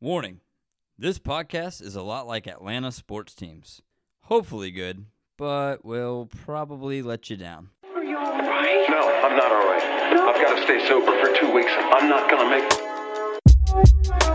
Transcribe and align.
Warning 0.00 0.42
this 0.96 1.18
podcast 1.18 1.82
is 1.82 1.96
a 1.96 2.02
lot 2.02 2.28
like 2.28 2.46
Atlanta 2.46 2.92
sports 2.92 3.34
teams. 3.34 3.82
Hopefully 4.20 4.70
good, 4.70 5.06
but 5.36 5.84
will 5.84 6.26
probably 6.44 7.02
let 7.02 7.28
you 7.30 7.36
down. 7.36 7.70
Are 7.96 8.04
you 8.04 8.16
all 8.16 8.38
right? 8.38 8.86
No, 8.88 9.00
I'm 9.00 9.36
not 9.36 9.50
all 9.50 9.66
right. 9.66 9.82
I've 9.82 10.40
got 10.40 10.54
to 10.54 10.62
stay 10.62 10.86
sober 10.86 11.20
for 11.20 11.34
two 11.34 11.52
weeks. 11.52 11.72
I'm 11.76 12.08
not 12.08 12.30
gonna 12.30 12.48
make. 12.48 14.27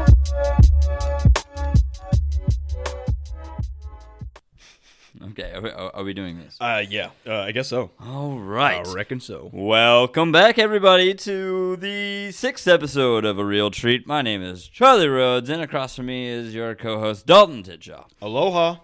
Okay, 5.33 5.51
are 5.51 5.61
we, 5.61 5.69
are 5.71 6.03
we 6.03 6.13
doing 6.13 6.37
this? 6.37 6.55
Uh, 6.61 6.83
yeah, 6.87 7.09
uh, 7.25 7.39
I 7.39 7.51
guess 7.53 7.67
so. 7.67 7.89
All 7.99 8.37
right. 8.37 8.85
I 8.87 8.93
reckon 8.93 9.19
so. 9.19 9.49
Welcome 9.51 10.31
back, 10.31 10.59
everybody, 10.59 11.15
to 11.15 11.75
the 11.75 12.31
sixth 12.31 12.67
episode 12.67 13.25
of 13.25 13.39
A 13.39 13.43
Real 13.43 13.71
Treat. 13.71 14.05
My 14.05 14.21
name 14.21 14.43
is 14.43 14.67
Charlie 14.67 15.07
Rhodes, 15.07 15.49
and 15.49 15.59
across 15.59 15.95
from 15.95 16.05
me 16.05 16.27
is 16.27 16.53
your 16.53 16.75
co 16.75 16.99
host, 16.99 17.25
Dalton 17.25 17.63
Titshaw. 17.63 18.05
Aloha. 18.21 18.75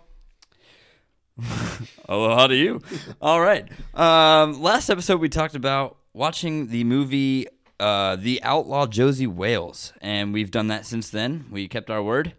Aloha 2.09 2.48
to 2.48 2.55
you. 2.55 2.81
All 3.21 3.41
right. 3.41 3.70
Um, 3.93 4.59
last 4.59 4.90
episode, 4.90 5.21
we 5.21 5.29
talked 5.29 5.54
about 5.54 5.98
watching 6.13 6.70
the 6.70 6.84
movie 6.84 7.45
uh, 7.79 8.16
The 8.16 8.41
Outlaw 8.41 8.88
Josie 8.88 9.27
Wales, 9.27 9.93
and 10.02 10.34
we've 10.34 10.49
done 10.49 10.66
that 10.70 10.88
since 10.88 11.12
then. 11.12 11.45
We 11.52 11.68
kept 11.68 11.91
our 11.91 12.02
word. 12.02 12.34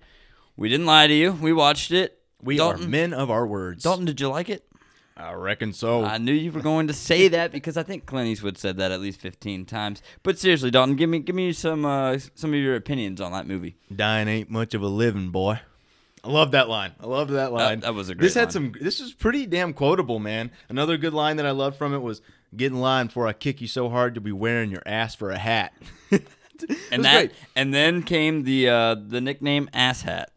We 0.56 0.68
didn't 0.68 0.86
lie 0.86 1.06
to 1.06 1.14
you. 1.14 1.30
We 1.30 1.52
watched 1.52 1.92
it. 1.92 2.19
We 2.42 2.56
Dalton, 2.56 2.84
are 2.86 2.88
men 2.88 3.12
of 3.12 3.30
our 3.30 3.46
words. 3.46 3.82
Dalton, 3.84 4.04
did 4.04 4.20
you 4.20 4.28
like 4.28 4.48
it? 4.48 4.64
I 5.16 5.32
reckon 5.32 5.72
so. 5.74 6.02
I 6.04 6.16
knew 6.16 6.32
you 6.32 6.50
were 6.50 6.62
going 6.62 6.86
to 6.86 6.94
say 6.94 7.28
that 7.28 7.52
because 7.52 7.76
I 7.76 7.82
think 7.82 8.06
Clint 8.06 8.28
Eastwood 8.28 8.56
said 8.56 8.78
that 8.78 8.90
at 8.90 9.00
least 9.00 9.20
fifteen 9.20 9.66
times. 9.66 10.02
But 10.22 10.38
seriously, 10.38 10.70
Dalton, 10.70 10.96
give 10.96 11.10
me 11.10 11.18
give 11.18 11.36
me 11.36 11.52
some 11.52 11.84
uh, 11.84 12.18
some 12.34 12.54
of 12.54 12.60
your 12.60 12.74
opinions 12.74 13.20
on 13.20 13.32
that 13.32 13.46
movie. 13.46 13.76
Dying 13.94 14.28
ain't 14.28 14.50
much 14.50 14.72
of 14.72 14.82
a 14.82 14.86
living, 14.88 15.28
boy. 15.30 15.60
I 16.22 16.28
love 16.30 16.50
that 16.52 16.68
line. 16.68 16.92
I 17.00 17.06
loved 17.06 17.30
that 17.32 17.52
line. 17.52 17.80
that 17.80 17.94
was 17.94 18.08
a 18.08 18.14
great. 18.14 18.22
This 18.26 18.34
had 18.34 18.44
line. 18.44 18.50
some. 18.50 18.74
This 18.80 19.00
was 19.00 19.12
pretty 19.12 19.46
damn 19.46 19.74
quotable, 19.74 20.18
man. 20.18 20.50
Another 20.68 20.96
good 20.96 21.14
line 21.14 21.36
that 21.36 21.46
I 21.46 21.50
loved 21.50 21.76
from 21.76 21.92
it 21.92 21.98
was 21.98 22.22
"Get 22.56 22.72
in 22.72 22.80
line 22.80 23.06
before 23.08 23.26
I 23.26 23.34
kick 23.34 23.60
you 23.60 23.68
so 23.68 23.90
hard 23.90 24.14
you'll 24.16 24.24
be 24.24 24.32
wearing 24.32 24.70
your 24.70 24.82
ass 24.86 25.14
for 25.14 25.30
a 25.30 25.38
hat." 25.38 25.72
And 26.92 27.04
that 27.06 27.28
great. 27.28 27.32
and 27.56 27.72
then 27.72 28.02
came 28.02 28.42
the 28.44 28.68
uh, 28.68 28.94
the 28.94 29.20
nickname 29.22 29.70
Ass 29.72 30.02
Hat. 30.02 30.30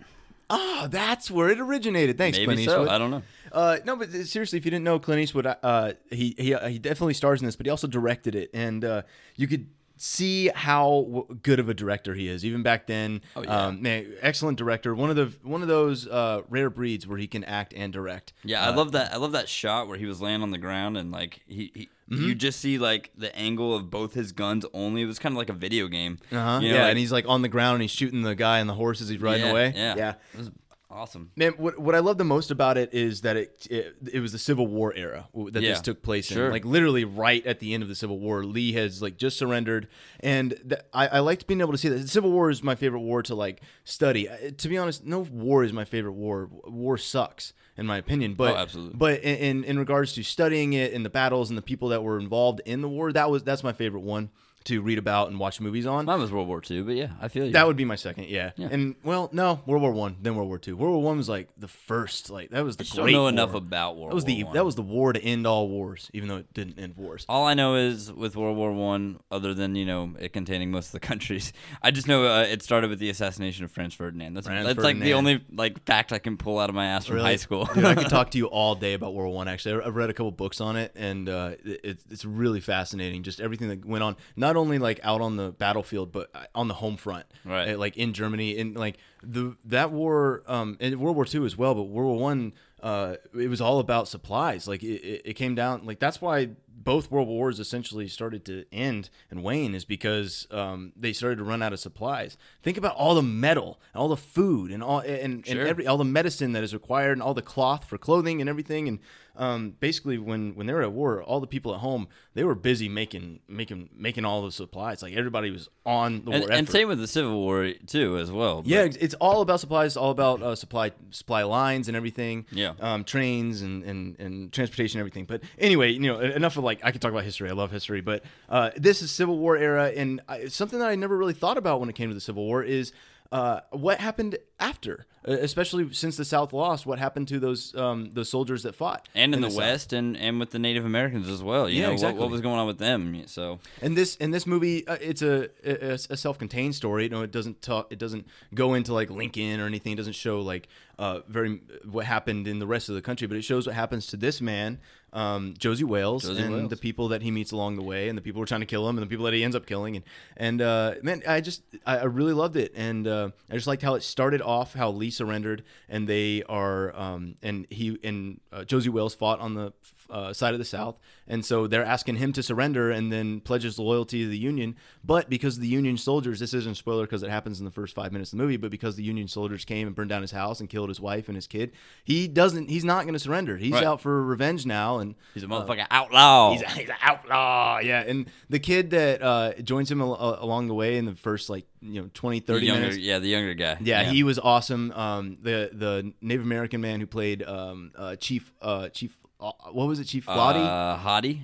Oh, 0.55 0.87
that's 0.87 1.31
where 1.31 1.49
it 1.49 1.59
originated. 1.59 2.17
Thanks, 2.17 2.37
Maybe 2.37 2.45
Clint 2.45 2.59
so. 2.65 2.71
Eastwood. 2.71 2.87
I 2.89 2.97
don't 2.99 3.09
know. 3.09 3.23
Uh, 3.51 3.77
no, 3.85 3.95
but 3.95 4.11
seriously, 4.11 4.57
if 4.57 4.65
you 4.65 4.71
didn't 4.71 4.83
know 4.83 4.99
Clint 4.99 5.21
Eastwood, 5.21 5.47
uh, 5.47 5.93
he 6.11 6.35
he 6.37 6.55
he 6.69 6.79
definitely 6.79 7.15
stars 7.15 7.41
in 7.41 7.45
this, 7.45 7.55
but 7.55 7.65
he 7.65 7.69
also 7.71 7.87
directed 7.87 8.35
it, 8.35 8.51
and 8.53 8.85
uh, 8.85 9.01
you 9.35 9.47
could 9.47 9.67
see 10.05 10.49
how 10.53 11.05
w- 11.07 11.39
good 11.43 11.59
of 11.59 11.69
a 11.69 11.73
director 11.73 12.13
he 12.13 12.27
is. 12.27 12.43
Even 12.43 12.61
back 12.61 12.87
then, 12.87 13.21
Oh, 13.37 13.43
yeah. 13.43 13.67
um, 13.67 13.81
man, 13.81 14.13
excellent 14.21 14.57
director. 14.57 14.93
One 14.93 15.09
of 15.09 15.15
the 15.15 15.31
one 15.43 15.61
of 15.61 15.69
those 15.69 16.07
uh, 16.07 16.41
rare 16.49 16.69
breeds 16.69 17.07
where 17.07 17.17
he 17.17 17.25
can 17.27 17.43
act 17.45 17.73
and 17.73 17.93
direct. 17.93 18.33
Yeah, 18.43 18.65
I 18.65 18.75
love 18.75 18.91
that. 18.91 19.13
I 19.13 19.17
love 19.17 19.31
that 19.31 19.47
shot 19.47 19.87
where 19.87 19.97
he 19.97 20.05
was 20.05 20.19
laying 20.21 20.41
on 20.43 20.51
the 20.51 20.57
ground 20.57 20.97
and 20.97 21.11
like 21.11 21.41
he, 21.47 21.71
he 21.73 21.89
Mm-hmm. 22.11 22.25
you 22.25 22.35
just 22.35 22.59
see 22.59 22.77
like 22.77 23.11
the 23.17 23.33
angle 23.33 23.73
of 23.73 23.89
both 23.89 24.13
his 24.13 24.33
guns 24.33 24.65
only. 24.73 25.01
It 25.01 25.05
was 25.05 25.19
kind 25.19 25.31
of 25.33 25.37
like 25.37 25.47
a 25.49 25.53
video 25.53 25.87
game. 25.87 26.19
Uh-huh. 26.33 26.59
You 26.61 26.67
know, 26.69 26.75
yeah, 26.75 26.81
like- 26.81 26.89
and 26.89 26.99
he's 26.99 27.13
like 27.13 27.25
on 27.29 27.41
the 27.43 27.47
ground 27.47 27.75
and 27.75 27.81
he's 27.81 27.91
shooting 27.91 28.23
the 28.23 28.35
guy 28.35 28.59
and 28.59 28.69
the 28.69 28.73
horse 28.73 28.99
as 28.99 29.07
he's 29.07 29.21
riding 29.21 29.45
yeah, 29.45 29.51
away. 29.51 29.73
Yeah, 29.73 29.95
yeah. 29.95 30.13
it 30.33 30.37
was 30.37 30.51
awesome. 30.93 31.31
Man, 31.35 31.53
what 31.53 31.77
what 31.79 31.95
I 31.95 31.99
love 31.99 32.17
the 32.17 32.23
most 32.23 32.51
about 32.51 32.77
it 32.77 32.93
is 32.93 33.21
that 33.21 33.35
it 33.37 33.67
it, 33.69 33.95
it 34.13 34.19
was 34.19 34.31
the 34.31 34.37
Civil 34.39 34.67
War 34.67 34.93
era 34.95 35.27
that 35.51 35.61
Yeah, 35.61 35.69
this 35.71 35.81
took 35.81 36.01
place 36.03 36.27
sure. 36.27 36.45
in. 36.47 36.51
Like 36.51 36.65
literally 36.65 37.03
right 37.05 37.45
at 37.45 37.59
the 37.59 37.73
end 37.73 37.83
of 37.83 37.89
the 37.89 37.95
Civil 37.95 38.19
War, 38.19 38.43
Lee 38.43 38.73
has 38.73 39.01
like 39.01 39.17
just 39.17 39.37
surrendered, 39.37 39.87
and 40.19 40.51
th- 40.69 40.81
I, 40.93 41.07
I 41.07 41.19
liked 41.19 41.47
being 41.47 41.61
able 41.61 41.71
to 41.73 41.77
see 41.77 41.89
that. 41.89 41.97
The 41.99 42.07
Civil 42.07 42.31
War 42.31 42.49
is 42.49 42.63
my 42.63 42.75
favorite 42.75 43.01
war 43.01 43.21
to 43.23 43.35
like 43.35 43.61
study. 43.83 44.29
Uh, 44.29 44.51
To 44.57 44.69
be 44.69 44.77
honest, 44.77 45.05
no 45.05 45.19
war 45.19 45.63
is 45.63 45.73
my 45.73 45.85
favorite 45.85 46.13
war. 46.13 46.49
War 46.65 46.97
sucks 46.97 47.53
in 47.77 47.85
my 47.87 47.97
opinion. 47.97 48.35
But 48.35 48.53
Oh, 48.53 48.57
absolutely. 48.57 48.97
But 48.97 49.21
in, 49.21 49.35
in 49.37 49.63
in 49.63 49.79
regards 49.79 50.13
to 50.13 50.23
studying 50.23 50.73
it 50.73 50.93
and 50.93 51.03
the 51.05 51.09
battles 51.09 51.49
and 51.49 51.57
the 51.57 51.61
people 51.63 51.89
that 51.89 52.03
were 52.03 52.19
involved 52.19 52.61
in 52.65 52.81
the 52.81 52.89
war, 52.89 53.11
that 53.11 53.29
was 53.31 53.43
that's 53.43 53.63
my 53.63 53.73
favorite 53.73 54.03
one 54.03 54.29
to 54.65 54.81
read 54.81 54.97
about 54.97 55.29
and 55.29 55.39
watch 55.39 55.59
movies 55.61 55.85
on. 55.85 56.05
Mine 56.05 56.19
was 56.19 56.31
World 56.31 56.47
War 56.47 56.61
II, 56.69 56.81
but 56.83 56.95
yeah, 56.95 57.09
I 57.21 57.27
feel 57.27 57.45
you. 57.45 57.51
That 57.53 57.67
would 57.67 57.75
be 57.77 57.85
my 57.85 57.95
second, 57.95 58.27
yeah. 58.27 58.51
And 58.57 58.95
well, 59.03 59.29
no, 59.33 59.61
World 59.65 59.81
War 59.81 59.91
One, 59.91 60.17
then 60.21 60.35
World 60.35 60.47
War 60.47 60.57
Two. 60.59 60.75
World 60.77 60.93
War 60.95 61.03
One 61.03 61.17
was 61.17 61.29
like 61.29 61.49
the 61.57 61.67
first, 61.67 62.29
like 62.29 62.49
that 62.51 62.63
was 62.63 62.77
the 62.77 62.89
I 62.91 62.95
don't 62.95 63.11
know 63.11 63.21
war. 63.21 63.29
enough 63.29 63.53
about 63.53 63.97
World 63.97 64.11
That 64.11 64.15
was 64.15 64.23
War 64.25 64.35
the 64.35 64.43
One. 64.45 64.53
that 64.53 64.65
was 64.65 64.75
the 64.75 64.81
war 64.81 65.13
to 65.13 65.21
end 65.23 65.45
all 65.47 65.67
wars, 65.67 66.09
even 66.13 66.29
though 66.29 66.37
it 66.37 66.53
didn't 66.53 66.79
end 66.79 66.95
wars. 66.95 67.25
All 67.29 67.45
I 67.45 67.53
know 67.53 67.75
is 67.75 68.11
with 68.11 68.35
World 68.35 68.57
War 68.57 68.71
One, 68.71 69.19
other 69.31 69.53
than 69.53 69.75
you 69.75 69.85
know 69.85 70.13
it 70.19 70.33
containing 70.33 70.71
most 70.71 70.87
of 70.87 70.91
the 70.93 70.99
countries, 71.07 71.53
I 71.81 71.91
just 71.91 72.07
know 72.07 72.25
uh, 72.25 72.43
it 72.43 72.61
started 72.61 72.89
with 72.89 72.99
the 72.99 73.09
assassination 73.09 73.65
of 73.65 73.71
Franz 73.71 73.93
Ferdinand. 73.93 74.33
That's 74.33 74.47
Franz 74.47 74.65
that's 74.67 74.79
like 74.79 74.99
the 74.99 75.13
only 75.13 75.43
like 75.51 75.83
fact 75.85 76.11
I 76.13 76.19
can 76.19 76.37
pull 76.37 76.59
out 76.59 76.69
of 76.69 76.75
my 76.75 76.85
ass 76.87 77.05
from 77.05 77.17
high 77.19 77.35
school. 77.35 77.65
Dude, 77.73 77.85
I 77.85 77.95
could 77.95 78.09
talk 78.09 78.31
to 78.31 78.37
you 78.37 78.45
all 78.47 78.75
day 78.75 78.93
about 78.93 79.13
World 79.13 79.27
War 79.29 79.35
One. 79.37 79.47
Actually, 79.47 79.83
I've 79.83 79.95
read 79.95 80.09
a 80.09 80.13
couple 80.13 80.31
books 80.31 80.61
on 80.61 80.75
it, 80.77 80.91
and 80.95 81.27
uh, 81.29 81.51
it, 81.63 81.81
it's- 81.83 82.03
it's 82.09 82.25
really 82.25 82.59
fascinating. 82.59 83.23
Just 83.23 83.39
everything 83.41 83.69
that 83.69 83.85
went 83.85 84.03
on, 84.03 84.15
not 84.35 84.52
only 84.57 84.79
like 84.79 84.99
out 85.03 85.21
on 85.21 85.35
the 85.37 85.51
battlefield, 85.51 86.11
but 86.11 86.29
uh, 86.33 86.45
on 86.55 86.67
the 86.67 86.73
home 86.75 86.97
front, 86.97 87.25
Right. 87.45 87.73
Uh, 87.73 87.77
Like 87.77 87.97
in 87.97 88.13
Germany, 88.13 88.57
and 88.59 88.75
like 88.75 88.97
the 89.21 89.55
that 89.65 89.91
war, 89.91 90.43
um, 90.47 90.77
and 90.79 90.99
World 90.99 91.15
War 91.15 91.25
Two 91.25 91.45
as 91.45 91.57
well. 91.57 91.73
But 91.75 91.83
World 91.83 92.11
War 92.17 92.19
One, 92.19 92.53
uh, 92.81 93.15
it 93.39 93.49
was 93.49 93.61
all 93.61 93.79
about 93.79 94.07
supplies. 94.07 94.67
Like 94.67 94.83
it, 94.83 95.01
it, 95.01 95.21
it 95.25 95.33
came 95.33 95.55
down. 95.55 95.85
Like 95.85 95.99
that's 95.99 96.21
why 96.21 96.49
both 96.75 97.09
world 97.09 97.29
wars 97.29 97.61
essentially 97.61 98.09
started 98.09 98.43
to 98.43 98.65
end 98.73 99.09
and 99.31 99.41
wane 99.41 99.73
is 99.73 99.85
because 99.85 100.47
um, 100.51 100.91
they 100.97 101.13
started 101.13 101.37
to 101.37 101.43
run 101.45 101.61
out 101.63 101.71
of 101.71 101.79
supplies. 101.79 102.37
Think 102.61 102.75
about 102.77 102.93
all 102.97 103.15
the 103.15 103.21
metal, 103.23 103.79
and 103.93 104.01
all 104.01 104.09
the 104.09 104.17
food, 104.17 104.69
and 104.71 104.83
all 104.83 104.99
and, 104.99 105.45
Sure. 105.47 105.59
and 105.61 105.69
every 105.69 105.87
all 105.87 105.97
the 105.97 106.03
medicine 106.03 106.51
that 106.53 106.63
is 106.63 106.73
required, 106.73 107.13
and 107.13 107.21
all 107.21 107.33
the 107.33 107.41
cloth 107.41 107.85
for 107.85 107.97
clothing 107.97 108.41
and 108.41 108.49
everything. 108.49 108.87
And 108.89 108.99
um, 109.35 109.71
basically, 109.79 110.17
when 110.17 110.53
when 110.55 110.67
they 110.67 110.73
were 110.73 110.83
at 110.83 110.91
war, 110.91 111.23
all 111.23 111.39
the 111.39 111.47
people 111.47 111.73
at 111.73 111.79
home 111.79 112.07
they 112.35 112.43
were 112.43 112.55
busy 112.55 112.87
making 112.89 113.39
making 113.47 113.89
making 113.95 114.25
all 114.25 114.43
the 114.43 114.51
supplies. 114.51 115.01
Like 115.01 115.13
everybody 115.15 115.49
was 115.51 115.69
on 115.85 116.23
the 116.25 116.31
and, 116.31 116.41
war 116.43 116.51
and 116.51 116.67
effort. 116.67 116.71
same 116.71 116.87
with 116.87 116.99
the 116.99 117.07
Civil 117.07 117.39
War 117.39 117.71
too, 117.87 118.17
as 118.17 118.31
well. 118.31 118.61
but- 118.61 118.67
Yeah, 118.69 118.81
it's- 118.83 118.97
it's 118.97 119.13
all 119.15 119.41
about 119.41 119.59
supplies. 119.59 119.97
All 119.97 120.11
about 120.11 120.41
uh, 120.41 120.55
supply 120.55 120.91
supply 121.11 121.43
lines 121.43 121.87
and 121.87 121.97
everything. 121.97 122.45
Yeah. 122.51 122.73
um, 122.79 123.03
trains 123.03 123.61
and, 123.61 123.83
and 123.83 124.19
and 124.19 124.51
transportation 124.53 124.99
and 124.99 125.01
everything. 125.07 125.25
But 125.25 125.41
anyway, 125.57 125.91
you 125.91 125.99
know, 126.01 126.19
enough 126.19 126.57
of 126.57 126.63
like 126.63 126.81
I 126.83 126.91
could 126.91 127.01
talk 127.01 127.11
about 127.11 127.23
history. 127.23 127.49
I 127.49 127.53
love 127.53 127.71
history, 127.71 128.01
but 128.01 128.23
uh, 128.49 128.69
this 128.77 129.01
is 129.01 129.11
Civil 129.11 129.37
War 129.39 129.57
era, 129.57 129.91
and 129.95 130.21
I, 130.27 130.45
something 130.45 130.77
that 130.79 130.89
I 130.89 130.95
never 130.95 131.17
really 131.17 131.33
thought 131.33 131.57
about 131.57 131.79
when 131.79 131.89
it 131.89 131.95
came 131.95 132.09
to 132.09 132.15
the 132.15 132.21
Civil 132.21 132.45
War 132.45 132.63
is. 132.63 132.91
Uh, 133.33 133.61
what 133.71 133.99
happened 133.99 134.37
after, 134.59 135.07
uh, 135.27 135.31
especially 135.31 135.91
since 135.91 136.17
the 136.17 136.23
South 136.25 136.53
lost? 136.53 136.85
What 136.85 136.99
happened 136.99 137.27
to 137.29 137.39
those 137.39 137.73
um, 137.75 138.11
those 138.13 138.29
soldiers 138.29 138.61
that 138.61 138.75
fought? 138.75 139.09
and 139.15 139.33
in, 139.33 139.41
the, 139.41 139.49
South? 139.49 139.57
West, 139.57 139.91
and, 139.91 140.15
and 140.17 140.39
with 140.39 140.51
the 140.51 140.59
Native 140.59 140.85
Americans 140.85 141.27
as 141.27 141.41
well. 141.41 141.67
You 141.67 141.77
Yeah, 141.77 141.81
know 141.81 141.87
what- 141.87 141.93
exactly. 141.93 142.19
what, 142.21 142.29
was 142.29 142.41
going 142.41 142.59
on 142.59 142.67
with 142.67 142.77
them. 142.77 143.23
So 143.25 143.57
And 143.81 143.97
this 143.97 144.15
in 144.17 144.29
this 144.29 144.45
movie, 144.45 144.87
uh, 144.87 144.97
it's 145.01 145.23
a, 145.23 145.49
a, 145.65 145.93
a 146.13 146.17
self-contained 146.17 146.75
story. 146.75 147.05
You 147.05 147.09
know, 147.09 147.23
it 147.23 147.31
doesn't 147.31 147.63
talk. 147.63 147.91
It 147.91 147.97
doesn't 147.97 148.27
go 148.53 148.75
into 148.75 148.93
like 148.93 149.09
Lincoln 149.09 149.59
or 149.59 149.65
anything. 149.65 149.93
It 149.93 149.97
doesn't 149.97 150.13
show 150.13 150.39
like 150.41 150.67
uh, 150.99 151.21
very 151.27 151.59
what 151.89 152.05
happened 152.05 152.47
in 152.47 152.59
the 152.59 152.67
rest 152.67 152.87
of 152.89 152.93
the 152.95 153.01
country, 153.01 153.25
but 153.25 153.35
it 153.35 153.41
shows 153.43 153.65
what 153.65 153.75
happens 153.75 154.05
to 154.07 154.15
this 154.17 154.41
man, 154.41 154.79
um, 155.13 155.53
Josie 155.57 155.83
Wales, 155.83 156.23
Josie 156.23 156.41
and 156.41 156.53
Wales. 156.53 156.69
the 156.69 156.77
people 156.77 157.09
that 157.09 157.21
he 157.21 157.31
meets 157.31 157.51
along 157.51 157.75
the 157.75 157.83
way, 157.83 158.09
and 158.09 158.17
the 158.17 158.21
people 158.21 158.39
who 158.39 158.43
are 158.43 158.47
trying 158.47 158.61
to 158.61 158.67
kill 158.67 158.87
him, 158.89 158.97
and 158.97 159.05
the 159.05 159.09
people 159.09 159.25
that 159.25 159.33
he 159.33 159.43
ends 159.43 159.55
up 159.55 159.65
killing. 159.65 159.95
And 159.95 160.05
and 160.35 160.61
uh, 160.61 160.95
man, 161.01 161.23
I 161.27 161.39
just 161.41 161.63
I, 161.85 161.99
I 161.99 162.03
really 162.05 162.33
loved 162.33 162.57
it, 162.57 162.73
and 162.75 163.07
uh, 163.07 163.29
I 163.49 163.53
just 163.53 163.67
liked 163.67 163.81
how 163.81 163.93
it 163.95 164.03
started 164.03 164.41
off, 164.41 164.73
how 164.73 164.89
Lee 164.89 165.11
surrendered, 165.11 165.63
and 165.87 166.07
they 166.07 166.43
are 166.49 166.95
um, 166.95 167.35
and 167.41 167.67
he 167.69 167.97
and 168.03 168.41
uh, 168.51 168.63
Josie 168.65 168.89
Wales 168.89 169.15
fought 169.15 169.39
on 169.39 169.53
the 169.53 169.73
uh, 170.13 170.31
side 170.33 170.53
of 170.53 170.59
the 170.59 170.65
South, 170.65 170.95
and 171.27 171.43
so 171.45 171.67
they're 171.67 171.83
asking 171.83 172.17
him 172.17 172.31
to 172.33 172.43
surrender 172.43 172.91
and 172.91 173.11
then 173.11 173.39
pledges 173.41 173.79
loyalty 173.79 174.23
to 174.23 174.29
the 174.29 174.37
Union. 174.37 174.75
But 175.03 175.29
because 175.29 175.59
the 175.59 175.67
Union 175.67 175.97
soldiers, 175.97 176.39
this 176.39 176.53
isn't 176.53 176.71
a 176.73 176.75
spoiler 176.75 177.03
because 177.05 177.23
it 177.23 177.29
happens 177.29 177.59
in 177.59 177.65
the 177.65 177.71
first 177.71 177.95
five 177.95 178.11
minutes 178.11 178.31
of 178.31 178.37
the 178.37 178.43
movie, 178.43 178.57
but 178.57 178.71
because 178.71 178.95
the 178.95 179.03
Union 179.03 179.27
soldiers 179.27 179.65
came 179.65 179.87
and 179.87 179.95
burned 179.95 180.09
down 180.09 180.21
his 180.21 180.31
house 180.31 180.59
and 180.59 180.69
killed 180.69 180.89
his 180.89 180.99
wife 181.01 181.27
and 181.27 181.35
his 181.35 181.47
kid, 181.47 181.71
he 182.03 182.27
doesn't. 182.27 182.69
He's 182.69 182.85
not 182.85 183.03
going 183.03 183.13
to 183.13 183.19
surrender. 183.19 183.57
He's 183.57 183.71
Right. 183.73 183.83
out 183.83 184.01
for 184.01 184.23
revenge 184.23 184.65
now, 184.65 184.99
and 184.99 185.15
he's 185.33 185.43
a 185.43 185.47
motherfucking 185.47 185.87
outlaw. 185.89 186.51
He's, 186.53 186.61
a, 186.61 186.69
he's 186.69 186.89
an 186.89 186.95
outlaw, 187.01 187.79
yeah. 187.79 188.01
And 188.01 188.27
the 188.49 188.59
kid 188.59 188.91
that 188.91 189.21
uh, 189.21 189.53
joins 189.61 189.89
him 189.91 190.01
al- 190.01 190.13
uh, 190.15 190.37
along 190.39 190.67
the 190.67 190.73
way 190.75 190.97
in 190.97 191.05
the 191.05 191.15
first 191.15 191.49
like 191.49 191.65
you 191.81 192.01
know 192.01 192.09
20, 192.13 192.39
The 192.39 192.45
30 192.45 192.65
younger, 192.65 192.81
minutes. 192.81 192.97
yeah, 192.99 193.19
the 193.19 193.27
younger 193.29 193.53
guy. 193.55 193.77
Yeah, 193.81 194.03
he 194.03 194.23
was 194.23 194.37
awesome. 194.39 194.91
Um, 194.91 195.37
the 195.41 195.69
the 195.73 196.13
Native 196.21 196.43
American 196.45 196.81
man 196.81 196.99
who 196.99 197.07
played 197.07 197.43
um, 197.43 197.91
uh, 197.97 198.15
Chief 198.15 198.51
uh, 198.61 198.89
Chief 198.89 199.17
uh, 199.22 199.22
what 199.71 199.87
was 199.87 199.99
it, 199.99 200.05
Chief 200.05 200.25
Wadi? 200.27 200.59
Uh? 200.59 200.95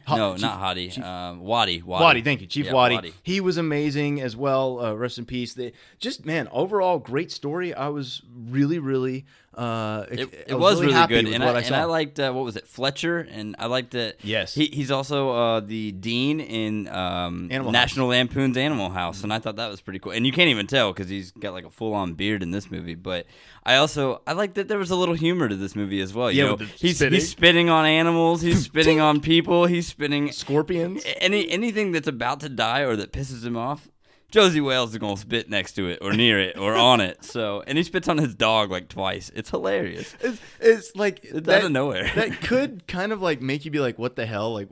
Ho- 0.08 0.16
no, 0.16 0.34
Chief- 0.34 0.42
not 0.42 0.60
Hottie. 0.62 0.92
Chief- 0.92 1.04
Um, 1.04 1.42
Wadi. 1.42 1.82
Wadi. 1.82 2.04
Wadi, 2.04 2.22
thank 2.22 2.42
you, 2.42 2.48
Chief 2.48 2.66
Yeah, 2.68 2.74
Wadi. 2.74 3.14
He 3.24 3.42
was 3.42 3.58
amazing 3.58 4.22
as 4.22 4.36
well. 4.36 4.84
Uh, 4.84 4.94
rest 4.94 5.18
in 5.18 5.26
peace. 5.26 5.54
They, 5.54 5.74
just 6.00 6.26
man, 6.26 6.48
overall 6.52 7.00
great 7.00 7.32
story. 7.32 7.74
I 7.74 7.88
was 7.90 8.22
really, 8.34 8.80
really. 8.80 9.26
Uh, 9.60 10.06
It, 10.10 10.20
I 10.20 10.52
it 10.54 10.60
was, 10.60 10.80
really 10.80 10.94
happy 10.94 11.16
good, 11.16 11.26
with 11.26 11.34
and 11.36 11.44
what 11.44 11.56
I, 11.56 11.60
I, 11.60 11.64
and. 11.64 11.76
I 11.76 11.84
liked 11.84 12.20
uh, 12.20 12.32
what 12.32 12.46
was 12.46 12.56
it, 12.56 12.66
Fletcher, 12.68 13.20
and 13.20 13.56
I 13.60 13.66
liked 13.66 13.92
that. 13.92 14.16
Yes. 14.24 14.54
he, 14.54 14.68
he's 14.68 14.90
also 14.92 15.32
uh, 15.32 15.60
the 15.60 15.92
dean 15.92 16.40
in 16.40 16.88
um, 16.88 17.50
Animal 17.52 17.72
National 17.74 18.08
Lampoon's 18.08 18.56
Animal 18.58 18.90
House, 18.90 19.22
and 19.24 19.34
I 19.34 19.40
thought 19.40 19.58
that 19.58 19.70
was 19.70 19.82
pretty 19.82 20.00
cool. 20.00 20.14
And 20.14 20.26
you 20.26 20.32
can't 20.32 20.50
even 20.50 20.66
tell 20.68 20.94
because 20.94 21.10
he's 21.10 21.32
got 21.32 21.52
like 21.54 21.66
a 21.66 21.70
full 21.70 21.94
on 21.94 22.14
beard 22.14 22.42
in 22.42 22.52
this 22.52 22.72
movie. 22.72 22.96
But 22.96 23.26
I 23.66 23.76
also 23.76 24.22
I 24.26 24.34
like 24.34 24.54
that 24.54 24.68
there 24.70 24.78
was 24.80 24.92
a 24.92 24.96
little 24.96 25.16
humor 25.16 25.50
to 25.50 25.56
this 25.56 25.76
movie 25.76 26.00
as 26.00 26.14
well. 26.14 26.32
You 26.32 26.38
Yeah, 26.38 26.46
know, 26.46 26.56
with 26.56 26.60
the 26.72 26.78
he's 26.88 26.96
spitting. 26.98 27.14
he's 27.14 27.30
spitting 27.30 27.70
on 27.70 27.86
animals, 27.86 28.42
he's 28.42 28.64
spitting 28.72 29.00
on 29.02 29.20
people, 29.20 29.66
he's 29.66 29.88
spitting 29.88 30.32
Scorpions. 30.32 31.04
any 31.20 31.50
anything 31.50 31.92
that's 31.92 32.08
about 32.08 32.40
to 32.40 32.50
die 32.50 32.82
or 32.82 32.96
that 32.96 33.12
pisses 33.12 33.44
him 33.46 33.58
off, 33.58 33.90
Josie 34.32 34.62
Wales 34.62 34.92
is 34.92 34.98
gonna 35.00 35.18
spit 35.18 35.50
next 35.50 35.74
to 35.74 35.90
it 35.90 36.00
or 36.02 36.14
near 36.14 36.40
it 36.40 36.58
or 36.58 36.76
on 36.76 37.02
it. 37.02 37.24
So 37.26 37.64
and 37.66 37.78
he 37.78 37.84
spits 37.84 38.08
on 38.08 38.18
his 38.18 38.36
dog 38.36 38.70
like 38.72 38.88
twice. 38.90 39.32
It's 39.36 39.50
hilarious. 39.50 40.16
It's, 40.22 40.40
it's 40.60 40.96
like 40.96 41.22
It's 41.24 41.48
that, 41.48 41.60
out 41.60 41.66
of 41.66 41.72
nowhere. 41.72 42.12
that 42.16 42.40
could 42.42 42.86
kind 42.88 43.12
of 43.12 43.22
like 43.22 43.42
make 43.42 43.66
you 43.66 43.72
be 43.72 43.80
like, 43.80 43.98
"What 43.98 44.16
the 44.16 44.26
hell?" 44.26 44.54
Like, 44.54 44.68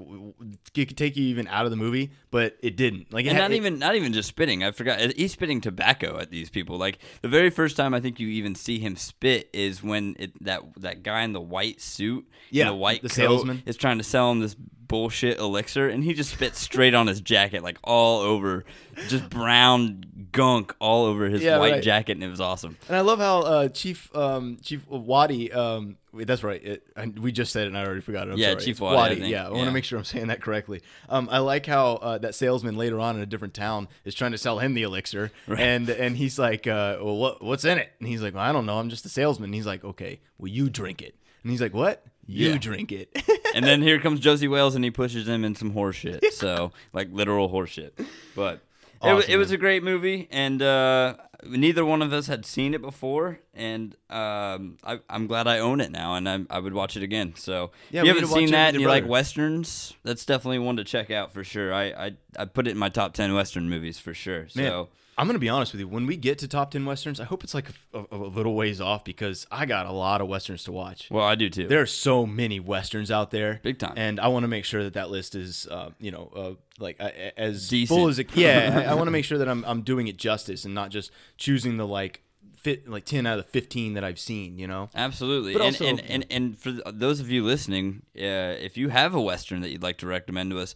it 0.76 0.86
could 0.88 0.98
take 0.98 1.18
you 1.18 1.24
even 1.26 1.48
out 1.48 1.66
of 1.66 1.72
the 1.72 1.78
movie, 1.78 2.12
but 2.30 2.56
it 2.62 2.78
didn't. 2.78 3.12
Like, 3.12 3.26
it 3.26 3.30
And 3.30 3.38
had- 3.38 3.44
not 3.46 3.52
it- 3.52 3.56
even 3.58 3.80
not 3.80 3.96
even 3.96 4.14
just 4.14 4.30
spitting. 4.30 4.64
I 4.64 4.72
forgot 4.72 5.00
he's 5.16 5.32
spitting 5.32 5.62
tobacco 5.62 6.20
at 6.20 6.30
these 6.30 6.50
people. 6.50 6.78
Like 6.78 7.00
the 7.22 7.28
very 7.28 7.50
first 7.50 7.76
time 7.78 7.94
I 7.94 8.00
think 8.00 8.20
you 8.20 8.28
even 8.28 8.54
see 8.56 8.80
him 8.80 8.96
spit 8.96 9.50
is 9.54 9.82
when 9.82 10.16
it, 10.20 10.44
that 10.44 10.62
that 10.78 11.04
guy 11.04 11.22
in 11.24 11.34
the 11.34 11.42
white 11.42 11.82
suit, 11.82 12.28
Yeah, 12.52 12.66
the 12.66 12.76
white 12.76 13.02
the 13.02 13.10
coat, 13.10 13.16
salesman. 13.16 13.64
is 13.66 13.76
trying 13.78 13.98
to 13.98 14.04
sell 14.04 14.32
him 14.32 14.40
this 14.40 14.56
bullshit 14.88 15.38
elixir, 15.40 15.88
and 15.88 16.04
he 16.04 16.14
just 16.14 16.32
spit 16.32 16.56
straight 16.56 16.94
on 16.94 17.08
his 17.08 17.22
jacket, 17.22 17.64
like 17.64 17.78
all 17.84 18.22
over, 18.22 18.66
just 19.08 19.30
brown 19.30 20.04
gunk 20.32 20.76
all 20.80 21.06
over 21.06 21.30
his 21.30 21.42
Yeah, 21.44 21.60
white 21.60 21.72
right. 21.74 21.84
jacket, 21.84 22.14
and 22.14 22.24
it 22.24 22.30
was 22.30 22.42
awesome. 22.42 22.78
And 22.88 22.96
I 22.98 23.02
love 23.02 23.20
how 23.20 23.40
uh, 23.42 23.68
Chief 23.70 24.16
um, 24.16 24.58
Chief 24.62 24.88
Wadi. 24.88 25.52
Um, 25.52 25.98
wait, 26.12 26.28
that's 26.28 26.44
right. 26.44 26.64
It, 26.64 26.84
I, 26.96 27.06
we 27.08 27.32
just 27.32 27.52
said 27.52 27.64
it, 27.64 27.68
and 27.68 27.78
I 27.78 27.86
already 27.86 28.02
forgot 28.02 28.28
it. 28.28 28.32
I'm 28.32 28.38
Yeah, 28.38 28.52
sorry. 28.52 28.64
Chief 28.64 28.80
Wadi, 28.82 29.24
I. 29.24 29.28
Yeah, 29.28 29.48
I 29.48 29.52
want 29.52 29.66
to 29.66 29.72
make 29.72 29.84
sure 29.84 29.98
I'm 29.98 30.06
saying 30.06 30.28
that 30.28 30.42
correctly. 30.42 30.82
Um, 31.10 31.28
I 31.32 31.40
like 31.40 31.66
how 31.66 31.94
uh, 31.96 32.18
that 32.20 32.36
salesman 32.36 32.76
later 32.76 33.00
on 33.00 33.16
in 33.16 33.22
a 33.22 33.26
different 33.26 33.54
town 33.54 33.88
is 34.06 34.14
trying 34.16 34.32
to 34.32 34.38
sell 34.38 34.60
him 34.60 34.74
the 34.74 34.84
elixir, 34.84 35.32
and 35.48 35.90
and 35.90 36.18
he's 36.18 36.38
like, 36.40 36.68
uh, 36.68 36.98
"Well, 37.02 37.18
what 37.18 37.44
what's 37.44 37.66
in 37.66 37.78
it?" 37.78 37.92
And 38.00 38.08
he's 38.08 38.22
like, 38.22 38.34
well, 38.34 38.44
"I 38.44 38.52
don't 38.52 38.66
know. 38.66 38.78
I'm 38.80 38.90
just 38.90 39.06
a 39.06 39.10
salesman." 39.10 39.46
And 39.50 39.56
he's 39.56 39.66
like, 39.68 39.84
"Okay, 39.84 40.20
well, 40.38 40.50
you 40.50 40.70
drink 40.70 41.02
it." 41.02 41.16
And 41.44 41.52
he's 41.52 41.62
like, 41.62 41.74
"What? 41.74 42.04
You 42.28 42.52
Yeah. 42.52 42.58
drink 42.58 42.92
it?" 42.92 43.10
And 43.56 43.66
then 43.66 43.82
here 43.82 44.00
comes 44.00 44.20
Josie 44.20 44.48
Wales, 44.48 44.76
and 44.76 44.84
he 44.84 44.92
pushes 44.92 45.28
him 45.28 45.44
in 45.44 45.56
some 45.56 45.72
horse 45.72 45.96
shit. 45.96 46.34
So 46.34 46.72
like 46.94 47.08
literal 47.12 47.48
horse 47.48 47.72
shit. 47.72 47.98
But 48.36 48.56
it, 48.56 48.60
wa- 49.04 49.14
Awesome, 49.20 49.32
it 49.32 49.38
was 49.38 49.52
a 49.52 49.58
great 49.58 49.84
movie, 49.84 50.28
and 50.30 50.62
uh, 50.62 51.16
neither 51.44 51.84
one 51.86 52.02
of 52.04 52.12
us 52.14 52.28
had 52.28 52.46
seen 52.46 52.74
it 52.76 52.82
before, 52.82 53.40
and 53.56 53.96
um, 54.12 54.78
I, 54.84 55.00
I'm 55.10 55.26
glad 55.28 55.48
I 55.48 55.60
own 55.60 55.82
it 55.82 55.92
now, 55.92 56.16
and 56.16 56.28
I, 56.30 56.40
I 56.50 56.60
would 56.60 56.74
watch 56.74 56.98
it 56.98 57.04
again. 57.04 57.34
So 57.36 57.72
Yeah, 57.90 58.02
if 58.02 58.04
we 58.04 58.10
you 58.10 58.14
haven't 58.16 58.30
seen 58.30 58.52
that 58.52 58.74
and 58.76 58.82
you 58.82 58.88
like 58.88 59.08
westerns, 59.08 59.94
that's 60.04 60.26
definitely 60.26 60.60
one 60.60 60.78
to 60.78 60.84
check 60.84 61.10
out 61.10 61.32
for 61.32 61.44
sure. 61.44 61.74
I 61.74 61.86
I, 61.86 62.12
I 62.38 62.46
put 62.46 62.68
it 62.68 62.72
in 62.72 62.78
my 62.78 62.90
top 62.90 63.14
ten 63.14 63.34
western 63.34 63.70
movies 63.70 63.98
for 63.98 64.14
sure. 64.14 64.48
Man, 64.56 64.86
I'm 65.18 65.26
gonna 65.28 65.40
be 65.40 65.50
honest 65.50 65.72
with 65.74 65.80
you. 65.80 65.88
When 65.88 66.06
we 66.06 66.16
get 66.16 66.38
to 66.40 66.48
top 66.48 66.72
ten 66.72 66.86
westerns, 66.86 67.20
I 67.20 67.24
hope 67.26 67.44
it's 67.44 67.54
like 67.54 67.70
a, 67.94 68.00
a, 68.00 68.06
a 68.12 68.18
little 68.18 68.54
ways 68.56 68.80
off 68.80 69.04
because 69.04 69.48
I 69.52 69.66
got 69.66 69.86
a 69.88 69.92
lot 69.92 70.22
of 70.22 70.28
westerns 70.28 70.64
to 70.66 70.72
watch. 70.72 71.08
well, 71.10 71.26
I 71.26 71.36
do 71.36 71.50
too. 71.50 71.68
There 71.68 71.82
are 71.82 71.86
so 71.88 72.26
many 72.26 72.60
westerns 72.60 73.10
out 73.10 73.32
there, 73.32 73.60
Big 73.64 73.80
time. 73.80 73.94
and 73.98 74.20
I 74.20 74.28
want 74.28 74.44
to 74.44 74.48
make 74.48 74.64
sure 74.66 74.84
that 74.84 74.94
that 74.94 75.10
list 75.10 75.34
is, 75.36 75.68
uh, 75.72 75.90
you 76.00 76.12
know, 76.12 76.32
uh, 76.36 76.52
like 76.80 76.98
uh, 77.00 77.10
as 77.36 77.68
Decent. 77.70 77.98
full 77.98 78.08
as 78.10 78.20
it. 78.20 78.26
Can 78.26 78.36
be. 78.36 78.42
Yeah, 78.42 78.84
I, 78.88 78.92
I 78.92 78.94
want 78.94 79.08
to 79.08 79.12
make 79.12 79.26
sure 79.26 79.38
that 79.40 79.50
I'm 79.50 79.66
I'm 79.66 79.82
doing 79.82 80.08
it 80.08 80.18
justice 80.18 80.66
and 80.66 80.74
not 80.76 80.92
just 80.92 81.12
choosing 81.38 81.78
the 81.78 81.88
like 81.88 82.22
fit 82.68 82.88
like 82.90 83.06
ten 83.06 83.26
out 83.26 83.40
of 83.40 83.46
the 83.46 83.52
fifteen 83.52 83.94
that 83.94 84.04
I've 84.04 84.20
seen. 84.20 84.58
You 84.60 84.68
know, 84.68 84.90
Absolutely, 84.94 85.54
But 85.54 85.62
and, 85.62 85.76
also- 85.76 85.86
and, 85.86 86.02
and 86.02 86.26
and 86.30 86.58
for 86.60 86.72
those 86.92 87.20
of 87.20 87.30
you 87.30 87.44
listening, 87.44 88.02
uh, 88.18 88.58
if 88.68 88.76
you 88.78 88.90
have 88.90 89.16
a 89.16 89.22
western 89.22 89.62
that 89.62 89.70
you'd 89.70 89.84
like 89.84 89.98
to 90.00 90.08
recommend 90.08 90.52
to 90.52 90.60
us, 90.60 90.76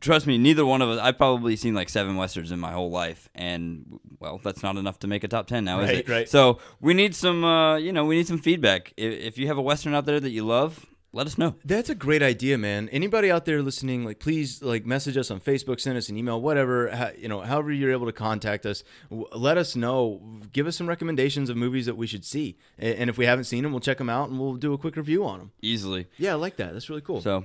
trust 0.00 0.26
me, 0.26 0.38
neither 0.38 0.64
one 0.64 0.80
of 0.82 0.88
us. 0.88 0.98
I've 1.00 1.18
probably 1.18 1.56
seen 1.56 1.74
like 1.74 1.88
seven 1.88 2.16
westerns 2.16 2.52
in 2.52 2.60
my 2.60 2.72
whole 2.72 2.90
life, 2.90 3.28
and 3.34 3.98
well, 4.20 4.40
that's 4.44 4.62
not 4.62 4.76
enough 4.76 4.98
to 5.00 5.06
make 5.06 5.24
a 5.24 5.28
top 5.28 5.46
ten 5.46 5.64
now, 5.64 5.80
is 5.80 5.88
Right, 5.88 5.98
it? 5.98 6.08
right. 6.08 6.28
So 6.28 6.58
we 6.80 6.94
need 6.94 7.14
some, 7.14 7.44
uh, 7.44 7.76
you 7.76 7.92
know, 7.92 8.04
we 8.04 8.16
need 8.16 8.26
some 8.28 8.38
feedback. 8.38 8.92
If, 8.96 9.12
if 9.20 9.38
you 9.38 9.46
have 9.48 9.58
a 9.58 9.62
western 9.62 9.94
out 9.94 10.06
there 10.06 10.20
that 10.20 10.30
you 10.30 10.44
love, 10.44 10.86
let 11.14 11.26
us 11.26 11.38
know. 11.38 11.54
That's 11.64 11.88
a 11.88 11.94
great 11.94 12.22
idea, 12.22 12.58
man. 12.58 12.88
Anybody 12.90 13.30
out 13.30 13.44
there 13.44 13.62
listening, 13.62 14.04
like, 14.04 14.18
please, 14.18 14.60
like, 14.62 14.84
message 14.84 15.16
us 15.16 15.30
on 15.30 15.40
Facebook, 15.40 15.80
send 15.80 15.96
us 15.96 16.08
an 16.08 16.16
email, 16.16 16.40
whatever, 16.40 16.90
ha- 16.90 17.12
you 17.16 17.28
know, 17.28 17.40
however 17.40 17.70
you're 17.72 17.92
able 17.92 18.06
to 18.06 18.12
contact 18.12 18.66
us. 18.66 18.82
W- 19.10 19.28
let 19.34 19.56
us 19.56 19.76
know. 19.76 20.20
Give 20.52 20.66
us 20.66 20.76
some 20.76 20.88
recommendations 20.88 21.48
of 21.48 21.56
movies 21.56 21.86
that 21.86 21.96
we 21.96 22.06
should 22.06 22.24
see, 22.24 22.58
A- 22.78 22.98
and 23.00 23.08
if 23.08 23.16
we 23.16 23.26
haven't 23.26 23.44
seen 23.44 23.62
them, 23.62 23.72
we'll 23.72 23.80
check 23.80 23.98
them 23.98 24.10
out 24.10 24.28
and 24.28 24.38
we'll 24.40 24.54
do 24.56 24.72
a 24.72 24.78
quick 24.78 24.96
review 24.96 25.24
on 25.24 25.38
them. 25.38 25.52
Easily. 25.62 26.06
Yeah, 26.18 26.32
I 26.32 26.34
like 26.34 26.56
that. 26.56 26.72
That's 26.72 26.90
really 26.90 27.00
cool. 27.02 27.20
So, 27.20 27.44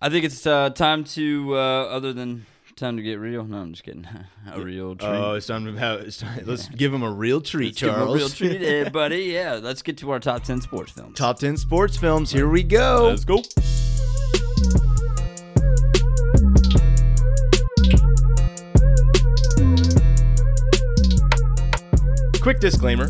I 0.00 0.08
think 0.10 0.24
it's 0.24 0.46
uh, 0.46 0.70
time 0.70 1.04
to, 1.04 1.54
uh, 1.56 1.84
other 1.86 2.12
than 2.12 2.44
time 2.76 2.98
to 2.98 3.02
get 3.02 3.14
real. 3.14 3.42
No, 3.44 3.58
I'm 3.58 3.72
just 3.72 3.84
kidding. 3.84 4.06
a 4.52 4.60
real 4.60 4.90
oh, 4.90 4.94
treat. 4.94 5.08
Oh, 5.08 5.34
it's 5.34 5.46
time 5.46 5.64
to 5.64 5.72
have. 5.78 6.00
It's 6.00 6.18
time, 6.18 6.42
let's 6.46 6.68
give 6.68 6.92
them 6.92 7.02
a 7.02 7.10
real 7.10 7.40
treat, 7.40 7.68
Let's 7.68 7.80
give 7.80 7.88
'em 7.88 7.94
Charles. 7.96 8.14
a 8.14 8.18
real 8.18 8.28
treat, 8.28 8.92
buddy. 8.92 9.24
Yeah, 9.24 9.54
let's 9.54 9.82
get 9.82 9.96
to 9.98 10.10
our 10.10 10.20
top 10.20 10.44
ten 10.44 10.60
sports 10.60 10.92
films. 10.92 11.16
Top 11.16 11.38
ten 11.38 11.56
sports 11.56 11.96
films. 11.96 12.30
Here 12.30 12.48
we 12.48 12.62
go. 12.62 13.08
Let's 13.08 13.24
go. 13.24 13.42
Quick 22.40 22.60
disclaimer. 22.60 23.08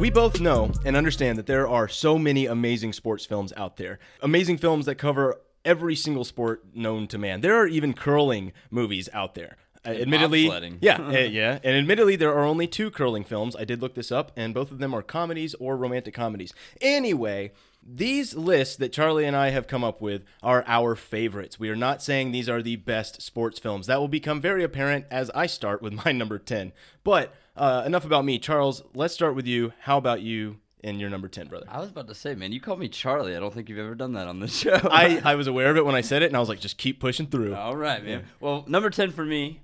We 0.00 0.10
both 0.10 0.40
know 0.40 0.72
and 0.84 0.96
understand 0.96 1.38
that 1.38 1.46
there 1.46 1.68
are 1.68 1.86
so 1.86 2.18
many 2.18 2.46
amazing 2.46 2.92
sports 2.92 3.24
films 3.24 3.52
out 3.56 3.76
there. 3.76 4.00
Amazing 4.22 4.58
films 4.58 4.86
that 4.86 4.96
cover 4.96 5.36
every 5.64 5.96
single 5.96 6.24
sport 6.24 6.64
known 6.74 7.06
to 7.08 7.18
man. 7.18 7.40
There 7.40 7.56
are 7.56 7.66
even 7.66 7.94
curling 7.94 8.52
movies 8.70 9.08
out 9.12 9.34
there. 9.34 9.56
Uh, 9.86 9.90
admittedly, 9.90 10.78
yeah, 10.80 10.96
uh, 10.96 11.10
yeah, 11.18 11.58
and 11.62 11.76
admittedly, 11.76 12.16
there 12.16 12.32
are 12.32 12.44
only 12.44 12.66
two 12.66 12.90
curling 12.90 13.22
films. 13.22 13.54
I 13.54 13.64
did 13.64 13.82
look 13.82 13.94
this 13.94 14.10
up, 14.10 14.32
and 14.34 14.54
both 14.54 14.70
of 14.70 14.78
them 14.78 14.94
are 14.94 15.02
comedies 15.02 15.54
or 15.56 15.76
romantic 15.76 16.14
comedies. 16.14 16.54
Anyway, 16.80 17.52
these 17.86 18.34
lists 18.34 18.76
that 18.76 18.92
Charlie 18.92 19.26
and 19.26 19.36
I 19.36 19.50
have 19.50 19.66
come 19.66 19.84
up 19.84 20.00
with 20.00 20.24
are 20.42 20.64
our 20.66 20.96
favorites. 20.96 21.58
We 21.58 21.68
are 21.68 21.76
not 21.76 22.02
saying 22.02 22.32
these 22.32 22.48
are 22.48 22.62
the 22.62 22.76
best 22.76 23.20
sports 23.20 23.58
films. 23.58 23.86
That 23.86 24.00
will 24.00 24.08
become 24.08 24.40
very 24.40 24.64
apparent 24.64 25.04
as 25.10 25.30
I 25.34 25.46
start 25.46 25.82
with 25.82 25.92
my 26.04 26.12
number 26.12 26.38
10. 26.38 26.72
But 27.02 27.34
uh, 27.56 27.82
enough 27.84 28.06
about 28.06 28.24
me. 28.24 28.38
Charles, 28.38 28.82
let's 28.94 29.12
start 29.12 29.34
with 29.34 29.46
you. 29.46 29.74
How 29.80 29.98
about 29.98 30.22
you 30.22 30.56
and 30.84 31.00
your 31.00 31.10
number 31.10 31.26
10, 31.26 31.48
brother? 31.48 31.66
I 31.68 31.80
was 31.80 31.90
about 31.90 32.06
to 32.08 32.14
say, 32.14 32.34
man, 32.34 32.52
you 32.52 32.60
called 32.60 32.78
me 32.78 32.88
Charlie. 32.88 33.34
I 33.34 33.40
don't 33.40 33.52
think 33.52 33.68
you've 33.68 33.78
ever 33.78 33.94
done 33.94 34.12
that 34.12 34.28
on 34.28 34.38
this 34.38 34.56
show. 34.58 34.78
I, 34.84 35.20
I 35.24 35.34
was 35.34 35.48
aware 35.48 35.70
of 35.70 35.76
it 35.76 35.84
when 35.84 35.94
I 35.94 36.02
said 36.02 36.22
it, 36.22 36.26
and 36.26 36.36
I 36.36 36.40
was 36.40 36.48
like, 36.48 36.60
just 36.60 36.78
keep 36.78 37.00
pushing 37.00 37.26
through. 37.26 37.54
All 37.56 37.74
right, 37.74 38.04
man. 38.04 38.26
Well, 38.38 38.64
number 38.68 38.90
10 38.90 39.10
for 39.10 39.24
me. 39.24 39.62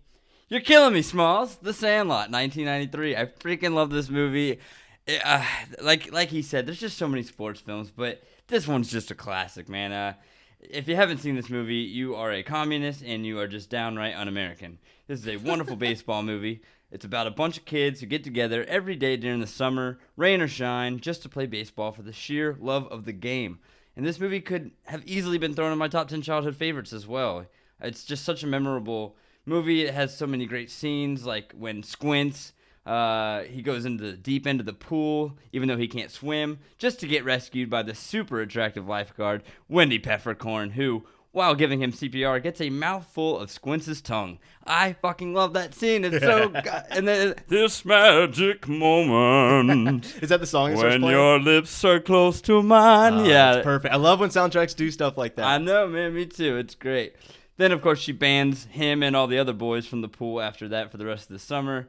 You're 0.48 0.60
killing 0.60 0.94
me, 0.94 1.02
Smalls. 1.02 1.56
The 1.56 1.72
Sandlot, 1.72 2.30
1993. 2.30 3.16
I 3.16 3.26
freaking 3.26 3.74
love 3.74 3.90
this 3.90 4.10
movie. 4.10 4.58
It, 5.06 5.22
uh, 5.24 5.44
like 5.80 6.12
like 6.12 6.28
he 6.30 6.42
said, 6.42 6.66
there's 6.66 6.80
just 6.80 6.98
so 6.98 7.06
many 7.06 7.22
sports 7.22 7.60
films, 7.60 7.92
but 7.94 8.22
this 8.48 8.66
one's 8.66 8.90
just 8.90 9.12
a 9.12 9.14
classic, 9.14 9.68
man. 9.68 9.92
Uh, 9.92 10.14
if 10.60 10.88
you 10.88 10.96
haven't 10.96 11.18
seen 11.18 11.36
this 11.36 11.48
movie, 11.48 11.76
you 11.76 12.16
are 12.16 12.32
a 12.32 12.42
communist 12.42 13.02
and 13.02 13.24
you 13.24 13.38
are 13.38 13.46
just 13.46 13.70
downright 13.70 14.16
un-American. 14.16 14.78
This 15.06 15.20
is 15.20 15.28
a 15.28 15.36
wonderful 15.36 15.76
baseball 15.88 16.22
movie. 16.22 16.62
It's 16.90 17.04
about 17.04 17.26
a 17.26 17.30
bunch 17.30 17.56
of 17.56 17.64
kids 17.64 18.00
who 18.00 18.06
get 18.06 18.24
together 18.24 18.64
every 18.64 18.96
day 18.96 19.16
during 19.16 19.40
the 19.40 19.46
summer, 19.46 19.98
rain 20.16 20.40
or 20.40 20.48
shine, 20.48 20.98
just 20.98 21.22
to 21.22 21.28
play 21.28 21.46
baseball 21.46 21.92
for 21.92 22.02
the 22.02 22.12
sheer 22.12 22.56
love 22.60 22.88
of 22.88 23.04
the 23.04 23.12
game. 23.12 23.60
And 23.96 24.04
this 24.04 24.18
movie 24.18 24.40
could 24.40 24.72
have 24.86 25.06
easily 25.06 25.38
been 25.38 25.54
thrown 25.54 25.72
in 25.72 25.78
my 25.78 25.88
top 25.88 26.08
10 26.08 26.22
childhood 26.22 26.56
favorites 26.56 26.92
as 26.92 27.06
well. 27.06 27.46
It's 27.80 28.04
just 28.04 28.24
such 28.24 28.42
a 28.42 28.46
memorable 28.46 29.16
movie. 29.46 29.82
It 29.84 29.94
has 29.94 30.16
so 30.16 30.26
many 30.26 30.46
great 30.46 30.70
scenes, 30.70 31.24
like 31.24 31.52
when 31.52 31.82
Squints, 31.82 32.52
uh, 32.86 33.42
he 33.42 33.62
goes 33.62 33.84
into 33.84 34.04
the 34.04 34.16
deep 34.16 34.46
end 34.46 34.58
of 34.58 34.66
the 34.66 34.72
pool, 34.72 35.38
even 35.52 35.68
though 35.68 35.76
he 35.76 35.88
can't 35.88 36.10
swim, 36.10 36.58
just 36.78 36.98
to 37.00 37.06
get 37.06 37.24
rescued 37.24 37.70
by 37.70 37.82
the 37.82 37.94
super 37.94 38.40
attractive 38.40 38.88
lifeguard, 38.88 39.42
Wendy 39.68 39.98
Peppercorn, 39.98 40.70
who, 40.70 41.04
while 41.32 41.54
giving 41.54 41.80
him 41.80 41.92
CPR, 41.92 42.42
gets 42.42 42.60
a 42.60 42.70
mouthful 42.70 43.38
of 43.38 43.50
Squints' 43.50 44.00
tongue. 44.00 44.38
I 44.66 44.94
fucking 44.94 45.32
love 45.32 45.52
that 45.52 45.74
scene. 45.74 46.04
It's 46.04 46.18
so 46.24 46.48
go- 46.48 46.82
and 46.90 47.06
then 47.06 47.34
this 47.48 47.84
magic 47.84 48.66
moment 48.68 50.06
Is 50.22 50.28
that 50.30 50.40
the 50.40 50.46
song 50.46 50.70
that 50.70 50.78
starts 50.78 50.94
when 50.94 51.00
playing? 51.02 51.16
your 51.16 51.38
lips 51.38 51.84
are 51.84 52.00
close 52.00 52.40
to 52.42 52.62
mine. 52.62 53.14
Oh, 53.14 53.24
yeah, 53.24 53.52
that's 53.52 53.64
perfect. 53.64 53.94
I 53.94 53.96
love 53.96 54.20
when 54.20 54.30
soundtracks 54.30 54.74
do 54.74 54.90
stuff 54.90 55.16
like 55.16 55.36
that. 55.36 55.46
I 55.46 55.58
know, 55.58 55.86
man. 55.86 56.14
Me 56.14 56.26
too. 56.26 56.56
It's 56.58 56.74
great. 56.74 57.14
Then, 57.56 57.72
of 57.72 57.82
course, 57.82 57.98
she 58.00 58.12
bans 58.12 58.64
him 58.64 59.02
and 59.02 59.14
all 59.14 59.26
the 59.26 59.38
other 59.38 59.52
boys 59.52 59.86
from 59.86 60.00
the 60.00 60.08
pool 60.08 60.40
after 60.40 60.68
that 60.68 60.90
for 60.90 60.96
the 60.96 61.04
rest 61.06 61.24
of 61.24 61.34
the 61.34 61.38
summer. 61.38 61.88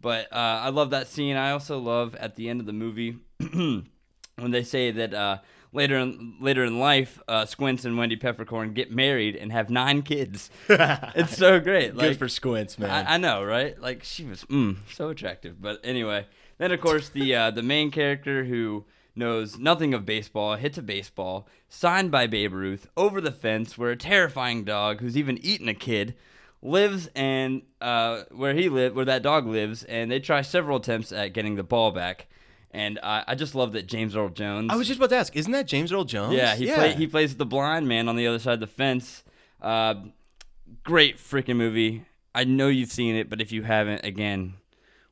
But 0.00 0.32
uh, 0.32 0.36
I 0.36 0.70
love 0.70 0.90
that 0.90 1.06
scene. 1.06 1.36
I 1.36 1.52
also 1.52 1.78
love 1.78 2.14
at 2.16 2.34
the 2.34 2.48
end 2.48 2.58
of 2.60 2.66
the 2.66 2.72
movie 2.72 3.18
when 3.52 4.50
they 4.50 4.64
say 4.64 4.90
that 4.90 5.14
uh, 5.14 5.38
later 5.72 5.96
in 5.98 6.34
later 6.40 6.64
in 6.64 6.78
life, 6.78 7.20
uh, 7.28 7.46
Squints 7.46 7.84
and 7.84 7.96
Wendy 7.96 8.16
Peppercorn 8.16 8.74
get 8.74 8.90
married 8.90 9.36
and 9.36 9.52
have 9.52 9.70
nine 9.70 10.02
kids. 10.02 10.50
it's 10.68 11.36
so 11.36 11.60
great. 11.60 11.96
Good 11.96 12.18
for 12.18 12.28
Squints, 12.28 12.78
man. 12.78 13.06
I, 13.06 13.14
I 13.14 13.16
know, 13.18 13.42
right? 13.42 13.78
Like 13.80 14.04
she 14.04 14.24
was 14.24 14.44
mm, 14.44 14.76
so 14.92 15.08
attractive. 15.08 15.60
But 15.60 15.80
anyway, 15.82 16.26
then 16.58 16.72
of 16.72 16.80
course 16.80 17.08
the 17.08 17.34
uh, 17.34 17.50
the 17.50 17.62
main 17.62 17.90
character 17.90 18.44
who 18.44 18.84
knows 19.14 19.58
nothing 19.58 19.92
of 19.94 20.06
baseball 20.06 20.56
hits 20.56 20.78
a 20.78 20.82
baseball 20.82 21.46
signed 21.68 22.10
by 22.10 22.26
Babe 22.26 22.52
Ruth 22.52 22.86
over 22.96 23.20
the 23.20 23.32
fence 23.32 23.76
where 23.76 23.90
a 23.90 23.96
terrifying 23.96 24.64
dog 24.64 25.00
who's 25.00 25.16
even 25.16 25.38
eaten 25.44 25.68
a 25.68 25.74
kid 25.74 26.14
lives 26.62 27.10
and 27.14 27.62
uh, 27.80 28.22
where 28.30 28.54
he 28.54 28.68
live 28.68 28.94
where 28.94 29.04
that 29.04 29.22
dog 29.22 29.46
lives 29.46 29.82
and 29.84 30.10
they 30.10 30.20
try 30.20 30.40
several 30.40 30.78
attempts 30.78 31.12
at 31.12 31.32
getting 31.32 31.56
the 31.56 31.62
ball 31.62 31.90
back. 31.90 32.26
And 32.72 32.98
I, 33.02 33.22
I 33.28 33.34
just 33.34 33.54
love 33.54 33.72
that 33.72 33.86
James 33.86 34.16
Earl 34.16 34.30
Jones. 34.30 34.70
I 34.72 34.76
was 34.76 34.86
just 34.86 34.98
about 34.98 35.10
to 35.10 35.16
ask, 35.16 35.36
isn't 35.36 35.52
that 35.52 35.66
James 35.66 35.92
Earl 35.92 36.04
Jones? 36.04 36.34
Yeah, 36.34 36.54
he 36.54 36.66
play, 36.66 36.94
he 36.94 37.06
plays 37.06 37.36
the 37.36 37.44
blind 37.44 37.86
man 37.86 38.08
on 38.08 38.16
the 38.16 38.26
other 38.26 38.38
side 38.38 38.54
of 38.54 38.60
the 38.60 38.66
fence. 38.66 39.22
Uh, 39.60 39.94
great 40.82 41.18
freaking 41.18 41.56
movie. 41.56 42.06
I 42.34 42.44
know 42.44 42.68
you've 42.68 42.90
seen 42.90 43.14
it, 43.14 43.28
but 43.28 43.42
if 43.42 43.52
you 43.52 43.62
haven't, 43.62 44.04
again, 44.06 44.54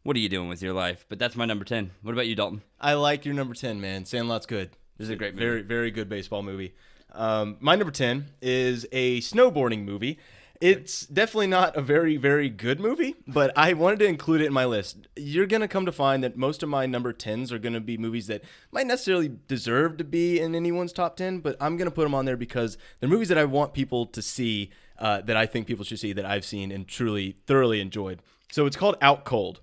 what 0.04 0.16
are 0.16 0.20
you 0.20 0.30
doing 0.30 0.48
with 0.48 0.62
your 0.62 0.72
life? 0.72 1.04
But 1.10 1.18
that's 1.18 1.36
my 1.36 1.44
number 1.44 1.66
ten. 1.66 1.90
What 2.02 2.12
about 2.12 2.26
you, 2.26 2.34
Dalton? 2.34 2.62
I 2.80 2.94
like 2.94 3.26
your 3.26 3.34
number 3.34 3.52
10, 3.54 3.78
man. 3.80 4.06
Sandlot's 4.06 4.46
good. 4.46 4.70
This 4.96 5.06
is 5.06 5.10
a 5.10 5.16
great 5.16 5.34
movie. 5.34 5.44
Very, 5.46 5.62
very 5.62 5.90
good 5.90 6.08
baseball 6.08 6.42
movie. 6.42 6.74
Um, 7.12 7.56
my 7.60 7.74
number 7.74 7.90
10 7.90 8.26
is 8.40 8.86
a 8.92 9.20
snowboarding 9.20 9.84
movie. 9.84 10.18
It's 10.60 11.06
definitely 11.06 11.46
not 11.46 11.74
a 11.74 11.80
very, 11.80 12.18
very 12.18 12.50
good 12.50 12.80
movie, 12.80 13.14
but 13.26 13.50
I 13.56 13.72
wanted 13.72 14.00
to 14.00 14.06
include 14.06 14.42
it 14.42 14.46
in 14.46 14.52
my 14.52 14.66
list. 14.66 15.08
You're 15.16 15.46
going 15.46 15.62
to 15.62 15.68
come 15.68 15.86
to 15.86 15.92
find 15.92 16.22
that 16.22 16.36
most 16.36 16.62
of 16.62 16.68
my 16.68 16.84
number 16.84 17.14
10s 17.14 17.50
are 17.50 17.58
going 17.58 17.72
to 17.72 17.80
be 17.80 17.96
movies 17.96 18.26
that 18.26 18.44
might 18.70 18.86
necessarily 18.86 19.30
deserve 19.48 19.96
to 19.96 20.04
be 20.04 20.38
in 20.38 20.54
anyone's 20.54 20.92
top 20.92 21.16
10, 21.16 21.38
but 21.38 21.56
I'm 21.60 21.78
going 21.78 21.88
to 21.88 21.94
put 21.94 22.02
them 22.02 22.14
on 22.14 22.26
there 22.26 22.36
because 22.36 22.76
they're 22.98 23.08
movies 23.08 23.28
that 23.28 23.38
I 23.38 23.46
want 23.46 23.72
people 23.72 24.04
to 24.06 24.20
see, 24.20 24.70
uh, 24.98 25.22
that 25.22 25.36
I 25.36 25.46
think 25.46 25.66
people 25.66 25.84
should 25.84 25.98
see, 25.98 26.12
that 26.12 26.26
I've 26.26 26.44
seen 26.44 26.70
and 26.70 26.86
truly, 26.86 27.36
thoroughly 27.46 27.80
enjoyed. 27.80 28.20
So 28.52 28.66
it's 28.66 28.76
called 28.76 28.96
Out 29.00 29.24
Cold 29.24 29.60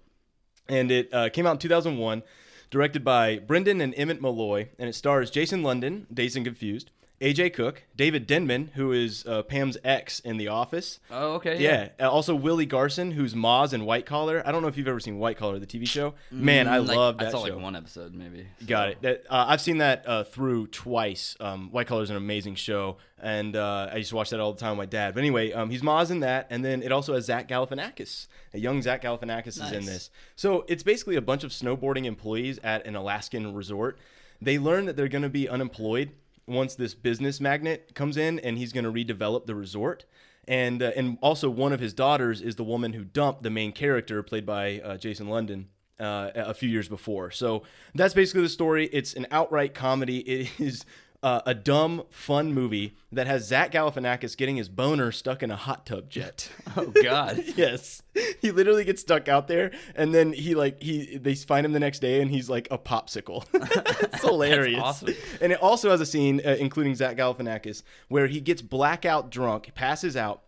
and 0.69 0.91
it 0.91 1.13
uh, 1.13 1.29
came 1.29 1.45
out 1.45 1.53
in 1.53 1.57
2001, 1.59 2.23
directed 2.69 3.03
by 3.03 3.39
Brendan 3.39 3.81
and 3.81 3.93
Emmett 3.95 4.21
Malloy, 4.21 4.69
and 4.77 4.89
it 4.89 4.93
stars 4.93 5.31
Jason 5.31 5.63
London, 5.63 6.07
Dazed 6.13 6.35
and 6.35 6.45
Confused, 6.45 6.91
AJ 7.19 7.53
Cook, 7.53 7.83
David 7.95 8.27
Denman, 8.27 8.69
who 8.75 8.91
is 8.91 9.25
uh, 9.25 9.41
Pam's 9.41 9.75
ex 9.83 10.19
in 10.19 10.37
The 10.37 10.49
Office. 10.49 10.99
Oh, 11.09 11.33
okay. 11.33 11.57
Yeah. 11.59 11.89
Uh, 11.99 12.11
also 12.11 12.35
Willie 12.35 12.67
Garson, 12.67 13.09
who's 13.09 13.33
Moz 13.33 13.73
in 13.73 13.85
White 13.85 14.05
Collar. 14.05 14.43
I 14.45 14.51
don't 14.51 14.61
know 14.61 14.67
if 14.67 14.77
you've 14.77 14.87
ever 14.87 14.99
seen 14.99 15.17
White 15.17 15.35
Collar, 15.37 15.57
the 15.57 15.65
TV 15.65 15.87
show. 15.87 16.13
Man, 16.29 16.67
I 16.67 16.77
Mm, 16.77 16.87
Like, 16.87 16.97
love 16.97 17.17
that 17.17 17.27
I 17.29 17.31
saw 17.31 17.43
show. 17.43 17.53
like 17.55 17.63
one 17.63 17.75
episode, 17.75 18.13
maybe. 18.13 18.45
Got 18.67 18.89
it. 18.89 19.01
That, 19.01 19.23
uh, 19.31 19.45
I've 19.47 19.61
seen 19.61 19.79
that 19.79 20.03
uh, 20.07 20.25
through 20.25 20.67
twice. 20.67 21.35
Um, 21.39 21.71
White 21.71 21.87
Collar 21.87 22.03
is 22.03 22.11
an 22.11 22.17
amazing 22.17 22.53
show, 22.53 22.97
and 23.19 23.55
uh, 23.55 23.89
I 23.91 23.95
used 23.95 24.09
to 24.11 24.15
watch 24.15 24.29
that 24.29 24.39
all 24.39 24.53
the 24.53 24.59
time 24.59 24.77
with 24.77 24.85
my 24.85 24.85
dad. 24.85 25.15
But 25.15 25.21
anyway, 25.21 25.51
um, 25.53 25.71
he's 25.71 25.81
Maz 25.81 26.11
in 26.11 26.19
that, 26.19 26.45
and 26.51 26.63
then 26.63 26.83
it 26.83 26.91
also 26.91 27.15
has 27.15 27.25
Zach 27.25 27.47
Galifianakis. 27.49 28.27
A 28.53 28.59
young 28.59 28.79
Zach 28.83 29.01
Galifianakis 29.01 29.47
is 29.59 29.71
in 29.71 29.85
this. 29.85 30.11
So 30.35 30.65
it's 30.67 30.83
basically 30.83 31.15
a 31.15 31.21
bunch 31.21 31.43
of 31.43 31.49
snowboarding 31.49 32.05
employees 32.05 32.59
at 32.63 32.85
an 32.85 32.95
Alaskan 32.95 33.55
resort. 33.55 33.97
They 34.39 34.59
learn 34.59 34.85
that 34.85 34.95
they're 34.95 35.07
going 35.07 35.23
to 35.23 35.29
be 35.29 35.49
unemployed 35.49 36.11
once 36.47 36.75
this 36.75 36.93
business 36.93 37.39
magnate 37.41 37.93
comes 37.93 38.17
in, 38.17 38.39
and 38.39 38.57
he's 38.57 38.73
going 38.73 38.85
to 38.85 38.91
redevelop 38.91 39.45
the 39.45 39.55
resort. 39.55 40.05
And 40.47 40.81
uh, 40.81 40.91
and 40.95 41.17
also 41.21 41.49
one 41.49 41.73
of 41.73 41.79
his 41.79 41.93
daughters 41.93 42.41
is 42.41 42.55
the 42.55 42.63
woman 42.63 42.93
who 42.93 43.03
dumped 43.03 43.43
the 43.43 43.49
main 43.49 43.73
character, 43.73 44.23
played 44.23 44.45
by 44.45 44.79
uh, 44.79 44.97
Jason 44.97 45.27
London 45.27 45.67
uh, 45.99 46.31
a 46.35 46.53
few 46.53 46.69
years 46.69 46.87
before. 46.87 47.31
So 47.31 47.63
that's 47.93 48.13
basically 48.13 48.43
the 48.43 48.49
story. 48.49 48.87
It's 48.93 49.13
an 49.13 49.27
outright 49.31 49.73
comedy. 49.73 50.19
It 50.19 50.49
is 50.59 50.85
uh, 51.23 51.41
a 51.45 51.53
dumb, 51.55 52.03
fun 52.09 52.53
movie 52.53 52.95
that 53.11 53.25
has 53.25 53.47
Zach 53.47 53.71
Galifianakis 53.71 54.37
getting 54.37 54.57
his 54.57 54.69
boner 54.69 55.11
stuck 55.11 55.41
in 55.41 55.49
a 55.49 55.55
hot 55.55 55.85
tub 55.85 56.09
jet. 56.09 56.49
Oh 56.79 56.91
God. 56.91 57.43
yes, 57.55 58.03
he 58.39 58.51
literally 58.51 58.83
gets 58.83 59.01
stuck 59.01 59.27
out 59.27 59.47
there, 59.47 59.71
and 59.95 60.13
then 60.13 60.31
he 60.31 60.53
like 60.53 60.79
he 60.79 61.17
they 61.17 61.33
find 61.33 61.65
him 61.65 61.71
the 61.71 61.79
next 61.79 61.99
day, 61.99 62.21
and 62.21 62.29
he's 62.29 62.51
like 62.51 62.67
a 62.69 62.77
popsicle. 62.77 63.45
it's 64.03 64.21
hilarious. 64.21 64.79
awesome. 64.79 65.15
And 65.41 65.51
it 65.51 65.59
also 65.59 65.89
has 65.89 66.01
a 66.01 66.05
scene, 66.05 66.39
uh, 66.45 66.55
including 66.59 66.93
Zach 66.93 67.17
Galifianakis, 67.17 67.81
where 68.09 68.27
he 68.27 68.39
gets 68.41 68.61
blackout 68.61 69.31
drunk, 69.31 69.73
passes 69.73 70.15
out 70.15 70.43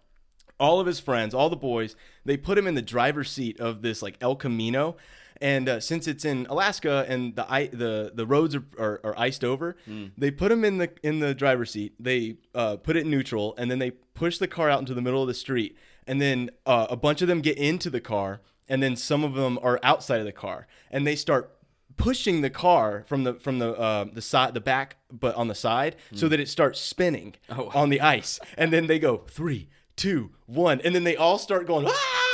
all 0.60 0.80
of 0.80 0.86
his 0.86 1.00
friends, 1.00 1.34
all 1.34 1.50
the 1.50 1.56
boys, 1.56 1.96
they 2.26 2.38
put 2.38 2.58
him 2.58 2.68
in 2.68 2.76
the 2.76 2.82
driver's 2.82 3.32
seat 3.32 3.60
of 3.60 3.82
this 3.82 4.02
like 4.02 4.18
El 4.22 4.36
Camino. 4.36 4.98
And 5.42 5.70
uh, 5.70 5.80
since 5.80 6.08
it's 6.08 6.26
in 6.26 6.46
Alaska 6.50 7.06
and 7.08 7.36
the 7.36 7.50
i- 7.52 7.70
the 7.72 8.12
the 8.14 8.26
roads 8.26 8.56
are, 8.56 8.64
are, 8.78 9.00
are 9.04 9.16
iced 9.18 9.44
over, 9.44 9.76
they 10.18 10.32
put 10.32 10.52
him 10.52 10.64
in 10.66 10.78
the 10.80 10.90
in 11.04 11.20
the 11.20 11.34
driver's 11.34 11.72
seat. 11.72 11.94
They 12.00 12.38
uh, 12.54 12.76
put 12.78 12.98
it 12.98 13.02
in 13.06 13.10
neutral, 13.10 13.56
and 13.58 13.72
then 13.72 13.80
they 13.80 13.92
push 13.92 14.38
the 14.38 14.48
car 14.48 14.70
out 14.70 14.80
into 14.80 14.94
the 14.94 15.02
middle 15.02 15.22
of 15.22 15.28
the 15.28 15.34
street. 15.34 15.78
And 16.08 16.20
then 16.22 16.50
uh, 16.66 16.88
a 16.90 16.98
bunch 16.98 17.22
of 17.22 17.28
them 17.28 17.40
get 17.42 17.58
into 17.58 17.90
the 17.90 18.02
car, 18.02 18.42
and 18.68 18.82
then 18.84 18.96
some 18.96 19.24
of 19.24 19.36
them 19.36 19.60
are 19.62 19.80
outside 19.84 20.20
of 20.20 20.26
the 20.26 20.32
car, 20.34 20.68
and 20.92 21.06
they 21.08 21.16
start 21.16 21.56
pushing 21.96 22.42
the 22.42 22.50
car 22.50 23.04
from 23.08 23.24
the 23.24 23.34
from 23.36 23.60
the 23.60 23.72
uh, 23.74 24.06
the 24.12 24.22
side 24.22 24.54
the 24.54 24.62
back 24.62 24.98
but 25.12 25.36
on 25.36 25.48
the 25.48 25.56
side 25.56 25.96
so 26.14 26.28
that 26.30 26.40
it 26.40 26.48
starts 26.48 26.80
spinning 26.80 27.36
Oh. 27.50 27.70
on 27.74 27.90
the 27.90 28.00
ice 28.00 28.40
and 28.58 28.72
then 28.72 28.88
they 28.88 29.00
go 29.00 29.18
three 29.30 29.68
two 29.98 30.32
one 30.46 30.80
and 30.82 30.96
then 30.96 31.04
they 31.04 31.18
all 31.18 31.38
start 31.38 31.68
going 31.68 31.86
"Ah!" 31.90 32.29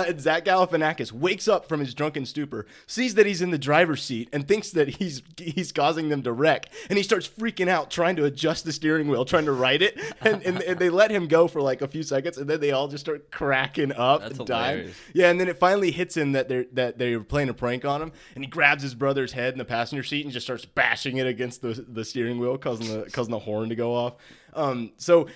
And 0.00 0.20
Zach 0.20 0.44
Galifianakis 0.44 1.12
wakes 1.12 1.48
up 1.48 1.68
from 1.68 1.80
his 1.80 1.94
drunken 1.94 2.26
stupor 2.26 2.66
sees 2.86 3.14
that 3.14 3.26
he's 3.26 3.42
in 3.42 3.50
the 3.50 3.58
driver's 3.58 4.02
seat 4.02 4.28
and 4.32 4.46
thinks 4.46 4.70
that 4.70 4.88
he's 4.88 5.22
he's 5.38 5.72
causing 5.72 6.08
them 6.08 6.22
to 6.22 6.32
wreck 6.32 6.68
and 6.88 6.96
he 6.96 7.02
starts 7.02 7.28
freaking 7.28 7.68
out 7.68 7.90
trying 7.90 8.16
to 8.16 8.24
adjust 8.24 8.64
the 8.64 8.72
steering 8.72 9.08
wheel 9.08 9.24
trying 9.24 9.44
to 9.44 9.52
right 9.52 9.82
it 9.82 9.98
and, 10.20 10.42
and, 10.42 10.62
and 10.62 10.78
they 10.78 10.90
let 10.90 11.10
him 11.10 11.26
go 11.26 11.46
for 11.48 11.60
like 11.60 11.82
a 11.82 11.88
few 11.88 12.02
seconds 12.02 12.38
and 12.38 12.48
then 12.48 12.60
they 12.60 12.72
all 12.72 12.88
just 12.88 13.04
start 13.04 13.30
cracking 13.30 13.92
up 13.92 14.20
That's 14.20 14.38
and 14.38 14.46
dying 14.46 14.78
hilarious. 14.78 14.96
yeah, 15.14 15.30
and 15.30 15.40
then 15.40 15.48
it 15.48 15.58
finally 15.58 15.90
hits 15.90 16.16
him 16.16 16.32
that 16.32 16.48
they're 16.48 16.66
that 16.72 16.98
they 16.98 17.16
were 17.16 17.24
playing 17.24 17.48
a 17.48 17.54
prank 17.54 17.84
on 17.84 18.00
him, 18.02 18.12
and 18.34 18.44
he 18.44 18.50
grabs 18.50 18.82
his 18.82 18.94
brother's 18.94 19.32
head 19.32 19.52
in 19.52 19.58
the 19.58 19.64
passenger 19.64 20.02
seat 20.02 20.24
and 20.24 20.32
just 20.32 20.46
starts 20.46 20.64
bashing 20.64 21.16
it 21.18 21.26
against 21.26 21.62
the 21.62 21.84
the 21.88 22.04
steering 22.04 22.38
wheel, 22.38 22.56
causing 22.58 22.88
the 22.88 23.10
causing 23.10 23.32
the 23.32 23.38
horn 23.38 23.68
to 23.68 23.74
go 23.74 23.94
off. 23.94 24.14
Um, 24.54 24.92
so. 24.96 25.28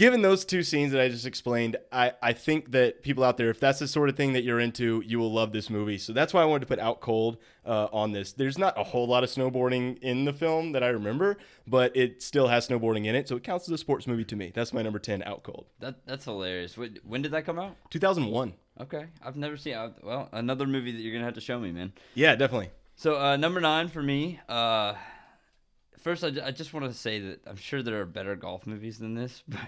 Given 0.00 0.22
those 0.22 0.46
two 0.46 0.62
scenes 0.62 0.92
that 0.92 1.00
I 1.02 1.10
just 1.10 1.26
explained, 1.26 1.76
I, 1.92 2.12
I 2.22 2.32
think 2.32 2.70
that 2.70 3.02
people 3.02 3.22
out 3.22 3.36
there, 3.36 3.50
if 3.50 3.60
that's 3.60 3.80
the 3.80 3.86
sort 3.86 4.08
of 4.08 4.16
thing 4.16 4.32
that 4.32 4.44
you're 4.44 4.58
into, 4.58 5.02
you 5.04 5.18
will 5.18 5.30
love 5.30 5.52
this 5.52 5.68
movie. 5.68 5.98
So 5.98 6.14
that's 6.14 6.32
why 6.32 6.40
I 6.40 6.46
wanted 6.46 6.60
to 6.60 6.66
put 6.68 6.78
Out 6.78 7.02
Cold 7.02 7.36
uh, 7.66 7.88
on 7.92 8.12
this. 8.12 8.32
There's 8.32 8.56
not 8.56 8.80
a 8.80 8.82
whole 8.82 9.06
lot 9.06 9.24
of 9.24 9.28
snowboarding 9.28 9.98
in 9.98 10.24
the 10.24 10.32
film 10.32 10.72
that 10.72 10.82
I 10.82 10.88
remember, 10.88 11.36
but 11.66 11.94
it 11.94 12.22
still 12.22 12.48
has 12.48 12.66
snowboarding 12.66 13.04
in 13.04 13.14
it, 13.14 13.28
so 13.28 13.36
it 13.36 13.44
counts 13.44 13.68
as 13.68 13.72
a 13.74 13.76
sports 13.76 14.06
movie 14.06 14.24
to 14.24 14.36
me. 14.36 14.52
That's 14.54 14.72
my 14.72 14.80
number 14.80 14.98
10, 14.98 15.22
Out 15.24 15.42
Cold. 15.42 15.66
That 15.80 15.96
that's 16.06 16.24
hilarious. 16.24 16.78
When, 16.78 16.98
when 17.04 17.20
did 17.20 17.32
that 17.32 17.44
come 17.44 17.58
out? 17.58 17.76
2001. 17.90 18.54
Okay, 18.80 19.04
I've 19.22 19.36
never 19.36 19.58
seen. 19.58 19.74
uh, 19.74 19.90
Well, 20.02 20.30
another 20.32 20.66
movie 20.66 20.92
that 20.92 21.02
you're 21.02 21.12
gonna 21.12 21.26
have 21.26 21.34
to 21.34 21.42
show 21.42 21.60
me, 21.60 21.72
man. 21.72 21.92
Yeah, 22.14 22.36
definitely. 22.36 22.70
So 22.96 23.20
uh, 23.20 23.36
number 23.36 23.60
nine 23.60 23.88
for 23.88 24.02
me. 24.02 24.40
Uh, 24.48 24.94
first, 25.98 26.24
I, 26.24 26.28
I 26.42 26.52
just 26.52 26.72
want 26.72 26.86
to 26.86 26.94
say 26.94 27.18
that 27.20 27.40
I'm 27.46 27.56
sure 27.56 27.82
there 27.82 28.00
are 28.00 28.06
better 28.06 28.34
golf 28.34 28.66
movies 28.66 28.98
than 28.98 29.14
this, 29.14 29.42
but 29.48 29.60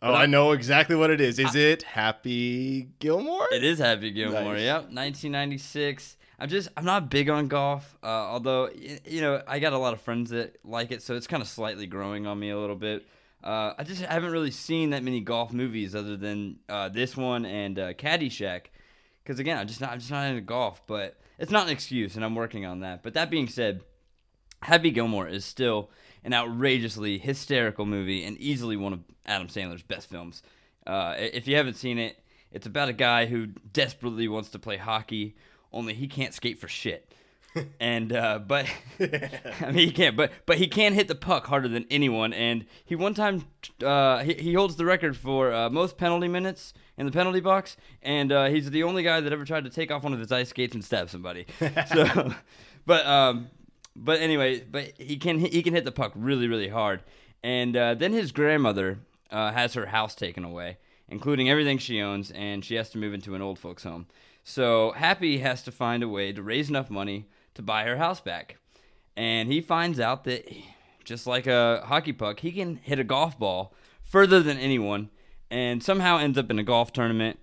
Oh, 0.00 0.14
I 0.14 0.26
know 0.26 0.52
exactly 0.52 0.94
what 0.94 1.10
it 1.10 1.20
is. 1.20 1.38
Is 1.38 1.54
it 1.56 1.82
Happy 1.82 2.90
Gilmore? 3.00 3.48
it 3.52 3.64
is 3.64 3.78
Happy 3.78 4.10
Gilmore. 4.12 4.54
Nice. 4.54 4.62
Yep, 4.62 4.82
1996. 4.92 6.16
I'm 6.38 6.48
just 6.48 6.68
I'm 6.76 6.84
not 6.84 7.10
big 7.10 7.28
on 7.28 7.48
golf, 7.48 7.98
uh, 8.02 8.06
although 8.06 8.70
you 9.04 9.20
know 9.20 9.42
I 9.46 9.58
got 9.58 9.72
a 9.72 9.78
lot 9.78 9.92
of 9.92 10.00
friends 10.00 10.30
that 10.30 10.56
like 10.64 10.92
it, 10.92 11.02
so 11.02 11.16
it's 11.16 11.26
kind 11.26 11.42
of 11.42 11.48
slightly 11.48 11.86
growing 11.86 12.28
on 12.28 12.38
me 12.38 12.50
a 12.50 12.58
little 12.58 12.76
bit. 12.76 13.06
Uh, 13.42 13.72
I 13.76 13.82
just 13.82 14.02
haven't 14.02 14.30
really 14.30 14.52
seen 14.52 14.90
that 14.90 15.02
many 15.02 15.20
golf 15.20 15.52
movies 15.52 15.94
other 15.96 16.16
than 16.16 16.58
uh, 16.68 16.90
this 16.90 17.16
one 17.16 17.44
and 17.44 17.78
uh, 17.78 17.92
Caddyshack, 17.94 18.66
because 19.24 19.40
again 19.40 19.58
I'm 19.58 19.66
just 19.66 19.80
not 19.80 19.90
I'm 19.90 19.98
just 19.98 20.12
not 20.12 20.28
into 20.28 20.40
golf, 20.42 20.80
but 20.86 21.18
it's 21.40 21.50
not 21.50 21.66
an 21.66 21.72
excuse, 21.72 22.14
and 22.14 22.24
I'm 22.24 22.36
working 22.36 22.64
on 22.64 22.80
that. 22.80 23.02
But 23.02 23.14
that 23.14 23.30
being 23.30 23.48
said, 23.48 23.80
Happy 24.62 24.92
Gilmore 24.92 25.26
is 25.26 25.44
still 25.44 25.90
an 26.24 26.34
outrageously 26.34 27.18
hysterical 27.18 27.86
movie 27.86 28.24
and 28.24 28.36
easily 28.38 28.76
one 28.76 28.92
of 28.92 29.00
Adam 29.26 29.48
Sandler's 29.48 29.82
best 29.82 30.08
films. 30.08 30.42
Uh, 30.86 31.14
if 31.16 31.46
you 31.46 31.56
haven't 31.56 31.74
seen 31.74 31.98
it, 31.98 32.18
it's 32.50 32.66
about 32.66 32.88
a 32.88 32.94
guy 32.94 33.26
who 33.26 33.46
desperately 33.46 34.28
wants 34.28 34.50
to 34.50 34.58
play 34.58 34.76
hockey, 34.76 35.36
only 35.72 35.94
he 35.94 36.08
can't 36.08 36.32
skate 36.32 36.58
for 36.58 36.68
shit. 36.68 37.12
and 37.80 38.12
uh, 38.12 38.38
but 38.38 38.66
I 39.00 39.66
mean 39.66 39.86
he 39.88 39.90
can't, 39.90 40.16
but 40.16 40.32
but 40.46 40.58
he 40.58 40.66
can 40.66 40.92
hit 40.92 41.08
the 41.08 41.14
puck 41.14 41.46
harder 41.46 41.68
than 41.68 41.86
anyone. 41.90 42.32
And 42.32 42.66
he 42.84 42.96
one 42.96 43.14
time 43.14 43.44
uh, 43.84 44.18
he, 44.18 44.34
he 44.34 44.54
holds 44.54 44.76
the 44.76 44.84
record 44.84 45.16
for 45.16 45.52
uh, 45.52 45.70
most 45.70 45.96
penalty 45.96 46.28
minutes 46.28 46.74
in 46.96 47.06
the 47.06 47.12
penalty 47.12 47.40
box, 47.40 47.76
and 48.02 48.32
uh, 48.32 48.46
he's 48.46 48.70
the 48.70 48.82
only 48.82 49.02
guy 49.02 49.20
that 49.20 49.32
ever 49.32 49.44
tried 49.44 49.64
to 49.64 49.70
take 49.70 49.90
off 49.90 50.02
one 50.02 50.12
of 50.12 50.20
his 50.20 50.32
ice 50.32 50.50
skates 50.50 50.74
and 50.74 50.84
stab 50.84 51.08
somebody. 51.10 51.46
so, 51.92 52.34
but 52.86 53.06
um, 53.06 53.48
but 54.04 54.20
anyway, 54.20 54.60
but 54.60 54.92
he 54.98 55.16
can 55.16 55.38
he 55.38 55.62
can 55.62 55.74
hit 55.74 55.84
the 55.84 55.92
puck 55.92 56.12
really 56.14 56.48
really 56.48 56.68
hard. 56.68 57.02
And 57.42 57.76
uh, 57.76 57.94
then 57.94 58.12
his 58.12 58.32
grandmother 58.32 58.98
uh, 59.30 59.52
has 59.52 59.74
her 59.74 59.86
house 59.86 60.14
taken 60.14 60.44
away, 60.44 60.78
including 61.08 61.48
everything 61.48 61.78
she 61.78 62.00
owns, 62.00 62.30
and 62.30 62.64
she 62.64 62.74
has 62.76 62.90
to 62.90 62.98
move 62.98 63.14
into 63.14 63.34
an 63.34 63.42
old 63.42 63.58
folks 63.58 63.84
home. 63.84 64.06
So 64.44 64.92
Happy 64.92 65.38
has 65.38 65.62
to 65.64 65.72
find 65.72 66.02
a 66.02 66.08
way 66.08 66.32
to 66.32 66.42
raise 66.42 66.68
enough 66.68 66.90
money 66.90 67.26
to 67.54 67.62
buy 67.62 67.84
her 67.84 67.96
house 67.96 68.20
back. 68.20 68.56
and 69.16 69.52
he 69.52 69.60
finds 69.60 69.98
out 70.00 70.24
that 70.24 70.48
just 71.04 71.26
like 71.26 71.46
a 71.46 71.82
hockey 71.86 72.12
puck, 72.12 72.40
he 72.40 72.52
can 72.52 72.76
hit 72.76 72.98
a 72.98 73.04
golf 73.04 73.38
ball 73.38 73.74
further 74.02 74.42
than 74.42 74.58
anyone, 74.58 75.10
and 75.50 75.82
somehow 75.82 76.18
ends 76.18 76.38
up 76.38 76.50
in 76.50 76.58
a 76.58 76.62
golf 76.62 76.92
tournament, 76.92 77.38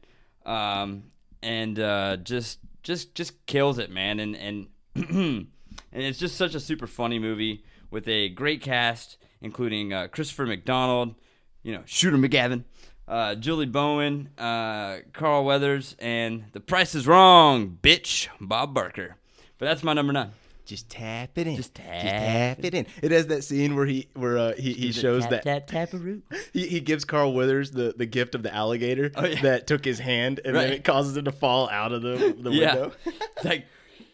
um, 0.45 1.03
and 1.41 1.79
uh, 1.79 2.17
just 2.17 2.59
just 2.83 3.15
just 3.15 3.45
kills 3.45 3.77
it, 3.79 3.89
man. 3.91 4.19
And 4.19 4.67
and 4.95 5.47
and 5.91 6.03
it's 6.03 6.19
just 6.19 6.35
such 6.35 6.55
a 6.55 6.59
super 6.59 6.87
funny 6.87 7.19
movie 7.19 7.63
with 7.91 8.07
a 8.07 8.29
great 8.29 8.61
cast, 8.61 9.17
including 9.41 9.93
uh, 9.93 10.07
Christopher 10.07 10.45
McDonald, 10.45 11.15
you 11.63 11.73
know, 11.73 11.81
Shooter 11.85 12.17
McGavin, 12.17 12.63
uh, 13.07 13.35
Julie 13.35 13.65
Bowen, 13.65 14.29
uh, 14.37 14.97
Carl 15.13 15.45
Weathers, 15.45 15.95
and 15.99 16.45
The 16.53 16.59
Price 16.59 16.95
is 16.95 17.07
Wrong, 17.07 17.77
bitch, 17.81 18.27
Bob 18.41 18.73
Barker. 18.73 19.15
But 19.57 19.67
that's 19.67 19.83
my 19.83 19.93
number 19.93 20.11
nine. 20.13 20.31
Just 20.65 20.89
tap 20.89 21.37
it 21.37 21.45
in. 21.45 21.55
Just 21.57 21.75
tap 21.75 21.85
tap 22.01 22.65
it 22.65 22.73
in. 22.73 22.87
It 23.03 23.11
has 23.11 23.27
that 23.27 23.43
scene 23.43 23.75
where 23.75 23.85
he 23.85 24.07
where 24.15 24.35
uh, 24.39 24.53
he, 24.57 24.73
he 24.73 24.91
shows 24.91 25.21
tap, 25.27 25.43
that 25.43 25.67
tap 25.67 25.91
taparoo. 25.91 26.23
he, 26.53 26.65
he 26.67 26.79
gives 26.79 27.05
Carl 27.05 27.33
Weathers 27.35 27.69
the, 27.69 27.93
the 27.95 28.07
gift 28.07 28.33
of 28.33 28.41
the 28.41 28.51
alligator 28.51 29.11
Oh, 29.15 29.25
yeah. 29.27 29.41
that 29.43 29.67
took 29.67 29.85
his 29.85 29.99
hand 29.99 30.41
and 30.43 30.55
then 30.55 30.71
it 30.73 30.83
causes 30.83 31.15
him 31.15 31.25
to 31.25 31.31
fall 31.31 31.69
out 31.69 31.91
of 31.91 32.01
the, 32.01 32.35
the 32.39 32.49
Yeah, 32.51 32.73
window. 32.73 32.91
it's 33.05 33.45
like 33.45 33.67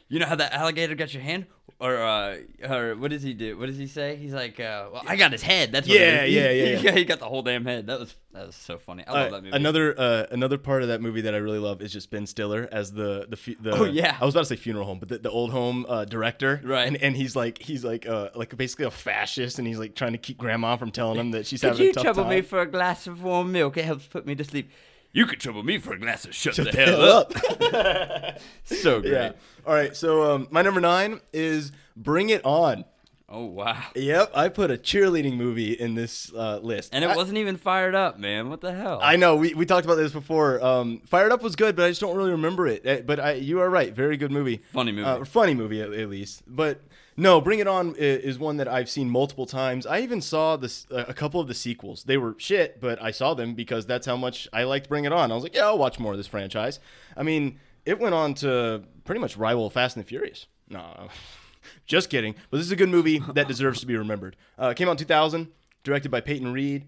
you 0.09 0.19
know 0.19 0.25
how 0.25 0.35
that 0.35 0.51
alligator 0.51 0.93
got 0.93 1.13
your 1.13 1.23
hand, 1.23 1.45
or 1.81 1.97
uh, 1.97 2.37
or 2.69 2.95
what 2.95 3.09
does 3.11 3.23
he 3.23 3.33
do? 3.33 3.57
What 3.57 3.65
does 3.65 3.77
he 3.77 3.87
say? 3.87 4.15
He's 4.15 4.33
like, 4.33 4.59
uh, 4.59 4.87
well, 4.93 5.03
I 5.07 5.15
got 5.15 5.31
his 5.31 5.41
head. 5.41 5.71
That's 5.71 5.87
what 5.87 5.97
Yeah. 5.99 6.23
He- 6.25 6.35
yeah, 6.37 6.49
yeah, 6.51 6.65
He, 6.65 6.71
yeah. 6.75 6.81
got, 6.83 6.97
he 6.97 7.03
got 7.05 7.19
the 7.19 7.25
whole 7.27 7.41
damn 7.41 7.65
head. 7.65 7.87
That 7.87 7.99
was 7.99 8.15
that 8.33 8.45
was 8.47 8.55
so 8.55 8.77
funny. 8.77 9.03
I 9.05 9.11
love 9.11 9.27
Uh, 9.27 9.31
that 9.31 9.43
movie. 9.43 9.55
another 9.57 9.99
uh, 9.99 10.25
another 10.31 10.57
part 10.57 10.83
of 10.83 10.87
that 10.89 11.01
movie 11.01 11.21
that 11.21 11.33
I 11.33 11.37
really 11.37 11.59
love 11.59 11.81
is 11.81 11.91
just 11.91 12.09
Ben 12.11 12.25
Stiller 12.27 12.69
as 12.71 12.93
the 12.93 13.25
the, 13.27 13.35
fu- 13.35 13.55
the 13.59 13.71
Oh, 13.71 13.83
yeah. 13.85 14.15
I 14.21 14.25
was 14.25 14.33
about 14.35 14.41
to 14.41 14.45
say 14.45 14.55
funeral 14.55 14.85
home, 14.85 14.99
but 14.99 15.09
the, 15.09 15.17
the 15.17 15.31
old 15.31 15.51
home 15.51 15.85
uh, 15.89 16.05
director, 16.05 16.61
Right. 16.63 16.87
And, 16.87 16.97
and 16.97 17.15
he's 17.17 17.35
like 17.35 17.59
he's 17.61 17.83
like 17.83 18.07
uh, 18.07 18.29
like 18.35 18.55
basically 18.55 18.85
a 18.85 18.91
fascist, 18.91 19.57
and 19.59 19.67
he's 19.67 19.79
like 19.79 19.95
trying 19.95 20.11
to 20.13 20.17
keep 20.19 20.37
grandma 20.37 20.75
from 20.77 20.91
telling 20.91 21.19
him 21.19 21.31
that 21.31 21.47
she's 21.47 21.61
Could 21.61 21.71
having 21.71 21.83
you 21.85 21.89
a 21.91 21.93
tough 21.93 22.03
trouble 22.03 22.25
me 22.25 22.41
for 22.41 22.61
a 22.61 22.65
glass 22.67 23.07
of 23.07 23.23
warm 23.23 23.51
milk? 23.51 23.75
It 23.77 23.85
helps 23.85 24.05
put 24.07 24.25
me 24.25 24.35
to 24.35 24.43
sleep. 24.43 24.69
You 25.13 25.25
could 25.25 25.39
trouble 25.39 25.63
me 25.63 25.77
for 25.77 25.93
a 25.93 25.99
glass 25.99 26.23
of 26.25 26.33
shut, 26.33 26.55
Shut 26.55 26.65
the, 26.65 26.71
the 26.71 26.85
hell, 26.85 27.01
hell 27.01 27.17
up. 27.17 28.33
up. 28.33 28.39
so 28.63 29.01
great. 29.01 29.11
yeah. 29.13 29.31
All 29.67 29.73
right. 29.73 29.95
So 29.95 30.31
um, 30.33 30.47
my 30.51 30.61
number 30.61 30.79
nine 30.81 31.19
is 31.33 31.71
Bring 31.97 32.29
It 32.29 32.43
On. 32.45 32.85
Oh 33.33 33.45
wow. 33.45 33.81
Yep, 33.95 34.31
I 34.35 34.49
put 34.49 34.71
a 34.71 34.77
cheerleading 34.77 35.37
movie 35.37 35.71
in 35.71 35.95
this 35.95 36.33
uh, 36.33 36.59
list, 36.61 36.89
And 36.93 37.03
it 37.05 37.09
I- 37.11 37.15
wasn't 37.15 37.37
even 37.37 37.55
fired 37.55 37.95
up, 37.95 38.19
man. 38.19 38.49
What 38.49 38.59
the 38.61 38.73
hell? 38.73 38.99
I 39.01 39.15
know 39.15 39.37
we, 39.37 39.53
we 39.53 39.65
talked 39.65 39.85
about 39.85 39.95
this 39.95 40.11
before. 40.11 40.61
Um, 40.63 40.99
Fired 41.05 41.31
Up 41.31 41.41
was 41.41 41.55
good, 41.55 41.75
but 41.77 41.85
I 41.85 41.89
just 41.89 42.01
don't 42.01 42.15
really 42.17 42.31
remember 42.31 42.67
it. 42.67 42.85
Eh, 42.85 43.01
But 43.05 43.19
I, 43.21 43.31
you 43.33 43.61
are 43.61 43.69
right, 43.69 43.93
very 43.93 44.17
good 44.17 44.31
movie. 44.31 44.57
Funny 44.73 44.91
movie. 44.91 45.05
Uh, 45.07 45.23
funny 45.23 45.53
movie 45.53 45.81
at, 45.81 45.93
at 45.93 46.09
least. 46.09 46.43
But 46.45 46.81
no, 47.17 47.41
Bring 47.41 47.59
It 47.59 47.67
On 47.67 47.95
is 47.95 48.39
one 48.39 48.57
that 48.57 48.67
I've 48.67 48.89
seen 48.89 49.09
multiple 49.09 49.45
times. 49.45 49.85
I 49.85 49.99
even 49.99 50.21
saw 50.21 50.55
this 50.57 50.87
a 50.89 51.13
couple 51.13 51.39
of 51.39 51.47
the 51.47 51.53
sequels. 51.53 52.03
They 52.03 52.17
were 52.17 52.35
shit, 52.37 52.79
but 52.79 53.01
I 53.01 53.11
saw 53.11 53.33
them 53.33 53.53
because 53.53 53.85
that's 53.85 54.05
how 54.05 54.15
much 54.15 54.47
I 54.53 54.63
liked 54.63 54.89
Bring 54.89 55.05
It 55.05 55.13
On. 55.13 55.31
I 55.31 55.35
was 55.35 55.43
like, 55.43 55.55
yeah, 55.55 55.65
I'll 55.65 55.77
watch 55.77 55.99
more 55.99 56.13
of 56.13 56.17
this 56.17 56.27
franchise. 56.27 56.79
I 57.15 57.23
mean, 57.23 57.59
it 57.85 57.99
went 57.99 58.15
on 58.15 58.33
to 58.35 58.83
pretty 59.03 59.19
much 59.19 59.37
rival 59.37 59.69
Fast 59.69 59.95
and 59.95 60.05
the 60.05 60.07
Furious. 60.07 60.47
No, 60.69 61.09
just 61.85 62.09
kidding. 62.09 62.35
But 62.49 62.57
this 62.57 62.65
is 62.65 62.71
a 62.71 62.77
good 62.77 62.89
movie 62.89 63.19
that 63.33 63.47
deserves 63.47 63.81
to 63.81 63.85
be 63.85 63.95
remembered. 63.95 64.35
Uh, 64.57 64.73
came 64.73 64.87
out 64.87 64.91
in 64.91 64.97
2000, 64.97 65.49
directed 65.83 66.09
by 66.09 66.21
Peyton 66.21 66.53
Reed, 66.53 66.85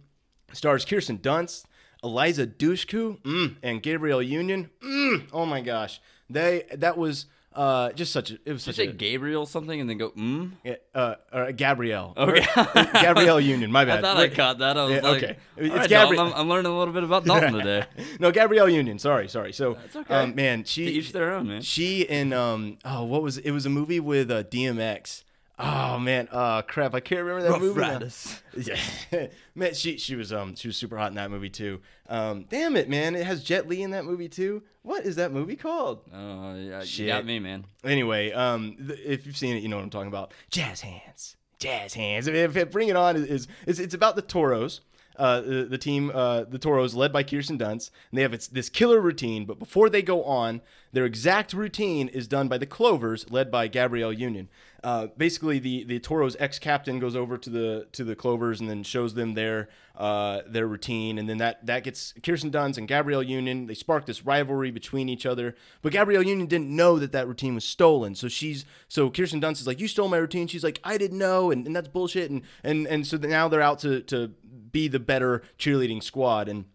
stars 0.54 0.86
Kirsten 0.86 1.18
Dunst, 1.18 1.66
Eliza 2.04 2.46
Dushku, 2.46 3.22
mm, 3.22 3.56
and 3.64 3.82
Gabriel 3.82 4.22
Union. 4.22 4.70
Mm, 4.82 5.28
oh 5.32 5.46
my 5.46 5.62
gosh, 5.62 6.02
they 6.30 6.64
that 6.72 6.98
was 6.98 7.26
uh, 7.56 7.92
just 7.94 8.12
such 8.12 8.32
a 8.32 8.34
it 8.46 8.52
was 8.54 8.64
Did 8.64 8.68
you 8.68 8.74
such 8.74 8.76
say 8.76 8.88
a 8.88 8.94
Gabriel 8.94 9.46
something 9.46 9.80
and 9.80 9.90
then 9.90 9.98
go 9.98 10.10
mm? 10.12 10.52
yeah, 10.64 10.76
uh, 10.96 11.16
uh, 11.32 11.52
Gabrielle. 11.52 12.14
Okay. 12.18 12.46
Gabrielle 12.94 13.40
Union. 13.40 13.72
My 13.72 13.86
bad. 13.86 14.00
I 14.00 14.02
thought 14.02 14.18
I 14.18 14.28
caught 14.30 14.58
that. 14.60 14.78
I 14.78 14.84
was 14.84 14.94
Yeah, 14.94 15.02
like, 15.02 15.24
okay. 15.24 15.38
It's 15.58 15.76
right, 15.76 15.86
Gabri- 15.90 16.16
Dalton, 16.16 16.20
I'm, 16.20 16.34
I'm 16.34 16.50
learning 16.50 16.72
a 16.72 16.78
little 16.78 16.94
bit 16.94 17.04
about 17.04 17.26
Dalton 17.26 17.54
today. 17.60 17.86
no, 18.20 18.32
Gabrielle 18.32 18.70
Union. 18.70 18.98
Sorry, 19.00 19.28
sorry. 19.28 19.54
So, 19.54 19.74
That's 19.76 19.96
okay. 19.98 20.14
um, 20.16 20.36
man, 20.36 20.64
she 20.64 20.86
To 20.86 20.92
each 20.92 21.12
their 21.12 21.34
own, 21.34 21.48
man. 21.48 21.62
She 21.62 22.08
and 22.10 22.34
um, 22.34 22.78
oh, 22.86 23.04
what 23.04 23.22
was 23.22 23.38
it? 23.38 23.46
it 23.46 23.52
was 23.52 23.66
a 23.66 23.70
movie 23.70 24.00
with 24.00 24.32
uh, 24.32 24.44
DMX. 24.44 25.24
Oh 25.66 25.98
man, 25.98 26.28
uh, 26.30 26.62
crap, 26.64 26.94
I 26.94 27.00
can't 27.00 27.22
remember 27.22 27.44
that 27.44 27.52
Rough 27.52 27.62
movie. 27.62 27.80
now. 27.80 27.94
Riders. 27.94 28.40
Yeah, 28.58 29.28
man, 29.56 29.74
she 29.74 29.98
she 29.98 30.16
was 30.16 30.32
um 30.34 30.56
she 30.56 30.68
was 30.68 30.78
super 30.78 30.98
hot 30.98 31.08
in 31.10 31.16
that 31.16 31.32
movie 31.32 31.50
too. 31.50 31.80
Um, 32.10 32.46
damn 32.50 32.76
it, 32.76 32.88
man, 32.90 33.16
it 33.16 33.26
has 33.26 33.44
Jet 33.44 33.68
Li 33.68 33.82
in 33.82 33.92
that 33.92 34.06
movie 34.06 34.30
too. 34.30 34.62
What 34.84 35.06
is 35.06 35.16
that 35.16 35.32
movie 35.32 35.56
called? 35.56 36.02
Oh, 36.14 36.56
yeah, 36.56 36.82
you 36.82 36.86
Shit. 36.86 37.08
got 37.08 37.26
me, 37.26 37.40
man. 37.40 37.66
Anyway, 37.86 38.32
um, 38.34 38.76
th- 38.86 39.00
if 39.00 39.26
you've 39.26 39.38
seen 39.38 39.56
it, 39.56 39.64
you 39.64 39.70
know 39.70 39.78
what 39.78 39.84
I'm 39.84 39.90
talking 39.90 40.10
about. 40.10 40.34
Jazz 40.52 40.82
hands, 40.82 41.38
jazz 41.58 41.94
hands. 41.94 42.28
If, 42.28 42.56
if 42.58 42.70
Bring 42.72 42.90
It 42.90 42.96
On 42.98 43.16
is, 43.16 43.24
is 43.26 43.48
it's, 43.66 43.80
it's 43.80 43.94
about 43.94 44.16
the 44.18 44.22
Toros. 44.22 44.82
Uh, 45.16 45.42
the, 45.42 45.64
the 45.66 45.78
team, 45.78 46.12
uh, 46.12 46.44
the 46.44 46.58
Toros, 46.58 46.96
led 46.96 47.14
by 47.14 47.22
Kirsten 47.22 47.56
Dunst, 47.58 47.92
and 48.10 48.18
they 48.18 48.24
have 48.24 48.34
its, 48.34 48.48
this 48.48 48.68
killer 48.68 49.00
routine. 49.00 49.46
But 49.46 49.60
before 49.60 49.88
they 49.88 50.02
go 50.02 50.24
on, 50.24 50.60
their 50.92 51.06
exact 51.06 51.54
routine 51.54 52.08
is 52.08 52.28
done 52.28 52.48
by 52.48 52.58
the 52.58 52.66
Clovers, 52.66 53.30
led 53.30 53.52
by 53.52 53.68
Gabrielle 53.68 54.12
Union. 54.12 54.50
Uh, 54.84 55.08
basically, 55.18 55.60
the 55.60 55.86
the 55.86 56.00
Toros 56.00 56.36
ex 56.40 56.60
captain 56.60 57.00
goes 57.00 57.16
over 57.16 57.38
to 57.38 57.50
the 57.50 57.88
to 57.94 58.04
the 58.04 58.16
Clovers 58.16 58.60
and 58.60 58.70
then 58.70 58.84
shows 58.84 59.14
them 59.14 59.34
their 59.34 59.70
uh, 59.96 60.42
their 60.46 60.68
routine, 60.68 61.18
and 61.18 61.30
then 61.30 61.38
that 61.38 61.66
that 61.66 61.84
gets 61.84 62.14
Kirsten 62.22 62.52
Dunst 62.52 62.78
and 62.78 62.88
Gabrielle 62.88 63.24
Union. 63.24 63.68
They 63.68 63.76
spark 63.76 64.06
this 64.06 64.26
rivalry 64.26 64.72
between 64.72 65.08
each 65.08 65.26
other. 65.26 65.56
But 65.82 65.94
Gabrielle 65.94 66.24
Union 66.24 66.48
didn't 66.48 66.76
know 66.76 67.00
that 67.00 67.14
that 67.14 67.28
routine 67.28 67.56
was 67.56 67.64
stolen, 67.64 68.14
so 68.14 68.28
she's 68.28 68.66
so 68.90 69.10
Kirsten 69.10 69.40
Dunst 69.40 69.62
is 69.62 69.68
like, 69.68 69.80
"You 69.80 69.88
stole 69.88 70.10
my 70.10 70.18
routine." 70.18 70.48
She's 70.48 70.66
like, 70.66 70.82
"I 70.84 70.98
didn't 70.98 71.18
know," 71.18 71.50
and, 71.50 71.66
and 71.66 71.74
that's 71.74 71.88
bullshit. 71.88 72.30
And 72.30 72.42
and 72.64 72.86
and 72.88 73.08
so 73.08 73.16
now 73.16 73.48
they're 73.48 73.62
out 73.62 73.80
to 73.80 74.02
to 74.02 74.32
be 74.72 74.90
the 74.90 75.00
better 75.00 75.44
cheerleading 75.58 76.04
squad, 76.04 76.50
and 76.50 76.66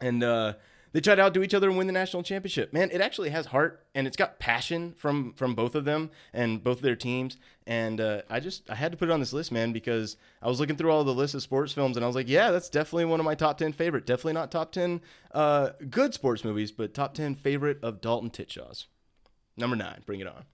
and 0.00 0.22
uh, 0.22 0.54
they 0.94 1.00
try 1.00 1.14
to 1.16 1.20
outdo 1.22 1.42
each 1.42 1.52
other 1.52 1.68
and 1.68 1.76
win 1.76 1.86
the 1.88 1.92
national 1.92 2.22
championship. 2.22 2.72
Man, 2.72 2.88
it 2.92 3.00
actually 3.02 3.28
has 3.30 3.46
heart 3.46 3.84
and 3.94 4.06
it's 4.06 4.16
got 4.16 4.38
passion 4.38 4.94
from 4.96 5.34
from 5.34 5.54
both 5.54 5.74
of 5.74 5.84
them 5.84 6.10
and 6.32 6.64
both 6.64 6.78
of 6.78 6.82
their 6.82 6.96
teams. 6.96 7.36
And 7.66 8.00
uh, 8.00 8.22
I 8.30 8.40
just 8.40 8.70
I 8.70 8.76
had 8.76 8.92
to 8.92 8.96
put 8.98 9.08
it 9.08 9.12
on 9.12 9.20
this 9.20 9.32
list, 9.32 9.50
man, 9.52 9.72
because 9.72 10.16
I 10.40 10.48
was 10.48 10.60
looking 10.60 10.76
through 10.76 10.90
all 10.92 11.02
the 11.04 11.12
list 11.12 11.34
of 11.34 11.42
sports 11.42 11.72
films 11.72 11.96
and 11.96 12.04
I 12.04 12.06
was 12.06 12.14
like, 12.16 12.28
yeah, 12.28 12.50
that's 12.50 12.70
definitely 12.70 13.06
one 13.06 13.20
of 13.20 13.26
my 13.26 13.34
top 13.34 13.58
ten 13.58 13.72
favorite. 13.72 14.06
Definitely 14.06 14.34
not 14.34 14.50
top 14.50 14.72
ten 14.72 15.00
uh, 15.32 15.70
good 15.90 16.14
sports 16.14 16.44
movies, 16.44 16.70
but 16.70 16.94
top 16.94 17.12
ten 17.14 17.34
favorite 17.34 17.78
of 17.82 18.00
Dalton 18.00 18.30
Titchaw's. 18.30 18.86
Number 19.56 19.76
nine, 19.76 20.02
bring 20.06 20.20
it 20.20 20.26
on. 20.26 20.44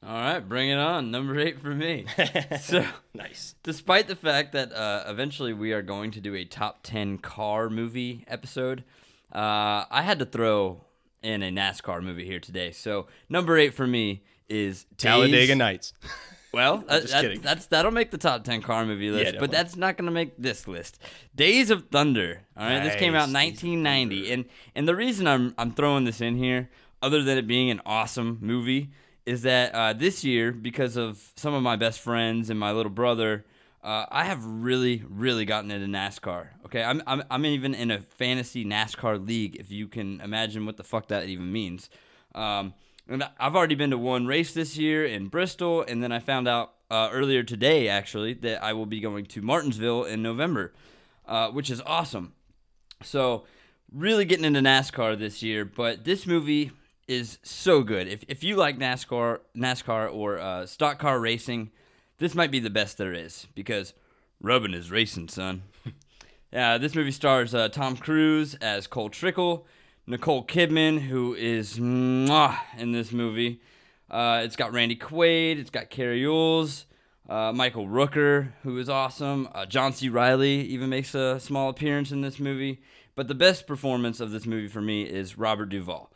All 0.00 0.14
right, 0.20 0.38
bring 0.40 0.70
it 0.70 0.78
on. 0.78 1.10
Number 1.10 1.38
eight 1.40 1.60
for 1.60 1.74
me. 1.74 2.06
so, 2.60 2.84
Nice. 3.14 3.56
despite 3.64 4.06
the 4.06 4.14
fact 4.14 4.52
that 4.52 4.72
uh, 4.72 5.02
eventually 5.08 5.52
we 5.52 5.72
are 5.72 5.82
going 5.82 6.12
to 6.12 6.20
do 6.20 6.36
a 6.36 6.44
top 6.44 6.80
10 6.84 7.18
car 7.18 7.68
movie 7.68 8.24
episode, 8.28 8.84
uh, 9.32 9.84
I 9.90 10.02
had 10.02 10.18
to 10.20 10.24
throw 10.24 10.84
in 11.22 11.42
a 11.42 11.50
NASCAR 11.50 12.02
movie 12.02 12.24
here 12.24 12.40
today. 12.40 12.70
So, 12.72 13.06
number 13.28 13.56
eight 13.58 13.74
for 13.74 13.86
me 13.86 14.22
is 14.48 14.86
Talladega 14.96 15.46
Days- 15.48 15.56
Nights. 15.56 15.92
Well, 16.50 16.82
uh, 16.88 17.00
just 17.00 17.12
that- 17.12 17.20
kidding. 17.22 17.40
that's 17.42 17.66
that'll 17.66 17.90
make 17.92 18.10
the 18.10 18.16
top 18.16 18.42
ten 18.42 18.62
car 18.62 18.86
movie 18.86 19.10
list, 19.10 19.24
definitely. 19.26 19.46
but 19.48 19.50
that's 19.54 19.76
not 19.76 19.98
gonna 19.98 20.10
make 20.10 20.32
this 20.38 20.66
list. 20.66 20.98
Days 21.36 21.68
of 21.70 21.90
Thunder. 21.90 22.40
All 22.56 22.66
right, 22.66 22.82
this 22.82 22.96
came 22.96 23.14
out 23.14 23.26
in 23.26 23.32
Nice, 23.34 23.50
Days 23.60 23.64
of 23.64 23.68
1990, 23.84 24.32
and 24.32 24.44
and 24.74 24.88
the 24.88 24.96
reason 24.96 25.26
I'm 25.26 25.54
I'm 25.58 25.72
throwing 25.72 26.04
this 26.04 26.22
in 26.22 26.36
here, 26.38 26.70
other 27.02 27.22
than 27.22 27.36
it 27.36 27.46
being 27.46 27.68
an 27.70 27.82
awesome 27.84 28.38
movie, 28.40 28.88
is 29.26 29.42
that 29.42 29.74
uh, 29.74 29.92
this 29.92 30.24
year 30.24 30.50
because 30.50 30.96
of 30.96 31.32
some 31.36 31.52
of 31.52 31.62
my 31.62 31.76
best 31.76 32.00
friends 32.00 32.48
and 32.48 32.58
my 32.58 32.72
little 32.72 32.90
brother. 32.90 33.44
Uh, 33.88 34.04
I 34.10 34.24
have 34.24 34.44
really, 34.44 35.02
really 35.08 35.46
gotten 35.46 35.70
into 35.70 35.86
NASCAR. 35.86 36.48
Okay, 36.66 36.82
I'm, 36.84 37.02
I'm, 37.06 37.22
I'm 37.30 37.46
even 37.46 37.72
in 37.72 37.90
a 37.90 38.00
fantasy 38.00 38.62
NASCAR 38.62 39.26
league. 39.26 39.56
If 39.56 39.70
you 39.70 39.88
can 39.88 40.20
imagine 40.20 40.66
what 40.66 40.76
the 40.76 40.84
fuck 40.84 41.08
that 41.08 41.24
even 41.24 41.50
means. 41.50 41.88
Um, 42.34 42.74
and 43.08 43.26
I've 43.40 43.56
already 43.56 43.76
been 43.76 43.88
to 43.88 43.96
one 43.96 44.26
race 44.26 44.52
this 44.52 44.76
year 44.76 45.06
in 45.06 45.28
Bristol, 45.28 45.80
and 45.80 46.02
then 46.02 46.12
I 46.12 46.18
found 46.18 46.46
out 46.46 46.74
uh, 46.90 47.08
earlier 47.10 47.42
today, 47.42 47.88
actually, 47.88 48.34
that 48.34 48.62
I 48.62 48.74
will 48.74 48.84
be 48.84 49.00
going 49.00 49.24
to 49.24 49.40
Martinsville 49.40 50.04
in 50.04 50.20
November, 50.20 50.74
uh, 51.26 51.48
which 51.48 51.70
is 51.70 51.80
awesome. 51.86 52.34
So, 53.02 53.46
really 53.90 54.26
getting 54.26 54.44
into 54.44 54.60
NASCAR 54.60 55.18
this 55.18 55.42
year, 55.42 55.64
but 55.64 56.04
this 56.04 56.26
movie 56.26 56.72
is 57.06 57.38
so 57.42 57.82
good. 57.82 58.06
If, 58.06 58.22
if 58.28 58.44
you 58.44 58.56
like 58.56 58.78
NASCAR, 58.78 59.38
NASCAR 59.56 60.12
or 60.12 60.38
uh, 60.38 60.66
stock 60.66 60.98
car 60.98 61.18
racing, 61.18 61.70
this 62.18 62.34
might 62.34 62.50
be 62.50 62.60
the 62.60 62.70
best 62.70 62.98
there 62.98 63.12
is 63.12 63.46
because 63.54 63.94
rubbing 64.40 64.74
is 64.74 64.90
racing, 64.90 65.28
son. 65.28 65.62
Yeah, 66.50 66.78
this 66.78 66.94
movie 66.94 67.10
stars 67.10 67.54
uh, 67.54 67.68
Tom 67.68 67.94
Cruise 67.94 68.54
as 68.54 68.86
Cole 68.86 69.10
Trickle, 69.10 69.66
Nicole 70.06 70.46
Kidman, 70.46 70.98
who 70.98 71.34
is 71.34 71.78
mwah, 71.78 72.56
in 72.78 72.92
this 72.92 73.12
movie. 73.12 73.60
Uh, 74.10 74.40
it's 74.44 74.56
got 74.56 74.72
Randy 74.72 74.96
Quaid, 74.96 75.58
it's 75.58 75.68
got 75.68 75.90
Cary 75.90 76.24
Elwes, 76.24 76.86
uh, 77.28 77.52
Michael 77.54 77.86
Rooker, 77.86 78.52
who 78.62 78.78
is 78.78 78.88
awesome. 78.88 79.46
Uh, 79.54 79.66
John 79.66 79.92
C. 79.92 80.08
Reilly 80.08 80.62
even 80.62 80.88
makes 80.88 81.14
a 81.14 81.38
small 81.38 81.68
appearance 81.68 82.12
in 82.12 82.22
this 82.22 82.40
movie. 82.40 82.80
But 83.14 83.28
the 83.28 83.34
best 83.34 83.66
performance 83.66 84.18
of 84.18 84.30
this 84.30 84.46
movie 84.46 84.68
for 84.68 84.80
me 84.80 85.02
is 85.02 85.36
Robert 85.36 85.66
Duvall. 85.66 86.10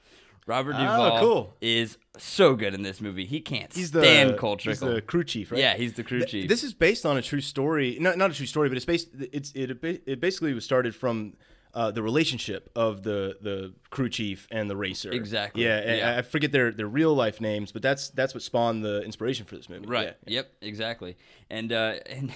Robert 0.46 0.76
Oh, 0.78 0.80
Duvall 0.80 1.20
cool. 1.20 1.56
is 1.60 1.98
so 2.18 2.54
good 2.54 2.74
in 2.74 2.82
this 2.82 3.00
movie. 3.00 3.24
He 3.24 3.40
can't 3.40 3.72
He's 3.72 3.90
the 3.90 4.02
stand 4.02 4.38
Cole 4.38 4.58
he's 4.60 4.80
the 4.80 5.00
crew 5.00 5.24
chief, 5.24 5.50
right? 5.50 5.60
Yeah, 5.60 5.74
he's 5.74 5.94
the 5.94 6.04
crew 6.04 6.24
chief. 6.24 6.48
This 6.48 6.62
is 6.62 6.74
based 6.74 7.06
on 7.06 7.16
a 7.16 7.22
true 7.22 7.40
story. 7.40 7.96
Not 8.00 8.18
not 8.18 8.30
a 8.30 8.34
true 8.34 8.46
story, 8.46 8.68
but 8.68 8.76
it's 8.76 8.84
based. 8.86 9.08
It's 9.14 9.52
it 9.52 9.78
it 9.82 10.20
basically 10.20 10.54
was 10.54 10.64
started 10.64 10.94
from. 10.94 11.34
Uh, 11.74 11.90
the 11.90 12.02
relationship 12.02 12.70
of 12.76 13.02
the 13.02 13.34
the 13.40 13.72
crew 13.88 14.10
chief 14.10 14.46
and 14.50 14.68
the 14.68 14.76
racer. 14.76 15.10
Exactly, 15.10 15.64
Yeah, 15.64 15.94
yeah. 15.94 16.18
I 16.18 16.20
forget 16.20 16.52
their 16.52 16.70
their 16.70 16.86
real 16.86 17.14
life 17.14 17.40
names, 17.40 17.72
but 17.72 17.80
that's 17.80 18.10
that's 18.10 18.34
what 18.34 18.42
spawned 18.42 18.84
the 18.84 19.00
inspiration 19.00 19.46
for 19.46 19.56
this 19.56 19.70
movie. 19.70 19.86
Right. 19.86 20.14
Yeah. 20.26 20.34
Yep. 20.34 20.52
Exactly. 20.60 21.16
And 21.48 21.72
uh, 21.72 21.94
and 22.10 22.30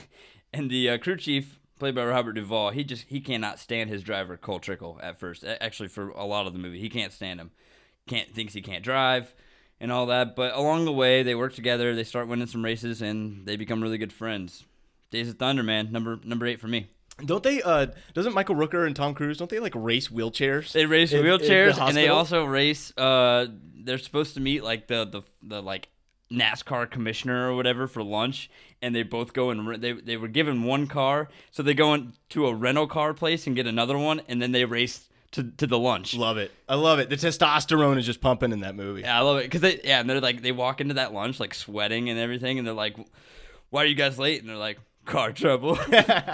and 0.55 0.71
the 0.71 0.89
uh, 0.89 0.97
crew 0.97 1.19
chief, 1.19 1.61
played 1.79 1.95
by 1.95 2.07
Robert 2.07 2.33
Duvall, 2.33 2.71
he 2.71 2.83
just 2.83 3.05
he 3.09 3.21
cannot 3.21 3.59
stand 3.59 3.91
his 3.91 4.03
driver 4.03 4.39
Cole 4.39 4.59
Trickle 4.59 4.99
at 5.03 5.21
first. 5.21 5.45
Actually, 5.45 5.91
for 5.91 6.09
a 6.09 6.25
lot 6.25 6.47
of 6.47 6.55
the 6.55 6.59
movie, 6.59 6.81
he 6.81 6.89
can't 6.89 7.13
stand 7.13 7.39
him. 7.39 7.51
Can't 8.07 8.35
thinks 8.35 8.55
he 8.55 8.63
can't 8.63 8.83
drive, 8.83 9.35
and 9.81 9.93
all 9.93 10.07
that. 10.07 10.37
But 10.37 10.55
along 10.55 10.85
the 10.85 10.93
way, 10.93 11.23
they 11.23 11.35
work 11.35 11.55
together. 11.55 11.95
They 11.95 12.05
start 12.05 12.29
winning 12.29 12.47
some 12.47 12.65
races, 12.65 13.03
and 13.03 13.47
they 13.47 13.57
become 13.57 13.83
really 13.83 13.99
good 13.99 14.13
friends. 14.13 14.65
Days 15.11 15.29
of 15.29 15.39
Thunder, 15.39 15.63
man, 15.63 15.93
number 15.93 16.19
number 16.25 16.47
eight 16.47 16.61
for 16.61 16.69
me. 16.69 16.89
Don't 17.25 17.43
they? 17.43 17.63
Uh, 17.63 17.87
doesn't 18.13 18.35
Michael 18.35 18.57
Rooker 18.57 18.87
and 18.87 18.95
Tom 18.95 19.15
Cruise? 19.15 19.39
Don't 19.39 19.51
they 19.51 19.59
like 19.61 19.73
race 19.75 20.09
wheelchairs? 20.09 20.73
They 20.73 20.85
race 20.85 21.13
in- 21.13 21.21
in 21.21 21.25
the 21.25 21.31
wheelchairs, 21.31 21.79
and 21.89 21.97
they 21.97 22.09
also 22.09 22.45
race. 22.45 22.93
Uh, 22.97 23.47
they're 23.75 23.99
supposed 23.99 24.35
to 24.35 24.41
meet 24.41 24.63
like 24.65 24.87
the 24.89 25.05
the 25.07 25.23
the 25.43 25.63
like 25.63 25.89
NASCAR 26.31 26.91
commissioner 26.91 27.49
or 27.51 27.55
whatever 27.57 27.87
for 27.87 28.03
lunch, 28.03 28.51
and 28.83 28.95
they 28.95 29.03
both 29.05 29.33
go 29.33 29.51
and 29.51 29.67
re- 29.67 29.79
they 29.79 29.93
they 29.93 30.17
were 30.17 30.29
given 30.29 30.65
one 30.65 30.89
car, 30.89 31.29
so 31.53 31.63
they 31.63 31.73
go 31.73 31.95
into 31.95 32.47
a 32.49 32.55
rental 32.55 32.87
car 32.87 33.15
place 33.15 33.47
and 33.47 33.55
get 33.57 33.67
another 33.67 33.97
one, 33.97 34.21
and 34.29 34.43
then 34.43 34.53
they 34.53 34.65
race 34.65 35.06
to 35.33 35.43
to 35.43 35.67
the 35.67 35.79
lunch. 35.79 36.15
love 36.15 36.37
it. 36.39 36.51
I 36.69 36.75
love 36.77 36.99
it. 36.99 37.11
The 37.11 37.17
testosterone 37.17 37.99
is 37.99 38.07
just 38.07 38.21
pumping 38.21 38.53
in 38.53 38.61
that 38.61 38.75
movie. 38.77 39.03
Yeah, 39.03 39.19
I 39.19 39.23
love 39.23 39.39
it 39.39 39.45
because 39.45 39.61
they 39.61 39.81
yeah, 39.85 40.01
and 40.01 40.09
they're 40.09 40.21
like 40.21 40.43
they 40.43 40.53
walk 40.53 40.81
into 40.81 40.95
that 40.95 41.13
lunch 41.13 41.39
like 41.41 41.55
sweating 41.55 42.09
and 42.11 42.19
everything, 42.19 42.59
and 42.59 42.67
they're 42.67 42.75
like, 42.75 42.97
"Why 43.71 43.83
are 43.83 43.87
you 43.87 43.95
guys 43.95 44.19
late?" 44.19 44.41
And 44.41 44.49
they're 44.49 44.57
like, 44.57 44.79
"Car 45.05 45.33
trouble." 45.33 45.77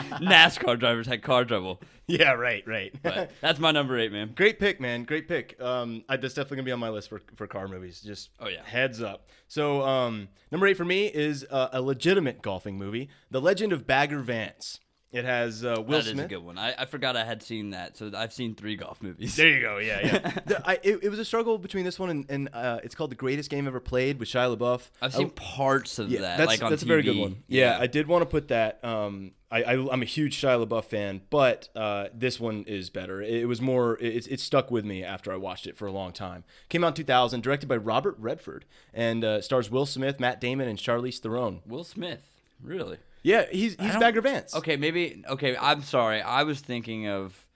NASCAR 0.02 0.78
drivers 0.78 1.06
had 1.06 1.22
car 1.22 1.44
trouble, 1.44 1.80
Yeah, 2.06 2.32
right, 2.32 2.62
right. 2.66 2.94
but 3.02 3.30
that's 3.40 3.58
my 3.58 3.70
number 3.70 3.98
eight, 3.98 4.12
man. 4.12 4.32
Great 4.34 4.58
pick, 4.58 4.80
man. 4.80 5.04
Great 5.04 5.28
pick. 5.28 5.60
Um, 5.60 6.04
I, 6.08 6.16
that's 6.16 6.34
definitely 6.34 6.56
gonna 6.58 6.66
be 6.66 6.72
on 6.72 6.80
my 6.80 6.88
list 6.90 7.08
for, 7.08 7.20
for 7.36 7.46
car 7.46 7.68
movies. 7.68 8.00
Just 8.00 8.30
Oh, 8.40 8.48
yeah. 8.48 8.62
heads 8.64 9.02
up. 9.02 9.26
So 9.48 9.82
um, 9.82 10.28
number 10.50 10.66
eight 10.66 10.76
for 10.76 10.84
me 10.84 11.06
is 11.06 11.46
uh, 11.50 11.68
a 11.72 11.80
legitimate 11.82 12.42
golfing 12.42 12.76
movie, 12.78 13.08
The 13.30 13.40
Legend 13.40 13.72
of 13.72 13.86
Bagger 13.86 14.20
Vance. 14.20 14.80
It 15.12 15.26
has 15.26 15.62
uh, 15.62 15.74
Will 15.78 15.98
That 15.98 16.06
is 16.06 16.12
Smith. 16.12 16.24
a 16.24 16.28
good 16.28 16.42
one. 16.42 16.56
I, 16.56 16.74
I 16.78 16.84
forgot 16.86 17.16
I 17.16 17.24
had 17.24 17.42
seen 17.42 17.70
that, 17.70 17.98
so 17.98 18.10
I've 18.14 18.32
seen 18.32 18.54
three 18.54 18.76
golf 18.76 19.02
movies. 19.02 19.36
There 19.36 19.48
you 19.48 19.60
go. 19.60 19.76
Yeah, 19.76 20.00
yeah. 20.02 20.38
The- 20.46 20.66
I, 20.66 20.78
it, 20.82 21.00
it 21.02 21.08
was 21.10 21.18
a 21.18 21.24
struggle 21.24 21.58
between 21.58 21.84
this 21.84 21.98
one 21.98 22.08
and, 22.08 22.26
and 22.30 22.48
uh, 22.54 22.80
it's 22.82 22.94
called 22.94 23.10
The 23.10 23.16
Greatest 23.16 23.50
Game 23.50 23.66
Ever 23.66 23.78
Played 23.78 24.18
with 24.18 24.28
Shia 24.28 24.56
LaBeouf. 24.56 24.88
I've 25.02 25.12
seen 25.14 25.26
I- 25.26 25.30
parts 25.34 25.98
of 25.98 26.08
yeah, 26.08 26.22
that, 26.22 26.38
that's, 26.38 26.48
like 26.48 26.62
on 26.62 26.70
that's 26.70 26.82
a 26.82 26.86
very 26.86 27.02
good 27.02 27.18
one. 27.18 27.42
Yeah, 27.46 27.76
I 27.78 27.86
did 27.86 28.06
want 28.08 28.22
to 28.22 28.26
put 28.26 28.48
that. 28.48 28.82
Um, 28.82 29.32
I, 29.50 29.62
I 29.64 29.72
I'm 29.92 30.00
a 30.00 30.06
huge 30.06 30.40
Shia 30.40 30.66
LaBeouf 30.66 30.86
fan, 30.86 31.20
but 31.28 31.68
uh, 31.76 32.06
this 32.14 32.40
one 32.40 32.64
is 32.66 32.88
better. 32.88 33.20
It, 33.20 33.46
was 33.46 33.60
more. 33.60 33.98
It, 34.00 34.26
it 34.30 34.40
stuck 34.40 34.70
with 34.70 34.86
me 34.86 35.04
after 35.04 35.30
I 35.30 35.36
watched 35.36 35.66
it 35.66 35.76
for 35.76 35.86
a 35.86 35.92
long 35.92 36.12
time. 36.12 36.44
Came 36.70 36.84
out 36.84 36.88
in 36.88 36.94
2000, 36.94 37.42
directed 37.42 37.68
by 37.68 37.76
Robert 37.76 38.16
Redford, 38.18 38.64
and 38.94 39.22
uh, 39.22 39.42
stars 39.42 39.70
Will 39.70 39.84
Smith, 39.84 40.18
Matt 40.18 40.40
Damon, 40.40 40.68
and 40.68 40.78
Charlize 40.78 41.18
Theron. 41.18 41.60
Will 41.66 41.84
Smith, 41.84 42.30
really? 42.62 42.96
Yeah, 43.22 43.46
he's 43.50 43.76
he's 43.80 43.96
Bagger 43.96 44.20
Vance. 44.20 44.54
Okay, 44.56 44.76
maybe. 44.76 45.22
Okay, 45.28 45.56
I'm 45.56 45.82
sorry. 45.82 46.20
I 46.20 46.42
was 46.42 46.60
thinking 46.60 47.08
of 47.08 47.46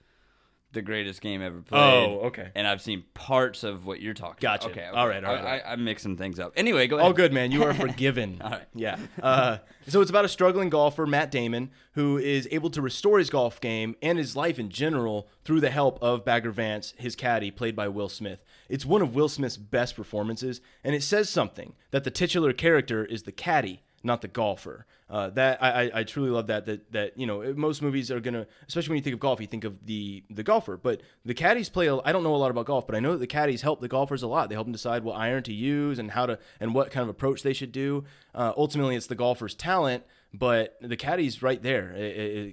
the 0.73 0.81
greatest 0.81 1.21
game 1.21 1.41
ever 1.41 1.61
played. 1.61 1.79
Oh, 1.79 2.27
okay. 2.27 2.51
And 2.53 2.67
I've 2.67 2.81
seen 2.81 3.03
parts 3.13 3.63
of 3.63 3.85
what 3.85 4.01
you're 4.01 4.13
talking. 4.13 4.37
Gotcha. 4.41 4.67
about. 4.67 4.77
Okay, 4.77 4.87
okay. 4.87 4.97
All 4.97 5.07
right, 5.07 5.23
all 5.23 5.33
right, 5.33 5.43
I, 5.43 5.45
right. 5.45 5.61
I, 5.65 5.71
I'm 5.71 5.83
mixing 5.83 6.17
things 6.17 6.39
up. 6.39 6.53
Anyway, 6.55 6.87
go 6.87 6.97
ahead. 6.97 7.05
All 7.05 7.13
good, 7.13 7.33
man. 7.33 7.51
You 7.51 7.63
are 7.63 7.73
forgiven. 7.85 8.41
All 8.41 8.51
right. 8.51 8.67
Yeah. 8.75 8.97
Uh, 9.21 9.57
so 9.87 10.01
it's 10.01 10.09
about 10.09 10.25
a 10.25 10.29
struggling 10.29 10.69
golfer, 10.69 11.05
Matt 11.05 11.31
Damon, 11.31 11.71
who 11.93 12.17
is 12.17 12.47
able 12.51 12.69
to 12.71 12.81
restore 12.81 13.17
his 13.17 13.29
golf 13.29 13.59
game 13.61 13.95
and 14.01 14.17
his 14.17 14.35
life 14.35 14.59
in 14.59 14.69
general 14.69 15.27
through 15.45 15.61
the 15.61 15.69
help 15.69 15.97
of 16.01 16.25
Bagger 16.25 16.51
Vance, 16.51 16.93
his 16.97 17.15
caddy, 17.15 17.49
played 17.49 17.75
by 17.75 17.87
Will 17.87 18.09
Smith. 18.09 18.43
It's 18.69 18.85
one 18.85 19.01
of 19.01 19.15
Will 19.15 19.29
Smith's 19.29 19.57
best 19.57 19.95
performances, 19.95 20.61
and 20.83 20.93
it 20.93 21.03
says 21.03 21.29
something 21.29 21.73
that 21.91 22.03
the 22.03 22.11
titular 22.11 22.53
character 22.53 23.05
is 23.05 23.23
the 23.23 23.31
caddy, 23.31 23.81
not 24.03 24.21
the 24.21 24.27
golfer. 24.27 24.85
Uh, 25.09 25.29
that 25.29 25.63
I, 25.63 25.89
I, 25.93 26.03
truly 26.03 26.29
love 26.29 26.47
that. 26.47 26.65
That 26.65 26.91
that 26.91 27.17
you 27.17 27.25
know 27.25 27.53
most 27.55 27.81
movies 27.81 28.11
are 28.11 28.19
gonna, 28.19 28.45
especially 28.67 28.89
when 28.89 28.97
you 28.97 29.03
think 29.03 29.13
of 29.13 29.19
golf, 29.19 29.39
you 29.39 29.47
think 29.47 29.63
of 29.63 29.85
the 29.85 30.23
the 30.29 30.43
golfer. 30.43 30.75
But 30.75 31.01
the 31.23 31.33
caddies 31.33 31.69
play. 31.69 31.89
I 31.89 32.11
don't 32.11 32.23
know 32.23 32.35
a 32.35 32.37
lot 32.37 32.51
about 32.51 32.65
golf, 32.65 32.85
but 32.85 32.95
I 32.95 32.99
know 32.99 33.13
that 33.13 33.19
the 33.19 33.27
caddies 33.27 33.61
help 33.61 33.79
the 33.79 33.87
golfers 33.87 34.21
a 34.21 34.27
lot. 34.27 34.49
They 34.49 34.55
help 34.55 34.65
them 34.65 34.73
decide 34.73 35.03
what 35.03 35.13
iron 35.13 35.43
to 35.43 35.53
use 35.53 35.97
and 35.97 36.11
how 36.11 36.25
to 36.25 36.39
and 36.59 36.75
what 36.75 36.91
kind 36.91 37.03
of 37.03 37.09
approach 37.09 37.41
they 37.41 37.53
should 37.53 37.71
do. 37.71 38.03
Uh, 38.35 38.51
ultimately, 38.57 38.95
it's 38.95 39.07
the 39.07 39.15
golfer's 39.15 39.55
talent, 39.55 40.03
but 40.33 40.77
the 40.81 40.97
caddies 40.97 41.41
right 41.41 41.61
there, 41.63 41.93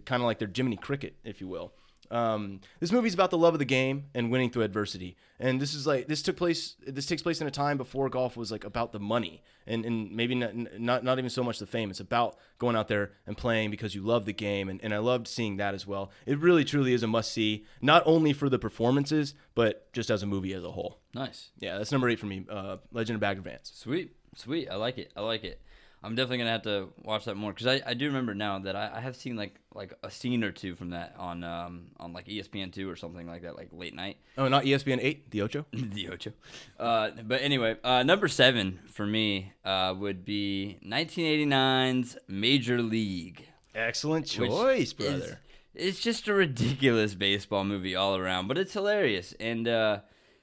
kind 0.07 0.23
of 0.23 0.27
like 0.27 0.39
their 0.39 0.51
Jiminy 0.55 0.77
Cricket, 0.77 1.17
if 1.25 1.41
you 1.41 1.49
will. 1.49 1.73
Um, 2.11 2.61
this 2.81 2.93
movie's 2.93 3.15
about 3.15 3.31
the 3.31 3.39
love 3.39 3.55
of 3.55 3.59
the 3.59 3.65
game 3.65 4.05
and 4.15 4.31
winning 4.31 4.51
through 4.51 4.63
adversity. 4.63 5.17
And 5.41 5.61
this 5.61 5.75
is 5.75 5.87
like 5.87 6.07
this 6.07 6.23
took 6.23 6.37
place. 6.37 6.77
This 6.87 7.07
takes 7.07 7.23
place 7.23 7.41
in 7.41 7.47
a 7.47 7.51
time 7.51 7.77
before 7.77 8.09
golf 8.09 8.37
was 8.37 8.53
like 8.53 8.65
about 8.65 8.93
the 8.93 9.01
money 9.01 9.43
and, 9.67 9.85
and 9.85 10.11
maybe 10.13 10.35
not, 10.35 10.55
not 10.79 11.05
not 11.05 11.19
even 11.19 11.31
so 11.31 11.43
much 11.43 11.59
the 11.59 11.67
fame. 11.67 11.91
It's 11.91 12.01
about 12.01 12.37
going 12.59 12.77
out 12.77 12.89
there 12.89 13.13
and 13.27 13.37
playing 13.37 13.71
because 13.71 13.95
you 13.95 14.03
love 14.03 14.25
the 14.27 14.33
game. 14.33 14.69
And, 14.69 14.83
and 14.83 14.95
I 14.95 14.99
loved 14.99 15.27
seeing 15.27 15.57
that 15.57 15.75
as 15.75 15.87
well. 15.87 16.11
It 16.27 16.39
really 16.39 16.65
truly 16.65 16.93
is 16.93 17.03
a 17.03 17.07
must 17.07 17.33
see, 17.33 17.65
not 17.81 18.03
only 18.07 18.33
for 18.33 18.49
the 18.49 18.59
performances, 18.59 19.35
but 19.55 19.93
just 19.93 20.11
as 20.11 20.23
a 20.23 20.27
movie 20.27 20.55
as 20.55 20.65
a 20.65 20.71
whole. 20.71 21.01
Nice. 21.15 21.51
Yeah, 21.59 21.79
that's 21.79 21.93
number 21.93 22.09
eight 22.09 22.19
for 22.19 22.27
me. 22.27 22.45
Uh, 22.49 22.79
Legend 22.93 23.17
of 23.17 23.21
Bagger 23.21 23.41
Vance. 23.41 23.73
Sweet, 23.75 24.17
sweet. 24.37 24.69
I 24.69 24.77
like 24.77 24.99
it. 24.99 25.13
I 25.17 25.21
like 25.21 25.45
it. 25.45 25.61
I'm 26.05 26.15
definitely 26.15 26.39
gonna 26.39 26.51
have 26.51 26.63
to 26.63 26.89
watch 27.03 27.25
that 27.25 27.37
more 27.37 27.51
because 27.53 27.67
I, 27.67 27.81
I 27.87 27.95
do 27.95 28.07
remember 28.07 28.35
now 28.35 28.59
that 28.59 28.77
I, 28.77 28.91
I 28.97 29.01
have 29.01 29.17
seen 29.17 29.37
like 29.37 29.59
like 29.75 29.95
a 30.03 30.11
scene 30.11 30.45
or 30.45 30.53
two 30.53 30.75
from 30.77 30.91
that 30.91 31.15
on 31.19 31.43
um 31.43 31.87
on 31.99 32.13
like 32.13 32.27
ESPN 32.27 32.73
two 32.73 32.91
or 32.91 32.97
something 32.97 33.27
like 33.27 33.43
that 33.43 33.57
like 33.57 33.69
late 33.73 33.95
night. 33.95 34.19
Oh, 34.37 34.49
not 34.49 34.65
ESPN 34.65 34.99
eight, 35.01 35.31
the 35.31 35.41
Ocho. 35.41 35.65
the 35.73 36.11
Ocho. 36.11 36.33
Uh, 36.79 37.11
but 37.25 37.41
anyway, 37.41 37.77
uh, 37.83 38.03
number 38.03 38.29
seven 38.29 38.81
for 38.89 39.07
me 39.07 39.53
uh, 39.65 39.95
would 39.97 40.25
be 40.27 40.79
1989's 40.87 42.19
Major 42.29 42.83
League. 42.83 43.47
Excellent 43.75 44.27
choice, 44.27 44.89
is- 44.89 44.93
brother. 44.93 45.41
it's 45.75 46.01
just 46.01 46.29
a 46.29 46.35
ridiculous 46.35 47.15
baseball 47.15 47.65
movie 47.65 47.97
all 47.97 48.17
around, 48.17 48.47
but 48.47 48.59
it's 48.59 48.75
hilarious. 48.75 49.33
And 49.41 49.67
uh, 49.67 50.01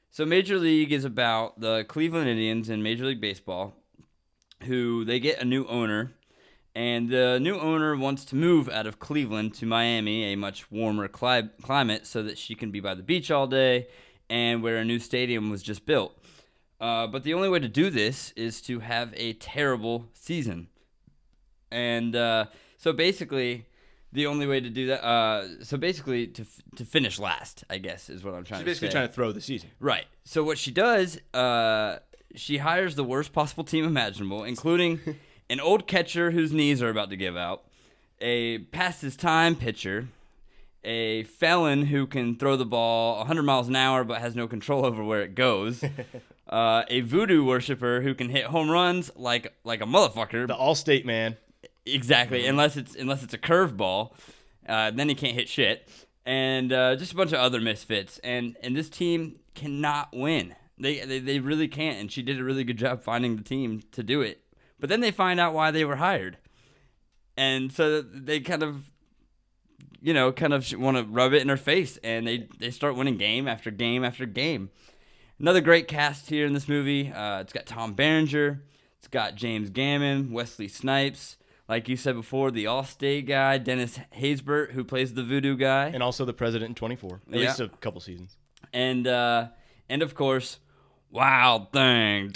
so 0.09 0.25
Major 0.25 0.57
League 0.57 0.91
is 0.91 1.05
about 1.05 1.59
the 1.59 1.85
Cleveland 1.87 2.29
Indians 2.29 2.69
in 2.69 2.83
Major 2.83 3.05
League 3.05 3.21
Baseball, 3.21 3.75
who 4.63 5.03
they 5.05 5.19
get 5.19 5.41
a 5.41 5.45
new 5.45 5.65
owner. 5.67 6.13
And 6.73 7.09
the 7.09 7.37
new 7.39 7.59
owner 7.59 7.97
wants 7.97 8.23
to 8.25 8.35
move 8.35 8.69
out 8.69 8.87
of 8.87 8.97
Cleveland 8.97 9.53
to 9.55 9.65
Miami, 9.65 10.31
a 10.31 10.35
much 10.37 10.71
warmer 10.71 11.09
cli- 11.09 11.49
climate, 11.61 12.07
so 12.07 12.23
that 12.23 12.37
she 12.37 12.55
can 12.55 12.71
be 12.71 12.79
by 12.79 12.93
the 12.95 13.03
beach 13.03 13.29
all 13.29 13.45
day 13.45 13.87
and 14.29 14.63
where 14.63 14.77
a 14.77 14.85
new 14.85 14.97
stadium 14.99 15.49
was 15.49 15.61
just 15.61 15.85
built. 15.85 16.17
Uh, 16.79 17.07
but 17.07 17.23
the 17.23 17.33
only 17.33 17.49
way 17.49 17.59
to 17.59 17.67
do 17.67 17.89
this 17.89 18.31
is 18.37 18.61
to 18.61 18.79
have 18.79 19.13
a 19.17 19.33
terrible 19.33 20.07
season. 20.13 20.67
And 21.71 22.15
uh, 22.15 22.45
so 22.77 22.93
basically, 22.93 23.65
the 24.13 24.27
only 24.27 24.47
way 24.47 24.59
to 24.61 24.69
do 24.69 24.87
that, 24.87 25.05
uh, 25.05 25.63
so 25.63 25.77
basically 25.77 26.27
to 26.27 26.41
f- 26.43 26.61
to 26.77 26.85
finish 26.85 27.19
last, 27.19 27.63
I 27.69 27.77
guess, 27.77 28.09
is 28.09 28.23
what 28.23 28.33
I'm 28.33 28.43
trying 28.43 28.59
She's 28.59 28.63
to 28.63 28.69
basically 28.71 28.87
say. 28.89 28.91
trying 28.93 29.07
to 29.07 29.13
throw 29.13 29.31
the 29.31 29.41
season. 29.41 29.69
Right. 29.79 30.05
So 30.23 30.43
what 30.43 30.57
she 30.57 30.71
does, 30.71 31.19
uh, 31.33 31.99
she 32.35 32.57
hires 32.57 32.95
the 32.95 33.03
worst 33.03 33.33
possible 33.33 33.63
team 33.63 33.85
imaginable, 33.85 34.43
including 34.43 34.99
an 35.49 35.59
old 35.59 35.87
catcher 35.87 36.31
whose 36.31 36.51
knees 36.51 36.81
are 36.81 36.89
about 36.89 37.09
to 37.09 37.17
give 37.17 37.35
out, 37.35 37.63
a 38.19 38.59
past 38.59 39.01
his 39.01 39.15
time 39.15 39.55
pitcher, 39.55 40.07
a 40.83 41.23
felon 41.23 41.87
who 41.87 42.07
can 42.07 42.35
throw 42.35 42.55
the 42.55 42.65
ball 42.65 43.17
100 43.19 43.43
miles 43.43 43.67
an 43.67 43.75
hour 43.75 44.03
but 44.03 44.21
has 44.21 44.35
no 44.35 44.47
control 44.47 44.85
over 44.85 45.03
where 45.03 45.21
it 45.21 45.35
goes, 45.35 45.83
uh, 46.49 46.83
a 46.87 47.01
voodoo 47.01 47.43
worshiper 47.43 48.01
who 48.01 48.13
can 48.13 48.29
hit 48.29 48.45
home 48.45 48.69
runs 48.69 49.11
like 49.15 49.53
like 49.63 49.81
a 49.81 49.85
motherfucker. 49.85 50.47
The 50.47 50.55
All-State 50.55 51.05
man. 51.05 51.37
Exactly, 51.85 52.45
unless 52.45 52.77
it's 52.77 52.95
unless 52.95 53.23
it's 53.23 53.33
a 53.33 53.39
curveball, 53.39 54.13
uh, 54.69 54.91
then 54.91 55.09
he 55.09 55.15
can't 55.15 55.33
hit 55.33 55.49
shit, 55.49 55.89
and 56.27 56.71
uh, 56.71 56.95
just 56.95 57.11
a 57.11 57.15
bunch 57.15 57.31
of 57.31 57.39
other 57.39 57.59
misfits. 57.59 58.19
And 58.19 58.55
and 58.61 58.75
this 58.75 58.87
team 58.87 59.39
cannot 59.55 60.09
win. 60.13 60.55
They, 60.81 60.99
they 61.05 61.19
they 61.19 61.39
really 61.39 61.67
can't. 61.67 61.99
And 61.99 62.11
she 62.11 62.21
did 62.23 62.39
a 62.39 62.43
really 62.43 62.63
good 62.63 62.77
job 62.77 63.01
finding 63.03 63.35
the 63.37 63.43
team 63.43 63.81
to 63.91 64.03
do 64.03 64.21
it. 64.21 64.41
But 64.79 64.89
then 64.89 64.99
they 65.01 65.11
find 65.11 65.39
out 65.39 65.53
why 65.53 65.69
they 65.71 65.85
were 65.85 65.97
hired, 65.97 66.37
and 67.37 67.71
so 67.71 68.01
they 68.01 68.39
kind 68.39 68.63
of, 68.63 68.89
you 70.01 70.13
know, 70.13 70.31
kind 70.31 70.53
of 70.53 70.71
want 70.77 70.97
to 70.97 71.03
rub 71.03 71.33
it 71.33 71.41
in 71.41 71.49
her 71.49 71.57
face, 71.57 71.97
and 72.03 72.25
they 72.27 72.47
they 72.59 72.71
start 72.71 72.95
winning 72.95 73.17
game 73.17 73.47
after 73.47 73.69
game 73.71 74.03
after 74.03 74.25
game. 74.25 74.69
Another 75.39 75.61
great 75.61 75.87
cast 75.87 76.29
here 76.29 76.45
in 76.45 76.53
this 76.53 76.67
movie. 76.67 77.11
Uh, 77.11 77.41
it's 77.41 77.53
got 77.53 77.65
Tom 77.65 77.93
Berenger. 77.93 78.63
It's 78.99 79.07
got 79.07 79.35
James 79.35 79.69
Gammon, 79.71 80.31
Wesley 80.31 80.67
Snipes. 80.67 81.37
Like 81.67 81.87
you 81.89 81.95
said 81.95 82.15
before, 82.15 82.51
the 82.51 82.67
All-State 82.67 83.25
guy, 83.27 83.57
Dennis 83.57 83.97
Haysbert, 84.19 84.71
who 84.73 84.83
plays 84.83 85.13
the 85.13 85.23
voodoo 85.23 85.55
guy. 85.55 85.85
and 85.87 86.03
also 86.03 86.25
the 86.25 86.33
president 86.33 86.69
in 86.69 86.75
24 86.75 87.21
at 87.31 87.39
Yeah. 87.39 87.47
least 87.47 87.59
a 87.61 87.69
couple 87.69 88.01
seasons 88.01 88.35
And, 88.73 89.07
uh, 89.07 89.47
and 89.89 90.01
of 90.03 90.13
course, 90.13 90.59
Wild 91.11 91.71
thing. 91.73 92.31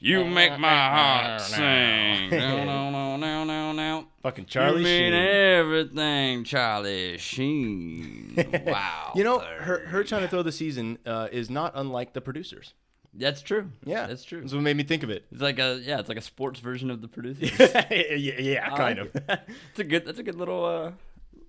You 0.00 0.24
make 0.24 0.56
my 0.58 0.68
heart 0.68 1.40
sing. 1.40 2.30
Down, 2.30 2.66
down, 2.66 3.20
down, 3.20 3.46
down, 3.48 3.76
down. 3.76 4.06
Fucking 4.22 4.46
You 4.54 4.60
mean 4.76 4.84
Sheen. 4.84 5.12
everything, 5.14 6.44
Charlie 6.44 7.18
Sheen. 7.18 8.36
Wow. 8.66 9.12
You 9.16 9.24
know, 9.24 9.40
her 9.40 9.86
her 9.86 10.04
trying 10.04 10.22
to 10.22 10.28
throw 10.28 10.42
the 10.42 10.52
season 10.52 10.98
uh, 11.04 11.28
is 11.32 11.50
not 11.50 11.72
unlike 11.74 12.12
the 12.12 12.20
producers. 12.20 12.74
That's 13.14 13.42
true. 13.42 13.70
Yeah, 13.84 14.06
That's 14.06 14.22
true. 14.22 14.40
That's 14.42 14.52
what 14.52 14.62
made 14.62 14.76
me 14.76 14.84
think 14.84 15.02
of 15.02 15.10
it. 15.10 15.24
It's 15.32 15.40
like 15.42 15.58
a 15.58 15.80
yeah, 15.82 15.98
it's 15.98 16.08
like 16.08 16.18
a 16.18 16.22
sports 16.22 16.60
version 16.60 16.90
of 16.90 17.00
the 17.02 17.08
producers. 17.08 17.50
yeah, 17.58 18.14
yeah, 18.38 18.68
I 18.72 18.76
kind 18.76 18.98
like 19.00 19.14
of. 19.14 19.38
It's 19.70 19.78
a 19.80 19.84
good. 19.84 20.06
That's 20.06 20.18
a 20.20 20.22
good 20.22 20.36
little 20.36 20.64
uh, 20.64 20.92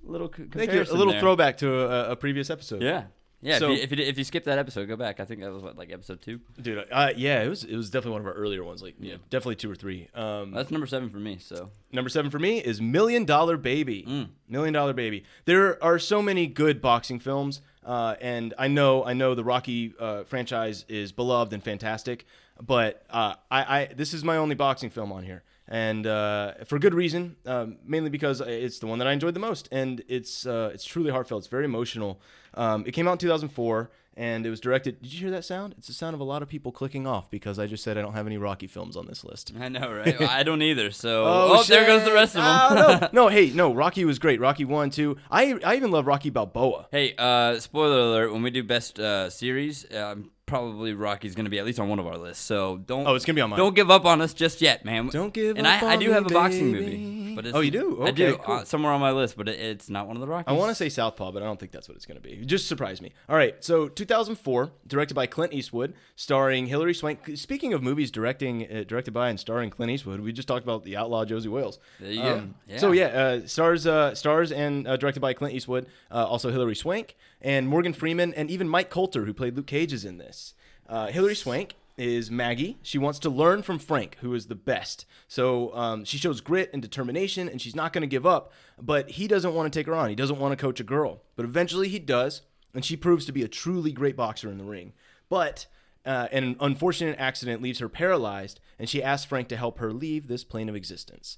little 0.03 0.31
c- 0.35 0.45
Thank 0.51 0.71
you. 0.73 0.81
A 0.81 0.83
little 0.93 1.11
there. 1.13 1.19
throwback 1.21 1.57
to 1.57 1.71
a, 1.71 2.11
a 2.11 2.15
previous 2.15 2.49
episode. 2.49 2.81
Yeah, 2.81 3.03
yeah. 3.41 3.57
So- 3.59 3.71
if, 3.71 3.77
you, 3.77 3.83
if 3.83 3.91
you 3.91 4.05
if 4.05 4.17
you 4.17 4.23
skip 4.23 4.43
that 4.45 4.57
episode, 4.59 4.87
go 4.87 4.95
back. 4.95 5.19
I 5.19 5.25
think 5.25 5.41
that 5.41 5.51
was 5.51 5.63
what 5.63 5.77
like 5.77 5.91
episode 5.91 6.21
two. 6.21 6.39
dude. 6.61 6.85
Uh, 6.91 7.11
yeah, 7.15 7.41
it 7.43 7.47
was 7.49 7.63
it 7.63 7.75
was 7.75 7.89
definitely 7.89 8.13
one 8.13 8.21
of 8.21 8.27
our 8.27 8.33
earlier 8.33 8.63
ones. 8.63 8.81
Like, 8.81 8.95
yeah, 8.99 9.15
definitely 9.29 9.55
two 9.55 9.71
or 9.71 9.75
three. 9.75 10.07
Um, 10.13 10.51
That's 10.51 10.71
number 10.71 10.87
seven 10.87 11.09
for 11.09 11.17
me. 11.17 11.37
So 11.39 11.69
Number 11.91 12.09
seven 12.09 12.29
for 12.31 12.39
me 12.39 12.59
is 12.59 12.79
Million 12.81 13.25
Dollar 13.25 13.57
Baby. 13.57 14.05
Mm. 14.07 14.29
Million 14.47 14.73
Dollar 14.73 14.93
Baby. 14.93 15.23
There 15.45 15.81
are 15.83 15.99
so 15.99 16.21
many 16.21 16.47
good 16.47 16.81
boxing 16.81 17.19
films, 17.19 17.61
uh, 17.85 18.15
and 18.21 18.53
I 18.57 18.67
know 18.67 19.03
I 19.03 19.13
know 19.13 19.35
the 19.35 19.43
Rocky 19.43 19.93
uh, 19.99 20.23
franchise 20.25 20.85
is 20.87 21.11
beloved 21.11 21.53
and 21.53 21.63
fantastic, 21.63 22.25
but 22.61 23.03
uh, 23.09 23.35
I, 23.49 23.79
I 23.81 23.85
this 23.95 24.13
is 24.13 24.23
my 24.23 24.37
only 24.37 24.55
boxing 24.55 24.89
film 24.89 25.11
on 25.11 25.23
here, 25.23 25.43
and 25.69 26.05
uh, 26.05 26.55
for 26.65 26.79
good 26.79 26.93
reason. 26.93 27.37
Um, 27.45 27.77
mainly 27.85 28.09
because 28.09 28.41
it's 28.41 28.79
the 28.79 28.87
one 28.87 28.99
that 28.99 29.07
I 29.07 29.13
enjoyed 29.13 29.35
the 29.35 29.39
most, 29.39 29.69
and 29.71 30.03
it's 30.09 30.45
uh, 30.45 30.71
it's 30.73 30.83
truly 30.83 31.11
heartfelt. 31.11 31.43
It's 31.43 31.47
very 31.47 31.65
emotional. 31.65 32.19
Um, 32.55 32.83
it 32.85 32.91
came 32.91 33.07
out 33.07 33.13
in 33.13 33.17
2004. 33.19 33.91
And 34.17 34.45
it 34.45 34.49
was 34.49 34.59
directed. 34.59 35.01
Did 35.01 35.13
you 35.13 35.19
hear 35.19 35.31
that 35.31 35.45
sound? 35.45 35.75
It's 35.77 35.87
the 35.87 35.93
sound 35.93 36.13
of 36.13 36.19
a 36.19 36.25
lot 36.25 36.41
of 36.41 36.49
people 36.49 36.73
clicking 36.73 37.07
off 37.07 37.31
because 37.31 37.57
I 37.57 37.67
just 37.67 37.85
said 37.85 37.97
I 37.97 38.01
don't 38.01 38.15
have 38.15 38.27
any 38.27 38.37
Rocky 38.37 38.67
films 38.67 38.97
on 38.97 39.05
this 39.07 39.23
list. 39.23 39.53
I 39.57 39.69
know, 39.69 39.89
right? 39.89 40.19
I 40.21 40.43
don't 40.43 40.61
either. 40.61 40.91
So 40.91 41.23
oh, 41.25 41.63
there 41.63 41.85
goes 41.85 42.03
the 42.03 42.11
rest 42.11 42.35
of 42.35 42.43
them. 42.43 42.77
Oh, 42.89 42.99
no. 42.99 43.09
no, 43.13 43.27
hey, 43.29 43.51
no, 43.51 43.73
Rocky 43.73 44.03
was 44.03 44.19
great. 44.19 44.41
Rocky 44.41 44.65
one, 44.65 44.89
two. 44.89 45.15
I 45.31 45.57
I 45.63 45.77
even 45.77 45.91
love 45.91 46.05
Rocky 46.05 46.31
Balboa. 46.31 46.87
Hey, 46.91 47.15
uh, 47.17 47.61
spoiler 47.61 47.99
alert! 47.99 48.33
When 48.33 48.41
we 48.41 48.49
do 48.51 48.61
best 48.61 48.99
uh, 48.99 49.29
series, 49.29 49.85
um, 49.95 50.31
probably 50.49 50.93
Rocky's 50.93 51.35
going 51.35 51.45
to 51.45 51.49
be 51.49 51.59
at 51.59 51.65
least 51.65 51.79
on 51.79 51.87
one 51.87 51.99
of 51.99 52.07
our 52.07 52.17
lists. 52.17 52.43
So 52.43 52.77
don't. 52.77 53.07
Oh, 53.07 53.15
it's 53.15 53.23
gonna 53.23 53.35
be 53.35 53.41
on 53.41 53.51
mine. 53.51 53.59
Don't 53.59 53.75
give 53.75 53.89
up 53.89 54.05
on 54.05 54.19
us 54.21 54.33
just 54.33 54.61
yet, 54.61 54.83
man. 54.83 55.07
Don't 55.07 55.33
give 55.33 55.57
and 55.57 55.65
up 55.65 55.81
I, 55.83 55.91
I 55.91 55.93
on 55.93 55.99
do 55.99 56.11
have 56.11 56.25
a 56.25 56.29
boxing 56.29 56.71
baby. 56.71 56.85
movie, 56.97 56.97
but 57.39 57.45
it's, 57.47 57.55
Oh, 57.55 57.61
you 57.61 57.71
do? 57.71 58.03
I 58.03 58.11
do 58.11 58.35
cool. 58.35 58.55
uh, 58.55 58.63
somewhere 58.65 58.91
on 58.91 58.99
my 58.99 59.11
list, 59.11 59.37
but 59.37 59.47
it, 59.47 59.57
it's 59.59 59.89
not 59.89 60.07
one 60.07 60.17
of 60.17 60.21
the 60.21 60.27
Rockies. 60.27 60.45
I 60.49 60.51
want 60.57 60.71
to 60.71 60.75
say 60.75 60.89
Southpaw, 60.89 61.31
but 61.31 61.41
I 61.41 61.45
don't 61.45 61.57
think 61.57 61.71
that's 61.71 61.87
what 61.87 61.95
it's 61.95 62.05
going 62.05 62.21
to 62.21 62.27
be. 62.27 62.35
Just 62.45 62.67
surprise 62.67 63.01
me. 63.01 63.13
All 63.29 63.37
right, 63.37 63.55
so 63.63 63.87
2004, 63.87 64.71
directed 64.87 65.13
by 65.13 65.25
Clint 65.25 65.53
Eastwood, 65.53 65.93
starring 66.17 66.65
Hilary 66.67 66.93
Swank. 66.93 67.19
Speaking 67.35 67.73
of 67.73 67.81
movies 67.81 68.11
directing, 68.11 68.63
uh, 68.69 68.83
directed 68.85 69.11
by 69.11 69.29
and 69.29 69.39
starring 69.39 69.69
Clint 69.69 69.91
Eastwood, 69.91 70.19
we 70.19 70.33
just 70.33 70.47
talked 70.49 70.63
about 70.63 70.83
the 70.83 70.97
outlaw 70.97 71.23
Josie 71.23 71.47
Wales. 71.49 71.79
There 71.99 72.11
you 72.11 72.21
go. 72.21 72.49
Yeah. 72.67 72.77
So 72.77 72.91
yeah, 72.91 73.05
uh, 73.05 73.47
stars, 73.47 73.87
uh, 73.87 74.13
stars 74.15 74.51
and 74.51 74.85
uh, 74.85 74.97
directed 74.97 75.21
by 75.21 75.33
Clint 75.33 75.53
Eastwood. 75.53 75.85
Uh, 76.11 76.25
also 76.25 76.51
Hilary 76.51 76.75
Swank 76.75 77.15
and 77.41 77.67
Morgan 77.69 77.93
Freeman, 77.93 78.33
and 78.33 78.51
even 78.51 78.67
Mike 78.67 78.89
Colter, 78.89 79.23
who 79.25 79.33
played 79.33 79.55
Luke 79.55 79.67
Cage, 79.67 79.93
is 79.93 80.03
in 80.03 80.17
this. 80.17 80.53
Uh, 80.89 81.07
Hilary 81.07 81.35
Swank 81.35 81.75
is 81.99 82.31
Maggie. 82.31 82.77
She 82.81 82.97
wants 82.97 83.19
to 83.19 83.29
learn 83.29 83.61
from 83.61 83.77
Frank, 83.77 84.17
who 84.21 84.33
is 84.33 84.47
the 84.47 84.55
best. 84.55 85.05
So 85.27 85.75
um, 85.75 86.05
she 86.05 86.17
shows 86.17 86.39
grit 86.39 86.69
and 86.71 86.81
determination, 86.81 87.49
and 87.49 87.61
she's 87.61 87.75
not 87.75 87.91
going 87.91 88.01
to 88.01 88.07
give 88.07 88.25
up. 88.25 88.53
But 88.81 89.11
he 89.11 89.27
doesn't 89.27 89.53
want 89.53 89.71
to 89.71 89.77
take 89.77 89.87
her 89.87 89.93
on. 89.93 90.09
He 90.09 90.15
doesn't 90.15 90.39
want 90.39 90.53
to 90.53 90.61
coach 90.61 90.79
a 90.79 90.85
girl. 90.85 91.21
But 91.35 91.45
eventually 91.45 91.89
he 91.89 91.99
does, 91.99 92.41
and 92.73 92.85
she 92.85 92.95
proves 92.95 93.25
to 93.25 93.31
be 93.31 93.43
a 93.43 93.49
truly 93.49 93.91
great 93.91 94.15
boxer 94.15 94.49
in 94.49 94.57
the 94.57 94.63
ring. 94.63 94.93
But 95.27 95.67
uh, 96.05 96.29
an 96.31 96.55
unfortunate 96.61 97.19
accident 97.19 97.61
leaves 97.61 97.79
her 97.79 97.89
paralyzed, 97.89 98.61
and 98.79 98.87
she 98.87 99.03
asks 99.03 99.25
Frank 99.25 99.49
to 99.49 99.57
help 99.57 99.79
her 99.79 99.91
leave 99.91 100.27
this 100.27 100.45
plane 100.45 100.69
of 100.69 100.75
existence 100.75 101.37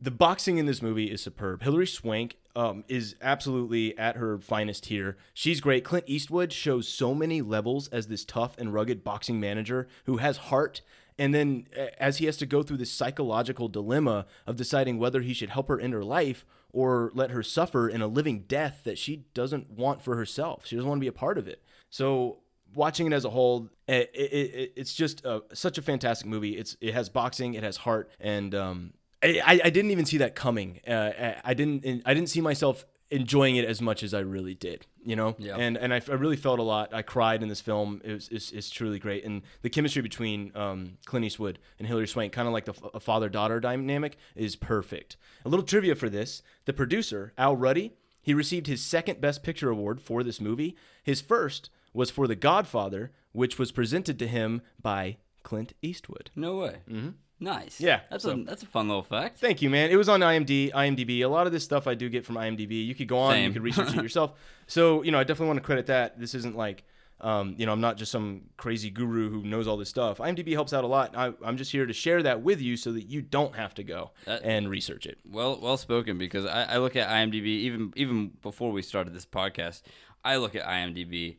the 0.00 0.10
boxing 0.10 0.58
in 0.58 0.66
this 0.66 0.80
movie 0.80 1.10
is 1.10 1.22
superb. 1.22 1.62
Hilary 1.62 1.86
Swank 1.86 2.36
um, 2.56 2.84
is 2.88 3.16
absolutely 3.20 3.96
at 3.98 4.16
her 4.16 4.38
finest 4.38 4.86
here. 4.86 5.16
She's 5.34 5.60
great. 5.60 5.84
Clint 5.84 6.04
Eastwood 6.06 6.52
shows 6.52 6.88
so 6.88 7.14
many 7.14 7.42
levels 7.42 7.88
as 7.88 8.06
this 8.06 8.24
tough 8.24 8.56
and 8.58 8.72
rugged 8.72 9.04
boxing 9.04 9.38
manager 9.38 9.88
who 10.06 10.16
has 10.16 10.36
heart. 10.38 10.80
And 11.18 11.34
then, 11.34 11.66
as 11.98 12.16
he 12.16 12.26
has 12.26 12.38
to 12.38 12.46
go 12.46 12.62
through 12.62 12.78
this 12.78 12.90
psychological 12.90 13.68
dilemma 13.68 14.26
of 14.46 14.56
deciding 14.56 14.98
whether 14.98 15.20
he 15.20 15.34
should 15.34 15.50
help 15.50 15.68
her 15.68 15.78
end 15.78 15.92
her 15.92 16.04
life 16.04 16.46
or 16.72 17.10
let 17.12 17.30
her 17.30 17.42
suffer 17.42 17.88
in 17.88 18.00
a 18.00 18.06
living 18.06 18.44
death 18.48 18.80
that 18.84 18.96
she 18.96 19.26
doesn't 19.34 19.70
want 19.70 20.00
for 20.00 20.16
herself. 20.16 20.64
She 20.64 20.76
doesn't 20.76 20.88
want 20.88 20.98
to 20.98 21.04
be 21.04 21.08
a 21.08 21.12
part 21.12 21.36
of 21.36 21.46
it. 21.46 21.62
So, 21.90 22.38
watching 22.74 23.06
it 23.06 23.12
as 23.12 23.26
a 23.26 23.30
whole, 23.30 23.68
it, 23.86 24.10
it, 24.14 24.32
it, 24.32 24.72
it's 24.76 24.94
just 24.94 25.22
a, 25.26 25.42
such 25.52 25.76
a 25.76 25.82
fantastic 25.82 26.26
movie. 26.26 26.56
It's 26.56 26.74
it 26.80 26.94
has 26.94 27.10
boxing, 27.10 27.52
it 27.52 27.64
has 27.64 27.76
heart, 27.76 28.10
and 28.18 28.54
um, 28.54 28.92
I, 29.22 29.60
I 29.64 29.70
didn't 29.70 29.90
even 29.90 30.04
see 30.06 30.18
that 30.18 30.34
coming. 30.34 30.80
Uh, 30.86 31.34
I 31.44 31.54
didn't 31.54 32.02
I 32.06 32.14
didn't 32.14 32.28
see 32.30 32.40
myself 32.40 32.86
enjoying 33.10 33.56
it 33.56 33.64
as 33.64 33.82
much 33.82 34.02
as 34.04 34.14
I 34.14 34.20
really 34.20 34.54
did. 34.54 34.86
You 35.04 35.16
know, 35.16 35.34
Yeah. 35.38 35.56
and 35.56 35.76
and 35.76 35.92
I, 35.94 36.00
I 36.08 36.12
really 36.14 36.36
felt 36.36 36.58
a 36.58 36.62
lot. 36.62 36.92
I 36.94 37.02
cried 37.02 37.42
in 37.42 37.48
this 37.48 37.60
film. 37.60 38.00
It 38.04 38.12
was 38.12 38.28
it's, 38.30 38.50
it's 38.52 38.70
truly 38.70 38.98
great, 38.98 39.24
and 39.24 39.42
the 39.62 39.70
chemistry 39.70 40.02
between 40.02 40.52
um, 40.54 40.98
Clint 41.06 41.24
Eastwood 41.24 41.58
and 41.78 41.88
Hilary 41.88 42.06
Swank, 42.08 42.32
kind 42.32 42.46
of 42.48 42.52
like 42.54 42.66
the 42.66 42.72
f- 42.72 42.90
a 42.94 43.00
father 43.00 43.28
daughter 43.28 43.60
dynamic, 43.60 44.16
is 44.36 44.56
perfect. 44.56 45.16
A 45.44 45.48
little 45.48 45.64
trivia 45.66 45.94
for 45.94 46.08
this: 46.10 46.42
the 46.66 46.72
producer 46.72 47.32
Al 47.38 47.56
Ruddy, 47.56 47.92
he 48.22 48.34
received 48.34 48.66
his 48.66 48.82
second 48.82 49.20
Best 49.20 49.42
Picture 49.42 49.70
award 49.70 50.00
for 50.00 50.22
this 50.22 50.40
movie. 50.40 50.76
His 51.02 51.20
first 51.22 51.70
was 51.92 52.10
for 52.10 52.26
The 52.28 52.36
Godfather, 52.36 53.10
which 53.32 53.58
was 53.58 53.72
presented 53.72 54.18
to 54.18 54.26
him 54.28 54.60
by 54.80 55.16
Clint 55.42 55.72
Eastwood. 55.82 56.30
No 56.36 56.56
way. 56.58 56.76
Mm-hmm. 56.88 57.08
Nice. 57.42 57.80
Yeah, 57.80 58.00
That's 58.10 58.24
so- 58.24 58.32
a 58.32 58.44
that's 58.44 58.62
a 58.62 58.66
fun 58.66 58.86
little 58.88 59.02
fact. 59.02 59.38
Thank 59.38 59.62
you, 59.62 59.70
man. 59.70 59.90
It 59.90 59.96
was 59.96 60.08
on 60.10 60.20
IMD, 60.20 60.72
IMDb. 60.72 61.20
A 61.22 61.26
lot 61.28 61.46
of 61.46 61.52
this 61.52 61.64
stuff 61.64 61.86
I 61.86 61.94
do 61.94 62.08
get 62.10 62.24
from 62.24 62.36
IMDb. 62.36 62.84
You 62.86 62.94
could 62.94 63.08
go 63.08 63.18
on, 63.18 63.34
and 63.36 63.44
you 63.46 63.52
could 63.52 63.62
research 63.62 63.88
it 63.96 63.96
yourself. 64.02 64.32
So, 64.66 65.02
you 65.02 65.10
know, 65.10 65.18
I 65.18 65.24
definitely 65.24 65.46
want 65.48 65.56
to 65.58 65.64
credit 65.64 65.86
that. 65.86 66.20
This 66.20 66.34
isn't 66.34 66.54
like, 66.54 66.84
um, 67.22 67.54
you 67.56 67.64
know, 67.64 67.72
I'm 67.72 67.80
not 67.80 67.96
just 67.96 68.12
some 68.12 68.42
crazy 68.58 68.90
guru 68.90 69.30
who 69.30 69.42
knows 69.42 69.66
all 69.66 69.78
this 69.78 69.88
stuff. 69.88 70.18
IMDb 70.18 70.52
helps 70.52 70.74
out 70.74 70.84
a 70.84 70.86
lot. 70.86 71.16
I, 71.16 71.32
I'm 71.42 71.56
just 71.56 71.72
here 71.72 71.86
to 71.86 71.92
share 71.94 72.22
that 72.24 72.42
with 72.42 72.60
you 72.60 72.76
so 72.76 72.92
that 72.92 73.04
you 73.04 73.22
don't 73.22 73.54
have 73.56 73.74
to 73.76 73.82
go 73.84 74.10
That- 74.26 74.42
and 74.42 74.68
research 74.68 75.06
it. 75.06 75.18
Well, 75.24 75.58
well 75.62 75.78
spoken. 75.78 76.18
Because 76.18 76.44
I, 76.44 76.64
I 76.64 76.76
look 76.76 76.94
at 76.94 77.08
IMDb 77.08 77.46
even 77.46 77.92
even 77.96 78.32
before 78.42 78.70
we 78.70 78.82
started 78.82 79.14
this 79.14 79.26
podcast. 79.26 79.80
I 80.22 80.36
look 80.36 80.54
at 80.54 80.66
IMDb 80.66 81.38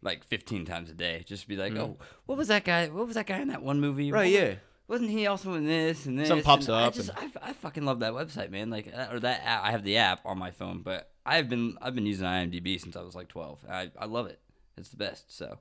like 0.00 0.24
15 0.24 0.64
times 0.64 0.90
a 0.90 0.94
day, 0.94 1.24
just 1.26 1.42
to 1.42 1.48
be 1.48 1.56
like, 1.56 1.76
oh, 1.76 1.98
what 2.26 2.36
was 2.38 2.48
that 2.48 2.64
guy? 2.64 2.88
What 2.88 3.06
was 3.06 3.14
that 3.16 3.26
guy 3.26 3.38
in 3.40 3.48
that 3.48 3.62
one 3.62 3.80
movie? 3.80 4.08
Mm. 4.10 4.12
Right, 4.14 4.32
What 4.32 4.40
was- 4.40 4.48
yeah. 4.50 4.54
Wasn't 4.92 5.08
he 5.10 5.26
also 5.26 5.54
in 5.54 5.64
this 5.66 6.04
and 6.04 6.18
this? 6.18 6.28
Something 6.28 6.44
pops 6.44 6.68
and 6.68 6.76
I 6.76 6.84
up 6.84 6.92
just, 6.94 7.08
and- 7.18 7.32
I, 7.42 7.48
I 7.48 7.52
fucking 7.54 7.84
love 7.84 8.00
that 8.00 8.12
website, 8.12 8.50
man. 8.50 8.68
Like, 8.68 8.92
uh, 8.94 9.06
or 9.10 9.20
that 9.20 9.40
app. 9.42 9.64
I 9.64 9.70
have 9.70 9.84
the 9.84 9.96
app 9.96 10.20
on 10.26 10.38
my 10.38 10.50
phone, 10.50 10.82
but 10.82 11.10
I've 11.24 11.48
been 11.48 11.78
I've 11.80 11.94
been 11.94 12.04
using 12.04 12.26
IMDb 12.26 12.78
since 12.78 12.94
I 12.94 13.00
was 13.00 13.14
like 13.14 13.28
12. 13.28 13.64
I 13.70 13.90
I 13.98 14.04
love 14.04 14.26
it. 14.26 14.38
It's 14.76 14.90
the 14.90 14.98
best. 14.98 15.34
So, 15.34 15.58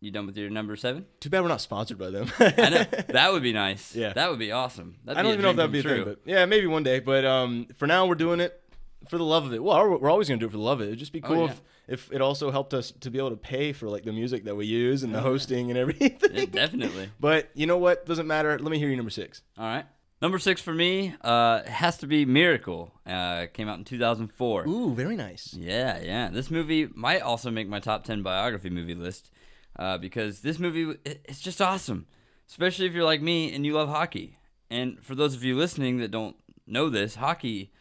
you 0.00 0.10
done 0.10 0.24
with 0.26 0.38
your 0.38 0.48
number 0.48 0.74
seven? 0.76 1.04
Too 1.20 1.28
bad 1.28 1.42
we're 1.42 1.48
not 1.48 1.60
sponsored 1.60 1.98
by 1.98 2.08
them. 2.10 2.30
I 2.38 2.70
know 2.70 2.84
that 3.08 3.32
would 3.32 3.42
be 3.42 3.52
nice. 3.66 3.94
Yeah. 3.94 4.12
that 4.14 4.30
would 4.30 4.38
be 4.38 4.52
awesome. 4.52 4.96
That'd 5.04 5.18
I 5.18 5.22
don't 5.22 5.30
be 5.32 5.34
even 5.34 5.42
know 5.44 5.50
if 5.50 5.56
that'd 5.56 5.72
be 5.72 5.80
a 5.80 5.82
thing, 5.82 5.94
true. 5.96 6.04
but 6.06 6.18
yeah, 6.24 6.46
maybe 6.46 6.66
one 6.66 6.82
day. 6.82 7.00
But 7.00 7.24
um, 7.26 7.66
for 7.76 7.86
now, 7.86 8.06
we're 8.06 8.14
doing 8.14 8.40
it 8.40 8.58
for 9.08 9.18
the 9.18 9.24
love 9.24 9.46
of 9.46 9.52
it. 9.54 9.62
Well, 9.62 9.98
we're 9.98 10.10
always 10.10 10.28
gonna 10.28 10.40
do 10.40 10.46
it 10.46 10.50
for 10.50 10.56
the 10.58 10.62
love 10.62 10.80
of 10.80 10.86
it. 10.86 10.88
It'd 10.88 10.98
just 10.98 11.12
be 11.12 11.22
Oh, 11.22 11.26
cool 11.28 11.44
yeah. 11.46 11.52
if 11.52 11.62
if 11.88 12.12
it 12.12 12.20
also 12.20 12.50
helped 12.52 12.72
us 12.74 12.92
to 13.00 13.10
be 13.10 13.18
able 13.18 13.30
to 13.30 13.36
pay 13.36 13.72
for 13.72 13.88
like 13.88 14.04
the 14.04 14.12
music 14.12 14.44
that 14.44 14.54
we 14.54 14.64
use 14.66 15.02
and 15.02 15.12
the 15.14 15.20
hosting 15.20 15.70
and 15.70 15.78
everything. 15.78 16.16
Yeah, 16.32 16.44
definitely. 16.44 17.08
But 17.20 17.50
you 17.54 17.66
know 17.66 17.78
what? 17.78 18.06
Doesn't 18.06 18.26
matter. 18.28 18.58
Let 18.58 18.70
me 18.70 18.78
hear 18.78 18.88
you 18.88 18.96
number 18.96 19.10
six. 19.10 19.42
All 19.58 19.64
right. 19.64 19.84
Number 20.22 20.38
six 20.38 20.60
for 20.60 20.74
me 20.74 21.14
uh, 21.22 21.62
has 21.64 21.96
to 21.98 22.06
be 22.06 22.26
Miracle. 22.26 22.92
Uh, 23.06 23.46
came 23.54 23.68
out 23.68 23.78
in 23.78 23.84
2004. 23.84 24.68
Ooh, 24.68 24.92
very 24.94 25.16
nice. 25.16 25.54
Yeah, 25.54 25.98
yeah. 26.02 26.28
This 26.30 26.50
movie 26.50 26.88
might 26.94 27.22
also 27.22 27.50
make 27.50 27.68
my 27.68 27.80
top 27.80 28.04
10 28.04 28.22
biography 28.22 28.68
movie 28.70 28.94
list 28.94 29.30
uh, 29.78 29.96
because 29.98 30.40
this 30.42 30.58
movie 30.58 30.96
it- 31.06 31.24
it's 31.24 31.40
just 31.40 31.60
awesome, 31.62 32.06
especially 32.48 32.84
if 32.86 32.92
you're 32.92 33.02
like 33.04 33.22
me 33.22 33.52
and 33.54 33.64
you 33.64 33.72
love 33.72 33.88
hockey. 33.88 34.36
And 34.68 35.02
for 35.02 35.14
those 35.14 35.34
of 35.34 35.42
you 35.42 35.56
listening 35.56 35.96
that 36.00 36.10
don't 36.10 36.36
know 36.66 36.88
this, 36.90 37.14
hockey 37.16 37.72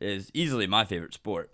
is 0.00 0.30
easily 0.34 0.66
my 0.66 0.84
favorite 0.84 1.14
sport. 1.14 1.50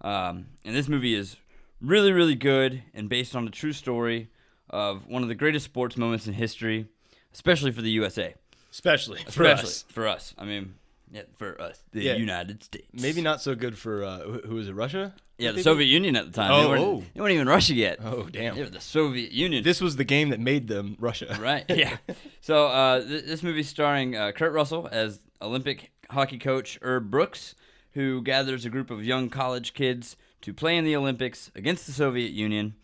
Um, 0.00 0.46
and 0.64 0.74
this 0.74 0.88
movie 0.88 1.14
is 1.14 1.36
really, 1.80 2.12
really 2.12 2.34
good 2.34 2.82
and 2.94 3.08
based 3.08 3.34
on 3.34 3.46
a 3.46 3.50
true 3.50 3.72
story 3.72 4.28
of 4.70 5.06
one 5.06 5.22
of 5.22 5.28
the 5.28 5.34
greatest 5.34 5.64
sports 5.64 5.96
moments 5.96 6.26
in 6.26 6.34
history, 6.34 6.86
especially 7.32 7.72
for 7.72 7.82
the 7.82 7.90
USA. 7.90 8.34
Especially 8.70 9.20
for 9.30 9.46
us. 9.46 9.84
for 9.88 10.06
us. 10.06 10.34
I 10.36 10.44
mean, 10.44 10.74
yeah, 11.10 11.22
for 11.36 11.60
us, 11.60 11.82
the 11.92 12.02
Yeah. 12.02 12.16
United 12.16 12.62
States. 12.62 12.86
Maybe 12.92 13.22
not 13.22 13.40
so 13.40 13.54
good 13.54 13.78
for 13.78 14.04
uh, 14.04 14.18
who, 14.18 14.40
who 14.40 14.54
was 14.56 14.68
it? 14.68 14.74
Russia? 14.74 15.14
Yeah, 15.38 15.52
the 15.52 15.62
Soviet 15.62 15.86
Union 15.86 16.16
at 16.16 16.26
the 16.26 16.32
time. 16.32 16.50
Oh, 16.50 16.62
they, 16.62 16.68
weren't, 16.68 16.82
oh. 16.82 17.04
they 17.14 17.20
weren't 17.20 17.34
even 17.34 17.48
Russia 17.48 17.74
yet. 17.74 17.98
Oh, 18.02 18.22
damn. 18.24 18.54
They 18.54 18.62
were 18.62 18.70
the 18.70 18.80
Soviet 18.80 19.32
Union. 19.32 19.62
This 19.62 19.82
was 19.82 19.96
the 19.96 20.04
game 20.04 20.30
that 20.30 20.40
made 20.40 20.66
them 20.66 20.96
Russia. 20.98 21.36
right? 21.40 21.64
Yeah. 21.68 21.98
so 22.40 22.66
uh, 22.68 23.00
th- 23.00 23.24
this 23.24 23.42
movie 23.42 23.62
starring 23.62 24.16
uh, 24.16 24.32
Kurt 24.32 24.52
Russell 24.52 24.88
as 24.90 25.20
Olympic 25.42 25.90
hockey 26.10 26.38
coach 26.38 26.78
Herb 26.80 27.10
Brooks, 27.10 27.54
who 27.96 28.22
gathers 28.22 28.64
a 28.64 28.70
group 28.70 28.90
of 28.90 29.04
young 29.04 29.28
college 29.28 29.74
kids 29.74 30.16
to 30.42 30.54
play 30.54 30.76
in 30.76 30.84
the 30.84 30.94
Olympics 30.94 31.50
against 31.54 31.86
the 31.86 31.92
Soviet 31.92 32.30
Union. 32.30 32.74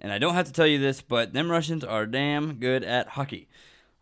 And 0.00 0.12
I 0.12 0.18
don't 0.18 0.34
have 0.34 0.46
to 0.46 0.52
tell 0.52 0.66
you 0.66 0.78
this, 0.78 1.00
but 1.00 1.32
them 1.32 1.50
Russians 1.50 1.82
are 1.82 2.04
damn 2.04 2.54
good 2.54 2.84
at 2.84 3.08
hockey. 3.08 3.48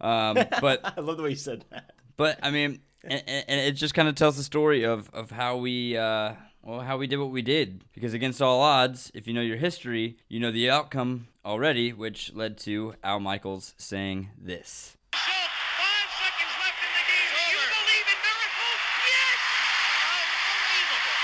Um, 0.01 0.35
but 0.61 0.81
I 0.83 1.01
love 1.01 1.17
the 1.17 1.23
way 1.23 1.31
you 1.31 1.37
said 1.37 1.65
that. 1.71 1.93
but 2.17 2.39
I 2.43 2.51
mean, 2.51 2.81
and, 3.05 3.23
and 3.27 3.61
it 3.61 3.73
just 3.73 3.95
kind 3.95 4.09
of 4.09 4.17
tells 4.17 4.37
the 4.37 4.43
story 4.43 4.85
of 4.85 5.09
of 5.15 5.31
how 5.31 5.57
we. 5.59 5.97
Uh, 5.97 6.33
well, 6.63 6.81
how 6.81 6.97
we 6.97 7.07
did 7.07 7.19
what 7.19 7.31
we 7.31 7.43
did. 7.43 7.85
Because 7.93 8.15
against 8.15 8.41
all 8.41 8.63
odds, 8.63 9.13
if 9.15 9.27
you 9.27 9.35
know 9.35 9.43
your 9.43 9.59
history, 9.59 10.17
you 10.29 10.41
know 10.41 10.51
the 10.51 10.71
outcome 10.71 11.29
already, 11.45 11.93
which 11.93 12.33
led 12.33 12.57
to 12.59 12.95
Al 13.05 13.21
Michaels 13.21 13.75
saying 13.77 14.31
this. 14.39 14.97
So, 15.13 15.21
five 15.21 16.09
seconds 16.17 16.57
left 16.57 16.81
in 16.81 16.89
the 16.97 17.05
game. 17.05 17.29
Do 17.37 17.43
you 17.53 17.61
believe 17.69 18.09
in 18.09 18.17
miracles? 18.25 18.81
Yes! 19.05 19.45
Unbelievable. 20.09 21.21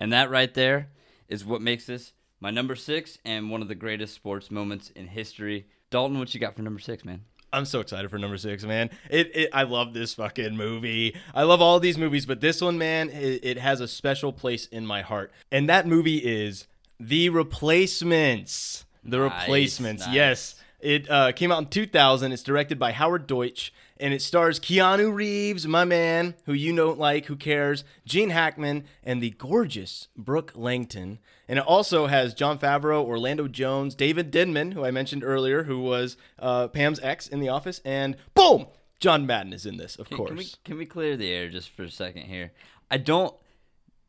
And 0.00 0.12
that 0.12 0.30
right 0.30 0.52
there 0.52 0.88
is 1.28 1.44
what 1.44 1.60
makes 1.62 1.84
this 1.86 2.14
my 2.40 2.50
number 2.50 2.74
six 2.74 3.18
and 3.24 3.50
one 3.50 3.60
of 3.60 3.68
the 3.68 3.74
greatest 3.74 4.14
sports 4.14 4.50
moments 4.50 4.90
in 4.90 5.06
history. 5.08 5.66
Dalton, 5.90 6.18
what 6.18 6.32
you 6.32 6.40
got 6.40 6.56
for 6.56 6.62
number 6.62 6.80
six, 6.80 7.04
man? 7.04 7.22
I'm 7.52 7.64
so 7.64 7.80
excited 7.80 8.10
for 8.10 8.18
number 8.18 8.36
six, 8.38 8.64
man. 8.64 8.90
It, 9.10 9.30
it 9.34 9.50
I 9.52 9.64
love 9.64 9.92
this 9.92 10.14
fucking 10.14 10.56
movie. 10.56 11.16
I 11.34 11.42
love 11.42 11.60
all 11.60 11.80
these 11.80 11.98
movies, 11.98 12.24
but 12.24 12.40
this 12.40 12.60
one, 12.60 12.78
man, 12.78 13.10
it, 13.10 13.44
it 13.44 13.58
has 13.58 13.80
a 13.80 13.88
special 13.88 14.32
place 14.32 14.66
in 14.66 14.86
my 14.86 15.02
heart. 15.02 15.32
And 15.50 15.68
that 15.68 15.86
movie 15.86 16.18
is 16.18 16.66
The 16.98 17.28
Replacements. 17.28 18.84
The 19.04 19.18
Nice, 19.18 19.42
Replacements. 19.42 20.06
nice. 20.06 20.14
Yes. 20.14 20.54
It 20.78 21.10
uh, 21.10 21.32
came 21.32 21.52
out 21.52 21.58
in 21.58 21.66
2000. 21.66 22.32
It's 22.32 22.42
directed 22.42 22.78
by 22.78 22.92
Howard 22.92 23.26
Deutch, 23.26 23.72
and 24.00 24.14
it 24.14 24.22
stars 24.22 24.58
Keanu 24.58 25.14
Reeves, 25.14 25.66
my 25.66 25.84
man, 25.84 26.34
who 26.46 26.52
you 26.52 26.74
don't 26.74 26.98
like, 26.98 27.26
who 27.26 27.36
cares, 27.36 27.84
Gene 28.04 28.30
Hackman, 28.30 28.84
and 29.04 29.22
the 29.22 29.30
gorgeous 29.30 30.08
Brooke 30.16 30.52
Langton. 30.54 31.18
And 31.48 31.58
it 31.58 31.64
also 31.64 32.06
has 32.06 32.34
Jon 32.34 32.58
Favreau, 32.58 33.04
Orlando 33.04 33.48
Jones, 33.48 33.94
David 33.94 34.30
Denman, 34.30 34.72
who 34.72 34.84
I 34.84 34.90
mentioned 34.90 35.24
earlier, 35.24 35.64
who 35.64 35.80
was 35.80 36.16
uh, 36.38 36.68
Pam's 36.68 37.00
ex 37.00 37.26
in 37.28 37.40
The 37.40 37.48
Office, 37.48 37.80
and 37.84 38.16
boom, 38.34 38.66
John 39.00 39.26
Madden 39.26 39.52
is 39.52 39.66
in 39.66 39.76
this, 39.76 39.96
of 39.96 40.08
Can, 40.08 40.16
course. 40.16 40.28
can 40.28 40.36
we 40.38 40.46
can 40.64 40.78
we 40.78 40.86
clear 40.86 41.16
the 41.16 41.30
air 41.30 41.48
just 41.48 41.70
for 41.70 41.82
a 41.84 41.90
second 41.90 42.22
here? 42.22 42.52
I 42.90 42.98
don't 42.98 43.34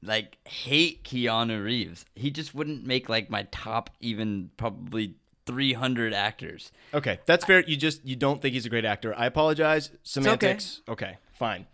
like 0.03 0.37
hate 0.47 1.03
Keanu 1.03 1.63
Reeves. 1.63 2.05
He 2.15 2.31
just 2.31 2.53
wouldn't 2.53 2.85
make 2.85 3.07
like 3.07 3.29
my 3.29 3.47
top 3.51 3.89
even 3.99 4.51
probably 4.57 5.15
300 5.45 6.13
actors. 6.13 6.71
Okay, 6.93 7.19
that's 7.25 7.45
fair. 7.45 7.61
You 7.61 7.75
just 7.77 8.05
you 8.05 8.15
don't 8.15 8.41
think 8.41 8.53
he's 8.53 8.65
a 8.65 8.69
great 8.69 8.85
actor. 8.85 9.13
I 9.17 9.25
apologize. 9.25 9.91
Semantics. 10.03 10.81
okay. 10.87 11.17
fine. 11.33 11.67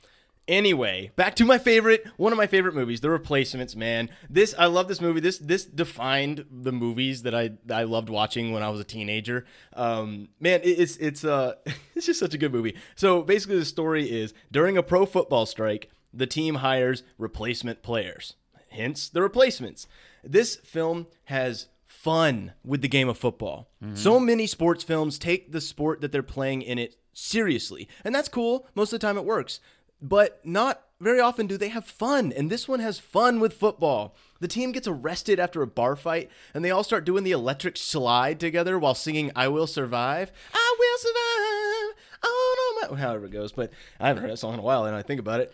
Anyway, 0.48 1.12
back 1.18 1.36
to 1.36 1.44
my 1.44 1.58
favorite, 1.58 2.08
one 2.16 2.32
of 2.32 2.38
my 2.38 2.48
favorite 2.48 2.74
movies, 2.74 3.02
The 3.02 3.10
Replacements. 3.10 3.76
Man, 3.76 4.10
this 4.30 4.56
I 4.58 4.68
love 4.68 4.88
this 4.88 5.02
movie. 5.02 5.20
This 5.20 5.38
this 5.40 5.66
defined 5.66 6.46
the 6.50 6.72
movies 6.72 7.24
that 7.24 7.36
I 7.36 7.52
I 7.70 7.84
loved 7.84 8.10
watching 8.10 8.54
when 8.54 8.64
I 8.64 8.70
was 8.70 8.80
a 8.80 8.86
teenager. 8.86 9.46
Um, 9.74 10.30
man, 10.40 10.62
it, 10.64 10.80
it's 10.80 10.96
it's 10.98 11.26
uh 11.26 11.56
it's 11.96 12.06
just 12.06 12.22
such 12.22 12.34
a 12.34 12.38
good 12.38 12.54
movie. 12.54 12.76
So 12.96 13.24
basically, 13.24 13.60
the 13.60 13.66
story 13.66 14.10
is 14.10 14.34
during 14.50 14.78
a 14.78 14.84
pro 14.84 15.06
football 15.06 15.46
strike, 15.46 15.90
the 16.14 16.28
team 16.28 16.56
hires 16.56 17.04
replacement 17.18 17.84
players. 17.84 18.36
Hence, 18.70 19.10
the 19.10 19.22
replacements. 19.22 19.86
This 20.24 20.56
film 20.58 21.08
has 21.26 21.68
fun 22.08 22.54
with 22.64 22.82
the 22.82 22.88
game 22.88 23.10
of 23.10 23.18
football. 23.18 23.70
So 23.94 24.14
mm-hmm. 24.14 24.26
many 24.26 24.48
sports 24.48 24.82
films 24.82 25.20
take 25.20 25.52
the 25.52 25.60
sport 25.60 26.00
that 26.00 26.14
they're 26.14 26.24
playing 26.24 26.62
in 26.62 26.80
it 26.80 26.96
seriously, 27.12 27.90
and 28.06 28.16
that's 28.16 28.30
cool. 28.30 28.66
Most 28.76 28.94
of 28.94 29.00
the 29.02 29.06
time, 29.06 29.18
it 29.18 29.26
works, 29.26 29.60
but 30.02 30.40
not 30.46 30.84
very 31.02 31.20
often 31.20 31.48
do 31.48 31.58
they 31.58 31.68
have 31.68 31.84
fun. 31.84 32.32
And 32.32 32.50
this 32.50 32.66
one 32.66 32.80
has 32.80 32.98
fun 32.98 33.42
with 33.42 33.54
football. 33.54 34.16
The 34.40 34.48
team 34.48 34.72
gets 34.72 34.88
arrested 34.88 35.38
after 35.38 35.62
a 35.62 35.68
bar 35.68 35.98
fight, 35.98 36.32
and 36.54 36.64
they 36.64 36.72
all 36.72 36.86
start 36.86 37.04
doing 37.04 37.26
the 37.26 37.32
electric 37.32 37.76
slide 37.76 38.40
together 38.40 38.80
while 38.80 38.96
singing 38.96 39.30
"I 39.36 39.50
Will 39.50 39.68
Survive." 39.68 40.32
I 40.54 40.76
will 40.80 40.98
survive. 41.00 42.07
Oh 42.24 42.76
no, 42.84 42.92
my 42.96 43.00
however 43.00 43.26
it 43.26 43.32
goes. 43.32 43.52
But 43.52 43.72
I 44.00 44.08
haven't 44.08 44.24
heard 44.24 44.32
that 44.32 44.38
song 44.38 44.54
in 44.54 44.60
a 44.60 44.64
while, 44.64 44.86
and 44.86 44.96
I 44.96 45.02
think 45.02 45.20
about 45.20 45.40
it. 45.42 45.52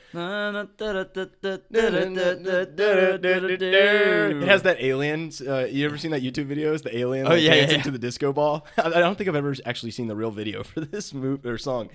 It 4.41 4.47
has 4.47 4.61
that 4.63 4.81
aliens. 4.81 5.41
Uh, 5.41 5.67
you 5.69 5.85
ever 5.85 5.97
seen 5.97 6.11
that 6.11 6.21
YouTube 6.21 6.47
videos? 6.47 6.83
The 6.83 6.95
alien 6.97 7.27
Oh, 7.27 7.31
like, 7.31 7.41
yeah, 7.41 7.53
yeah, 7.53 7.61
dancing 7.61 7.77
yeah. 7.79 7.83
to 7.83 7.91
the 7.91 7.99
disco 7.99 8.33
ball. 8.33 8.65
I 8.77 8.87
I 8.87 8.99
don't 8.99 9.17
think 9.17 9.27
I've 9.29 9.35
ever 9.35 9.53
actually 9.65 9.91
seen 9.91 10.07
the 10.07 10.15
real 10.15 10.31
video 10.31 10.63
for 10.69 10.81
this 10.81 11.13
move 11.13 11.45
or 11.45 11.57
song. 11.57 11.89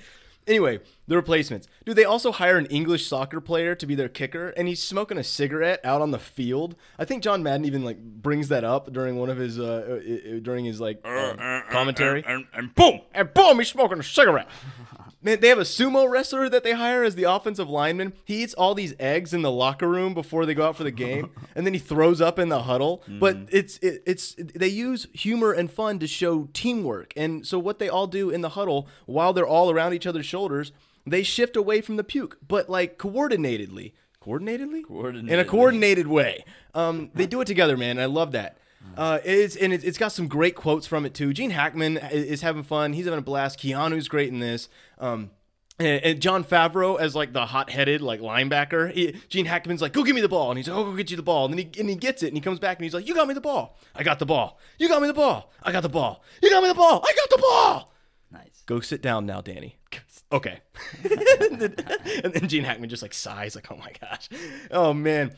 Anyway, 0.49 0.81
the 1.07 1.15
replacements. 1.15 1.69
Do 1.85 1.93
they 1.93 2.05
also 2.05 2.33
hire 2.33 2.57
an 2.57 2.67
English 2.67 3.07
soccer 3.07 3.39
player 3.41 3.75
to 3.75 3.87
be 3.87 3.95
their 3.95 4.09
kicker, 4.09 4.49
and 4.57 4.67
he's 4.67 4.83
smoking 4.83 5.19
a 5.19 5.25
cigarette 5.25 5.81
out 5.85 6.01
on 6.01 6.11
the 6.11 6.19
field? 6.19 6.75
I 6.99 7.05
think 7.05 7.23
John 7.23 7.43
Madden 7.43 7.67
even 7.67 7.85
like 7.85 7.99
brings 8.03 8.49
that 8.49 8.65
up 8.65 8.91
during 8.93 9.17
one 9.17 9.29
of 9.29 9.37
his 9.37 9.59
uh, 9.59 9.63
uh, 9.63 10.37
uh, 10.37 10.39
during 10.41 10.65
his 10.65 10.81
like 10.81 11.07
um, 11.07 11.63
commentary. 11.71 12.25
and, 12.27 12.47
and 12.55 12.75
boom. 12.75 13.03
And 13.13 13.33
boom, 13.35 13.59
he's 13.59 13.69
smoking 13.69 13.99
a 14.01 14.03
cigarette. 14.03 14.49
Man, 15.21 15.41
they 15.41 15.49
have 15.49 15.59
a 15.59 15.63
sumo 15.63 16.09
wrestler 16.09 16.49
that 16.49 16.63
they 16.63 16.73
hire 16.73 17.03
as 17.03 17.17
the 17.17 17.25
offensive 17.25 17.69
lineman. 17.69 18.13
He 18.25 18.43
eats 18.43 18.55
all 18.55 18.75
these 18.75 18.95
eggs 19.01 19.35
in 19.35 19.43
the 19.43 19.51
locker 19.51 19.89
room 19.89 20.15
before 20.15 20.47
they 20.47 20.55
go 20.55 20.69
out 20.69 20.77
for 20.77 20.85
the 20.85 20.93
game, 20.93 21.31
and 21.57 21.67
then 21.67 21.75
he 21.75 21.81
throws 21.81 22.21
up 22.21 22.39
in 22.39 22.49
the 22.51 22.63
huddle. 22.63 23.03
But 23.09 23.37
it's 23.51 23.79
it, 23.79 24.03
it's 24.07 24.37
they 24.39 24.69
use 24.69 25.09
humor 25.13 25.53
and 25.53 25.71
fun 25.71 25.99
to 25.99 26.07
show 26.07 26.49
teamwork. 26.53 27.13
And 27.17 27.45
so 27.45 27.59
what 27.59 27.81
they 27.81 27.89
all 27.89 28.07
do 28.07 28.31
in 28.31 28.43
the 28.43 28.51
huddle 28.51 28.87
while 29.07 29.33
they're 29.33 29.47
all 29.47 29.71
around 29.71 29.93
each 29.93 30.07
other's 30.07 30.27
shoulders, 30.27 30.71
they 31.05 31.25
shift 31.25 31.57
away 31.57 31.81
from 31.81 31.97
the 31.97 32.05
puke, 32.05 32.39
but 32.47 32.71
like 32.71 32.97
coordinatedly. 32.97 33.93
Coordinatedly? 34.23 34.85
In 35.31 35.39
a 35.39 35.45
coordinated 35.45 36.07
way. 36.07 36.45
Um, 36.75 37.11
they 37.15 37.27
do 37.27 37.41
it 37.41 37.47
together, 37.47 37.77
man. 37.77 37.99
I 37.99 38.07
love 38.07 38.33
that. 38.33 38.59
Uh, 38.97 39.19
it's 39.25 39.55
and 39.57 39.73
it's 39.73 39.99
got 39.99 40.13
some 40.13 40.29
great 40.29 40.55
quotes 40.57 40.87
from 40.87 41.05
it 41.05 41.15
too. 41.15 41.33
Gene 41.33 41.51
Hackman 41.51 41.99
is 41.99 42.41
having 42.41 42.63
fun. 42.63 42.93
He's 42.95 43.05
having 43.05 43.19
a 43.19 43.23
blast. 43.23 43.59
Keanu's 43.59 44.09
great 44.09 44.29
in 44.29 44.41
this. 44.41 44.69
Um, 44.99 45.31
and, 45.79 46.03
and 46.05 46.21
Jon 46.21 46.45
Favreau 46.45 46.99
as 46.99 47.15
like 47.15 47.33
the 47.33 47.47
hot-headed 47.47 48.01
like 48.01 48.21
linebacker. 48.21 48.93
He, 48.93 49.17
Gene 49.29 49.47
Hackman's 49.47 49.81
like, 49.81 49.93
"Go 49.93 50.03
give 50.03 50.15
me 50.15 50.21
the 50.21 50.29
ball," 50.29 50.51
and 50.51 50.59
he's 50.59 50.69
like, 50.69 50.77
"Oh, 50.77 50.85
go 50.85 50.97
get 50.97 51.11
you 51.11 51.17
the 51.17 51.23
ball." 51.23 51.45
And 51.45 51.55
then 51.55 51.67
he 51.73 51.81
and 51.81 51.89
he 51.89 51.95
gets 51.97 52.23
it, 52.23 52.29
and 52.29 52.37
he 52.37 52.41
comes 52.41 52.59
back 52.59 52.79
and 52.79 52.85
he's 52.85 52.95
like, 52.95 53.07
"You 53.07 53.15
got 53.15 53.29
me 53.29 53.35
the 53.35 53.41
ball. 53.41 53.79
I 53.95 54.03
got 54.03 54.19
the 54.19 54.27
ball. 54.27 54.59
You 54.79 54.89
got 54.89 55.01
me 55.01 55.09
the 55.09 55.15
ball. 55.15 55.53
I 55.63 55.73
got 55.73 55.83
the 55.83 55.89
ball. 55.89 56.25
You 56.43 56.51
got 56.51 56.63
me 56.63 56.69
the 56.69 56.75
ball. 56.75 57.05
I 57.05 57.15
got 57.15 57.31
the 57.31 57.39
ball." 57.39 57.93
Nice. 58.31 58.63
Go 58.67 58.81
sit 58.81 59.01
down 59.03 59.27
now, 59.27 59.41
Danny. 59.41 59.77
Okay. 60.31 60.61
and 61.05 62.35
then 62.35 62.49
Gene 62.49 62.63
Hackman 62.63 62.91
just 62.91 63.01
like 63.01 63.15
sighs, 63.15 63.55
like, 63.55 63.73
oh 63.73 63.77
my 63.77 63.93
gosh. 63.99 64.29
Oh 64.71 64.93
man. 64.93 65.35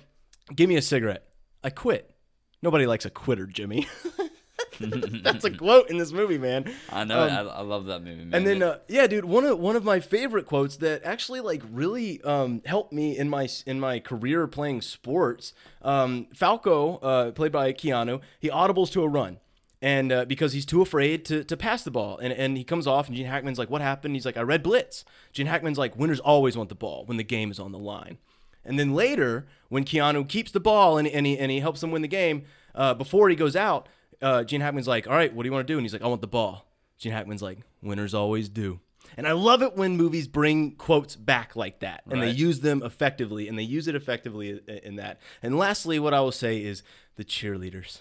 Give 0.52 0.68
me 0.68 0.74
a 0.74 0.82
cigarette. 0.82 1.28
I 1.62 1.70
quit. 1.70 2.12
Nobody 2.60 2.86
likes 2.86 3.04
a 3.04 3.10
quitter, 3.10 3.46
Jimmy. 3.46 3.86
That's 4.80 5.44
a 5.44 5.50
quote 5.56 5.90
in 5.90 5.98
this 5.98 6.12
movie, 6.12 6.38
man. 6.38 6.72
I 6.90 7.04
know. 7.04 7.22
Um, 7.22 7.30
I, 7.30 7.40
I 7.40 7.60
love 7.62 7.86
that 7.86 8.02
movie, 8.02 8.24
man. 8.24 8.34
and 8.34 8.46
then, 8.46 8.62
uh, 8.62 8.78
yeah, 8.88 9.06
dude, 9.06 9.24
one 9.24 9.44
of 9.44 9.58
one 9.58 9.76
of 9.76 9.84
my 9.84 10.00
favorite 10.00 10.46
quotes 10.46 10.76
that 10.78 11.02
actually 11.04 11.40
like 11.40 11.62
really 11.70 12.22
um, 12.22 12.62
helped 12.64 12.92
me 12.92 13.16
in 13.16 13.28
my 13.28 13.48
in 13.66 13.80
my 13.80 14.00
career 14.00 14.46
playing 14.46 14.82
sports. 14.82 15.52
Um, 15.82 16.26
Falco, 16.34 16.96
uh, 16.98 17.30
played 17.32 17.52
by 17.52 17.72
Keanu, 17.72 18.20
he 18.38 18.48
audibles 18.48 18.90
to 18.92 19.02
a 19.02 19.08
run, 19.08 19.38
and 19.82 20.12
uh, 20.12 20.24
because 20.24 20.52
he's 20.52 20.66
too 20.66 20.82
afraid 20.82 21.24
to, 21.26 21.44
to 21.44 21.56
pass 21.56 21.82
the 21.82 21.90
ball, 21.90 22.18
and 22.18 22.32
and 22.32 22.56
he 22.56 22.64
comes 22.64 22.86
off, 22.86 23.06
and 23.08 23.16
Gene 23.16 23.26
Hackman's 23.26 23.58
like, 23.58 23.70
"What 23.70 23.80
happened?" 23.80 24.14
He's 24.14 24.26
like, 24.26 24.36
"I 24.36 24.42
read 24.42 24.62
blitz." 24.62 25.04
Gene 25.32 25.46
Hackman's 25.46 25.78
like, 25.78 25.96
"Winners 25.96 26.20
always 26.20 26.56
want 26.56 26.68
the 26.68 26.74
ball 26.74 27.04
when 27.06 27.16
the 27.16 27.24
game 27.24 27.50
is 27.50 27.58
on 27.58 27.72
the 27.72 27.78
line." 27.78 28.18
And 28.64 28.78
then 28.78 28.94
later, 28.94 29.46
when 29.70 29.84
Keanu 29.84 30.28
keeps 30.28 30.52
the 30.52 30.60
ball 30.60 30.98
and, 30.98 31.08
and 31.08 31.26
he 31.26 31.38
and 31.38 31.50
he 31.50 31.60
helps 31.60 31.80
them 31.80 31.90
win 31.90 32.02
the 32.02 32.08
game, 32.08 32.44
uh, 32.74 32.94
before 32.94 33.28
he 33.30 33.36
goes 33.36 33.56
out, 33.56 33.88
uh, 34.22 34.44
Gene 34.44 34.60
Hackman's 34.60 34.88
like, 34.88 35.06
"All 35.06 35.14
right, 35.14 35.32
what 35.32 35.42
do 35.42 35.48
you 35.48 35.52
want 35.52 35.66
to 35.66 35.72
do?" 35.72 35.78
And 35.78 35.84
he's 35.84 35.92
like, 35.92 36.02
"I 36.02 36.06
want 36.08 36.20
the 36.20 36.26
ball." 36.26 36.66
Gene 36.98 37.12
Hackman's 37.12 37.42
like, 37.42 37.58
"Winners 37.82 38.14
always 38.14 38.48
do." 38.48 38.80
And 39.16 39.26
I 39.26 39.32
love 39.32 39.60
it 39.62 39.76
when 39.76 39.96
movies 39.96 40.28
bring 40.28 40.72
quotes 40.76 41.16
back 41.16 41.56
like 41.56 41.80
that, 41.80 42.02
and 42.08 42.22
they 42.22 42.30
use 42.30 42.60
them 42.60 42.82
effectively, 42.84 43.48
and 43.48 43.58
they 43.58 43.62
use 43.64 43.88
it 43.88 43.94
effectively 43.96 44.60
in 44.84 44.96
that. 44.96 45.20
And 45.42 45.58
lastly, 45.58 45.98
what 45.98 46.14
I 46.14 46.20
will 46.20 46.30
say 46.32 46.62
is 46.62 46.82
the 47.16 47.24
cheerleaders. 47.24 48.00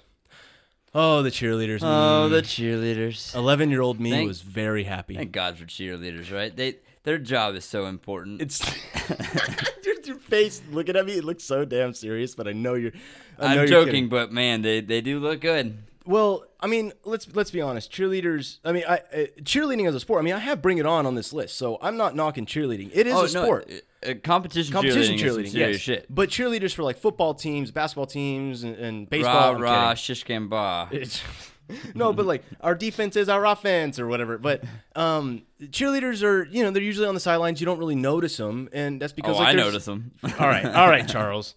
Oh, 0.93 1.21
the 1.23 1.29
cheerleaders! 1.32 1.79
oh, 1.84 2.27
Mm. 2.27 2.32
the 2.32 2.41
cheerleaders. 2.41 3.36
eleven-year-old 3.36 3.99
me 3.99 4.12
Thank- 4.12 4.27
was 4.27 4.41
very 4.41 4.84
happy. 4.84 5.15
Thank 5.15 5.32
God 5.32 5.58
for 5.58 5.65
cheerleaders, 5.65 6.32
right? 6.34 6.55
They 6.55 6.77
their 7.03 7.17
job 7.17 7.55
is 7.55 7.63
so 7.65 7.86
important. 7.86 8.41
It's 8.41 8.60
your, 9.86 9.95
your 10.03 10.15
face 10.17 10.62
looking 10.71 10.95
at 10.95 11.05
me. 11.05 11.13
It 11.13 11.23
looks 11.23 11.43
so 11.43 11.63
damn 11.65 11.93
serious, 11.93 12.36
but 12.36 12.47
I 12.47 12.53
know 12.53 12.73
you're. 12.75 12.91
I 13.39 13.55
you're 13.55 13.65
joking, 13.67 13.86
kidding. 13.93 14.10
but 14.10 14.32
man, 14.32 14.62
they 14.62 14.82
they 14.82 15.01
do 15.01 15.19
look 15.19 15.41
good. 15.41 15.77
Well, 16.09 16.43
I 16.59 16.65
mean, 16.65 16.91
let's 17.05 17.27
let's 17.35 17.51
be 17.51 17.61
honest. 17.61 17.91
Cheerleaders. 17.91 18.57
I 18.65 18.71
mean, 18.71 18.83
I, 18.89 18.97
uh, 18.97 19.25
cheerleading 19.43 19.87
as 19.87 19.93
a 19.93 19.99
sport. 19.99 20.21
I 20.21 20.23
mean, 20.23 20.33
I 20.33 20.39
have 20.39 20.59
Bring 20.59 20.79
It 20.79 20.87
On 20.87 21.05
on 21.05 21.13
this 21.13 21.33
list, 21.33 21.55
so 21.55 21.77
I'm 21.83 21.97
not 21.97 22.15
knocking 22.15 22.47
cheerleading. 22.47 22.89
It 22.95 23.05
is 23.05 23.13
oh 23.13 23.25
a 23.25 23.29
sport. 23.29 23.71
uh, 24.03 24.15
competition, 24.23 24.73
Competition 24.73 25.17
cheerleading, 25.17 25.51
cheerleading, 25.51 25.53
yes. 25.53 25.75
shit. 25.75 26.07
But 26.09 26.29
cheerleaders 26.29 26.73
for 26.73 26.81
like 26.81 26.97
football 26.97 27.35
teams, 27.35 27.69
basketball 27.69 28.07
teams, 28.07 28.63
and, 28.63 28.75
and 28.75 29.07
baseball. 29.07 29.53
Rah 29.53 29.89
rah, 29.89 29.93
shish 29.93 30.23
gamba. 30.23 30.89
It's- 30.91 31.21
no, 31.93 32.12
but 32.12 32.25
like 32.25 32.43
our 32.60 32.73
defense 32.73 33.15
is 33.15 33.29
our 33.29 33.45
offense 33.45 33.99
or 33.99 34.07
whatever. 34.07 34.39
But 34.39 34.63
um, 34.95 35.43
cheerleaders 35.62 36.23
are 36.23 36.45
you 36.45 36.63
know 36.63 36.71
they're 36.71 36.81
usually 36.83 37.07
on 37.07 37.13
the 37.13 37.19
sidelines. 37.19 37.60
You 37.60 37.65
don't 37.65 37.79
really 37.79 37.95
notice 37.95 38.37
them, 38.37 38.69
and 38.71 39.01
that's 39.01 39.13
because 39.13 39.35
Oh, 39.35 39.39
like, 39.39 39.49
I 39.49 39.53
notice 39.53 39.85
them. 39.85 40.12
All 40.39 40.47
right, 40.47 40.65
all 40.65 40.87
right, 40.89 41.07
Charles. 41.07 41.55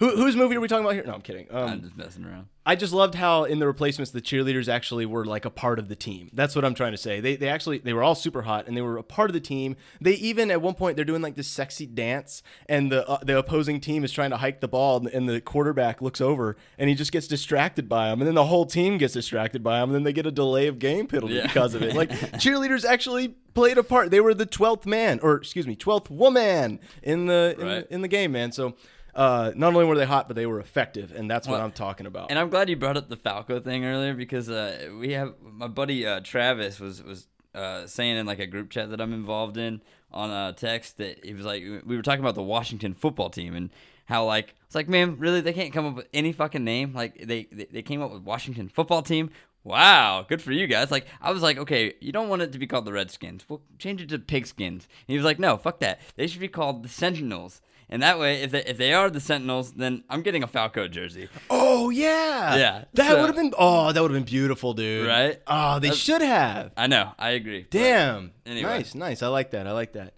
Who, 0.00 0.10
whose 0.16 0.36
movie 0.36 0.56
are 0.56 0.60
we 0.60 0.68
talking 0.68 0.84
about 0.84 0.94
here? 0.94 1.04
No, 1.04 1.14
I'm 1.14 1.20
kidding. 1.22 1.46
Um, 1.50 1.68
I'm 1.68 1.80
just 1.82 1.96
messing 1.96 2.24
around. 2.24 2.46
I 2.66 2.76
just 2.76 2.92
loved 2.92 3.14
how 3.14 3.44
in 3.44 3.58
the 3.58 3.66
replacements 3.66 4.10
the 4.10 4.20
cheerleaders 4.20 4.68
actually 4.68 5.06
were 5.06 5.24
like 5.24 5.44
a 5.46 5.50
part 5.50 5.78
of 5.78 5.88
the 5.88 5.96
team. 5.96 6.28
That's 6.34 6.54
what 6.54 6.64
I'm 6.64 6.74
trying 6.74 6.92
to 6.92 6.98
say. 6.98 7.18
They 7.20 7.34
they 7.36 7.48
actually 7.48 7.78
they 7.78 7.92
were 7.94 8.02
all 8.02 8.14
super 8.14 8.42
hot 8.42 8.68
and 8.68 8.76
they 8.76 8.82
were 8.82 8.98
a 8.98 9.02
part 9.02 9.30
of 9.30 9.34
the 9.34 9.40
team. 9.40 9.76
They 10.00 10.12
even 10.12 10.50
at 10.50 10.60
one 10.60 10.74
point 10.74 10.96
they're 10.96 11.04
doing 11.06 11.22
like 11.22 11.36
this 11.36 11.48
sexy 11.48 11.86
dance 11.86 12.42
and 12.68 12.92
the 12.92 13.08
uh, 13.08 13.18
the 13.24 13.38
opposing 13.38 13.80
team 13.80 14.04
is 14.04 14.12
trying 14.12 14.30
to 14.30 14.36
hike 14.36 14.60
the 14.60 14.68
ball 14.68 14.98
and, 14.98 15.06
and 15.08 15.28
the 15.28 15.40
quarterback 15.40 16.02
looks 16.02 16.20
over 16.20 16.56
and 16.78 16.88
he 16.90 16.94
just 16.94 17.12
gets 17.12 17.26
distracted 17.26 17.88
by 17.88 18.08
them 18.10 18.20
and 18.20 18.28
then 18.28 18.34
the 18.34 18.44
whole 18.44 18.66
team 18.66 18.98
gets 18.98 19.14
distracted 19.14 19.62
by 19.64 19.78
him 19.78 19.84
and 19.88 19.94
then 19.94 20.02
they 20.04 20.12
get 20.12 20.26
a 20.26 20.30
delay 20.30 20.66
of 20.66 20.78
game 20.78 21.06
penalty 21.06 21.34
Yeah. 21.34 21.46
because 21.46 21.74
of 21.74 21.82
it. 21.82 21.94
Like 21.96 22.10
cheerleaders 22.34 22.84
actually 22.84 23.19
played 23.28 23.78
a 23.78 23.82
part. 23.82 24.10
They 24.10 24.20
were 24.20 24.34
the 24.34 24.46
12th 24.46 24.86
man 24.86 25.20
or 25.22 25.36
excuse 25.36 25.66
me, 25.66 25.76
12th 25.76 26.10
woman 26.10 26.80
in 27.02 27.26
the 27.26 27.54
in, 27.58 27.66
Right. 27.66 27.88
the, 27.88 27.94
in 27.94 28.02
the 28.02 28.08
game, 28.08 28.32
man. 28.32 28.52
So 28.52 28.74
uh, 29.14 29.52
not 29.56 29.74
only 29.74 29.84
were 29.86 29.96
they 29.96 30.06
hot, 30.06 30.28
but 30.28 30.36
they 30.36 30.46
were 30.46 30.60
effective, 30.60 31.12
and 31.12 31.28
that's 31.30 31.48
what 31.48 31.54
Well, 31.54 31.64
I'm 31.64 31.72
talking 31.72 32.06
about. 32.06 32.30
And 32.30 32.38
I'm 32.38 32.48
glad 32.48 32.68
you 32.68 32.76
brought 32.76 32.96
up 32.96 33.08
the 33.08 33.16
Falco 33.16 33.58
thing 33.60 33.84
earlier 33.84 34.14
because 34.14 34.48
uh, 34.48 34.90
we 34.98 35.12
have 35.12 35.34
my 35.42 35.66
buddy 35.66 36.06
uh, 36.06 36.20
Travis 36.20 36.78
was 36.78 37.02
was 37.02 37.26
uh, 37.54 37.86
saying 37.86 38.16
in 38.16 38.26
like 38.26 38.38
a 38.38 38.46
group 38.46 38.70
chat 38.70 38.90
that 38.90 39.00
I'm 39.00 39.12
involved 39.12 39.56
in 39.56 39.82
on 40.12 40.30
a 40.30 40.52
text 40.52 40.98
that 40.98 41.24
he 41.24 41.34
was 41.34 41.44
like 41.44 41.62
we 41.84 41.96
were 41.96 42.02
talking 42.02 42.20
about 42.20 42.34
the 42.36 42.42
Washington 42.42 42.94
football 42.94 43.30
team 43.30 43.54
and 43.56 43.70
how 44.06 44.24
like 44.24 44.54
it's 44.66 44.74
like 44.74 44.88
man 44.88 45.16
really 45.18 45.40
they 45.40 45.52
can't 45.52 45.72
come 45.72 45.86
up 45.86 45.94
with 45.96 46.08
any 46.14 46.32
fucking 46.32 46.64
name 46.64 46.92
like 46.94 47.26
they 47.26 47.48
they, 47.52 47.64
they 47.66 47.82
came 47.82 48.02
up 48.02 48.12
with 48.12 48.22
Washington 48.22 48.68
football 48.68 49.02
team. 49.02 49.30
Wow, 49.64 50.24
good 50.28 50.40
for 50.40 50.52
you 50.52 50.66
guys. 50.66 50.90
Like 50.90 51.06
I 51.20 51.32
was 51.32 51.42
like, 51.42 51.58
okay, 51.58 51.94
you 52.00 52.12
don't 52.12 52.28
want 52.28 52.42
it 52.42 52.52
to 52.52 52.58
be 52.58 52.66
called 52.66 52.84
the 52.86 52.92
Redskins. 52.92 53.44
We'll 53.48 53.62
change 53.78 54.00
it 54.00 54.08
to 54.10 54.18
Pigskins. 54.18 54.86
And 54.86 55.08
he 55.08 55.16
was 55.16 55.24
like, 55.24 55.38
no, 55.38 55.56
fuck 55.58 55.80
that. 55.80 56.00
They 56.16 56.26
should 56.26 56.40
be 56.40 56.48
called 56.48 56.82
the 56.82 56.88
Sentinels. 56.88 57.60
And 57.92 58.00
that 58.02 58.20
way, 58.20 58.40
if 58.42 58.52
they, 58.52 58.62
if 58.64 58.78
they 58.78 58.94
are 58.94 59.10
the 59.10 59.18
Sentinels, 59.20 59.72
then 59.72 60.04
I'm 60.08 60.22
getting 60.22 60.44
a 60.44 60.46
Falco 60.46 60.86
jersey. 60.88 61.28
Oh 61.50 61.90
yeah, 61.90 62.54
Yeah, 62.56 62.84
That 62.94 63.10
so- 63.10 63.20
would 63.20 63.26
have 63.26 63.36
been. 63.36 63.52
Oh, 63.58 63.90
that 63.92 64.00
would 64.00 64.12
have 64.12 64.16
been 64.24 64.30
beautiful, 64.30 64.74
dude. 64.74 65.06
Right? 65.08 65.42
Oh, 65.46 65.80
they 65.80 65.88
That's- 65.88 65.98
should 66.02 66.22
have. 66.22 66.70
I 66.76 66.86
know. 66.86 67.10
I 67.18 67.30
agree. 67.30 67.62
but- 67.62 67.70
Damn. 67.70 68.30
anyway. 68.46 68.70
Nice, 68.78 68.94
nice. 68.94 69.22
I 69.22 69.28
like 69.28 69.50
that. 69.50 69.66
I 69.66 69.72
like 69.72 69.92
that. 69.94 70.14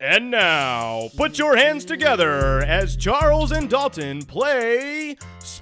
And 0.00 0.30
now, 0.30 1.08
put 1.16 1.38
your 1.38 1.56
hands 1.56 1.84
together 1.84 2.60
as 2.62 2.96
Charles 2.96 3.50
and 3.50 3.68
Dalton 3.68 4.22
play 4.24 5.16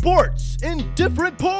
sports 0.06 0.56
in 0.62 0.94
different 0.94 1.36
ports. 1.36 1.56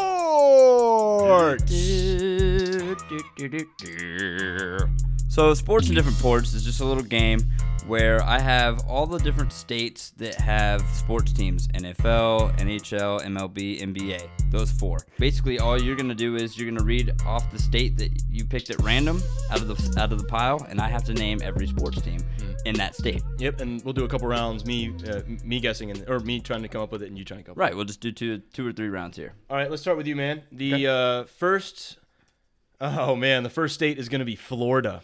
So, 5.29 5.53
Sports 5.53 5.89
in 5.89 5.97
Different 5.97 6.19
Ports 6.21 6.55
is 6.55 6.63
just 6.65 6.81
a 6.81 6.85
little 6.85 7.03
game 7.03 7.41
where 7.87 8.23
I 8.23 8.39
have 8.39 8.87
all 8.89 9.07
the 9.07 9.19
different 9.19 9.53
states 9.53 10.11
that 10.17 10.35
have 10.37 10.83
sports 10.93 11.33
teams 11.33 11.69
NFL, 11.69 12.59
NHL, 12.59 13.23
MLB, 13.23 13.81
NBA. 13.81 14.29
Those 14.51 14.71
four. 14.71 14.99
Basically, 15.19 15.59
all 15.59 15.81
you're 15.81 15.97
going 15.97 16.09
to 16.09 16.15
do 16.15 16.37
is 16.37 16.59
you're 16.59 16.67
going 16.67 16.79
to 16.79 16.85
read 16.85 17.13
off 17.25 17.51
the 17.53 17.59
state 17.59 17.97
that 17.99 18.11
you 18.31 18.45
picked 18.45 18.71
at 18.71 18.81
random 18.83 19.23
out 19.51 19.61
of 19.61 19.69
the 19.69 20.01
out 20.01 20.13
of 20.13 20.19
the 20.19 20.27
pile, 20.27 20.67
and 20.69 20.81
I 20.81 20.89
have 20.89 21.05
to 21.05 21.15
name 21.15 21.41
every 21.43 21.67
sports 21.67 22.01
team 22.01 22.21
in 22.65 22.75
that 22.77 22.95
state. 22.95 23.23
Yep, 23.39 23.61
and 23.61 23.83
we'll 23.85 23.95
do 23.95 24.05
a 24.05 24.09
couple 24.09 24.29
rounds. 24.29 24.65
Me, 24.65 24.93
uh, 25.09 25.21
me 25.45 25.61
guessing, 25.61 25.91
and 25.91 26.09
or 26.09 26.21
me 26.21 26.41
trying 26.41 26.63
to 26.63 26.69
come 26.69 26.83
up 26.83 26.93
with 26.93 27.03
it, 27.03 27.09
and 27.09 27.19
you 27.19 27.25
trying 27.25 27.41
to 27.41 27.45
come. 27.45 27.53
up 27.53 27.59
Right, 27.59 27.75
we'll 27.75 27.85
just 27.85 28.01
do 28.01 28.13
two 28.13 28.39
two 28.53 28.67
or 28.67 28.73
three 28.73 28.89
rounds 28.89 29.17
here. 29.17 29.33
All 29.49 29.57
right, 29.57 29.71
let's 29.71 29.83
start 29.83 29.97
with 29.97 30.07
you, 30.07 30.17
man. 30.17 30.43
The 30.51 30.87
uh, 30.87 31.25
first, 31.25 31.99
oh 32.81 33.15
man, 33.15 33.43
the 33.43 33.51
first 33.51 33.75
state 33.75 33.99
is 33.99 34.09
going 34.09 34.21
to 34.21 34.27
be 34.27 34.37
Florida. 34.37 35.03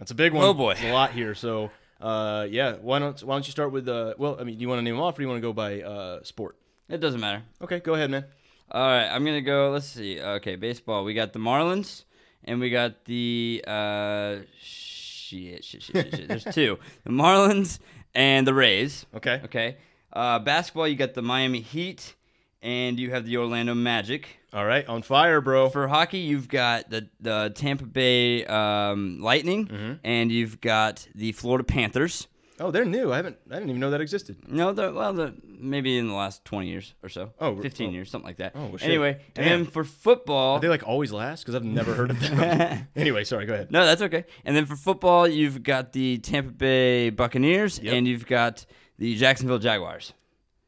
That's 0.00 0.10
a 0.10 0.14
big 0.14 0.32
one. 0.32 0.44
Oh, 0.44 0.54
boy. 0.54 0.74
There's 0.74 0.90
a 0.90 0.94
lot 0.94 1.12
here. 1.12 1.34
So, 1.34 1.70
uh, 2.00 2.46
yeah, 2.50 2.76
why 2.80 2.98
don't 2.98 3.22
why 3.22 3.34
don't 3.34 3.46
you 3.46 3.52
start 3.52 3.72
with 3.72 3.88
uh, 3.88 4.14
well, 4.18 4.36
I 4.40 4.44
mean, 4.44 4.56
do 4.56 4.62
you 4.62 4.68
want 4.68 4.78
to 4.78 4.82
name 4.82 4.94
them 4.94 5.02
off, 5.02 5.14
or 5.14 5.18
do 5.18 5.22
you 5.22 5.28
want 5.28 5.38
to 5.38 5.46
go 5.46 5.52
by 5.52 5.82
uh, 5.82 6.22
sport? 6.22 6.56
It 6.88 7.00
doesn't 7.00 7.20
matter. 7.20 7.42
Okay, 7.62 7.80
go 7.80 7.94
ahead, 7.94 8.10
man. 8.10 8.24
All 8.70 8.82
right, 8.82 9.06
I'm 9.06 9.24
gonna 9.24 9.42
go. 9.42 9.70
Let's 9.70 9.86
see. 9.86 10.20
Okay, 10.20 10.56
baseball. 10.56 11.04
We 11.04 11.14
got 11.14 11.32
the 11.32 11.38
Marlins, 11.38 12.04
and 12.44 12.60
we 12.60 12.70
got 12.70 13.04
the 13.04 13.64
uh, 13.66 14.36
shit, 14.60 15.64
shit, 15.64 15.82
shit, 15.82 15.94
shit. 15.94 16.14
shit. 16.16 16.28
There's 16.28 16.44
two: 16.52 16.78
the 17.04 17.10
Marlins 17.10 17.80
and 18.14 18.46
the 18.46 18.54
Rays. 18.54 19.06
Okay. 19.14 19.40
Okay. 19.44 19.76
Uh, 20.12 20.38
basketball. 20.38 20.88
You 20.88 20.96
got 20.96 21.14
the 21.14 21.22
Miami 21.22 21.60
Heat, 21.60 22.14
and 22.62 22.98
you 22.98 23.10
have 23.10 23.24
the 23.26 23.36
Orlando 23.38 23.74
Magic. 23.74 24.38
All 24.52 24.64
right, 24.64 24.86
on 24.88 25.02
fire, 25.02 25.40
bro. 25.40 25.68
For 25.70 25.86
hockey, 25.88 26.18
you've 26.18 26.48
got 26.48 26.90
the 26.90 27.08
the 27.20 27.52
Tampa 27.54 27.86
Bay 27.86 28.44
um, 28.46 29.20
Lightning, 29.20 29.66
Mm-hmm. 29.66 29.92
and 30.04 30.32
you've 30.32 30.60
got 30.60 31.06
the 31.14 31.32
Florida 31.32 31.62
Panthers. 31.64 32.26
oh, 32.58 32.70
they're 32.72 32.84
new. 32.84 33.12
I 33.12 33.16
haven't. 33.16 33.36
I 33.50 33.54
didn't 33.54 33.70
even 33.70 33.80
know 33.80 33.90
that 33.92 34.00
existed. 34.00 34.36
No, 34.48 34.72
they're, 34.72 34.92
well, 34.92 35.12
they're 35.14 35.32
maybe 35.46 35.96
in 35.96 36.08
the 36.08 36.14
last 36.14 36.44
20 36.44 36.66
years 36.68 36.94
or 37.02 37.08
so. 37.08 37.32
Oh, 37.40 37.54
15 37.56 37.88
oh. 37.88 37.92
years, 37.92 38.10
something 38.10 38.26
like 38.26 38.36
that. 38.38 38.52
Oh, 38.54 38.66
well, 38.66 38.76
shit. 38.76 38.88
anyway, 38.88 39.20
Damn. 39.34 39.44
and 39.44 39.52
then 39.66 39.70
for 39.72 39.84
football, 39.84 40.56
Are 40.56 40.60
they 40.60 40.68
like 40.68 40.86
always 40.86 41.12
last? 41.12 41.42
Because 41.44 41.54
I've 41.54 41.64
never 41.64 41.94
heard 41.94 42.10
of 42.10 42.18
them. 42.20 42.86
anyway, 42.96 43.24
sorry. 43.24 43.46
Go 43.46 43.54
ahead. 43.54 43.70
No, 43.70 43.86
that's 43.86 44.02
okay. 44.02 44.24
And 44.44 44.54
then 44.56 44.66
for 44.66 44.74
football, 44.76 45.26
you've 45.28 45.62
got 45.62 45.92
the 45.92 46.18
Tampa 46.18 46.50
Bay 46.52 47.10
Buccaneers 47.10 47.78
Yep. 47.78 47.94
and 47.94 48.06
you've 48.08 48.26
got 48.26 48.66
the 48.98 49.14
Jacksonville 49.16 49.58
Jaguars. 49.58 50.12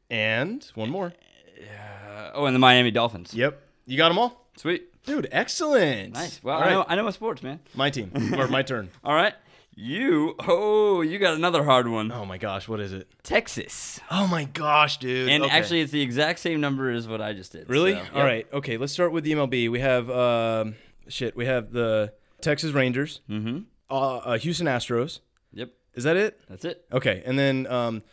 And 0.09 0.65
one 0.75 0.89
more. 0.89 1.13
Uh, 1.57 2.31
oh, 2.33 2.45
and 2.45 2.55
the 2.55 2.59
Miami 2.59 2.91
Dolphins. 2.91 3.33
Yep, 3.33 3.61
you 3.85 3.97
got 3.97 4.09
them 4.09 4.17
all, 4.19 4.47
Sweet. 4.57 4.83
dude. 5.05 5.27
Excellent. 5.31 6.13
Nice. 6.13 6.41
Well, 6.43 6.57
I, 6.59 6.69
know, 6.69 6.85
I 6.87 6.95
know 6.95 7.03
my 7.03 7.11
sports, 7.11 7.43
man. 7.43 7.59
my 7.75 7.89
team 7.89 8.11
or 8.37 8.47
my 8.47 8.61
turn. 8.63 8.89
All 9.03 9.13
right. 9.15 9.33
You, 9.75 10.35
oh, 10.47 11.01
you 11.01 11.17
got 11.17 11.33
another 11.33 11.63
hard 11.63 11.87
one. 11.87 12.11
Oh 12.11 12.25
my 12.25 12.37
gosh, 12.37 12.67
what 12.67 12.79
is 12.79 12.93
it? 12.93 13.07
Texas. 13.23 13.99
Oh 14.11 14.27
my 14.27 14.43
gosh, 14.43 14.97
dude. 14.97 15.29
And 15.29 15.43
Okay. 15.43 15.51
actually, 15.57 15.81
it's 15.81 15.91
the 15.91 16.01
exact 16.01 16.37
same 16.39 16.61
number 16.61 16.91
as 16.91 17.07
what 17.07 17.21
I 17.21 17.33
just 17.33 17.51
did. 17.53 17.67
Really? 17.69 17.93
so, 17.95 18.01
All 18.13 18.23
right. 18.23 18.45
Okay. 18.53 18.77
Let's 18.77 18.93
start 18.93 19.11
with 19.11 19.23
the 19.23 19.31
MLB. 19.33 19.71
We 19.71 19.79
have 19.79 20.11
um, 20.11 20.75
shit. 21.07 21.35
We 21.35 21.47
have 21.47 21.71
the 21.71 22.13
Texas 22.41 22.71
Rangers, 22.71 23.21
Mm-hmm. 23.27 23.61
uh, 23.89 24.17
uh, 24.17 24.37
Houston 24.37 24.67
Astros. 24.67 25.21
Yep. 25.53 25.71
Is 25.95 26.03
that 26.03 26.17
it? 26.17 26.39
That's 26.47 26.65
it. 26.65 26.85
Okay. 26.93 27.23
And 27.25 27.39
then 27.39 27.65
um, 27.65 28.03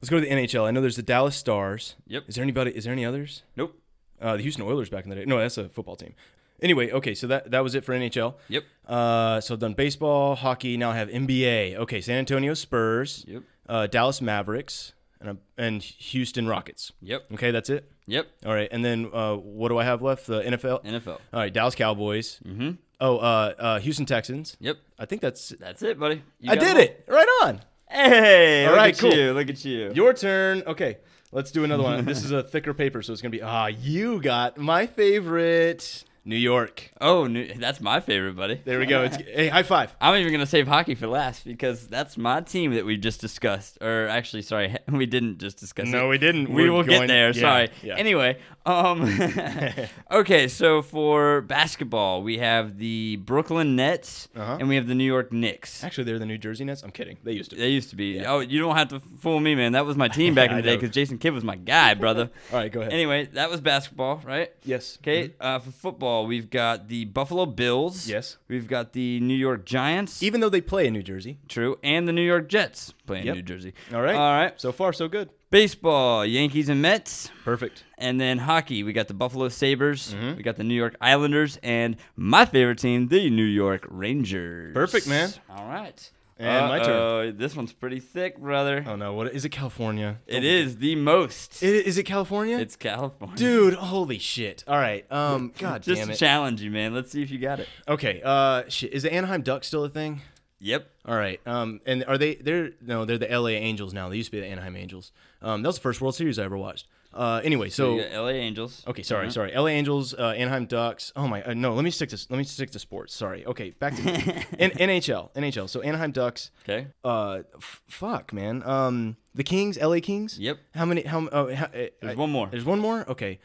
let's 0.00 0.10
go 0.10 0.20
to 0.20 0.26
the 0.26 0.30
NHL. 0.30 0.66
I 0.66 0.70
know 0.70 0.80
there's 0.80 0.96
the 0.96 1.02
Dallas 1.02 1.36
Stars. 1.36 1.96
Yep. 2.06 2.24
Is 2.28 2.34
there 2.34 2.42
anybody? 2.42 2.70
Is 2.72 2.84
there 2.84 2.92
any 2.92 3.04
others? 3.04 3.42
Nope. 3.56 3.76
Uh, 4.20 4.36
the 4.36 4.42
Houston 4.42 4.64
Oilers 4.64 4.90
back 4.90 5.04
in 5.04 5.10
the 5.10 5.16
day. 5.16 5.24
No, 5.24 5.38
that's 5.38 5.58
a 5.58 5.68
football 5.68 5.96
team. 5.96 6.14
Anyway, 6.62 6.90
okay. 6.90 7.14
So 7.14 7.26
that 7.26 7.50
that 7.50 7.62
was 7.62 7.74
it 7.74 7.84
for 7.84 7.94
NHL. 7.94 8.34
Yep. 8.48 8.64
Uh, 8.86 9.40
so 9.40 9.54
I've 9.54 9.60
done 9.60 9.74
baseball, 9.74 10.34
hockey. 10.34 10.76
Now 10.76 10.90
I 10.90 10.96
have 10.96 11.08
NBA. 11.08 11.76
Okay. 11.76 12.00
San 12.00 12.18
Antonio 12.18 12.54
Spurs. 12.54 13.24
Yep. 13.26 13.42
Uh, 13.68 13.86
Dallas 13.86 14.20
Mavericks. 14.20 14.92
And, 15.22 15.36
and 15.58 15.82
Houston 15.82 16.48
Rockets. 16.48 16.92
Yep. 17.02 17.26
Okay, 17.34 17.50
that's 17.50 17.68
it. 17.68 17.92
Yep. 18.06 18.26
All 18.46 18.54
right, 18.54 18.70
and 18.72 18.82
then 18.82 19.10
uh, 19.12 19.34
what 19.34 19.68
do 19.68 19.76
I 19.76 19.84
have 19.84 20.00
left? 20.00 20.26
The 20.26 20.40
NFL. 20.40 20.82
NFL. 20.82 21.08
All 21.08 21.40
right, 21.40 21.52
Dallas 21.52 21.74
Cowboys. 21.74 22.40
Mm-hmm. 22.42 22.70
Oh, 23.00 23.18
uh, 23.18 23.54
uh, 23.58 23.78
Houston 23.80 24.06
Texans. 24.06 24.56
Yep. 24.60 24.78
I 24.98 25.04
think 25.04 25.20
that's. 25.20 25.50
That's 25.60 25.82
it, 25.82 26.00
buddy. 26.00 26.22
You 26.38 26.52
I 26.52 26.56
did 26.56 26.78
it 26.78 27.04
right 27.06 27.28
on. 27.42 27.60
Hey. 27.90 28.66
All 28.66 28.76
look 28.76 28.82
at 28.84 28.98
cool. 28.98 29.12
you. 29.12 29.32
Look 29.32 29.50
at 29.50 29.64
you. 29.64 29.92
Your 29.92 30.12
turn. 30.14 30.62
Okay, 30.66 30.98
let's 31.32 31.50
do 31.50 31.64
another 31.64 31.82
one. 31.82 32.04
this 32.06 32.24
is 32.24 32.30
a 32.30 32.42
thicker 32.42 32.72
paper, 32.72 33.02
so 33.02 33.12
it's 33.12 33.20
gonna 33.20 33.30
be. 33.30 33.42
Ah, 33.42 33.66
you 33.66 34.22
got 34.22 34.58
my 34.58 34.86
favorite, 34.86 36.04
New 36.24 36.36
York. 36.36 36.90
Oh, 37.00 37.26
new, 37.26 37.52
that's 37.54 37.80
my 37.80 38.00
favorite, 38.00 38.36
buddy. 38.36 38.60
There 38.64 38.78
we 38.78 38.86
go. 38.86 39.04
It's, 39.04 39.16
hey, 39.16 39.48
high 39.48 39.62
five. 39.62 39.94
I'm 40.00 40.14
even 40.20 40.30
gonna 40.32 40.44
save 40.46 40.68
hockey 40.68 40.94
for 40.94 41.06
last 41.06 41.44
because 41.44 41.86
that's 41.88 42.18
my 42.18 42.42
team 42.42 42.74
that 42.74 42.84
we 42.84 42.96
just 42.98 43.20
discussed. 43.20 43.78
Or 43.80 44.06
actually, 44.08 44.42
sorry, 44.42 44.76
we 44.92 45.06
didn't 45.06 45.38
just 45.38 45.56
discuss 45.58 45.88
it. 45.88 45.90
No, 45.90 46.08
we 46.08 46.18
didn't. 46.18 46.48
We 46.52 46.64
We're 46.64 46.72
will 46.72 46.82
going- 46.84 47.00
get 47.02 47.08
there. 47.08 47.28
yeah, 47.34 47.40
sorry. 47.40 47.68
yeah. 47.82 47.96
Anyway, 47.96 48.38
um, 48.66 49.02
okay. 50.10 50.48
So 50.48 50.82
for 50.82 51.40
basketball, 51.40 52.22
we 52.22 52.38
have 52.38 52.78
the 52.78 53.16
Brooklyn 53.16 53.76
Nets 53.76 54.28
Uh-huh. 54.36 54.58
and 54.60 54.68
we 54.68 54.76
have 54.76 54.86
the 54.86 54.94
New 54.94 55.04
York 55.04 55.32
Knicks. 55.32 55.82
Actually, 55.82 56.04
they're 56.04 56.18
the 56.18 56.26
New 56.26 56.38
Jersey 56.38 56.64
Nets. 56.64 56.82
I'm 56.82 56.90
kidding. 56.90 57.16
They 57.24 57.32
used 57.32 57.50
to. 57.50 57.56
They 57.56 57.70
used 57.70 57.90
to 57.90 57.96
be. 57.96 58.24
Oh, 58.24 58.40
you 58.40 58.58
don't 58.60 58.76
have 58.76 58.88
to 58.88 59.00
fool 59.20 59.40
me, 59.40 59.54
man. 59.54 59.72
That 59.72 59.86
was 59.86 59.96
my 59.96 60.08
team 60.08 60.34
back 60.34 60.50
in 60.50 60.56
I 60.58 60.60
the 60.60 60.62
day 60.62 60.74
know. 60.74 60.80
because 60.80 60.94
Jason 60.94 61.18
Kidd 61.18 61.32
was 61.32 61.44
my 61.44 61.56
guy, 61.56 61.94
brother. 61.94 62.30
All 62.52 62.58
right, 62.58 62.70
go 62.70 62.80
ahead. 62.80 62.92
Anyway, 62.92 63.26
that 63.32 63.48
was 63.50 63.60
basketball, 63.62 64.20
right? 64.24 64.52
yes. 64.64 64.98
Okay, 65.00 65.32
uh, 65.40 65.58
for 65.60 65.70
football, 65.70 66.09
we've 66.26 66.50
got 66.50 66.88
the 66.88 67.04
Buffalo 67.06 67.46
Bills. 67.46 68.08
Yes. 68.08 68.36
We've 68.48 68.66
got 68.68 68.92
the 68.92 69.20
New 69.20 69.34
York 69.34 69.64
Giants. 69.64 70.22
Even 70.22 70.40
though 70.40 70.48
they 70.48 70.60
play 70.60 70.86
in 70.86 70.92
New 70.92 71.02
Jersey. 71.02 71.38
True. 71.48 71.78
And 71.82 72.06
the 72.08 72.12
New 72.12 72.22
York 72.26 72.48
Jets 72.48 72.92
playing 73.06 73.26
Yep. 73.26 73.34
New 73.36 73.42
Jersey. 73.42 73.72
All 73.94 74.02
right. 74.02 74.14
All 74.14 74.32
right. 74.32 74.60
So 74.60 74.72
far, 74.72 74.92
so 74.92 75.08
good. 75.08 75.30
Baseball, 75.50 76.24
Yankees 76.24 76.68
and 76.68 76.80
Mets. 76.80 77.30
Perfect. 77.44 77.82
And 77.98 78.20
then 78.20 78.38
hockey, 78.38 78.82
we 78.84 78.92
got 78.92 79.08
the 79.08 79.14
Buffalo 79.14 79.48
Sabres, 79.48 80.14
Mm-hmm. 80.14 80.36
we 80.36 80.42
got 80.44 80.56
the 80.56 80.62
New 80.64 80.74
York 80.74 80.94
Islanders, 81.00 81.58
and 81.62 81.96
my 82.14 82.44
favorite 82.44 82.78
team, 82.78 83.08
the 83.08 83.28
New 83.30 83.42
York 83.42 83.84
Rangers. 83.90 84.72
Perfect, 84.74 85.08
man. 85.08 85.30
All 85.50 85.66
right. 85.66 86.10
And 86.48 86.68
my 86.68 86.78
turn. 86.78 86.90
Uh-oh, 86.90 87.30
This 87.32 87.54
one's 87.54 87.72
pretty 87.72 88.00
thick, 88.00 88.38
brother. 88.38 88.84
Oh 88.86 88.96
no, 88.96 89.12
what 89.12 89.28
is 89.32 89.44
it? 89.44 89.50
California. 89.50 90.18
It 90.26 90.42
is 90.44 90.78
the 90.78 90.94
most. 90.96 91.62
I- 91.62 91.66
Is 91.66 91.98
it 91.98 92.04
California? 92.04 92.58
it's 92.58 92.76
California. 92.76 93.36
Dude, 93.36 93.74
holy 93.74 94.18
shit. 94.18 94.64
All 94.66 94.78
right. 94.78 95.04
Um, 95.12 95.52
God 95.58 95.82
Just 95.82 95.98
damn 96.00 96.08
to 96.08 96.14
it. 96.14 96.16
challenge 96.16 96.62
you, 96.62 96.70
man. 96.70 96.94
Let's 96.94 97.10
see 97.12 97.22
if 97.22 97.30
you 97.30 97.38
got 97.38 97.60
it. 97.60 97.68
okay. 97.86 98.22
Uh, 98.24 98.62
shit. 98.68 98.92
Is 98.92 99.02
the 99.02 99.12
Anaheim 99.12 99.42
Ducks 99.42 99.66
still 99.66 99.84
a 99.84 99.88
thing? 99.90 100.22
Yep. 100.60 100.90
All 101.06 101.16
right. 101.16 101.40
Um, 101.46 101.80
and 101.86 102.04
are 102.04 102.18
they? 102.18 102.34
They're 102.36 102.70
no, 102.80 103.04
they're 103.04 103.18
the 103.18 103.28
LA 103.28 103.48
Angels 103.50 103.92
now. 103.94 104.08
They 104.08 104.16
used 104.16 104.30
to 104.30 104.36
be 104.36 104.40
the 104.40 104.46
Anaheim 104.46 104.76
Angels. 104.76 105.12
Um, 105.42 105.62
that 105.62 105.68
was 105.68 105.76
the 105.76 105.82
first 105.82 106.00
World 106.00 106.14
Series 106.14 106.38
I 106.38 106.44
ever 106.44 106.56
watched. 106.58 106.86
Uh, 107.12 107.40
anyway, 107.42 107.68
So 107.70 107.98
so 107.98 108.22
LA 108.22 108.28
Angels. 108.30 108.84
okay, 108.86 109.02
sorry, 109.02 109.26
Uh-huh. 109.26 109.32
sorry. 109.32 109.52
LA 109.52 109.68
Angels, 109.70 110.14
uh, 110.14 110.28
Anaheim 110.36 110.66
Ducks. 110.66 111.12
Oh 111.16 111.26
my, 111.26 111.42
uh, 111.42 111.54
no. 111.54 111.74
Let 111.74 111.82
me 111.84 111.90
stick 111.90 112.08
to 112.10 112.26
let 112.30 112.36
me 112.38 112.44
stick 112.44 112.70
to 112.70 112.78
sports. 112.78 113.14
Sorry. 113.14 113.44
Okay, 113.44 113.70
back 113.70 113.96
to 113.96 114.02
N- 114.58 114.70
NHL. 114.78 115.34
NHL. 115.34 115.68
So 115.68 115.80
Anaheim 115.82 116.12
Ducks. 116.12 116.50
Okay. 116.62 116.86
Uh, 117.02 117.40
f- 117.56 117.82
fuck, 117.88 118.32
man. 118.32 118.62
Um, 118.62 119.16
the 119.34 119.42
Kings, 119.42 119.76
LA 119.80 119.98
Kings. 120.00 120.38
Yep. 120.38 120.58
How 120.74 120.84
many? 120.84 121.02
How? 121.02 121.26
Oh, 121.32 121.52
how, 121.54 121.64
uh, 121.66 121.68
There's 121.72 121.92
I- 122.02 122.14
one 122.14 122.30
more. 122.30 122.46
There's 122.48 122.64
one 122.64 122.78
more. 122.78 123.04
Okay. 123.10 123.40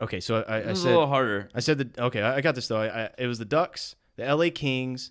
Okay. 0.00 0.20
So 0.20 0.36
I, 0.48 0.56
I 0.56 0.60
This 0.62 0.78
is 0.78 0.84
a 0.84 0.88
little 0.88 1.06
harder. 1.06 1.50
I 1.54 1.60
said 1.60 1.78
that. 1.78 1.98
Okay, 1.98 2.22
I 2.22 2.36
I 2.36 2.40
got 2.40 2.54
this 2.54 2.66
though. 2.68 2.80
I, 2.80 3.04
I, 3.04 3.10
it 3.18 3.26
was 3.26 3.38
the 3.38 3.44
Ducks, 3.44 3.94
the 4.16 4.24
LA 4.34 4.48
Kings, 4.54 5.10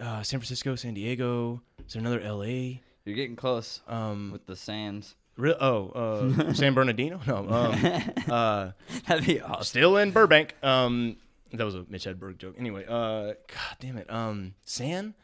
uh, 0.00 0.22
San 0.22 0.40
Francisco, 0.40 0.76
San 0.76 0.94
Diego. 0.94 1.60
Is 1.86 1.92
there 1.92 2.00
another 2.00 2.20
LA? 2.20 2.80
You're 3.04 3.16
getting 3.16 3.36
close 3.36 3.82
Um, 3.86 4.30
with 4.32 4.46
the 4.46 4.56
Sands. 4.56 5.14
Re- 5.36 5.56
oh, 5.60 5.88
uh, 5.90 6.52
San 6.54 6.74
Bernardino? 6.74 7.20
No. 7.26 7.38
Um, 7.38 8.12
uh, 8.30 8.70
That'd 9.06 9.26
be 9.26 9.40
awesome. 9.40 9.64
still 9.64 9.96
in 9.96 10.10
Burbank. 10.12 10.54
Um, 10.62 11.16
that 11.52 11.64
was 11.64 11.74
a 11.74 11.84
Mitch 11.88 12.04
Hedberg 12.04 12.38
joke. 12.38 12.54
Anyway, 12.58 12.84
uh, 12.86 13.34
God 13.48 13.76
damn 13.80 13.96
it. 13.98 14.10
Um, 14.12 14.54
San, 14.64 15.14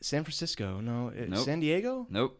San 0.00 0.24
Francisco? 0.24 0.80
No, 0.80 1.08
uh, 1.08 1.24
Nope. 1.28 1.44
San 1.44 1.60
Diego. 1.60 2.06
Nope. 2.10 2.38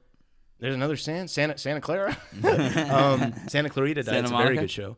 There's 0.58 0.74
another 0.74 0.96
San 0.96 1.28
Santa 1.28 1.58
Santa 1.58 1.82
Clara. 1.82 2.16
um, 2.90 3.34
Santa 3.46 3.68
Clarita. 3.68 4.02
Santa 4.04 4.20
it's 4.20 4.30
a 4.30 4.36
very 4.36 4.56
good 4.56 4.70
show. 4.70 4.96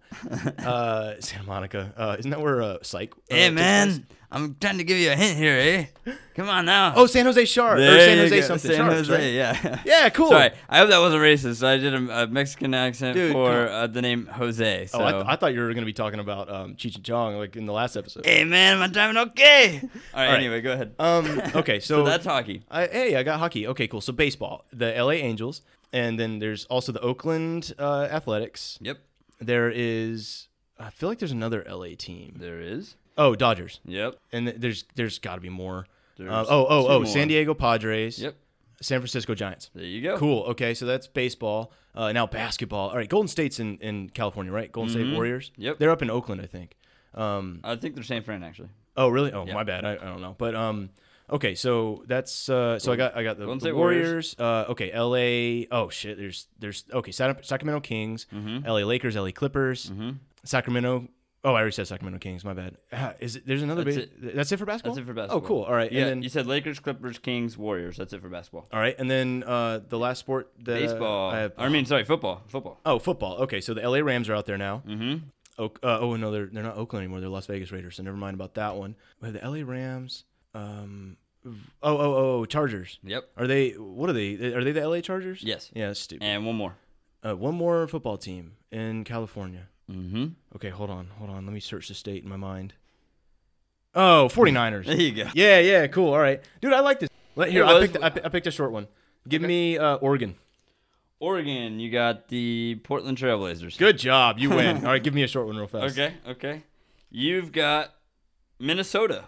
Uh, 0.56 1.14
Santa 1.18 1.44
Monica. 1.46 1.92
Uh, 1.96 2.16
isn't 2.16 2.30
that 2.30 2.40
where 2.40 2.62
uh, 2.62 2.76
Psych? 2.82 3.12
uh, 3.12 3.34
Hey 3.34 3.50
man? 3.50 4.06
I'm 4.30 4.56
trying 4.60 4.76
to 4.76 4.84
give 4.84 4.98
you 4.98 5.10
a 5.10 5.16
hint 5.16 5.38
here, 5.38 5.88
eh? 6.04 6.12
Come 6.34 6.50
on 6.50 6.66
now. 6.66 6.92
Oh, 6.94 7.06
San 7.06 7.24
Jose 7.24 7.44
Sharks. 7.46 7.80
Or 7.80 7.98
San 7.98 8.18
Jose 8.18 8.40
go. 8.40 8.46
something. 8.46 8.70
San 8.70 8.76
Sharks, 8.78 9.08
Jose, 9.08 9.12
right? 9.14 9.32
yeah. 9.32 9.80
Yeah, 9.86 10.08
cool. 10.10 10.28
Sorry, 10.28 10.50
I 10.68 10.78
hope 10.78 10.90
that 10.90 10.98
wasn't 10.98 11.22
racist. 11.22 11.66
I 11.66 11.78
did 11.78 11.94
a, 11.94 12.22
a 12.22 12.26
Mexican 12.26 12.74
accent 12.74 13.14
Dude, 13.14 13.32
for 13.32 13.50
uh, 13.68 13.86
the 13.86 14.02
name 14.02 14.26
Jose. 14.26 14.86
So. 14.86 15.00
Oh, 15.00 15.04
I, 15.04 15.12
th- 15.12 15.24
I 15.26 15.36
thought 15.36 15.54
you 15.54 15.60
were 15.60 15.68
going 15.68 15.78
to 15.78 15.86
be 15.86 15.94
talking 15.94 16.20
about 16.20 16.50
um, 16.50 16.74
Cheech 16.74 16.96
and 16.96 17.04
Chong 17.04 17.36
like 17.38 17.56
in 17.56 17.64
the 17.64 17.72
last 17.72 17.96
episode. 17.96 18.26
hey 18.26 18.44
man, 18.44 18.74
am 18.76 18.82
I 18.82 18.88
driving 18.88 19.16
okay? 19.16 19.80
All 19.84 19.88
right, 20.20 20.28
right. 20.28 20.34
anyway, 20.36 20.60
go 20.60 20.72
ahead. 20.72 20.94
Um, 20.98 21.40
okay, 21.56 21.80
so, 21.80 21.98
so 22.00 22.04
that's 22.04 22.26
hockey. 22.26 22.62
I, 22.70 22.86
hey, 22.86 23.16
I 23.16 23.22
got 23.22 23.38
hockey. 23.38 23.66
Okay, 23.66 23.88
cool. 23.88 24.02
So 24.02 24.12
baseball, 24.12 24.66
the 24.72 24.92
LA 24.92 25.12
Angels, 25.12 25.62
and 25.92 26.20
then 26.20 26.38
there's 26.38 26.66
also 26.66 26.92
the 26.92 27.00
Oakland 27.00 27.72
uh, 27.78 28.08
Athletics. 28.10 28.78
Yep, 28.82 28.98
There 29.40 29.70
is, 29.74 30.47
I 30.78 30.90
feel 30.90 31.08
like 31.08 31.18
there's 31.18 31.32
another 31.32 31.64
LA 31.68 31.88
team. 31.98 32.36
there 32.38 32.60
is. 32.60 32.96
Oh, 33.16 33.34
Dodgers, 33.34 33.80
Yep, 33.84 34.16
and 34.32 34.46
th- 34.46 34.60
there's 34.60 34.84
there's 34.94 35.18
got 35.18 35.34
to 35.36 35.40
be 35.40 35.48
more. 35.48 35.86
There's 36.16 36.30
oh, 36.32 36.66
oh, 36.68 36.98
more. 37.00 37.06
San 37.06 37.26
Diego 37.28 37.52
Padres. 37.54 38.18
Yep, 38.20 38.36
San 38.80 39.00
Francisco 39.00 39.34
Giants. 39.34 39.70
there 39.74 39.84
you 39.84 40.02
go. 40.02 40.16
Cool. 40.16 40.42
Okay, 40.50 40.72
so 40.74 40.86
that's 40.86 41.06
baseball. 41.08 41.72
Uh, 41.96 42.12
now 42.12 42.26
basketball. 42.28 42.90
All 42.90 42.96
right, 42.96 43.08
Golden 43.08 43.26
State's 43.28 43.58
in, 43.58 43.78
in 43.78 44.08
California, 44.10 44.52
right? 44.52 44.70
Golden 44.70 44.92
State 44.92 45.12
Warriors. 45.12 45.50
Mm-hmm. 45.50 45.62
Yep. 45.62 45.78
They're 45.78 45.90
up 45.90 46.00
in 46.02 46.10
Oakland, 46.10 46.40
I 46.40 46.46
think. 46.46 46.76
Um, 47.14 47.58
I 47.64 47.74
think 47.74 47.96
they're 47.96 48.04
San 48.04 48.22
Fran 48.22 48.44
actually. 48.44 48.68
Oh, 48.96 49.08
really? 49.08 49.32
Oh, 49.32 49.44
Yeah. 49.46 49.54
my 49.54 49.64
bad. 49.64 49.84
I, 49.84 49.92
I 49.94 50.04
don't 50.04 50.20
know. 50.20 50.36
But 50.38 50.54
um, 50.54 50.90
okay. 51.30 51.56
So 51.56 52.04
that's 52.06 52.48
uh, 52.48 52.78
so 52.78 52.92
I 52.92 52.96
got 52.96 53.16
I 53.16 53.24
got 53.24 53.36
the, 53.38 53.46
the 53.46 53.58
State 53.60 53.74
Warriors. 53.74 54.36
Uh, 54.38 54.66
okay, 54.68 54.92
L.A. 54.92 55.66
Oh 55.72 55.88
shit. 55.88 56.16
There's 56.18 56.46
there's 56.60 56.84
okay. 56.92 57.10
Sacramento 57.10 57.80
Kings, 57.80 58.26
Mm-hmm. 58.32 58.64
L.A. 58.66 58.84
Lakers, 58.84 59.16
L.A. 59.16 59.32
Clippers, 59.32 59.90
Sacramento. 60.48 61.08
Oh, 61.44 61.50
I 61.54 61.60
already 61.60 61.70
said 61.72 61.86
Sacramento 61.86 62.18
Kings. 62.18 62.44
My 62.44 62.52
bad. 62.52 62.76
Ah, 62.92 63.14
Is 63.20 63.36
it? 63.36 63.46
There's 63.46 63.62
another. 63.62 63.84
That's 63.84 63.96
base- 63.96 64.08
That's 64.34 64.50
it 64.52 64.56
for 64.56 64.64
basketball. 64.66 64.94
That's 64.96 65.04
it 65.04 65.06
for 65.06 65.14
basketball. 65.14 65.38
Oh, 65.38 65.40
cool. 65.46 65.62
All 65.62 65.72
right. 65.72 65.90
Yeah, 65.92 66.00
And 66.02 66.10
then, 66.10 66.22
you 66.22 66.28
said 66.28 66.46
Lakers, 66.48 66.80
Clippers, 66.80 67.18
Kings, 67.18 67.56
Warriors. 67.56 67.96
That's 67.96 68.12
it 68.12 68.20
for 68.20 68.28
basketball. 68.28 68.66
all 68.72 68.80
right, 68.80 68.96
and 68.98 69.08
then 69.08 69.44
uh, 69.46 69.80
the 69.88 69.98
last 69.98 70.18
sport. 70.18 70.50
The, 70.58 70.72
Baseball. 70.74 71.30
I, 71.30 71.38
have, 71.40 71.52
I 71.56 71.68
mean, 71.68 71.84
sorry, 71.86 72.04
football. 72.04 72.42
Football. 72.48 72.80
oh, 72.84 72.98
football. 72.98 73.36
Okay, 73.42 73.60
so 73.60 73.72
the 73.72 73.82
L.A. 73.82 74.02
Rams 74.02 74.28
are 74.28 74.34
out 74.34 74.46
there 74.46 74.58
now. 74.58 74.82
Mm-hmm. 74.86 75.26
Oak, 75.60 75.78
uh, 75.82 75.98
oh 76.00 76.16
no, 76.16 76.30
they're 76.30 76.46
they're 76.46 76.62
not 76.62 76.76
Oakland 76.76 77.04
anymore. 77.04 77.20
They're 77.20 77.28
Las 77.28 77.46
Vegas 77.46 77.70
Raiders. 77.72 77.96
So 77.96 78.02
never 78.02 78.16
mind 78.16 78.34
about 78.34 78.54
that 78.54 78.76
one. 78.76 78.94
We 79.20 79.26
have 79.26 79.34
the 79.34 79.42
L.A. 79.42 79.62
Rams. 79.64 80.24
Um. 80.54 81.16
Oh 81.44 81.52
oh 81.96 82.14
oh 82.14 82.44
Chargers. 82.46 82.98
Yep. 83.04 83.28
Are 83.36 83.46
they? 83.46 83.70
What 83.70 84.10
are 84.10 84.12
they? 84.12 84.34
Are 84.54 84.62
they 84.64 84.72
the 84.72 84.86
LA 84.88 85.00
Chargers? 85.00 85.42
Yes. 85.42 85.70
Yeah, 85.74 85.86
that's 85.88 86.00
stupid. 86.00 86.24
And 86.24 86.44
one 86.46 86.56
more. 86.56 86.74
Uh, 87.24 87.34
one 87.36 87.54
more 87.54 87.86
football 87.88 88.18
team 88.18 88.52
in 88.72 89.02
California. 89.04 89.68
Mm-hmm. 89.90 90.26
Okay, 90.56 90.68
hold 90.68 90.90
on, 90.90 91.08
hold 91.18 91.30
on. 91.30 91.46
Let 91.46 91.52
me 91.52 91.60
search 91.60 91.88
the 91.88 91.94
state 91.94 92.22
in 92.22 92.28
my 92.28 92.36
mind. 92.36 92.74
Oh, 93.94 94.28
49ers. 94.32 94.86
There 94.86 94.96
you 94.96 95.12
go. 95.12 95.30
yeah, 95.34 95.58
yeah, 95.60 95.86
cool. 95.86 96.12
All 96.12 96.20
right, 96.20 96.42
dude, 96.60 96.72
I 96.72 96.80
like 96.80 97.00
this. 97.00 97.08
Let, 97.36 97.50
here, 97.50 97.64
I 97.64 97.80
picked, 97.80 97.96
I, 98.02 98.06
I 98.06 98.28
picked 98.28 98.46
a 98.46 98.50
short 98.50 98.72
one. 98.72 98.88
Give 99.28 99.42
me 99.42 99.78
uh, 99.78 99.96
Oregon. 99.96 100.34
Oregon, 101.20 101.80
you 101.80 101.90
got 101.90 102.28
the 102.28 102.80
Portland 102.84 103.18
Trailblazers. 103.18 103.76
Good 103.78 103.98
job, 103.98 104.38
you 104.38 104.50
win. 104.50 104.76
All 104.84 104.92
right, 104.92 105.02
give 105.02 105.14
me 105.14 105.22
a 105.22 105.28
short 105.28 105.46
one 105.46 105.56
real 105.56 105.66
fast. 105.66 105.98
Okay, 105.98 106.14
okay. 106.28 106.62
You've 107.10 107.52
got 107.52 107.94
Minnesota. 108.58 109.24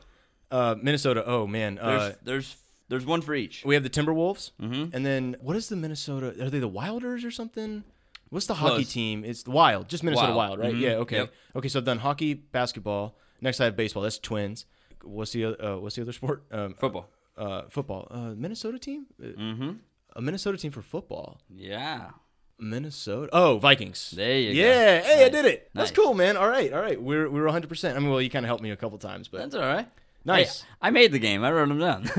Uh, 0.50 0.74
Minnesota. 0.80 1.24
Oh 1.26 1.46
man. 1.46 1.76
There's 1.76 2.02
Uh, 2.02 2.14
there's 2.22 2.56
there's 2.88 3.06
one 3.06 3.22
for 3.22 3.34
each. 3.34 3.64
we 3.64 3.74
have 3.74 3.84
the 3.84 3.90
Timberwolves, 3.90 4.50
mm-hmm. 4.60 4.94
and 4.94 5.06
then 5.06 5.36
what 5.40 5.56
is 5.56 5.68
the 5.68 5.76
Minnesota? 5.76 6.28
Are 6.44 6.50
they 6.50 6.58
the 6.58 6.68
Wilders 6.68 7.24
or 7.24 7.30
something? 7.30 7.84
What's 8.30 8.46
the 8.46 8.54
hockey 8.54 8.74
Close. 8.84 8.92
team? 8.92 9.24
It's 9.24 9.42
the 9.42 9.50
Wild, 9.50 9.88
just 9.88 10.02
Minnesota 10.02 10.28
Wild. 10.34 10.58
Wild, 10.58 10.58
right? 10.60 10.74
Mhm. 10.74 10.80
Yeah. 10.80 10.90
Okay. 11.02 11.16
Yep. 11.16 11.32
Okay. 11.56 11.68
So 11.68 11.78
I've 11.80 11.84
done 11.84 11.98
hockey, 11.98 12.34
basketball. 12.34 13.16
Next 13.40 13.60
I 13.60 13.64
have 13.66 13.76
baseball. 13.76 14.02
That's 14.02 14.18
Twins. 14.18 14.66
What's 15.02 15.32
the 15.32 15.46
uh, 15.46 15.78
what's 15.78 15.96
the 15.96 16.02
other 16.02 16.12
sport? 16.12 16.44
Um, 16.52 16.74
Football. 16.74 17.08
Uh, 17.36 17.62
football. 17.70 18.06
Uh, 18.10 18.34
Minnesota 18.36 18.78
team. 18.78 19.06
Uh, 19.22 19.26
Mm-hmm. 19.28 19.70
A 20.16 20.20
Minnesota 20.20 20.58
team 20.58 20.72
for 20.72 20.82
football. 20.82 21.40
Yeah. 21.48 22.10
Minnesota. 22.58 23.30
Oh, 23.32 23.58
Vikings. 23.58 24.10
There 24.10 24.36
you 24.38 24.54
go. 24.54 24.60
yeah. 24.68 25.00
Hey, 25.00 25.24
I 25.24 25.28
did 25.28 25.44
it. 25.46 25.70
That's 25.74 25.90
Nice. 25.90 25.96
cool, 25.96 26.14
man. 26.14 26.36
All 26.36 26.48
right. 26.48 26.72
All 26.72 26.80
right. 26.80 27.00
We're 27.00 27.30
we're 27.30 27.44
100. 27.44 27.68
percent 27.68 27.96
I 27.96 28.00
mean, 28.00 28.10
well, 28.10 28.20
you 28.20 28.28
kind 28.28 28.44
of 28.44 28.48
helped 28.48 28.62
me 28.62 28.70
a 28.70 28.76
couple 28.76 28.98
times, 28.98 29.28
but 29.28 29.38
That's 29.38 29.54
all 29.54 29.62
right. 29.62 29.88
Nice. 30.24 30.62
Hey, 30.62 30.68
I 30.82 30.90
made 30.90 31.12
the 31.12 31.18
game. 31.18 31.42
I 31.44 31.50
wrote 31.50 31.68
them 31.68 31.78
down. 31.78 32.10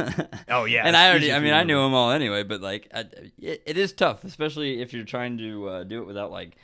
Oh, 0.49 0.65
yeah, 0.65 0.83
And 0.85 0.97
I 0.97 1.09
already. 1.09 1.31
I 1.31 1.39
mean, 1.39 1.53
I 1.53 1.63
knew 1.63 1.77
them 1.81 1.93
all 1.93 2.11
anyway. 2.11 2.43
But 2.43 2.61
like, 2.61 2.87
I, 2.93 3.05
it, 3.39 3.61
it 3.65 3.77
is 3.77 3.93
tough, 3.93 4.23
especially 4.23 4.81
if 4.81 4.91
you're 4.93 5.05
trying 5.05 5.37
to 5.37 5.67
uh, 5.69 5.83
do 5.83 6.01
it 6.01 6.05
without 6.07 6.31
like 6.31 6.55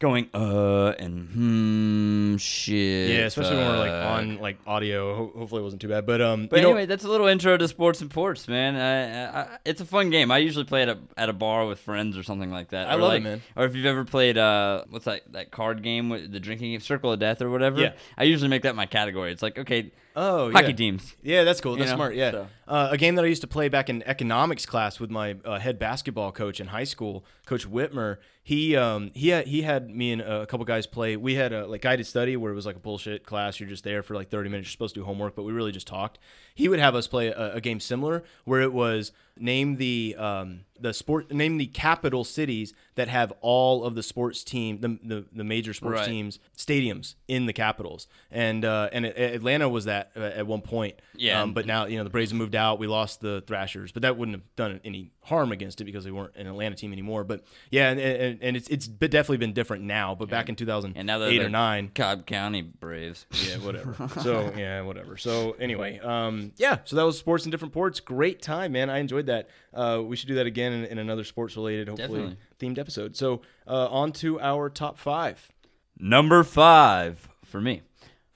going 0.00 0.28
uh 0.32 0.90
and 0.96 1.28
hmm 1.30 2.36
shit. 2.36 3.10
yeah, 3.10 3.24
especially 3.26 3.56
when 3.56 3.66
we're 3.66 3.78
like 3.78 3.90
on 3.90 4.38
like 4.38 4.58
audio. 4.66 5.14
Ho- 5.16 5.32
hopefully, 5.36 5.60
it 5.60 5.64
wasn't 5.64 5.82
too 5.82 5.88
bad. 5.88 6.06
But 6.06 6.20
um, 6.20 6.46
But 6.46 6.56
you 6.56 6.62
know, 6.62 6.68
anyway, 6.68 6.86
that's 6.86 7.04
a 7.04 7.08
little 7.08 7.26
intro 7.26 7.56
to 7.56 7.66
sports 7.66 8.00
and 8.00 8.08
ports, 8.10 8.46
man. 8.46 8.76
I, 8.76 9.40
I, 9.42 9.58
it's 9.64 9.80
a 9.80 9.84
fun 9.84 10.10
game. 10.10 10.30
I 10.30 10.38
usually 10.38 10.64
play 10.64 10.82
it 10.82 10.88
at 10.88 10.96
a, 10.96 11.00
at 11.16 11.28
a 11.28 11.32
bar 11.32 11.66
with 11.66 11.80
friends 11.80 12.16
or 12.16 12.22
something 12.22 12.50
like 12.52 12.68
that. 12.70 12.88
I 12.88 12.94
Or 12.94 12.98
love 12.98 13.14
it, 13.14 13.22
man. 13.22 13.42
Or 13.56 13.64
if 13.64 13.74
you've 13.74 13.86
ever 13.86 14.04
played 14.04 14.38
uh, 14.38 14.84
what's 14.90 15.06
that 15.06 15.22
that 15.32 15.50
card 15.50 15.82
game 15.82 16.08
with 16.08 16.30
the 16.30 16.38
drinking 16.40 16.70
game, 16.70 16.80
Circle 16.80 17.12
of 17.12 17.18
Death 17.18 17.42
or 17.42 17.50
whatever. 17.50 17.80
Yeah. 17.80 17.92
I 18.16 18.22
usually 18.24 18.48
make 18.50 18.62
that 18.62 18.76
my 18.76 18.86
category. 18.86 19.32
It's 19.32 19.42
like 19.42 19.58
okay, 19.58 19.90
oh, 20.18 20.50
hockey 20.52 20.68
yeah. 20.68 20.72
teams. 20.72 21.16
Yeah, 21.22 21.44
that's 21.44 21.60
cool. 21.60 21.76
That's 21.76 21.90
know, 21.90 21.96
smart. 21.96 22.14
Yeah, 22.14 22.30
so. 22.30 22.48
Uh, 22.68 22.88
a 22.92 22.96
game 22.98 23.14
that 23.16 23.24
I 23.24 23.28
used 23.28 23.40
to 23.42 23.48
play 23.48 23.68
back 23.68 23.88
in 23.88 24.02
economics 24.04 24.66
class 24.66 25.00
with 25.00 25.10
my 25.10 25.36
uh, 25.44 25.58
head 25.58 25.78
basketball 25.78 26.30
coach 26.32 26.60
in 26.60 26.68
high 26.68 26.84
school, 26.84 27.24
Coach 27.46 27.66
Whitmer. 27.68 28.18
He 28.42 28.76
um 28.76 29.10
he 29.14 29.28
had 29.28 29.46
he 29.46 29.60
had 29.60 29.90
me 29.90 30.10
and 30.12 30.22
a 30.22 30.46
couple 30.46 30.64
guys 30.64 30.86
play. 30.86 31.16
We 31.18 31.34
had 31.34 31.52
a 31.52 31.66
like 31.66 31.82
guided 31.82 32.06
study 32.06 32.34
where 32.34 32.50
it 32.50 32.54
was 32.54 32.64
like 32.64 32.76
a 32.76 32.78
bullshit 32.78 33.26
class. 33.26 33.60
You're 33.60 33.68
just 33.68 33.84
there 33.84 34.02
for 34.02 34.14
like 34.14 34.30
30 34.30 34.48
minutes. 34.48 34.68
You're 34.68 34.72
supposed 34.72 34.94
to 34.94 35.00
do 35.00 35.04
homework, 35.04 35.34
but 35.36 35.42
we 35.42 35.52
really 35.52 35.70
just 35.72 35.86
talked. 35.86 36.18
He 36.54 36.66
would 36.66 36.78
have 36.78 36.94
us 36.94 37.06
play 37.06 37.26
a, 37.28 37.56
a 37.56 37.60
game 37.60 37.78
similar 37.78 38.24
where 38.46 38.62
it 38.62 38.72
was 38.72 39.12
name 39.38 39.76
the 39.76 40.16
um 40.18 40.60
the 40.80 40.94
sport 40.94 41.30
name 41.30 41.58
the 41.58 41.66
capital 41.66 42.24
cities 42.24 42.72
that 42.94 43.08
have 43.08 43.34
all 43.42 43.84
of 43.84 43.94
the 43.94 44.02
sports 44.02 44.42
team 44.42 44.80
the 44.80 44.98
the, 45.04 45.24
the 45.30 45.44
major 45.44 45.74
sports 45.74 45.98
Right. 46.00 46.08
teams 46.08 46.38
stadiums 46.56 47.14
in 47.28 47.44
the 47.46 47.52
capitals 47.52 48.08
and 48.30 48.64
uh 48.64 48.88
and 48.92 49.04
Atlanta 49.06 49.68
was 49.68 49.84
that 49.84 50.10
uh, 50.16 50.20
at 50.20 50.46
one 50.46 50.62
point 50.62 50.94
Yeah. 51.14 51.42
um, 51.42 51.52
but 51.52 51.66
now 51.66 51.84
you 51.86 51.98
know 51.98 52.04
the 52.04 52.10
Braves 52.10 52.30
have 52.32 52.38
moved 52.38 52.56
out. 52.58 52.78
We 52.78 52.86
lost 52.86 53.22
the 53.22 53.42
Thrashers, 53.46 53.92
but 53.92 54.02
that 54.02 54.18
wouldn't 54.18 54.36
have 54.36 54.44
done 54.56 54.80
any 54.84 55.12
harm 55.22 55.52
against 55.52 55.80
it 55.80 55.84
because 55.84 56.04
they 56.04 56.10
weren't 56.10 56.36
an 56.36 56.46
Atlanta 56.46 56.74
team 56.74 56.92
anymore. 56.92 57.24
But 57.24 57.44
yeah, 57.70 57.90
and, 57.90 57.98
and, 57.98 58.38
and 58.42 58.56
it's 58.56 58.68
it's 58.68 58.86
definitely 58.86 59.38
been 59.38 59.54
different 59.54 59.84
now. 59.84 60.14
But 60.14 60.28
back 60.28 60.48
in 60.50 60.56
2008 60.56 60.98
And 60.98 61.06
now 61.06 61.18
they're 61.18 61.46
or 61.46 61.48
nine, 61.48 61.90
Cobb 61.94 62.26
County 62.26 62.60
Braves. 62.60 63.24
yeah, 63.30 63.56
whatever. 63.56 63.96
so 64.22 64.52
yeah, 64.56 64.82
whatever. 64.82 65.16
So 65.16 65.52
anyway, 65.52 65.98
um, 66.00 66.52
yeah. 66.56 66.78
So 66.84 66.96
that 66.96 67.04
was 67.04 67.18
sports 67.18 67.44
in 67.46 67.50
different 67.50 67.72
ports. 67.72 68.00
Great 68.00 68.42
time, 68.42 68.72
man. 68.72 68.90
I 68.90 68.98
enjoyed 68.98 69.26
that. 69.26 69.48
Uh, 69.72 70.02
we 70.04 70.16
should 70.16 70.28
do 70.28 70.34
that 70.34 70.46
again 70.46 70.72
in, 70.72 70.84
in 70.86 70.98
another 70.98 71.24
sports 71.24 71.56
related, 71.56 71.88
hopefully 71.88 72.20
Definitely. 72.20 72.36
themed 72.58 72.78
episode. 72.78 73.16
So 73.16 73.42
uh, 73.66 73.88
on 73.88 74.12
to 74.12 74.40
our 74.40 74.68
top 74.68 74.98
five. 74.98 75.52
Number 75.98 76.42
five 76.44 77.28
for 77.44 77.60
me 77.60 77.82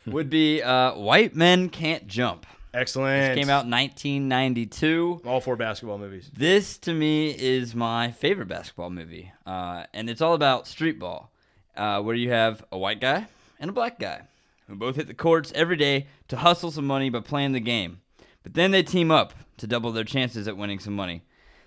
would 0.07 0.29
be 0.31 0.63
uh, 0.63 0.95
white 0.95 1.35
men 1.35 1.69
can't 1.69 2.07
jump. 2.07 2.47
Excellent. 2.75 3.35
This 3.35 3.45
came 3.45 3.51
out 3.51 3.65
in 3.65 3.71
1992. 3.71 5.23
all 5.27 5.41
four 5.41 5.57
basketball 5.57 5.99
movies. 5.99 6.31
This 6.35 6.79
to 6.79 6.95
me 6.95 7.31
is 7.31 7.75
my 7.75 8.11
favorite 8.13 8.49
basketball 8.49 8.91
movie, 8.91 9.31
uh, 9.45 9.85
and 9.93 10.09
it's 10.09 10.23
all 10.23 10.35
about 10.35 10.67
street 10.67 10.99
ball, 10.99 11.31
uh, 11.77 12.01
where 12.01 12.15
you 12.15 12.31
have 12.31 12.65
a 12.73 12.79
white 12.79 13.01
guy 13.01 13.27
and 13.61 13.69
a 13.69 13.75
black 13.75 13.99
guy 13.99 14.23
who 14.69 14.75
both 14.75 14.97
hit 14.97 15.07
the 15.07 15.15
courts 15.15 15.53
every 15.55 15.77
day 15.77 16.07
to 16.29 16.37
hustle 16.39 16.71
some 16.71 16.87
money 16.87 17.11
by 17.11 17.21
playing 17.21 17.53
the 17.53 17.61
game. 17.61 18.01
But 18.43 18.55
then 18.55 18.71
they 18.71 18.83
team 18.83 19.11
up 19.11 19.35
to 19.59 19.67
double 19.67 19.93
their 19.93 20.05
chances 20.05 20.49
at 20.49 20.57
winning 20.57 20.79
some 20.79 20.97
money. 20.97 21.23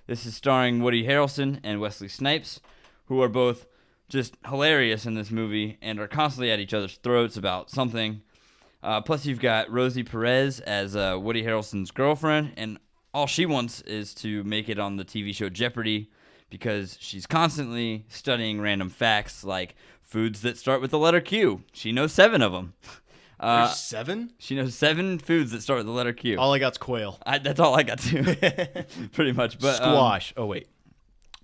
This 0.08 0.26
is 0.26 0.36
starring 0.36 0.82
Woody 0.82 1.06
Harrelson 1.06 1.60
and 1.64 1.80
Wesley 1.80 2.08
Snipes, 2.08 2.60
who 3.06 3.22
are 3.22 3.30
both 3.30 3.68
just 4.10 4.38
hilarious 4.48 5.06
in 5.06 5.16
this 5.16 5.32
movie 5.32 5.78
and 5.82 6.00
are 6.00 6.08
constantly 6.08 6.52
at 6.52 6.60
each 6.60 6.74
other's 6.74 6.98
throats 6.98 7.38
about 7.38 7.70
something. 7.70 8.22
Uh, 8.86 9.02
plus, 9.02 9.26
you've 9.26 9.40
got 9.40 9.72
Rosie 9.72 10.04
Perez 10.04 10.60
as 10.60 10.96
uh, 10.96 11.18
Woody 11.20 11.44
Harrelson's 11.44 11.90
girlfriend, 11.90 12.54
and 12.56 12.78
all 13.16 13.26
she 13.26 13.48
wants 13.48 13.82
is 13.82 14.14
to 14.14 14.44
make 14.44 14.70
it 14.70 14.78
on 14.78 14.98
the 14.98 15.04
TV 15.04 15.34
show 15.34 15.50
Jeopardy 15.50 16.12
because 16.52 16.96
she's 17.02 17.26
constantly 17.26 18.06
studying 18.10 18.62
random 18.62 18.92
facts 18.92 19.44
like 19.44 19.74
foods 20.04 20.42
that 20.44 20.60
start 20.60 20.82
with 20.82 20.92
the 20.92 21.00
letter 21.00 21.20
Q. 21.20 21.64
She 21.74 21.92
knows 21.92 22.14
seven 22.14 22.42
of 22.42 22.52
them. 22.52 22.74
Uh, 23.38 23.68
seven. 23.68 24.32
she 24.38 24.56
knows 24.56 24.74
seven 24.76 25.20
foods 25.20 25.52
that 25.52 25.62
start 25.62 25.76
with 25.80 25.86
the 25.86 25.92
letter 25.92 26.14
Q. 26.14 26.38
All 26.38 26.54
I 26.54 26.58
got's 26.58 26.78
quail. 26.78 27.20
I, 27.26 27.38
that's 27.38 27.60
all 27.60 27.76
I 27.76 27.84
got 27.84 28.00
too, 28.00 28.24
pretty 29.12 29.34
much. 29.34 29.60
But 29.60 29.82
um, 29.82 29.92
Squash. 29.92 30.34
oh 30.38 30.46
wait. 30.46 30.70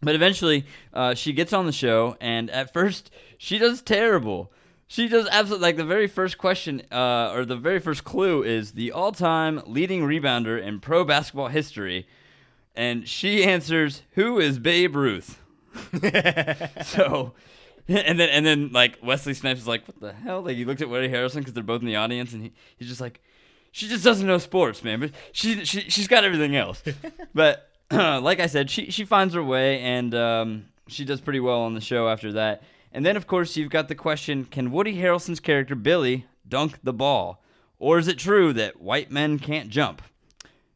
but 0.02 0.16
eventually, 0.16 0.66
uh, 0.94 1.16
she 1.16 1.34
gets 1.34 1.52
on 1.52 1.66
the 1.66 1.74
show, 1.74 2.16
and 2.22 2.50
at 2.50 2.72
first, 2.72 3.12
she 3.38 3.58
does 3.58 3.82
terrible. 3.82 4.54
She 4.92 5.08
does 5.08 5.26
absolutely 5.32 5.68
like 5.70 5.78
the 5.78 5.86
very 5.86 6.08
first 6.08 6.38
question, 6.38 6.82
uh, 6.92 7.32
or 7.34 7.46
the 7.46 7.56
very 7.56 7.80
first 7.80 8.04
clue 8.04 8.44
is 8.44 8.74
the 8.74 8.92
all-time 8.92 9.62
leading 9.66 10.02
rebounder 10.02 10.62
in 10.62 10.82
pro 10.82 11.06
basketball 11.06 11.48
history, 11.48 12.10
and 12.76 13.08
she 13.08 13.46
answers, 13.46 14.02
"Who 14.16 14.38
is 14.38 14.60
Babe 14.60 14.98
Ruth?" 14.98 15.40
so, 16.84 17.32
and 17.88 18.20
then 18.20 18.28
and 18.28 18.46
then 18.46 18.74
like 18.74 18.98
Wesley 19.02 19.34
Snipes 19.34 19.62
is 19.62 19.68
like, 19.68 19.88
"What 19.88 20.02
the 20.02 20.12
hell?" 20.12 20.42
Like 20.42 20.58
he 20.58 20.66
looks 20.66 20.82
at 20.82 20.90
Woody 20.90 21.08
Harrelson 21.08 21.36
because 21.36 21.54
they're 21.54 21.64
both 21.64 21.80
in 21.80 21.88
the 21.88 21.96
audience, 21.96 22.34
and 22.34 22.44
he, 22.44 22.52
he's 22.76 22.90
just 22.90 23.00
like, 23.00 23.22
"She 23.72 23.88
just 23.88 24.04
doesn't 24.04 24.28
know 24.28 24.40
sports, 24.40 24.84
man, 24.84 25.00
but 25.00 25.12
she 25.32 25.64
she 25.64 25.90
she's 25.90 26.10
got 26.10 26.26
everything 26.26 26.58
else." 26.58 26.84
but 27.34 27.70
like 27.92 28.42
I 28.42 28.48
said, 28.48 28.70
she 28.70 28.92
she 28.92 29.06
finds 29.06 29.36
her 29.36 29.44
way, 29.44 29.80
and 29.80 30.14
um, 30.14 30.66
she 30.90 31.06
does 31.06 31.22
pretty 31.22 31.40
well 31.40 31.62
on 31.62 31.76
the 31.76 31.82
show 31.82 32.10
after 32.10 32.34
that. 32.34 32.64
And 32.94 33.06
then 33.06 33.16
of 33.18 33.28
course 33.28 33.56
you've 33.58 33.70
got 33.70 33.88
the 33.88 33.96
question: 33.96 34.46
Can 34.46 34.72
Woody 34.72 34.96
Harrelson's 34.98 35.40
character 35.40 35.76
Billy 35.76 36.26
dunk 36.48 36.80
the 36.84 36.94
ball, 36.94 37.44
or 37.80 37.98
is 38.00 38.08
it 38.08 38.18
true 38.18 38.54
that 38.54 38.82
white 38.82 39.12
men 39.12 39.40
can't 39.40 39.70
jump? 39.70 40.02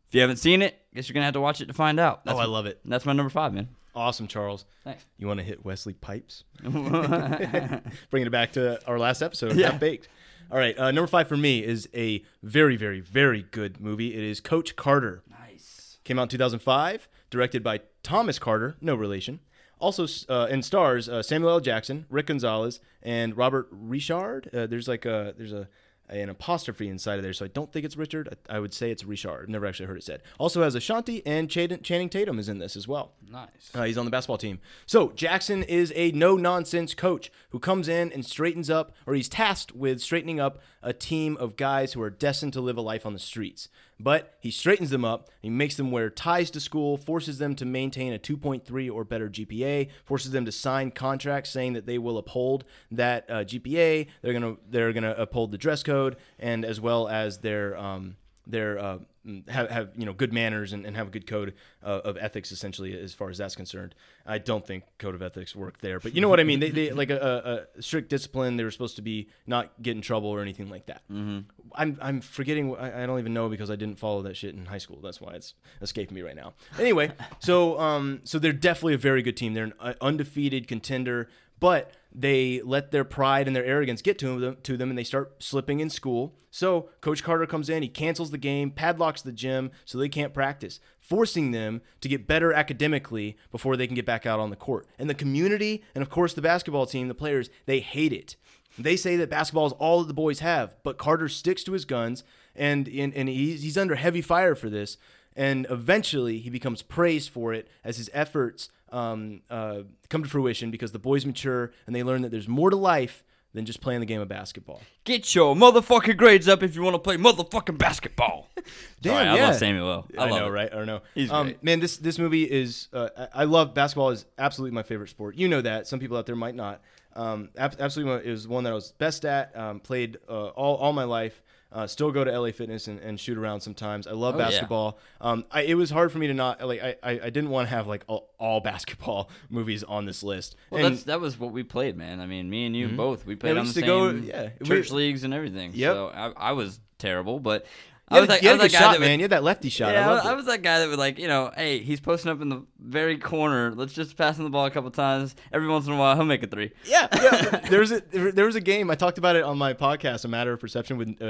If 0.07 0.13
you 0.15 0.21
haven't 0.21 0.37
seen 0.37 0.61
it, 0.61 0.79
I 0.93 0.95
guess 0.95 1.09
you're 1.09 1.13
gonna 1.13 1.25
have 1.25 1.33
to 1.33 1.41
watch 1.41 1.61
it 1.61 1.65
to 1.67 1.73
find 1.73 1.99
out. 1.99 2.21
Oh, 2.27 2.37
I 2.37 2.45
love 2.45 2.65
it. 2.65 2.79
That's 2.85 3.05
my 3.05 3.13
number 3.13 3.29
five, 3.29 3.53
man. 3.53 3.69
Awesome, 3.95 4.27
Charles. 4.27 4.65
Thanks. 4.83 5.05
You 5.17 5.25
want 5.27 5.39
to 5.39 5.45
hit 5.45 5.63
Wesley 5.65 5.93
Pipes? 5.93 6.43
Bringing 6.61 8.27
it 8.27 8.31
back 8.31 8.51
to 8.53 8.79
our 8.87 8.99
last 8.99 9.21
episode, 9.21 9.55
Yeah. 9.55 9.71
Half 9.71 9.79
Baked. 9.79 10.07
All 10.51 10.57
right, 10.57 10.77
uh, 10.77 10.91
number 10.91 11.07
five 11.07 11.27
for 11.27 11.37
me 11.37 11.63
is 11.63 11.89
a 11.93 12.23
very, 12.43 12.75
very, 12.75 12.99
very 12.99 13.43
good 13.51 13.79
movie. 13.81 14.13
It 14.13 14.21
is 14.23 14.39
Coach 14.41 14.75
Carter. 14.75 15.23
Nice. 15.29 15.97
Came 16.03 16.19
out 16.19 16.23
in 16.23 16.29
2005, 16.29 17.07
directed 17.31 17.63
by 17.63 17.79
Thomas 18.03 18.37
Carter, 18.37 18.75
no 18.79 18.93
relation. 18.95 19.39
Also, 19.79 20.07
uh, 20.29 20.47
and 20.49 20.63
stars 20.63 21.09
uh, 21.09 21.21
Samuel 21.21 21.51
L. 21.51 21.59
Jackson, 21.59 22.05
Rick 22.09 22.27
Gonzalez, 22.27 22.79
and 23.03 23.35
Robert 23.35 23.67
Richard. 23.71 24.49
Uh, 24.53 24.67
there's 24.67 24.87
like 24.87 25.05
a 25.05 25.33
there's 25.37 25.53
a 25.53 25.67
an 26.07 26.29
apostrophe 26.29 26.87
inside 26.87 27.17
of 27.17 27.23
there, 27.23 27.33
so 27.33 27.45
I 27.45 27.47
don't 27.47 27.71
think 27.71 27.85
it's 27.85 27.97
Richard. 27.97 28.37
I, 28.49 28.57
I 28.57 28.59
would 28.59 28.73
say 28.73 28.91
it's 28.91 29.03
Richard. 29.03 29.43
I've 29.43 29.49
never 29.49 29.65
actually 29.65 29.87
heard 29.87 29.97
it 29.97 30.03
said. 30.03 30.21
Also 30.37 30.61
has 30.61 30.75
Ashanti 30.75 31.25
and 31.25 31.49
Channing 31.49 31.81
Channing 31.81 32.09
Tatum 32.09 32.37
is 32.37 32.47
in 32.47 32.59
this 32.59 32.75
as 32.75 32.87
well. 32.87 33.13
Nice. 33.29 33.71
Uh, 33.73 33.83
he's 33.83 33.97
on 33.97 34.05
the 34.05 34.11
basketball 34.11 34.37
team. 34.37 34.59
So 34.85 35.09
Jackson 35.15 35.63
is 35.63 35.91
a 35.95 36.11
no 36.11 36.37
nonsense 36.37 36.93
coach 36.93 37.31
who 37.49 37.59
comes 37.59 37.87
in 37.87 38.11
and 38.11 38.25
straightens 38.25 38.69
up, 38.69 38.95
or 39.07 39.15
he's 39.15 39.29
tasked 39.29 39.71
with 39.73 40.01
straightening 40.01 40.39
up 40.39 40.61
a 40.83 40.93
team 40.93 41.37
of 41.37 41.55
guys 41.55 41.93
who 41.93 42.01
are 42.01 42.11
destined 42.11 42.53
to 42.53 42.61
live 42.61 42.77
a 42.77 42.81
life 42.81 43.05
on 43.05 43.13
the 43.13 43.19
streets. 43.19 43.67
But 43.99 44.35
he 44.39 44.51
straightens 44.51 44.89
them 44.89 45.05
up. 45.05 45.29
He 45.41 45.49
makes 45.49 45.75
them 45.75 45.89
wear 45.89 46.09
ties 46.09 46.51
to 46.51 46.59
school, 46.59 46.97
forces 46.97 47.37
them 47.37 47.55
to 47.55 47.65
maintain 47.65 48.13
a 48.13 48.19
2.3 48.19 48.91
or 48.91 49.03
better 49.03 49.29
GPA, 49.29 49.89
forces 50.03 50.31
them 50.31 50.45
to 50.45 50.51
sign 50.51 50.91
contracts 50.91 51.49
saying 51.49 51.73
that 51.73 51.85
they 51.85 51.97
will 51.97 52.17
uphold 52.17 52.65
that 52.91 53.29
uh, 53.29 53.43
GPA. 53.43 54.07
They're 54.21 54.33
gonna 54.33 54.57
they're 54.69 54.93
gonna 54.93 55.15
uphold 55.17 55.51
the 55.51 55.57
dress 55.57 55.81
code 55.83 56.17
and 56.37 56.65
as 56.65 56.81
well 56.81 57.07
as 57.07 57.39
their 57.39 57.77
um, 57.77 58.17
their 58.45 58.77
uh, 58.77 58.97
have, 59.47 59.69
have 59.69 59.89
you 59.97 60.05
know 60.05 60.13
good 60.13 60.33
manners 60.33 60.73
and, 60.73 60.85
and 60.85 60.95
have 60.95 61.07
a 61.07 61.09
good 61.09 61.27
code 61.27 61.53
uh, 61.83 62.01
of 62.03 62.17
ethics 62.17 62.51
essentially 62.51 62.97
as 62.99 63.13
far 63.13 63.29
as 63.29 63.37
that's 63.37 63.55
concerned. 63.55 63.95
I 64.25 64.37
don't 64.37 64.65
think 64.65 64.83
code 64.97 65.15
of 65.15 65.21
ethics 65.21 65.55
worked 65.55 65.81
there, 65.81 65.99
but 65.99 66.15
you 66.15 66.21
know 66.21 66.29
what 66.29 66.39
I 66.39 66.43
mean. 66.43 66.59
They, 66.59 66.69
they 66.69 66.91
like 66.93 67.09
a, 67.09 67.67
a, 67.77 67.81
strict 67.81 68.09
discipline. 68.09 68.57
They 68.57 68.63
were 68.63 68.71
supposed 68.71 68.95
to 68.97 69.01
be 69.01 69.29
not 69.47 69.71
get 69.81 69.95
in 69.95 70.01
trouble 70.01 70.29
or 70.29 70.41
anything 70.41 70.69
like 70.69 70.85
that. 70.87 71.01
Mm-hmm. 71.11 71.39
I'm 71.73 71.97
I'm 72.01 72.21
forgetting. 72.21 72.75
I, 72.75 73.03
I 73.03 73.05
don't 73.05 73.19
even 73.19 73.33
know 73.33 73.49
because 73.49 73.71
I 73.71 73.75
didn't 73.75 73.97
follow 73.97 74.21
that 74.23 74.35
shit 74.35 74.55
in 74.55 74.65
high 74.65 74.77
school. 74.77 74.99
That's 75.01 75.19
why 75.19 75.33
it's 75.33 75.53
escaping 75.81 76.15
me 76.15 76.21
right 76.21 76.35
now. 76.35 76.53
Anyway, 76.79 77.11
so 77.39 77.79
um 77.79 78.21
so 78.23 78.39
they're 78.39 78.53
definitely 78.53 78.95
a 78.95 78.99
very 78.99 79.21
good 79.21 79.37
team. 79.37 79.53
They're 79.53 79.71
an 79.79 79.95
undefeated 80.01 80.67
contender, 80.67 81.29
but 81.59 81.91
they 82.17 82.61
let 82.63 82.91
their 82.91 83.03
pride 83.03 83.47
and 83.47 83.55
their 83.55 83.65
arrogance 83.65 84.01
get 84.01 84.17
to 84.19 84.39
them, 84.39 84.57
to 84.63 84.77
them 84.77 84.89
and 84.89 84.97
they 84.97 85.03
start 85.03 85.43
slipping 85.43 85.81
in 85.81 85.89
school. 85.89 86.37
So 86.49 86.89
Coach 87.01 87.23
Carter 87.23 87.45
comes 87.45 87.69
in, 87.69 87.83
he 87.83 87.89
cancels 87.89 88.31
the 88.31 88.37
game, 88.37 88.71
padlocks 88.71 89.21
the 89.21 89.33
gym 89.33 89.71
so 89.83 89.97
they 89.97 90.07
can't 90.07 90.33
practice, 90.33 90.79
forcing 90.99 91.51
them 91.51 91.81
to 91.99 92.07
get 92.07 92.27
better 92.27 92.53
academically 92.53 93.37
before 93.51 93.75
they 93.75 93.85
can 93.85 93.95
get 93.95 94.05
back 94.05 94.25
out 94.25 94.39
on 94.39 94.49
the 94.49 94.55
court. 94.55 94.87
And 94.97 95.09
the 95.09 95.13
community 95.13 95.83
and 95.93 96.01
of 96.01 96.09
course 96.09 96.33
the 96.33 96.41
basketball 96.41 96.85
team, 96.85 97.09
the 97.09 97.15
players, 97.15 97.49
they 97.65 97.81
hate 97.81 98.13
it. 98.13 98.37
They 98.79 98.95
say 98.95 99.17
that 99.17 99.29
basketball 99.29 99.67
is 99.67 99.73
all 99.73 99.99
that 99.99 100.07
the 100.07 100.13
boys 100.13 100.39
have, 100.39 100.75
but 100.83 100.97
Carter 100.97 101.27
sticks 101.27 101.63
to 101.65 101.73
his 101.73 101.85
guns 101.85 102.23
and 102.55 102.87
and, 102.87 103.13
and 103.13 103.27
he's, 103.27 103.61
he's 103.63 103.77
under 103.77 103.95
heavy 103.95 104.21
fire 104.21 104.55
for 104.55 104.69
this. 104.69 104.97
And 105.35 105.67
eventually 105.69 106.39
he 106.39 106.49
becomes 106.49 106.81
praised 106.81 107.29
for 107.29 107.53
it 107.53 107.67
as 107.83 107.97
his 107.97 108.09
efforts 108.13 108.69
um, 108.91 109.41
uh, 109.49 109.81
come 110.09 110.23
to 110.23 110.29
fruition 110.29 110.71
because 110.71 110.91
the 110.91 110.99
boys 110.99 111.25
mature 111.25 111.71
and 111.85 111.95
they 111.95 112.03
learn 112.03 112.21
that 112.21 112.31
there's 112.31 112.47
more 112.47 112.69
to 112.69 112.75
life 112.75 113.23
than 113.53 113.65
just 113.65 113.81
playing 113.81 114.01
the 114.01 114.05
game 114.05 114.21
of 114.21 114.27
basketball. 114.27 114.81
Get 115.05 115.33
your 115.33 115.55
motherfucking 115.55 116.17
grades 116.17 116.47
up 116.47 116.61
if 116.61 116.75
you 116.75 116.83
want 116.83 116.93
to 116.95 116.99
play 116.99 117.15
motherfucking 117.17 117.77
basketball. 117.77 118.49
Damn, 119.01 119.13
Sorry, 119.13 119.27
I 119.27 119.35
yeah. 119.35 119.47
love 119.47 119.55
Samuel. 119.55 120.07
I 120.17 120.29
love 120.29 120.39
know, 120.41 120.47
it. 120.47 120.51
right? 120.51 120.71
I 120.71 120.75
don't 120.75 120.85
know. 120.85 121.01
He's 121.15 121.31
um, 121.31 121.47
great. 121.47 121.63
man, 121.63 121.79
this 121.79 121.97
this 121.97 122.19
movie 122.19 122.43
is. 122.43 122.89
Uh, 122.91 123.09
I 123.17 123.27
I 123.41 123.43
love 123.45 123.73
basketball. 123.73 124.09
is 124.09 124.25
absolutely 124.37 124.75
my 124.75 124.83
favorite 124.83 125.09
sport. 125.09 125.35
You 125.35 125.47
know 125.47 125.61
that. 125.61 125.87
Some 125.87 125.99
people 125.99 126.17
out 126.17 126.25
there 126.25 126.35
might 126.35 126.55
not. 126.55 126.81
Um, 127.15 127.49
absolutely, 127.57 128.27
it 128.27 128.31
was 128.31 128.45
one 128.45 128.65
that 128.65 128.71
I 128.71 128.75
was 128.75 128.91
best 128.91 129.23
at. 129.23 129.55
Um, 129.57 129.79
played 129.79 130.17
uh, 130.27 130.47
all 130.47 130.75
all 130.75 130.91
my 130.91 131.05
life. 131.05 131.41
Uh, 131.71 131.85
still 131.85 132.09
go 132.11 132.23
to 132.23 132.39
LA 132.39 132.51
Fitness 132.51 132.87
and, 132.87 132.99
and 133.01 133.19
shoot 133.19 133.37
around 133.37 133.59
sometimes. 133.59 134.07
I 134.07 134.11
love 134.11 134.35
Oh, 134.35 134.37
yeah. 134.39 134.45
basketball. 134.45 134.97
Um, 135.19 135.43
I, 135.51 135.63
it 135.63 135.73
was 135.73 135.89
hard 135.89 136.09
for 136.11 136.19
me 136.19 136.27
to 136.27 136.33
not 136.33 136.65
like. 136.65 136.81
I, 136.81 136.95
I, 137.03 137.11
I 137.23 137.29
didn't 137.29 137.49
want 137.49 137.67
to 137.67 137.75
have 137.75 137.85
like 137.85 138.05
all, 138.07 138.29
all 138.39 138.61
basketball 138.61 139.29
movies 139.49 139.83
on 139.83 140.05
this 140.05 140.23
list. 140.23 140.55
Well, 140.69 140.85
And- 140.85 140.95
that's 140.95 141.03
that 141.05 141.19
was 141.19 141.37
what 141.37 141.51
we 141.51 141.63
played, 141.63 141.97
man. 141.97 142.21
I 142.21 142.27
mean, 142.27 142.49
me 142.49 142.65
and 142.65 142.75
you 142.75 142.87
both. 142.89 143.25
We 143.25 143.35
played 143.35 143.53
we 143.53 143.59
on 143.59 143.65
the 143.65 143.67
used 143.67 143.75
to 143.75 143.81
same 143.81 143.87
go- 143.87 144.09
yeah, 144.11 144.49
we- 144.59 144.65
church 144.67 144.91
leagues 144.91 145.23
and 145.25 145.33
everything. 145.33 145.71
Yep. 145.73 145.93
So 145.93 146.07
I, 146.07 146.31
I 146.37 146.51
was 146.53 146.79
terrible, 146.97 147.39
but 147.41 147.65
I 148.07 148.19
was 148.19 148.29
like, 148.29 148.43
you 148.43 148.49
I 148.49 148.51
had 148.51 148.61
was 148.61 148.65
a 148.65 148.67
good 148.67 148.73
guy 148.73 148.79
shot, 148.79 148.91
that 148.91 148.99
would- 148.99 149.05
man. 149.07 149.19
You 149.19 149.23
had 149.23 149.31
that 149.31 149.43
lefty 149.43 149.69
shot. 149.69 149.91
Yeah, 149.93 150.07
I 150.11 150.17
I, 150.29 150.31
it. 150.31 150.35
was 150.35 150.45
that 150.45 150.61
guy 150.61 150.79
that 150.79 150.87
would 150.89 150.99
like, 150.99 151.17
you 151.17 151.27
know, 151.27 151.51
hey, 151.57 151.79
he's 151.79 151.99
posting 151.99 152.31
up 152.31 152.39
in 152.39 152.49
the 152.49 152.61
very 152.79 153.17
corner. 153.17 153.73
Let's 153.73 153.93
just 153.93 154.15
pass 154.15 154.37
him 154.37 154.43
the 154.43 154.51
ball 154.51 154.65
a 154.67 154.69
couple 154.69 154.91
times. 154.91 155.35
Every 155.51 155.67
once 155.67 155.87
in 155.87 155.93
a 155.93 155.97
while, 155.97 156.15
he'll 156.15 156.23
make 156.23 156.43
a 156.43 156.47
three. 156.47 156.71
Yeah, 156.85 157.07
yeah. 157.15 157.41
there 157.69 157.79
was 157.79 157.91
a 157.91 158.01
there 158.11 158.45
was 158.45 158.55
a 158.55 158.61
game 158.61 158.91
I 158.91 158.95
talked 158.95 159.17
about 159.17 159.35
it 159.35 159.43
on 159.43 159.57
my 159.57 159.73
podcast, 159.73 160.23
A 160.23 160.27
Matter 160.27 160.53
of 160.53 160.59
Perception, 160.59 160.97
with 160.99 161.17
uh, 161.19 161.25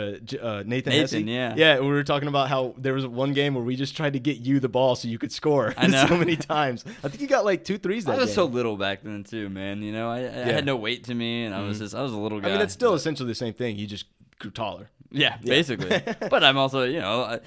uh, 0.45 0.63
Nathan. 0.65 0.91
Nathan, 0.91 0.91
Hesse. 0.91 1.13
yeah. 1.34 1.53
yeah. 1.55 1.80
We 1.80 1.88
were 1.88 2.03
talking 2.03 2.28
about 2.28 2.49
how 2.49 2.76
there 2.78 2.93
was 2.93 3.07
one 3.07 3.32
game 3.32 3.53
where 3.55 3.63
we 3.63 3.78
just 3.78 3.95
tried 3.95 4.11
to 4.13 4.19
get 4.19 4.39
you 4.39 4.59
the 4.59 4.67
ball 4.69 4.95
so 4.97 5.07
you 5.07 5.17
could 5.17 5.32
score. 5.32 5.73
I 5.78 5.88
know. 5.88 6.05
so 6.07 6.17
many 6.17 6.36
times. 6.36 6.84
I 7.03 7.07
think 7.07 7.21
you 7.21 7.28
got 7.28 7.45
like 7.45 7.63
two 7.63 7.78
threes 7.78 8.03
that 8.03 8.15
I 8.15 8.17
was 8.17 8.26
game. 8.32 8.36
so 8.36 8.45
little 8.45 8.76
back 8.76 8.99
then 9.01 9.23
too, 9.23 9.47
man. 9.47 9.82
You 9.82 9.93
know, 9.93 10.09
I, 10.09 10.17
I 10.17 10.21
Yeah. 10.21 10.30
Mm-hmm. 10.32 10.49
had 10.49 10.65
no 10.65 10.76
weight 10.76 11.05
to 11.05 11.13
me, 11.15 11.45
and 11.45 11.55
I 11.55 11.61
was 11.65 11.80
just 11.80 11.95
I 11.95 12.01
was 12.01 12.11
a 12.11 12.17
little 12.17 12.41
guy. 12.41 12.47
I 12.49 12.51
mean, 12.51 12.59
that's 12.59 12.73
still 12.73 12.95
essentially 12.95 13.28
the 13.30 13.36
same 13.36 13.53
thing. 13.53 13.78
You 13.78 13.88
just 13.88 14.07
grew 14.39 14.51
taller. 14.51 14.89
Yeah, 15.11 15.37
basically. 15.37 16.01
but 16.29 16.43
I'm 16.43 16.57
also, 16.57 16.83
you 16.83 16.99
know, 16.99 17.21
I, 17.21 17.39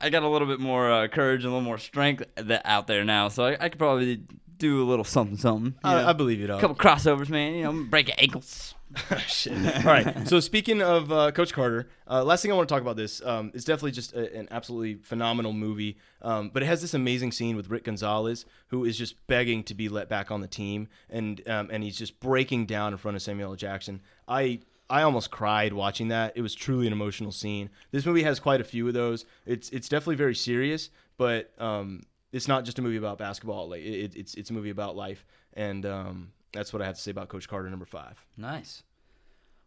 I- 0.00 0.10
got 0.10 0.22
a 0.22 0.28
little 0.28 0.48
bit 0.48 0.60
more 0.60 0.90
uh, 0.90 1.08
courage 1.08 1.44
and 1.44 1.52
a 1.52 1.54
little 1.56 1.64
more 1.64 1.78
strength 1.78 2.24
that 2.36 2.62
out 2.64 2.86
there 2.86 3.04
now, 3.04 3.28
so 3.28 3.44
I, 3.44 3.56
I 3.60 3.68
could 3.68 3.78
probably 3.78 4.22
do 4.58 4.82
a 4.82 4.86
little 4.86 5.04
something, 5.04 5.36
something. 5.36 5.74
I, 5.84 6.10
I 6.10 6.12
believe 6.12 6.40
you, 6.40 6.52
a 6.52 6.60
couple 6.60 6.76
crossovers, 6.76 7.28
man. 7.28 7.54
You 7.54 7.62
know, 7.64 7.84
break 7.84 8.10
ankles. 8.20 8.74
Shit. 9.26 9.52
All 9.76 9.82
right. 9.92 10.26
So 10.26 10.40
speaking 10.40 10.80
of 10.82 11.12
uh, 11.12 11.30
Coach 11.32 11.52
Carter, 11.52 11.88
uh, 12.10 12.24
last 12.24 12.42
thing 12.42 12.50
I 12.50 12.54
want 12.54 12.68
to 12.68 12.74
talk 12.74 12.80
about 12.80 12.96
this. 12.96 13.22
Um, 13.24 13.50
it's 13.54 13.64
definitely 13.64 13.92
just 13.92 14.14
a, 14.14 14.34
an 14.34 14.48
absolutely 14.50 14.94
phenomenal 14.94 15.52
movie. 15.52 15.98
Um, 16.22 16.50
but 16.52 16.62
it 16.62 16.66
has 16.66 16.80
this 16.80 16.94
amazing 16.94 17.32
scene 17.32 17.54
with 17.54 17.68
Rick 17.68 17.84
Gonzalez, 17.84 18.46
who 18.68 18.84
is 18.84 18.96
just 18.96 19.26
begging 19.26 19.62
to 19.64 19.74
be 19.74 19.88
let 19.88 20.08
back 20.08 20.30
on 20.30 20.40
the 20.40 20.48
team, 20.48 20.88
and 21.10 21.46
um, 21.48 21.68
and 21.70 21.84
he's 21.84 21.98
just 21.98 22.18
breaking 22.18 22.66
down 22.66 22.92
in 22.92 22.98
front 22.98 23.16
of 23.16 23.22
Samuel 23.22 23.50
L. 23.50 23.56
Jackson. 23.56 24.00
I 24.26 24.60
I 24.90 25.02
almost 25.02 25.30
cried 25.30 25.72
watching 25.72 26.08
that. 26.08 26.32
It 26.36 26.42
was 26.42 26.54
truly 26.54 26.86
an 26.86 26.92
emotional 26.92 27.32
scene. 27.32 27.70
This 27.90 28.06
movie 28.06 28.22
has 28.22 28.40
quite 28.40 28.60
a 28.60 28.64
few 28.64 28.86
of 28.88 28.94
those. 28.94 29.24
It's 29.46 29.68
it's 29.70 29.88
definitely 29.88 30.16
very 30.16 30.34
serious, 30.34 30.90
but 31.16 31.52
um, 31.58 32.02
it's 32.32 32.48
not 32.48 32.64
just 32.64 32.78
a 32.78 32.82
movie 32.82 32.96
about 32.96 33.18
basketball. 33.18 33.68
Like 33.68 33.82
it, 33.82 34.16
it's 34.16 34.34
it's 34.34 34.50
a 34.50 34.52
movie 34.52 34.70
about 34.70 34.96
life, 34.96 35.24
and 35.54 35.84
um, 35.84 36.32
that's 36.52 36.72
what 36.72 36.80
I 36.80 36.86
have 36.86 36.96
to 36.96 37.00
say 37.00 37.10
about 37.10 37.28
Coach 37.28 37.48
Carter, 37.48 37.68
number 37.68 37.84
five. 37.84 38.16
Nice. 38.36 38.82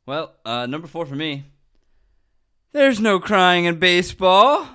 Well, 0.06 0.34
uh, 0.44 0.66
number 0.66 0.88
four 0.88 1.06
for 1.06 1.16
me. 1.16 1.46
There's 2.72 3.00
no 3.00 3.20
crying 3.20 3.66
in 3.66 3.80
baseball. 3.80 4.68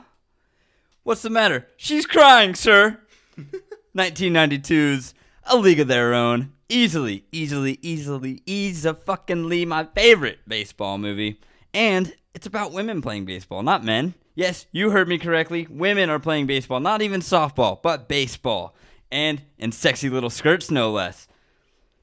What's 1.02 1.22
the 1.22 1.30
matter? 1.30 1.66
She's 1.76 2.06
crying, 2.06 2.54
sir. 2.54 3.00
1992's 3.96 5.14
A 5.44 5.56
League 5.56 5.80
of 5.80 5.88
Their 5.88 6.12
Own. 6.12 6.52
Easily, 6.68 7.24
easily, 7.30 7.78
easily, 7.82 8.42
easy 8.44 8.92
fucking 8.92 9.48
Lee, 9.48 9.64
my 9.64 9.84
favorite 9.94 10.40
baseball 10.48 10.98
movie. 10.98 11.40
And 11.72 12.12
it's 12.34 12.46
about 12.46 12.72
women 12.72 13.02
playing 13.02 13.24
baseball, 13.24 13.62
not 13.62 13.84
men. 13.84 14.14
Yes, 14.34 14.66
you 14.72 14.90
heard 14.90 15.08
me 15.08 15.18
correctly. 15.18 15.66
Women 15.70 16.10
are 16.10 16.18
playing 16.18 16.46
baseball, 16.46 16.80
not 16.80 17.02
even 17.02 17.20
softball, 17.20 17.80
but 17.82 18.08
baseball. 18.08 18.74
And 19.12 19.42
in 19.58 19.70
sexy 19.72 20.10
little 20.10 20.28
skirts, 20.28 20.70
no 20.70 20.90
less. 20.90 21.28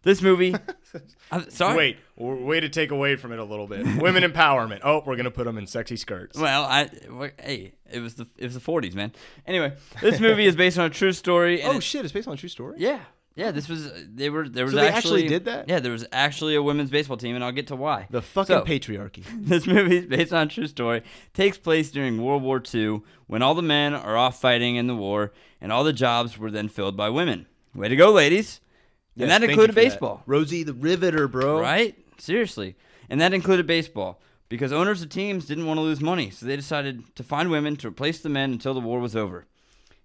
This 0.04 0.22
movie. 0.22 0.56
I'm 1.32 1.50
sorry. 1.50 1.78
Wait, 1.78 1.98
way 2.18 2.60
to 2.60 2.70
take 2.70 2.92
away 2.92 3.16
from 3.16 3.32
it 3.32 3.40
a 3.40 3.44
little 3.44 3.68
bit. 3.68 3.86
Women 4.02 4.24
empowerment. 4.24 4.82
Oh, 4.84 5.02
we're 5.06 5.16
gonna 5.16 5.32
put 5.32 5.46
them 5.46 5.58
in 5.58 5.66
sexy 5.68 5.96
skirts. 5.96 6.38
Well, 6.38 6.64
I 6.64 6.90
hey, 7.42 7.74
it 7.92 8.00
was 8.00 8.16
the 8.16 8.28
it 8.38 8.46
was 8.46 8.54
the 8.54 8.60
40s, 8.60 8.96
man. 8.96 9.14
Anyway, 9.48 9.74
this 10.02 10.20
movie 10.20 10.46
is 10.46 10.56
based 10.56 10.78
on 10.78 10.86
a 10.86 10.90
true 10.90 11.12
story. 11.14 11.62
and 11.62 11.74
oh 11.74 11.78
it- 11.78 11.84
shit, 11.84 12.04
it's 12.04 12.14
based 12.14 12.28
on 12.28 12.34
a 12.34 12.38
true 12.38 12.50
story. 12.50 12.76
yeah, 12.80 13.00
yeah. 13.36 13.52
This 13.52 13.68
was 13.70 13.88
uh, 13.88 14.04
they 14.14 14.30
were 14.30 14.48
there 14.48 14.66
was 14.66 14.74
So 14.74 14.80
they 14.80 14.90
actually 14.90 15.28
did 15.28 15.46
that? 15.46 15.68
Yeah, 15.68 15.80
there 15.80 15.92
was 15.92 16.06
actually 16.12 16.56
a 16.56 16.62
women's 16.62 16.90
baseball 16.90 17.18
team, 17.18 17.36
and 17.36 17.44
I'll 17.44 17.52
get 17.52 17.68
to 17.68 17.76
why. 17.76 18.08
The 18.10 18.22
fucking 18.22 18.56
So, 18.56 18.64
patriarchy. 18.64 19.24
this 19.48 19.66
movie 19.68 19.98
is 19.98 20.06
based 20.06 20.34
on 20.34 20.48
a 20.48 20.50
true 20.50 20.68
story. 20.68 21.04
Takes 21.34 21.58
place 21.58 21.92
during 21.92 22.22
World 22.22 22.44
War 22.44 22.62
II 22.74 23.02
when 23.28 23.42
all 23.42 23.56
the 23.56 23.62
men 23.62 23.94
are 23.94 24.18
off 24.18 24.40
fighting 24.40 24.76
in 24.76 24.88
the 24.88 24.96
war, 24.96 25.34
and 25.62 25.72
all 25.72 25.84
the 25.84 25.94
jobs 25.94 26.38
were 26.38 26.52
then 26.52 26.70
filled 26.70 26.96
by 26.98 27.10
women. 27.10 27.48
Way 27.74 27.90
to 27.90 27.96
go, 27.96 28.12
ladies! 28.12 28.60
and 29.16 29.28
Yes, 29.28 29.30
that 29.40 29.44
included 29.48 29.74
for 29.74 29.82
that. 29.82 29.90
baseball. 29.90 30.24
Rosie 30.26 30.64
the 30.64 30.74
Riveter, 30.74 31.28
bro. 31.28 31.60
Right? 31.60 31.98
Seriously. 32.18 32.76
And 33.10 33.20
that 33.22 33.34
included 33.34 33.68
baseball 33.68 34.22
because 34.50 34.72
owners 34.72 35.02
of 35.02 35.10
teams 35.10 35.46
didn't 35.46 35.66
want 35.66 35.78
to 35.78 35.82
lose 35.82 36.00
money, 36.00 36.30
so 36.30 36.46
they 36.46 36.56
decided 36.56 37.16
to 37.16 37.24
find 37.24 37.50
women 37.50 37.76
to 37.78 37.88
replace 37.88 38.20
the 38.20 38.30
men 38.30 38.52
until 38.52 38.74
the 38.74 38.80
war 38.80 39.00
was 39.00 39.16
over. 39.16 39.46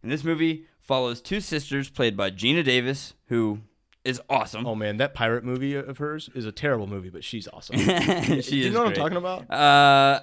And 0.02 0.10
this 0.10 0.24
movie 0.24 0.64
follows 0.88 1.20
two 1.20 1.40
sisters 1.40 1.88
played 1.88 2.16
by 2.16 2.30
Geena 2.32 2.64
Davis, 2.64 3.14
who 3.26 3.60
is 4.04 4.20
awesome. 4.28 4.66
Oh 4.66 4.74
man, 4.74 4.96
that 4.96 5.14
pirate 5.14 5.44
movie 5.44 5.74
of 5.74 5.98
hers 5.98 6.28
is 6.34 6.46
a 6.46 6.52
terrible 6.52 6.88
movie, 6.88 7.10
but 7.10 7.22
she's 7.22 7.46
awesome. 7.46 7.76
she 7.78 8.40
Do 8.50 8.56
you 8.56 8.70
know 8.70 8.80
what 8.84 8.88
I'm 8.88 8.94
talking 8.94 9.18
about? 9.18 9.42
Uh, 9.50 10.20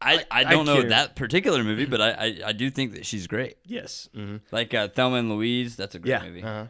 I, 0.00 0.14
I 0.18 0.24
I 0.30 0.44
don't 0.44 0.64
know 0.66 0.80
care. 0.80 0.88
that 0.90 1.14
particular 1.16 1.62
movie, 1.62 1.84
but 1.84 2.00
I, 2.00 2.10
I, 2.10 2.38
I 2.46 2.52
do 2.52 2.70
think 2.70 2.94
that 2.94 3.04
she's 3.04 3.26
great. 3.26 3.56
Yes. 3.64 4.08
hmm 4.14 4.36
Like 4.50 4.72
uh, 4.74 4.88
Thelma 4.88 5.16
and 5.16 5.28
Louise, 5.30 5.76
that's 5.76 5.94
a 5.94 5.98
great 5.98 6.10
Yeah. 6.10 6.22
movie. 6.24 6.42
Uh-huh. 6.42 6.66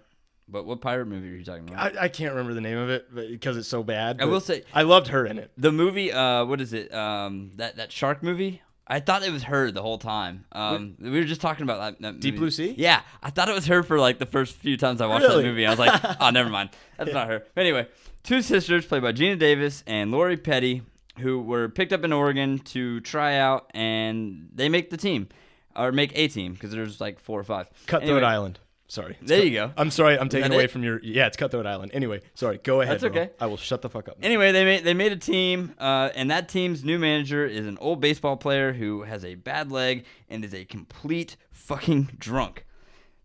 But 0.51 0.65
what 0.65 0.81
pirate 0.81 1.05
movie 1.07 1.29
are 1.29 1.37
you 1.37 1.45
talking 1.45 1.69
about? 1.69 1.95
I, 1.99 2.05
I 2.05 2.09
can't 2.09 2.33
remember 2.33 2.55
the 2.55 2.63
name 2.63 2.79
of 2.79 2.89
it 2.89 3.15
because 3.15 3.59
it's 3.59 3.69
so 3.69 3.83
bad. 3.83 4.23
I 4.23 4.25
will 4.25 4.41
say- 4.41 4.63
I 4.73 4.81
loved 4.83 5.09
her 5.09 5.27
in 5.27 5.39
it. 5.39 5.53
The 5.59 5.71
movie, 5.71 6.11
uh, 6.11 6.47
what 6.47 6.63
is 6.63 6.73
it? 6.73 6.93
Um, 6.95 7.51
that 7.57 7.77
that 7.77 7.93
shark 7.93 8.23
movie. 8.23 8.63
I 8.91 9.01
thought 9.01 9.23
it 9.23 9.31
was 9.31 9.43
her 9.45 9.71
the 9.71 9.83
whole 9.83 9.99
time. 9.99 10.45
Um, 10.53 10.95
we 10.99 11.11
were 11.11 11.25
just 11.25 11.41
talking 11.43 11.63
about 11.65 11.79
that. 11.99 12.01
that 12.03 12.21
Deep 12.21 12.35
movie. 12.35 12.39
Blue 12.41 12.51
Sea? 12.51 12.75
Yeah, 12.79 13.03
I 13.23 13.29
thought 13.31 13.49
it 13.51 13.55
was 13.55 13.67
her 13.67 13.83
for 13.83 13.99
like 14.01 14.19
the 14.19 14.27
first 14.27 14.57
few 14.57 14.77
times 14.79 15.01
I 15.03 15.07
watched 15.07 15.25
Really? 15.27 15.43
that 15.43 15.49
movie. 15.49 15.67
I 15.67 15.71
was 15.71 15.79
like, 15.79 16.01
oh, 16.21 16.31
never 16.31 16.49
mind, 16.49 16.71
that's 16.97 17.13
not 17.13 17.29
her. 17.29 17.45
But 17.55 17.61
anyway, 17.63 17.87
two 18.23 18.41
sisters 18.41 18.87
played 18.87 19.03
by 19.03 19.13
Geena 19.13 19.39
Davis 19.39 19.85
and 19.87 20.11
Lori 20.11 20.37
Petty, 20.39 20.83
who 21.19 21.41
were 21.43 21.69
picked 21.69 21.93
up 21.93 22.03
in 22.05 22.13
Oregon 22.15 22.59
to 22.61 23.01
try 23.01 23.37
out, 23.37 23.71
and 23.75 24.49
they 24.55 24.69
make 24.71 24.89
the 24.89 24.97
team, 24.97 25.29
or 25.77 25.93
make 25.93 26.13
a 26.17 26.27
team 26.29 26.55
because 26.55 26.71
there's 26.71 27.01
like 27.01 27.19
four 27.21 27.39
or 27.39 27.45
five. 27.45 27.69
Cutthroat 27.87 28.11
Anyway, 28.11 28.23
Island. 28.27 28.59
Sorry. 28.91 29.19
It's 29.21 29.29
There 29.29 29.39
cut- 29.41 29.47
you 29.47 29.53
go. 29.53 29.73
I'm 29.77 29.91
sorry. 29.91 30.19
I'm 30.19 30.31
taking 30.31 30.51
away 30.53 30.65
it? 30.65 30.71
from 30.71 30.83
your. 30.83 30.99
Yeah, 31.03 31.27
it's 31.27 31.37
Cutthroat 31.37 31.67
Island. 31.67 31.91
Anyway, 31.95 32.23
sorry. 32.35 32.59
Go 32.59 32.81
ahead. 32.81 32.95
That's 33.01 33.13
bro. 33.13 33.23
okay. 33.23 33.31
I 33.39 33.45
will 33.47 33.59
shut 33.59 33.83
the 33.83 33.91
fuck 33.91 34.09
up. 34.09 34.17
Anyway, 34.23 34.51
they 34.51 34.65
made 34.65 34.83
they 34.83 34.95
made 34.95 35.13
a 35.13 35.17
team, 35.17 35.75
uh, 35.79 36.09
and 36.15 36.31
that 36.31 36.49
team's 36.49 36.83
new 36.85 36.99
manager 36.99 37.45
is 37.47 37.67
an 37.67 37.77
old 37.83 38.01
baseball 38.01 38.39
player 38.39 38.73
who 38.73 39.03
has 39.03 39.25
a 39.27 39.35
bad 39.35 39.71
leg 39.71 40.07
and 40.31 40.43
is 40.43 40.55
a 40.55 40.65
complete 40.65 41.37
fucking 41.51 42.11
drunk. 42.19 42.65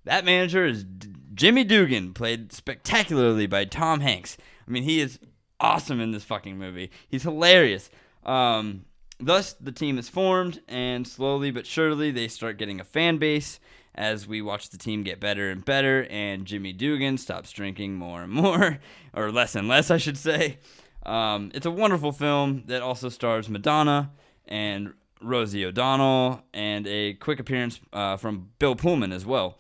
That 0.04 0.26
manager 0.26 0.66
is 0.66 0.84
D- 0.84 1.08
Jimmy 1.34 1.64
Dugan, 1.64 2.14
played 2.14 2.52
spectacularly 2.52 3.48
by 3.48 3.64
Tom 3.64 4.02
Hanks. 4.02 4.36
I 4.68 4.72
mean, 4.72 4.84
he 4.84 5.00
is 5.00 5.18
awesome 5.62 6.02
in 6.02 6.12
this 6.12 6.26
fucking 6.26 6.58
movie. 6.58 6.92
He's 7.08 7.24
hilarious. 7.24 7.90
Um, 8.26 8.84
thus, 9.18 9.54
the 9.54 9.72
team 9.72 9.98
is 9.98 10.10
formed, 10.10 10.62
and 10.68 11.08
slowly 11.08 11.52
but 11.52 11.66
surely, 11.66 12.12
they 12.12 12.28
start 12.28 12.58
getting 12.58 12.82
a 12.82 12.84
fan 12.84 13.18
base 13.18 13.62
as 13.96 14.28
we 14.28 14.42
watch 14.42 14.70
the 14.70 14.78
team 14.78 15.04
get 15.04 15.20
better 15.20 15.50
and 15.50 15.64
better. 15.64 16.08
And 16.10 16.46
Jimmy 16.46 16.74
Dugan 16.74 17.18
stops 17.18 17.52
drinking 17.52 17.96
more 17.96 18.24
and 18.24 18.32
more, 18.32 18.80
or 19.14 19.32
less 19.32 19.56
and 19.56 19.68
less, 19.68 19.92
I 19.92 19.98
should 19.98 20.18
say. 20.18 20.58
Um, 21.06 21.52
it's 21.54 21.66
a 21.66 21.72
wonderful 21.72 22.12
film 22.12 22.64
that 22.68 22.82
also 22.82 23.10
stars 23.10 23.50
Madonna 23.50 24.12
and 24.48 24.94
Rosie 25.22 25.66
O'Donnell, 25.66 26.44
and 26.54 26.86
a 26.86 27.14
quick 27.14 27.40
appearance 27.40 27.80
uh, 27.94 28.18
from 28.18 28.50
Bill 28.60 28.76
Pullman 28.76 29.12
as 29.12 29.26
well. 29.26 29.58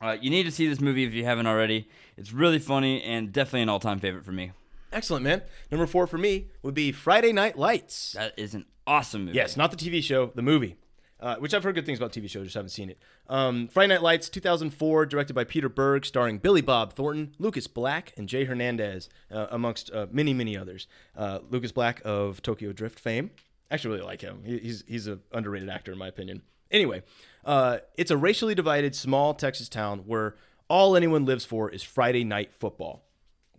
Uh, 0.00 0.16
you 0.20 0.30
need 0.30 0.44
to 0.44 0.50
see 0.50 0.66
this 0.66 0.80
movie 0.80 1.04
if 1.04 1.12
you 1.12 1.24
haven't 1.24 1.46
already. 1.46 1.88
It's 2.16 2.32
really 2.32 2.58
funny 2.58 3.02
and 3.02 3.32
definitely 3.32 3.62
an 3.62 3.68
all-time 3.68 4.00
favorite 4.00 4.24
for 4.24 4.32
me. 4.32 4.52
Excellent, 4.92 5.22
man. 5.22 5.42
Number 5.70 5.86
four 5.86 6.06
for 6.06 6.18
me 6.18 6.48
would 6.62 6.74
be 6.74 6.90
Friday 6.90 7.32
Night 7.32 7.56
Lights. 7.56 8.12
That 8.12 8.32
is 8.36 8.54
an 8.54 8.66
awesome 8.86 9.26
movie. 9.26 9.36
Yes, 9.36 9.56
not 9.56 9.70
the 9.70 9.76
TV 9.76 10.02
show, 10.02 10.32
the 10.34 10.42
movie. 10.42 10.76
Uh, 11.20 11.36
which 11.36 11.52
I've 11.52 11.62
heard 11.62 11.74
good 11.74 11.84
things 11.84 11.98
about 11.98 12.12
TV 12.12 12.30
shows, 12.30 12.44
just 12.44 12.54
haven't 12.54 12.70
seen 12.70 12.88
it. 12.88 12.98
Um, 13.28 13.68
Friday 13.68 13.92
Night 13.92 14.02
Lights, 14.02 14.30
2004, 14.30 15.04
directed 15.04 15.34
by 15.34 15.44
Peter 15.44 15.68
Berg, 15.68 16.06
starring 16.06 16.38
Billy 16.38 16.62
Bob 16.62 16.94
Thornton, 16.94 17.34
Lucas 17.38 17.66
Black, 17.66 18.14
and 18.16 18.26
Jay 18.26 18.44
Hernandez, 18.44 19.10
uh, 19.30 19.46
amongst 19.50 19.90
uh, 19.92 20.06
many, 20.10 20.32
many 20.32 20.56
others. 20.56 20.86
Uh, 21.14 21.40
Lucas 21.50 21.72
Black 21.72 22.00
of 22.04 22.40
Tokyo 22.40 22.72
Drift 22.72 22.98
fame. 22.98 23.30
Actually, 23.70 23.96
really 23.96 24.06
like 24.06 24.20
him. 24.22 24.42
He's 24.44 24.82
he's 24.88 25.06
an 25.06 25.20
underrated 25.32 25.68
actor 25.68 25.92
in 25.92 25.98
my 25.98 26.08
opinion. 26.08 26.42
Anyway, 26.70 27.02
uh, 27.44 27.78
it's 27.96 28.10
a 28.10 28.16
racially 28.16 28.54
divided 28.54 28.94
small 28.94 29.34
Texas 29.34 29.68
town 29.68 30.00
where 30.06 30.36
all 30.68 30.96
anyone 30.96 31.24
lives 31.24 31.44
for 31.44 31.70
is 31.70 31.82
Friday 31.82 32.24
night 32.24 32.54
football. 32.54 33.04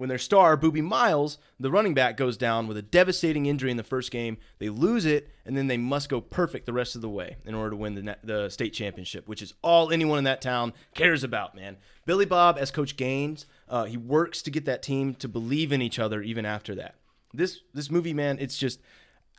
When 0.02 0.10
their 0.10 0.18
star, 0.18 0.58
Boobie 0.58 0.82
Miles, 0.82 1.38
the 1.60 1.70
running 1.70 1.94
back, 1.94 2.18
goes 2.18 2.36
down 2.36 2.66
with 2.66 2.76
a 2.76 2.82
devastating 2.82 3.46
injury 3.46 3.70
in 3.70 3.78
the 3.78 3.84
first 3.84 4.10
game, 4.10 4.40
they 4.58 4.68
lose 4.68 5.06
it, 5.06 5.30
and 5.46 5.56
then 5.56 5.68
they 5.68 5.78
must 5.78 6.10
go 6.10 6.20
perfect 6.20 6.66
the 6.66 6.74
rest 6.74 6.96
of 6.96 7.04
the 7.04 7.10
way 7.10 7.38
in 7.46 7.54
order 7.54 7.70
to 7.70 7.76
win 7.76 7.94
the, 7.94 8.18
the 8.24 8.50
state 8.50 8.74
championship, 8.74 9.28
which 9.28 9.44
is 9.44 9.54
all 9.62 9.92
anyone 9.92 10.18
in 10.18 10.24
that 10.24 10.42
town 10.42 10.74
cares 10.96 11.24
about, 11.24 11.54
man. 11.54 11.78
Billy 12.08 12.26
Bob, 12.26 12.58
as 12.60 12.72
Coach 12.72 12.98
Gaines, 12.98 13.46
uh, 13.70 13.84
he 13.84 13.96
works 13.96 14.42
to 14.42 14.50
get 14.50 14.66
that 14.66 14.82
team 14.82 15.14
to 15.14 15.28
believe 15.28 15.72
in 15.72 15.84
each 15.84 16.00
other 16.00 16.24
even 16.24 16.48
after 16.48 16.74
that. 16.74 16.96
This 17.32 17.60
this 17.72 17.92
movie, 17.92 18.16
man, 18.16 18.40
it's 18.40 18.58
just 18.58 18.80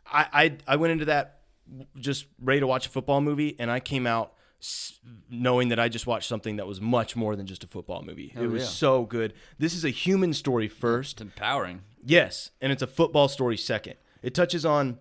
I 0.05 0.27
I, 0.31 0.57
I 0.65 0.75
went 0.77 0.93
into 0.93 1.05
that 1.05 1.41
just 1.97 2.25
ready 2.39 2.61
to 2.61 2.67
watch 2.67 2.85
a 2.85 2.89
football 2.89 3.19
movie, 3.19 3.57
and 3.59 3.69
I 3.69 3.81
came 3.81 4.07
out 4.07 4.31
s- 4.63 4.99
knowing 5.29 5.69
that 5.69 5.79
I 5.79 5.89
just 5.89 6.07
watched 6.07 6.27
something 6.27 6.55
that 6.55 6.65
was 6.67 6.79
much 6.79 7.15
more 7.15 7.35
than 7.35 7.45
just 7.45 7.63
a 7.63 7.67
football 7.67 8.01
movie. 8.01 8.33
Oh, 8.35 8.43
it 8.43 8.47
was 8.47 8.63
yeah. 8.63 8.69
so 8.69 9.03
good. 9.03 9.33
This 9.59 9.73
is 9.73 9.83
a 9.83 9.89
human 9.89 10.33
story 10.33 10.67
first. 10.67 11.13
It's 11.13 11.21
empowering. 11.21 11.81
Yes, 12.03 12.51
and 12.61 12.71
it's 12.71 12.81
a 12.81 12.87
football 12.87 13.27
story 13.27 13.57
second. 13.57 13.95
It 14.21 14.33
touches 14.33 14.65
on 14.65 14.99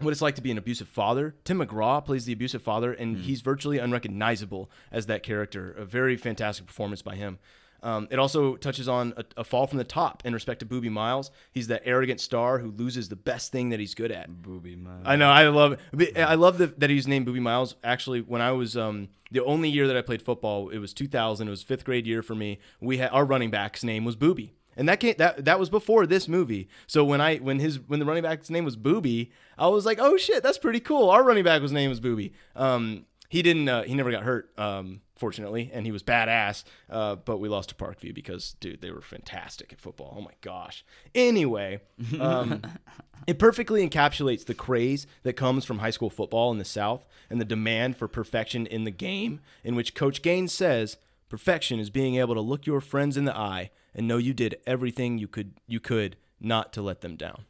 what 0.00 0.10
it's 0.10 0.22
like 0.22 0.34
to 0.34 0.42
be 0.42 0.50
an 0.50 0.58
abusive 0.58 0.88
father. 0.88 1.36
Tim 1.44 1.58
McGraw 1.58 2.04
plays 2.04 2.24
the 2.24 2.32
abusive 2.32 2.62
father, 2.62 2.92
and 2.92 3.16
hmm. 3.16 3.22
he's 3.22 3.40
virtually 3.40 3.78
unrecognizable 3.78 4.70
as 4.90 5.06
that 5.06 5.22
character. 5.22 5.72
A 5.72 5.84
very 5.84 6.16
fantastic 6.16 6.66
performance 6.66 7.02
by 7.02 7.14
him. 7.14 7.38
Um, 7.84 8.08
it 8.10 8.18
also 8.18 8.56
touches 8.56 8.88
on 8.88 9.12
a, 9.18 9.24
a 9.36 9.44
fall 9.44 9.66
from 9.66 9.76
the 9.76 9.84
top 9.84 10.22
in 10.24 10.32
respect 10.32 10.60
to 10.60 10.66
Boobie 10.66 10.90
Miles. 10.90 11.30
He's 11.52 11.66
that 11.66 11.82
arrogant 11.84 12.18
star 12.18 12.58
who 12.58 12.70
loses 12.70 13.10
the 13.10 13.16
best 13.16 13.52
thing 13.52 13.68
that 13.68 13.78
he's 13.78 13.94
good 13.94 14.10
at. 14.10 14.30
Boobie 14.30 14.82
Miles. 14.82 15.02
I 15.04 15.16
know. 15.16 15.28
I 15.28 15.46
love. 15.48 15.78
But 15.92 16.18
I 16.18 16.34
love 16.34 16.56
the, 16.56 16.68
that 16.78 16.88
he's 16.88 17.06
named 17.06 17.26
Boobie 17.26 17.42
Miles. 17.42 17.76
Actually, 17.84 18.22
when 18.22 18.40
I 18.40 18.52
was 18.52 18.74
um, 18.74 19.10
the 19.30 19.44
only 19.44 19.68
year 19.68 19.86
that 19.86 19.98
I 19.98 20.00
played 20.00 20.22
football, 20.22 20.70
it 20.70 20.78
was 20.78 20.94
2000. 20.94 21.46
It 21.46 21.50
was 21.50 21.62
fifth 21.62 21.84
grade 21.84 22.06
year 22.06 22.22
for 22.22 22.34
me. 22.34 22.58
We 22.80 22.96
had 22.96 23.10
our 23.10 23.26
running 23.26 23.50
back's 23.50 23.84
name 23.84 24.06
was 24.06 24.16
Booby, 24.16 24.54
and 24.78 24.88
that 24.88 24.98
came, 24.98 25.16
that 25.18 25.44
that 25.44 25.60
was 25.60 25.68
before 25.68 26.06
this 26.06 26.26
movie. 26.26 26.68
So 26.86 27.04
when 27.04 27.20
I 27.20 27.36
when 27.36 27.58
his 27.58 27.78
when 27.80 28.00
the 28.00 28.06
running 28.06 28.22
back's 28.22 28.48
name 28.48 28.64
was 28.64 28.76
Booby, 28.76 29.30
I 29.58 29.68
was 29.68 29.84
like, 29.84 29.98
oh 30.00 30.16
shit, 30.16 30.42
that's 30.42 30.58
pretty 30.58 30.80
cool. 30.80 31.10
Our 31.10 31.22
running 31.22 31.44
back 31.44 31.60
was 31.60 31.70
name 31.70 31.90
was 31.90 32.00
Booby. 32.00 32.32
Um, 32.56 33.04
he 33.28 33.42
didn't. 33.42 33.68
Uh, 33.68 33.82
he 33.82 33.94
never 33.94 34.10
got 34.10 34.22
hurt. 34.22 34.56
Um, 34.58 35.00
fortunately, 35.16 35.70
and 35.72 35.86
he 35.86 35.92
was 35.92 36.02
badass. 36.02 36.64
Uh, 36.90 37.16
but 37.16 37.38
we 37.38 37.48
lost 37.48 37.70
to 37.70 37.74
Parkview 37.74 38.14
because, 38.14 38.56
dude, 38.60 38.80
they 38.80 38.90
were 38.90 39.00
fantastic 39.00 39.72
at 39.72 39.80
football. 39.80 40.14
Oh 40.16 40.20
my 40.20 40.32
gosh. 40.40 40.84
Anyway, 41.14 41.80
um, 42.20 42.62
it 43.26 43.38
perfectly 43.38 43.88
encapsulates 43.88 44.44
the 44.44 44.54
craze 44.54 45.06
that 45.22 45.34
comes 45.34 45.64
from 45.64 45.78
high 45.78 45.90
school 45.90 46.10
football 46.10 46.50
in 46.52 46.58
the 46.58 46.64
South 46.64 47.06
and 47.30 47.40
the 47.40 47.44
demand 47.44 47.96
for 47.96 48.08
perfection 48.08 48.66
in 48.66 48.84
the 48.84 48.90
game, 48.90 49.40
in 49.62 49.74
which 49.74 49.94
Coach 49.94 50.22
Gaines 50.22 50.52
says, 50.52 50.96
"Perfection 51.28 51.78
is 51.78 51.90
being 51.90 52.16
able 52.16 52.34
to 52.34 52.40
look 52.40 52.66
your 52.66 52.80
friends 52.80 53.16
in 53.16 53.24
the 53.24 53.36
eye 53.36 53.70
and 53.94 54.08
know 54.08 54.16
you 54.18 54.34
did 54.34 54.56
everything 54.66 55.18
you 55.18 55.28
could 55.28 55.54
you 55.66 55.80
could 55.80 56.16
not 56.40 56.72
to 56.74 56.82
let 56.82 57.00
them 57.00 57.16
down." 57.16 57.44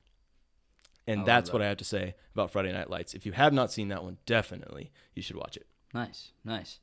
And 1.07 1.18
love 1.20 1.26
that's 1.26 1.50
that. 1.50 1.55
what 1.55 1.62
I 1.62 1.66
have 1.68 1.76
to 1.78 1.84
say 1.84 2.14
about 2.34 2.50
Friday 2.50 2.72
Night 2.72 2.88
Lights. 2.90 3.14
If 3.14 3.26
you 3.26 3.32
have 3.32 3.52
not 3.52 3.70
seen 3.72 3.88
that 3.88 4.02
one, 4.05 4.16
definitely 4.26 4.90
you 5.14 5.22
should 5.22 5.36
watch 5.36 5.57
it. 5.57 5.66
Nice, 5.92 6.32
nice. 6.44 6.78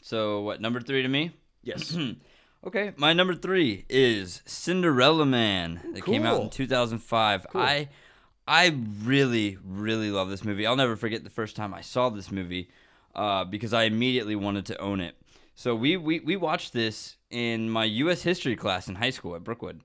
So 0.00 0.40
what? 0.42 0.60
Number 0.60 0.80
three 0.80 1.02
to 1.02 1.08
me. 1.08 1.32
Yes. 1.62 1.96
Okay, 2.62 2.92
my 2.98 3.14
number 3.14 3.34
three 3.34 3.86
is 3.88 4.42
Cinderella 4.44 5.24
Man. 5.24 5.80
That 5.94 6.04
came 6.04 6.26
out 6.26 6.34
in 6.34 6.40
Cool. 6.42 6.50
2005. 6.50 7.46
I 7.54 7.88
I 8.46 8.76
really 9.02 9.56
really 9.64 10.10
love 10.10 10.28
this 10.28 10.44
movie. 10.44 10.66
I'll 10.66 10.76
never 10.76 10.94
forget 10.94 11.24
the 11.24 11.30
first 11.30 11.56
time 11.56 11.72
I 11.72 11.80
saw 11.80 12.10
this 12.10 12.30
movie 12.30 12.68
uh, 13.14 13.44
because 13.44 13.72
I 13.72 13.84
immediately 13.84 14.36
wanted 14.36 14.66
to 14.66 14.78
own 14.78 15.00
it. 15.00 15.14
So 15.54 15.74
we, 15.74 15.96
we 15.96 16.20
we 16.20 16.36
watched 16.36 16.74
this 16.74 17.16
in 17.30 17.70
my 17.70 17.84
U.S. 17.84 18.20
history 18.24 18.56
class 18.56 18.88
in 18.88 18.96
high 18.96 19.08
school 19.08 19.34
at 19.36 19.42
Brookwood. 19.42 19.80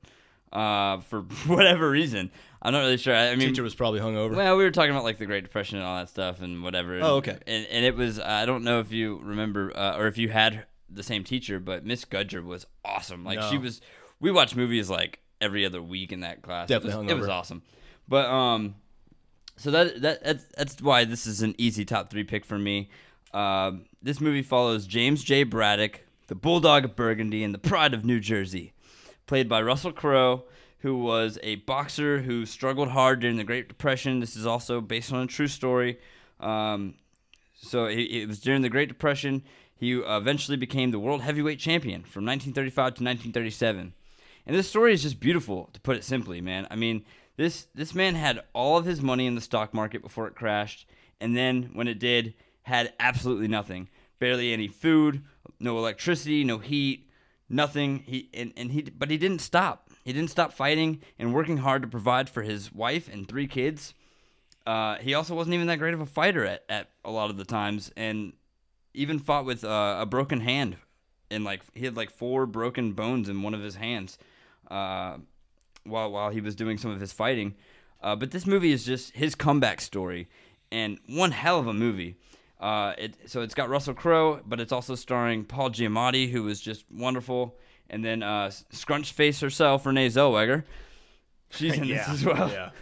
Uh, 0.52 1.02
for 1.02 1.22
whatever 1.48 1.90
reason, 1.90 2.32
I'm 2.62 2.74
not 2.74 2.80
really 2.80 2.98
sure. 2.98 3.16
I, 3.16 3.30
I 3.30 3.36
mean, 3.36 3.50
Teacher 3.50 3.64
was 3.64 3.76
probably 3.76 4.00
hungover. 4.00 4.36
well, 4.36 4.56
we 4.58 4.64
were 4.64 4.72
talking 4.72 4.92
about 4.92 5.04
like 5.04 5.18
the 5.18 5.26
Great 5.26 5.44
Depression 5.44 5.78
and 5.78 5.86
all 5.86 5.98
that 5.98 6.10
stuff 6.10 6.42
and 6.42 6.64
whatever. 6.64 7.00
Oh, 7.02 7.16
okay. 7.18 7.38
And, 7.46 7.68
and 7.70 7.86
it 7.86 7.96
was 7.96 8.20
I 8.20 8.46
don't 8.46 8.64
know 8.64 8.80
if 8.80 8.92
you 8.92 9.20
remember 9.24 9.76
uh, 9.76 9.98
or 9.98 10.08
if 10.08 10.18
you 10.18 10.30
had 10.30 10.66
the 10.90 11.04
same 11.04 11.24
teacher, 11.24 11.60
but 11.60 11.86
Miss 11.86 12.06
Gudger 12.06 12.44
was 12.44 12.66
awesome. 12.84 13.24
Like 13.24 13.42
she 13.44 13.58
was. 13.58 13.82
We 14.20 14.32
watched 14.32 14.56
movies 14.56 14.90
like 14.90 15.20
every 15.42 15.66
other 15.66 15.82
week 15.82 16.12
in 16.12 16.22
that 16.22 16.42
class. 16.42 16.70
Definitely 16.70 17.08
it 17.08 17.14
was, 17.16 17.18
it 17.18 17.20
was 17.20 17.30
awesome. 17.30 17.62
But 18.08 18.28
um, 18.28 18.76
so 19.58 19.72
that 19.72 20.02
that 20.02 20.24
that's, 20.24 20.46
that's 20.58 20.82
why 20.82 21.06
this 21.06 21.28
is 21.28 21.42
an 21.42 21.56
easy 21.58 21.86
top 21.86 22.10
three 22.10 22.24
pick 22.24 22.46
for 22.46 22.58
me. 22.58 22.90
Um, 23.34 23.86
this 24.02 24.22
movie 24.22 24.42
follows 24.42 24.88
James 24.88 25.24
J. 25.24 25.44
Braddock, 25.44 26.02
the 26.28 26.36
Bulldog 26.36 26.86
of 26.86 26.96
Burgundy 26.96 27.44
and 27.44 27.54
the 27.54 27.60
Pride 27.60 27.94
of 27.94 28.06
New 28.06 28.20
Jersey, 28.20 28.74
played 29.26 29.50
by 29.50 29.62
Russell 29.62 29.92
Crowe, 29.92 30.44
who 30.80 30.98
was 30.98 31.40
a 31.42 31.56
boxer 31.56 32.22
who 32.22 32.46
struggled 32.46 32.90
hard 32.90 33.20
during 33.20 33.38
the 33.38 33.44
Great 33.44 33.68
Depression. 33.68 34.20
This 34.20 34.36
is 34.36 34.46
also 34.46 34.82
based 34.82 35.12
on 35.12 35.24
a 35.24 35.28
true 35.28 35.48
story. 35.48 36.00
Um, 36.40 36.96
so 37.56 37.86
it, 37.86 38.00
it 38.00 38.28
was 38.28 38.40
during 38.40 38.62
the 38.62 38.70
Great 38.70 38.90
Depression. 38.90 39.44
He 39.76 39.94
eventually 39.94 40.58
became 40.58 40.92
the 40.92 41.00
world 41.00 41.22
heavyweight 41.22 41.60
champion 41.60 42.04
from 42.04 42.26
1935 42.26 42.76
to 42.76 43.04
1937. 43.04 43.94
And 44.46 44.56
this 44.56 44.70
story 44.70 44.94
is 44.94 45.02
just 45.02 45.20
beautiful, 45.20 45.70
to 45.74 45.82
put 45.82 45.98
it 45.98 46.04
simply, 46.04 46.40
man. 46.40 46.68
I 46.70 46.76
mean, 46.76 47.04
this 47.38 47.68
this 47.76 47.96
man 47.96 48.16
had 48.16 48.42
all 48.54 48.78
of 48.78 48.86
his 48.86 49.02
money 49.02 49.26
in 49.26 49.36
the 49.36 49.42
stock 49.42 49.74
market 49.74 50.02
before 50.02 50.28
it 50.28 50.36
crashed, 50.36 50.88
and 51.20 51.36
then 51.36 51.72
when 51.74 51.88
it 51.88 52.00
did, 52.00 52.36
had 52.64 52.94
absolutely 53.00 53.48
nothing. 53.48 53.90
Barely 54.20 54.54
any 54.54 54.68
food, 54.68 55.24
no 55.60 55.78
electricity, 55.78 56.44
no 56.44 56.58
heat, 56.60 57.05
nothing. 57.50 58.00
He 58.06 58.30
and, 58.34 58.54
and 58.58 58.72
he 58.72 58.82
but 58.84 59.10
he 59.10 59.18
didn't 59.18 59.42
stop. 59.42 59.90
He 60.04 60.14
didn't 60.14 60.30
stop 60.30 60.54
fighting 60.54 61.02
and 61.18 61.34
working 61.34 61.58
hard 61.58 61.82
to 61.82 61.88
provide 61.88 62.30
for 62.30 62.44
his 62.44 62.74
wife 62.74 63.10
and 63.12 63.28
three 63.28 63.48
kids. 63.48 63.94
Uh, 64.66 64.98
he 64.98 65.14
also 65.14 65.36
wasn't 65.36 65.54
even 65.54 65.68
that 65.68 65.78
great 65.78 65.94
of 65.94 66.02
a 66.02 66.06
fighter 66.06 66.44
at, 66.46 66.64
at 66.70 66.90
a 67.04 67.12
lot 67.12 67.30
of 67.30 67.38
the 67.38 67.46
times, 67.46 67.92
and 67.96 68.34
even 68.94 69.20
fought 69.20 69.46
with 69.46 69.64
uh, 69.64 69.98
a 70.00 70.06
broken 70.06 70.42
hand, 70.42 70.78
and 71.30 71.44
like 71.44 71.62
he 71.74 71.86
had 71.86 71.96
like 71.96 72.10
four 72.10 72.46
broken 72.46 72.94
bones 72.94 73.30
in 73.30 73.44
one 73.44 73.54
of 73.54 73.62
his 73.62 73.76
hands, 73.76 74.18
uh, 74.72 75.18
while 75.84 76.12
while 76.12 76.30
he 76.30 76.42
was 76.42 76.56
doing 76.56 76.78
some 76.78 76.92
of 76.92 77.00
his 77.00 77.12
fighting. 77.12 77.56
Uh, 78.02 78.16
but 78.16 78.32
this 78.32 78.46
movie 78.46 78.72
is 78.72 78.84
just 78.84 79.16
his 79.16 79.36
comeback 79.36 79.82
story, 79.82 80.28
and 80.72 81.00
one 81.08 81.32
hell 81.32 81.60
of 81.60 81.68
a 81.68 81.74
movie. 81.74 82.16
Uh, 82.66 82.96
it 82.98 83.16
so 83.28 83.42
it's 83.42 83.54
got 83.54 83.70
Russell 83.70 83.94
Crowe, 83.94 84.42
but 84.44 84.60
it's 84.60 84.72
also 84.72 84.96
starring 84.96 85.46
Paul 85.46 85.70
Giamatti, 85.70 86.32
who 86.32 86.42
was 86.42 86.60
just 86.60 86.84
wonderful, 86.92 87.56
and 87.92 88.04
then 88.04 88.24
uh, 88.24 88.50
Scrunch 88.72 89.12
Face 89.12 89.40
herself, 89.40 89.86
Renee 89.86 90.08
Zellweger. 90.08 90.64
She's 91.52 91.78
in 91.78 91.88
this 91.88 92.10
as 92.10 92.26
well. 92.26 92.50
Yeah. 92.50 92.72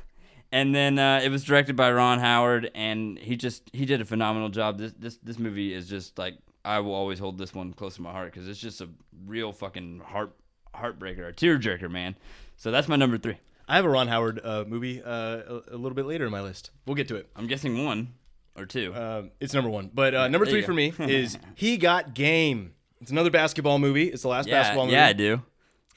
And 0.54 0.76
then 0.76 1.00
uh, 1.00 1.20
it 1.24 1.30
was 1.30 1.44
directed 1.44 1.76
by 1.76 1.92
Ron 1.92 2.20
Howard, 2.20 2.70
and 2.76 3.18
he 3.18 3.36
just 3.36 3.72
he 3.74 3.86
did 3.86 4.02
a 4.02 4.06
phenomenal 4.06 4.50
job. 4.50 4.78
This 4.78 4.94
this 4.94 5.18
this 5.18 5.40
movie 5.40 5.74
is 5.74 5.90
just 5.90 6.20
like 6.20 6.36
I 6.64 6.80
will 6.80 6.94
always 6.94 7.18
hold 7.18 7.40
this 7.40 7.56
one 7.56 7.74
close 7.74 7.96
to 7.96 8.04
my 8.04 8.12
heart 8.12 8.32
because 8.32 8.48
it's 8.48 8.60
just 8.60 8.80
a 8.80 8.88
real 9.26 9.52
fucking 9.52 10.02
heart 10.06 10.36
heartbreaker, 10.76 11.28
a 11.28 11.34
tearjerker, 11.34 11.90
man. 11.90 12.16
So 12.56 12.70
that's 12.70 12.88
my 12.88 12.98
number 12.98 13.18
three. 13.18 13.40
I 13.68 13.78
have 13.78 13.86
a 13.86 13.90
Ron 13.90 14.08
Howard 14.08 14.42
uh, 14.44 14.64
movie 14.68 15.02
uh, 15.02 15.10
a, 15.10 15.62
a 15.72 15.76
little 15.76 15.96
bit 15.96 16.06
later 16.06 16.28
in 16.28 16.32
my 16.32 16.42
list. 16.42 16.70
We'll 16.86 16.96
get 16.96 17.08
to 17.08 17.16
it. 17.16 17.28
I'm 17.36 17.48
guessing 17.48 17.84
one 17.84 18.14
or 18.56 18.66
two. 18.66 18.94
Um, 18.96 19.32
it's 19.40 19.54
number 19.54 19.70
one, 19.70 19.90
but 19.94 20.14
uh, 20.14 20.28
number 20.28 20.46
There 20.46 20.54
three 20.54 20.62
for 20.62 20.74
me 20.74 20.94
is 21.00 21.38
He 21.56 21.78
Got 21.78 22.14
Game. 22.14 22.74
It's 23.02 23.12
another 23.12 23.32
basketball 23.32 23.80
movie. 23.80 24.08
It's 24.08 24.22
the 24.22 24.30
last 24.30 24.48
yeah, 24.48 24.62
basketball 24.62 24.86
movie. 24.86 24.96
yeah, 24.96 25.08
I 25.08 25.14
do. 25.14 25.42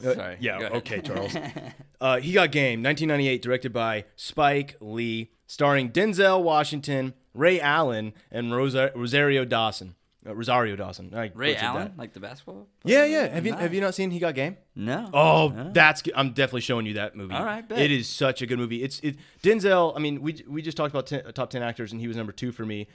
Uh, 0.04 0.14
Sorry. 0.14 0.36
Yeah. 0.40 0.58
Okay, 0.72 1.00
Charles. 1.00 1.34
uh, 2.00 2.18
he 2.18 2.32
got 2.32 2.52
game. 2.52 2.82
1998, 2.82 3.42
directed 3.42 3.72
by 3.72 4.04
Spike 4.16 4.76
Lee, 4.80 5.30
starring 5.46 5.90
Denzel 5.90 6.42
Washington, 6.42 7.14
Ray 7.32 7.60
Allen, 7.60 8.12
and 8.30 8.54
Rosa- 8.54 8.92
Rosario 8.94 9.44
Dawson. 9.44 9.94
Uh, 10.26 10.34
Rosario 10.34 10.76
Dawson. 10.76 11.12
I 11.14 11.30
Ray 11.34 11.52
butchered 11.54 11.62
Allen, 11.64 11.82
that. 11.88 11.98
like 11.98 12.12
the 12.12 12.20
basketball? 12.20 12.66
Yeah, 12.84 13.04
yeah. 13.04 13.26
Have 13.28 13.46
you 13.46 13.52
have 13.54 13.72
you 13.74 13.80
not 13.80 13.94
seen 13.94 14.10
He 14.10 14.18
Got 14.18 14.34
Game? 14.34 14.56
No. 14.74 15.08
Oh, 15.14 15.70
that's 15.72 16.02
good. 16.02 16.14
I'm 16.16 16.30
definitely 16.30 16.60
showing 16.62 16.86
you 16.86 16.94
that 16.94 17.14
movie. 17.16 17.34
All 17.34 17.44
right, 17.44 17.66
bet. 17.66 17.78
it 17.78 17.90
is 17.90 18.08
such 18.08 18.42
a 18.42 18.46
good 18.46 18.58
movie. 18.58 18.82
It's 18.82 18.98
it 19.00 19.16
Denzel. 19.42 19.92
I 19.96 19.98
mean, 20.00 20.20
we 20.22 20.42
we 20.48 20.62
just 20.62 20.76
talked 20.76 20.92
about 20.92 21.06
ten, 21.06 21.22
top 21.32 21.50
ten 21.50 21.62
actors, 21.62 21.92
and 21.92 22.00
he 22.00 22.08
was 22.08 22.16
number 22.16 22.32
two 22.32 22.52
for 22.52 22.64
me. 22.66 22.88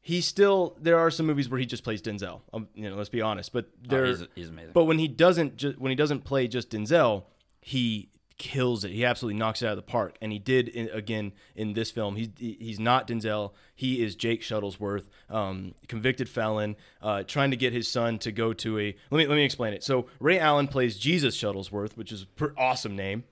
He 0.00 0.20
still 0.20 0.76
there 0.80 0.98
are 0.98 1.10
some 1.10 1.24
movies 1.26 1.48
where 1.48 1.58
he 1.58 1.64
just 1.66 1.82
plays 1.84 2.02
Denzel. 2.02 2.40
Um, 2.52 2.68
you 2.74 2.90
know, 2.90 2.96
let's 2.96 3.08
be 3.08 3.22
honest. 3.22 3.52
But 3.52 3.70
there, 3.82 4.04
Oh, 4.04 4.14
he's- 4.14 4.28
he's 4.34 4.48
amazing. 4.50 4.72
But 4.74 4.84
when 4.84 4.98
he 4.98 5.08
doesn't, 5.08 5.56
ju- 5.56 5.74
when 5.78 5.90
he 5.90 5.96
doesn't 5.96 6.24
play 6.24 6.46
just 6.46 6.68
Denzel, 6.70 7.22
he 7.62 8.10
kills 8.38 8.84
it. 8.84 8.90
He 8.90 9.04
absolutely 9.04 9.38
knocks 9.38 9.62
it 9.62 9.66
out 9.66 9.72
of 9.72 9.76
the 9.76 9.82
park, 9.82 10.16
and 10.20 10.32
he 10.32 10.38
did 10.38 10.68
in, 10.68 10.88
again 10.90 11.32
in 11.54 11.74
this 11.74 11.90
film. 11.90 12.16
He's 12.16 12.28
he's 12.38 12.80
not 12.80 13.06
Denzel. 13.06 13.52
He 13.74 14.02
is 14.02 14.16
Jake 14.16 14.42
Shuttlesworth, 14.42 15.04
um, 15.30 15.74
convicted 15.88 16.28
felon, 16.28 16.76
uh, 17.02 17.22
trying 17.22 17.50
to 17.50 17.56
get 17.56 17.72
his 17.72 17.88
son 17.88 18.18
to 18.20 18.32
go 18.32 18.52
to 18.52 18.78
a. 18.78 18.96
Let 19.10 19.18
me 19.18 19.26
let 19.26 19.36
me 19.36 19.44
explain 19.44 19.74
it. 19.74 19.84
So 19.84 20.06
Ray 20.20 20.38
Allen 20.38 20.68
plays 20.68 20.98
Jesus 20.98 21.36
Shuttlesworth, 21.36 21.96
which 21.96 22.12
is 22.12 22.26
an 22.40 22.52
awesome 22.56 22.96
name. 22.96 23.24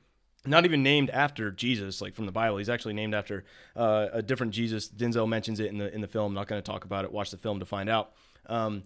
Not 0.44 0.64
even 0.64 0.82
named 0.82 1.08
after 1.10 1.52
Jesus, 1.52 2.00
like 2.00 2.14
from 2.14 2.26
the 2.26 2.32
Bible. 2.32 2.56
He's 2.56 2.68
actually 2.68 2.94
named 2.94 3.14
after 3.14 3.44
uh, 3.76 4.08
a 4.12 4.22
different 4.22 4.52
Jesus. 4.52 4.88
Denzel 4.88 5.28
mentions 5.28 5.60
it 5.60 5.66
in 5.66 5.78
the 5.78 5.92
in 5.92 6.00
the 6.00 6.08
film. 6.08 6.34
Not 6.34 6.48
going 6.48 6.60
to 6.60 6.68
talk 6.68 6.84
about 6.84 7.04
it. 7.04 7.12
Watch 7.12 7.30
the 7.30 7.36
film 7.36 7.60
to 7.60 7.66
find 7.66 7.88
out. 7.88 8.12
Um, 8.46 8.82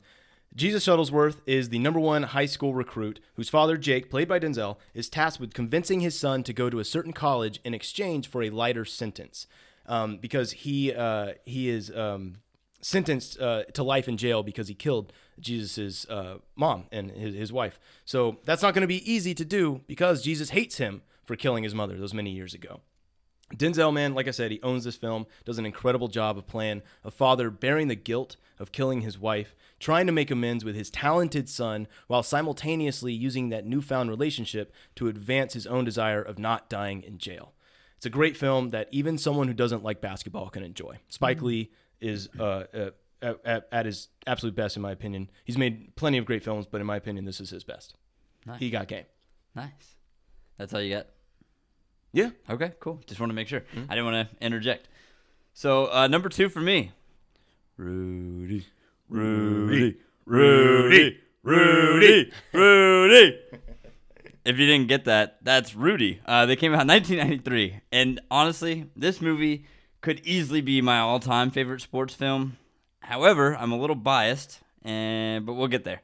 Jesus 0.55 0.87
Shuttlesworth 0.87 1.37
is 1.47 1.69
the 1.69 1.79
number 1.79 2.01
one 2.01 2.23
high 2.23 2.47
school 2.47 2.73
recruit 2.75 3.21
whose 3.35 3.49
father, 3.49 3.77
Jake, 3.77 4.11
played 4.11 4.29
by 4.29 4.39
Denzel, 4.39 4.77
is 4.95 5.09
tasked 5.09 5.41
with 5.41 5.53
convincing 5.53 6.01
his 6.01 6.19
son 6.19 6.43
to 6.45 6.53
go 6.53 6.71
to 6.71 6.79
a 6.79 6.85
certain 6.85 7.13
college 7.13 7.61
in 7.65 7.75
exchange 7.75 8.29
for 8.29 8.43
a 8.43 8.51
lighter 8.51 8.85
sentence, 8.85 9.47
um, 9.87 10.17
because 10.17 10.53
he 10.53 10.95
uh, 10.95 11.35
he 11.45 11.69
is 11.69 11.91
um, 11.95 12.37
sentenced 12.81 13.39
uh, 13.41 13.65
to 13.75 13.83
life 13.83 14.09
in 14.09 14.17
jail 14.17 14.43
because 14.43 14.69
he 14.69 14.75
killed 14.75 15.13
Jesus's 15.41 16.07
uh, 16.09 16.39
mom 16.55 16.87
and 16.93 17.11
his, 17.11 17.35
his 17.35 17.53
wife. 17.53 17.79
So 18.05 18.39
that's 18.45 18.63
not 18.63 18.75
going 18.75 18.83
to 18.83 18.89
be 18.89 19.11
easy 19.11 19.35
to 19.35 19.45
do 19.45 19.83
because 19.87 20.23
Jesus 20.23 20.51
hates 20.51 20.79
him 20.79 21.03
for 21.25 21.37
killing 21.37 21.65
his 21.65 21.75
mother 21.75 21.99
those 21.99 22.15
many 22.15 22.31
years 22.31 22.55
ago. 22.55 22.81
Denzel, 23.55 23.93
man, 23.93 24.15
like 24.15 24.27
I 24.27 24.33
said, 24.33 24.51
he 24.51 24.61
owns 24.63 24.85
this 24.85 24.97
film, 24.97 25.27
does 25.45 25.59
an 25.59 25.67
incredible 25.67 26.09
job 26.09 26.37
of 26.37 26.47
playing 26.47 26.83
a 27.05 27.11
father 27.11 27.51
bearing 27.51 27.89
the 27.89 27.95
guilt 27.95 28.37
of 28.59 28.73
killing 28.73 29.03
his 29.03 29.19
wife, 29.19 29.55
trying 29.79 30.07
to 30.07 30.13
make 30.13 30.31
amends 30.31 30.65
with 30.65 30.75
his 30.75 30.91
talented 30.91 31.49
son, 31.49 31.87
while 32.07 32.23
simultaneously 32.23 33.13
using 33.13 33.51
that 33.51 33.67
newfound 33.67 34.11
relationship 34.11 34.73
to 34.95 35.09
advance 35.09 35.53
his 35.55 35.67
own 35.67 35.85
desire 35.85 36.23
of 36.23 36.39
not 36.39 36.69
dying 36.69 37.03
in 37.03 37.19
jail. 37.19 37.53
It's 37.97 38.07
a 38.07 38.11
great 38.11 38.37
film 38.37 38.71
that 38.71 38.89
even 38.91 39.17
someone 39.19 39.49
who 39.49 39.55
doesn't 39.55 39.83
like 39.83 40.01
basketball 40.01 40.51
can 40.51 40.63
enjoy. 40.63 40.99
Spike 41.09 41.41
Lee 41.41 41.71
is 42.01 42.29
uh, 42.39 42.65
uh, 42.75 42.91
at, 43.23 43.39
at, 43.45 43.69
at 43.73 43.87
his 43.87 44.09
absolute 44.27 44.55
best, 44.55 44.77
in 44.77 44.83
my 44.83 44.93
opinion. 44.93 45.31
He's 45.45 45.57
made 45.57 45.97
plenty 45.97 46.19
of 46.19 46.27
great 46.27 46.43
films, 46.43 46.67
but 46.71 46.81
in 46.81 46.87
my 46.87 46.97
opinion, 46.97 47.25
this 47.25 47.41
is 47.41 47.51
his 47.51 47.65
best. 47.65 47.95
Nice. 48.45 48.61
He 48.61 48.71
got 48.71 48.89
game. 48.89 49.07
Nice. 49.55 49.97
That's 50.59 50.75
all 50.75 50.81
you 50.81 50.95
got? 50.95 51.07
Yeah. 52.13 52.31
Okay, 52.49 52.73
cool. 52.81 53.01
Just 53.07 53.21
want 53.21 53.31
to 53.31 53.35
make 53.35 53.49
sure. 53.49 53.63
I 53.89 53.95
didn't 53.95 54.05
want 54.13 54.31
to 54.31 54.45
interject. 54.45 54.89
So 55.55 55.91
uh, 55.93 56.07
number 56.07 56.29
two 56.29 56.49
for 56.51 56.61
me, 56.61 56.93
Rudy, 57.79 58.67
Rudy, 59.09 59.97
Rudy, 60.25 61.19
Rudy, 61.43 62.33
Rudy. 62.53 63.39
if 64.45 64.59
you 64.59 64.67
didn't 64.67 64.89
get 64.89 65.05
that, 65.05 65.39
that's 65.43 65.75
Rudy. 65.75 66.21
Uh, 66.27 66.47
they 66.47 66.57
came 66.57 66.75
out 66.75 66.83
in 66.83 66.89
1993, 66.89 67.81
and 67.93 68.21
honestly, 68.31 68.87
this 68.97 69.21
movie 69.21 69.65
could 70.01 70.21
easily 70.25 70.61
be 70.61 70.81
my 70.81 70.99
all-time 70.99 71.51
favorite 71.51 71.81
sports 71.81 72.15
film. 72.15 72.57
However, 73.01 73.57
I'm 73.57 73.73
a 73.73 73.79
little 73.79 73.97
biased, 73.97 74.61
and 74.83 75.47
but 75.47 75.55
we'll 75.55 75.69
get 75.69 75.85
there. 75.85 76.01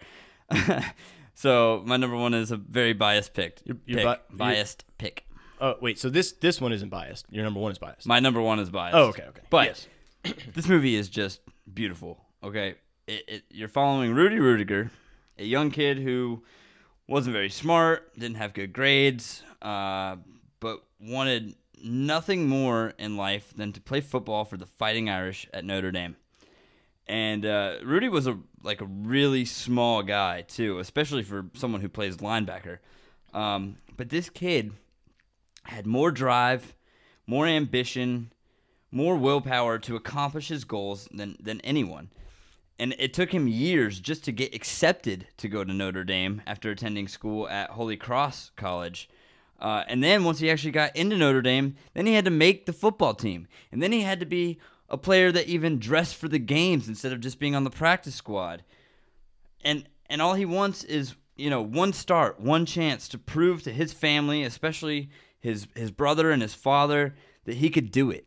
so 1.35 1.83
my 1.85 1.97
number 1.97 2.17
one 2.17 2.35
is 2.35 2.51
a 2.51 2.57
very 2.57 2.93
biased 2.93 3.35
pick. 3.35 3.61
You're- 3.65 3.81
you're 3.87 3.99
pick. 3.99 4.05
bi- 4.31 4.37
biased 4.37 4.85
pick. 4.99 5.25
Oh 5.61 5.77
wait, 5.81 5.99
so 5.99 6.09
this 6.09 6.33
this 6.33 6.61
one 6.61 6.73
isn't 6.73 6.89
biased. 6.89 7.27
Your 7.31 7.45
number 7.45 7.61
one 7.61 7.71
is 7.73 7.79
biased. 7.79 8.07
My 8.07 8.21
number 8.21 8.41
one 8.41 8.59
is 8.59 8.71
biased. 8.71 8.97
Oh, 8.97 9.05
okay, 9.09 9.25
okay. 9.29 9.43
But 9.51 9.67
Yes. 10.25 10.35
this 10.55 10.69
movie 10.69 10.95
is 10.97 11.09
just 11.09 11.41
beautiful. 11.73 12.19
Okay, 12.43 12.75
it, 13.13 13.25
it, 13.29 13.43
you're 13.51 13.69
following 13.69 14.15
Rudy 14.15 14.37
Ruettiger, 14.37 14.91
a 15.39 15.45
young 15.45 15.71
kid 15.71 15.99
who 15.99 16.43
wasn't 17.07 17.35
very 17.35 17.51
smart, 17.51 18.15
didn't 18.19 18.37
have 18.37 18.55
good 18.55 18.73
grades, 18.73 19.43
uh, 19.61 20.17
but 20.61 20.83
wanted 21.01 21.55
nothing 21.85 22.49
more 22.49 22.95
in 22.99 23.17
life 23.17 23.53
than 23.55 23.73
to 23.73 23.81
play 23.81 24.01
football 24.01 24.45
for 24.45 24.57
the 24.57 24.67
Fighting 24.67 25.11
Irish 25.11 25.47
at 25.53 25.65
Notre 25.65 25.91
Dame. 25.91 26.17
And 27.07 27.45
uh, 27.45 27.79
Rudy 27.85 28.09
was 28.09 28.27
a 28.27 28.39
like 28.63 28.81
a 28.81 28.87
really 28.87 29.45
small 29.45 30.03
guy 30.03 30.43
too, 30.43 30.79
especially 30.79 31.25
for 31.25 31.47
someone 31.55 31.81
who 31.81 31.89
plays 31.89 32.19
linebacker. 32.19 32.79
Um, 33.35 33.77
but 33.97 34.09
this 34.09 34.31
kid 34.31 34.73
had 35.65 35.85
more 35.85 36.13
drive, 36.13 36.75
more 37.27 37.47
ambition, 37.47 38.33
more 38.93 39.17
willpower 39.17 39.79
to 39.81 39.97
accomplish 39.97 40.49
his 40.49 40.65
goals 40.65 41.09
than 41.13 41.37
than 41.41 41.61
anyone. 41.63 42.11
And 42.79 42.95
it 42.99 43.15
took 43.15 43.33
him 43.33 43.47
years 43.47 44.01
just 44.01 44.25
to 44.25 44.33
get 44.33 44.55
accepted 44.55 45.29
to 45.37 45.49
go 45.49 45.63
to 45.63 45.73
Notre 45.73 46.05
Dame 46.05 46.43
after 46.47 46.71
attending 46.71 47.07
school 47.07 47.49
at 47.49 47.71
Holy 47.71 47.97
Cross 47.97 48.51
College. 48.57 49.09
Uh, 49.61 49.85
and 49.87 50.03
then 50.03 50.25
once 50.25 50.41
he 50.41 50.51
actually 50.51 50.73
got 50.73 50.97
into 50.97 51.17
Notre 51.17 51.43
Dame, 51.43 51.77
then 51.95 52.07
he 52.07 52.15
had 52.15 52.25
to 52.25 52.31
make 52.31 52.67
the 52.67 52.73
football 52.73 53.15
team. 53.15 53.47
And 53.71 53.81
then 53.81 53.93
he 53.93 54.01
had 54.01 54.19
to 54.19 54.27
be 54.27 54.59
a 54.89 54.99
player 54.99 55.31
that 55.31 55.47
even 55.47 55.79
dressed 55.79 56.17
for 56.17 56.29
the 56.29 56.41
games 56.41 56.89
instead 56.89 57.13
of 57.13 57.21
just 57.21 57.39
being 57.39 57.55
on 57.55 57.65
the 57.65 57.71
practice 57.71 58.15
squad. 58.15 58.65
And 59.65 59.89
and 60.11 60.21
all 60.21 60.35
he 60.35 60.45
wants 60.45 60.85
is, 60.85 61.15
you 61.37 61.49
know, 61.49 61.63
one 61.63 61.93
start, 61.93 62.41
one 62.41 62.67
chance 62.67 63.09
to 63.09 63.19
prove 63.19 63.63
to 63.63 63.73
his 63.73 63.93
family, 63.93 64.43
especially 64.43 65.11
his 65.41 65.69
his 65.75 65.91
brother 65.91 66.31
and 66.31 66.43
his 66.43 66.55
father, 66.55 67.15
that 67.45 67.57
he 67.57 67.71
could 67.71 67.91
do 67.91 68.11
it. 68.11 68.27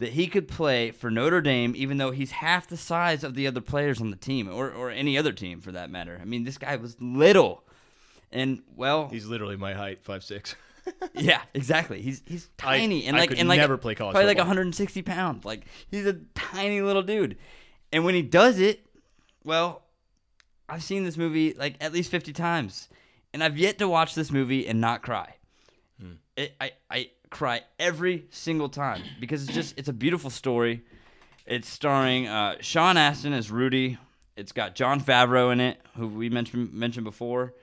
That 0.00 0.12
he 0.14 0.26
could 0.26 0.48
play 0.48 0.90
for 0.90 1.10
Notre 1.10 1.40
Dame 1.40 1.74
even 1.76 1.98
though 1.98 2.10
he's 2.10 2.30
half 2.30 2.66
the 2.66 2.76
size 2.76 3.22
of 3.22 3.34
the 3.34 3.46
other 3.46 3.60
players 3.60 4.00
on 4.00 4.10
the 4.10 4.16
team 4.16 4.48
or 4.48 4.70
or 4.70 4.90
any 4.90 5.16
other 5.16 5.32
team 5.32 5.60
for 5.60 5.72
that 5.72 5.90
matter. 5.90 6.18
I 6.20 6.24
mean, 6.24 6.44
this 6.44 6.58
guy 6.58 6.76
was 6.76 6.96
little. 7.00 7.64
And 8.32 8.62
well, 8.76 9.08
He's 9.08 9.26
literally 9.26 9.56
my 9.56 9.74
height, 9.74 10.02
five 10.02 10.24
six. 10.24 10.56
yeah, 11.14 11.42
exactly. 11.54 12.00
He's 12.00 12.22
he's 12.26 12.48
I- 12.60 12.78
tiny 12.78 13.04
and 13.04 13.16
I 13.16 13.20
like 13.20 13.28
could 13.28 13.38
and 13.38 13.48
like 13.48 13.58
never 13.58 13.76
play 13.76 13.94
college 13.94 14.14
probably 14.14 14.26
like 14.28 14.38
160 14.38 15.02
pounds. 15.02 15.44
Like 15.44 15.64
he's 15.90 16.06
a 16.06 16.14
tiny 16.34 16.80
little 16.80 17.02
dude, 17.02 17.36
and 17.92 18.04
when 18.04 18.14
he 18.14 18.22
does 18.22 18.58
it, 18.58 18.86
well, 19.44 19.82
I've 20.68 20.82
seen 20.82 21.04
this 21.04 21.16
movie 21.16 21.52
like 21.52 21.76
at 21.80 21.92
least 21.92 22.10
50 22.10 22.32
times, 22.32 22.88
and 23.34 23.44
I've 23.44 23.58
yet 23.58 23.78
to 23.78 23.88
watch 23.88 24.14
this 24.14 24.30
movie 24.30 24.66
and 24.66 24.80
not 24.80 25.02
cry. 25.02 25.34
Hmm. 26.00 26.12
It, 26.36 26.54
I 26.60 26.72
I 26.90 27.10
cry 27.30 27.62
every 27.78 28.26
single 28.30 28.68
time 28.68 29.02
because 29.20 29.44
it's 29.44 29.54
just 29.54 29.78
it's 29.78 29.88
a 29.88 29.92
beautiful 29.92 30.30
story. 30.30 30.82
It's 31.46 31.68
starring 31.68 32.26
uh, 32.26 32.56
Sean 32.60 32.96
Astin 32.96 33.32
as 33.32 33.50
Rudy. 33.50 33.98
It's 34.36 34.52
got 34.52 34.74
Jon 34.74 35.00
Favreau 35.00 35.52
in 35.52 35.60
it, 35.60 35.80
who 35.96 36.08
we 36.08 36.28
mentioned 36.28 36.72
mentioned 36.72 37.04
before. 37.04 37.54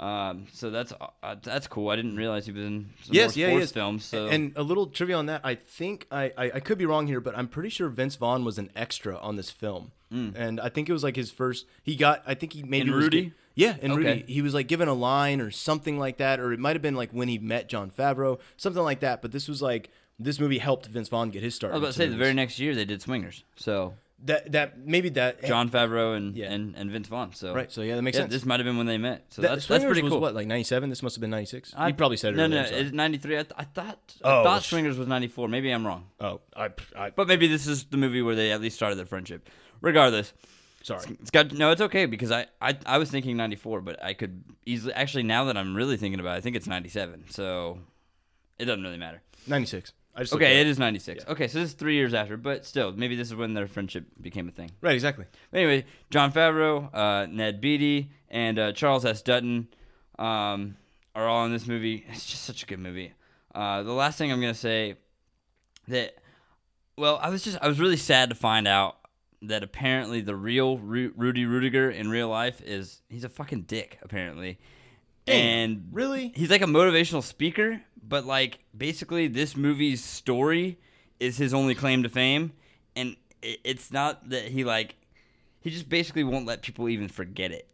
Um, 0.00 0.46
so 0.52 0.70
that's 0.70 0.92
uh, 1.22 1.36
that's 1.42 1.66
cool. 1.66 1.90
I 1.90 1.96
didn't 1.96 2.16
realize 2.16 2.46
he 2.46 2.52
was 2.52 2.64
in 2.64 2.90
some 3.04 3.14
yes, 3.14 3.36
more 3.36 3.40
yeah, 3.40 3.48
sports 3.50 3.62
yes. 3.62 3.72
films. 3.72 4.04
So 4.04 4.26
And 4.26 4.52
a 4.56 4.62
little 4.62 4.86
trivia 4.86 5.16
on 5.16 5.26
that, 5.26 5.42
I 5.44 5.54
think 5.54 6.06
I, 6.10 6.32
I 6.36 6.44
I 6.54 6.60
could 6.60 6.78
be 6.78 6.86
wrong 6.86 7.06
here, 7.06 7.20
but 7.20 7.36
I'm 7.36 7.46
pretty 7.48 7.68
sure 7.68 7.88
Vince 7.88 8.16
Vaughn 8.16 8.44
was 8.44 8.58
an 8.58 8.70
extra 8.74 9.16
on 9.18 9.36
this 9.36 9.50
film, 9.50 9.92
and 10.10 10.60
I 10.60 10.68
think 10.68 10.88
it 10.88 10.92
was 10.92 11.04
like 11.04 11.16
his 11.16 11.30
first. 11.30 11.66
He 11.82 11.94
got, 11.96 12.22
I 12.26 12.34
think 12.34 12.52
he 12.52 12.62
maybe 12.62 12.90
was 12.90 13.04
Rudy? 13.04 13.32
Yeah, 13.54 13.76
and 13.82 13.92
Okay. 13.92 14.02
Rudy, 14.20 14.24
he 14.32 14.42
was 14.42 14.54
like 14.54 14.66
given 14.68 14.88
a 14.88 14.94
line 14.94 15.40
or 15.40 15.50
something 15.50 15.98
like 15.98 16.16
that, 16.18 16.40
or 16.40 16.52
it 16.52 16.58
might 16.60 16.74
have 16.74 16.82
been 16.82 16.96
like 16.96 17.10
when 17.10 17.28
he 17.28 17.38
met 17.38 17.68
Jon 17.68 17.90
Favreau, 17.90 18.38
something 18.56 18.82
like 18.82 19.00
that. 19.00 19.20
But 19.22 19.32
this 19.32 19.48
was 19.48 19.60
like 19.62 19.90
this 20.18 20.38
movie 20.40 20.58
helped 20.58 20.86
Vince 20.86 21.08
Vaughn 21.08 21.30
get 21.30 21.42
his 21.42 21.54
start. 21.54 21.72
I 21.72 21.76
was 21.76 21.82
about 21.82 21.92
to 21.94 21.98
say 21.98 22.06
the 22.08 22.16
very 22.16 22.34
next 22.34 22.58
year 22.58 22.74
they 22.74 22.84
did 22.84 23.02
Swingers. 23.02 23.44
So 23.56 23.94
that 24.24 24.52
that 24.52 24.78
maybe 24.78 25.08
that 25.10 25.42
Jon 25.44 25.68
Favreau 25.68 26.16
and, 26.16 26.36
Yeah. 26.36 26.52
and, 26.52 26.76
and 26.76 26.90
Vince 26.90 27.08
Vaughn. 27.08 27.32
So 27.34 27.52
Right, 27.52 27.70
so 27.72 27.82
yeah, 27.82 27.96
that 27.96 28.02
makes 28.02 28.16
yeah, 28.16 28.22
sense. 28.22 28.32
This 28.32 28.44
might 28.46 28.60
have 28.60 28.64
been 28.64 28.76
when 28.76 28.86
they 28.86 28.98
met. 28.98 29.24
So 29.30 29.42
that, 29.42 29.48
that's 29.48 29.66
that's 29.66 29.84
pretty 29.84 30.00
was 30.02 30.12
cool. 30.12 30.20
what 30.20 30.34
like 30.34 30.46
'97. 30.46 30.88
This 30.90 31.02
must 31.02 31.16
have 31.16 31.20
been 31.20 31.30
'96. 31.30 31.74
I- 31.76 31.88
You 31.88 31.94
probably 31.94 32.16
said 32.18 32.34
it. 32.34 32.36
No, 32.36 32.44
earlier, 32.44 32.62
no, 32.62 32.68
it's 32.68 32.92
'93. 32.92 33.34
I, 33.34 33.42
th- 33.42 33.52
I 33.58 33.64
thought 33.64 34.14
Oh, 34.22 34.40
I 34.40 34.44
thought 34.44 34.62
Swingers 34.62 34.96
was 34.96 35.08
'94. 35.08 35.48
Maybe 35.48 35.70
I'm 35.70 35.84
wrong. 35.86 36.06
oh, 36.20 36.40
I, 36.56 36.70
I 36.96 37.10
But 37.10 37.26
maybe 37.26 37.48
this 37.48 37.66
is 37.66 37.84
the 37.84 37.96
movie 37.96 38.22
where 38.22 38.36
they 38.36 38.52
at 38.52 38.60
least 38.60 38.76
started 38.76 38.96
their 38.96 39.06
friendship. 39.06 39.48
Regardless, 39.80 40.32
sorry. 40.82 41.16
it's 41.20 41.30
got 41.30 41.52
no. 41.52 41.70
It's 41.70 41.80
okay 41.80 42.06
because 42.06 42.30
I, 42.30 42.46
I 42.60 42.76
I 42.86 42.98
was 42.98 43.10
thinking 43.10 43.36
'94, 43.36 43.80
but 43.80 44.02
I 44.02 44.14
could 44.14 44.42
easily 44.66 44.92
actually 44.94 45.22
now 45.24 45.44
that 45.44 45.56
I'm 45.56 45.74
really 45.74 45.96
thinking 45.96 46.20
about 46.20 46.34
it, 46.34 46.38
I 46.38 46.40
think 46.40 46.56
it's 46.56 46.66
'97. 46.66 47.24
So 47.30 47.78
it 48.58 48.64
doesn't 48.66 48.82
really 48.82 48.98
matter. 48.98 49.22
'96. 49.46 49.92
I 50.14 50.20
just 50.20 50.34
Okay, 50.34 50.58
it 50.58 50.66
it 50.66 50.66
up. 50.66 50.72
is 50.72 50.78
'96. 50.78 51.24
Okay, 51.28 51.48
so 51.48 51.58
this 51.60 51.70
is 51.70 51.74
three 51.74 51.94
years 51.94 52.12
after, 52.12 52.36
but 52.36 52.66
still, 52.66 52.92
maybe 52.92 53.16
this 53.16 53.28
is 53.28 53.34
when 53.34 53.54
their 53.54 53.66
friendship 53.66 54.04
became 54.20 54.46
a 54.48 54.52
thing. 54.52 54.70
right, 54.82 54.94
exactly. 54.94 55.24
Anyway, 55.54 55.86
Jon 56.10 56.30
Favreau, 56.32 56.90
uh, 56.94 57.26
Ned 57.30 57.60
Beatty, 57.62 58.10
and 58.28 58.58
uh, 58.58 58.72
Charles 58.72 59.04
S. 59.06 59.22
Dutton 59.22 59.68
um, 60.18 60.76
are 61.14 61.26
all 61.26 61.46
in 61.46 61.52
this 61.52 61.66
movie. 61.66 62.04
It's 62.10 62.26
just 62.26 62.42
such 62.44 62.62
a 62.62 62.66
good 62.66 62.78
movie. 62.78 63.14
Uh, 63.54 63.82
the 63.84 63.92
last 63.92 64.18
thing 64.18 64.30
I'm 64.30 64.40
gonna 64.40 64.52
say 64.54 64.96
that, 65.88 66.14
well, 66.98 67.18
I 67.22 67.30
was 67.30 67.42
just 67.42 67.56
I 67.62 67.68
was 67.68 67.80
really 67.80 67.96
sad 67.96 68.28
to 68.28 68.34
find 68.34 68.68
out 68.68 68.96
that 69.42 69.62
apparently 69.62 70.20
the 70.20 70.36
real 70.36 70.78
Ru- 70.78 71.12
Rudy 71.16 71.44
Ruettiger 71.44 71.92
in 71.94 72.08
real 72.10 72.28
life 72.28 72.60
is 72.62 73.02
he's 73.08 73.24
a 73.24 73.28
fucking 73.28 73.62
dick 73.62 73.98
apparently, 74.02 74.58
and 75.26 75.88
really? 75.92 76.32
he's 76.34 76.50
like 76.50 76.62
a 76.62 76.66
motivational 76.66 77.22
speaker, 77.22 77.80
but 78.06 78.24
like 78.24 78.58
basically 78.76 79.28
this 79.28 79.56
movie's 79.56 80.02
story 80.02 80.78
is 81.20 81.36
his 81.38 81.54
only 81.54 81.74
claim 81.74 82.02
to 82.02 82.08
fame, 82.08 82.52
and 82.96 83.16
it's 83.42 83.92
not 83.92 84.28
that 84.30 84.44
he 84.48 84.64
like 84.64 84.96
he 85.60 85.70
just 85.70 85.88
basically 85.88 86.24
won't 86.24 86.46
let 86.46 86.62
people 86.62 86.88
even 86.88 87.08
forget 87.08 87.52
it. 87.52 87.68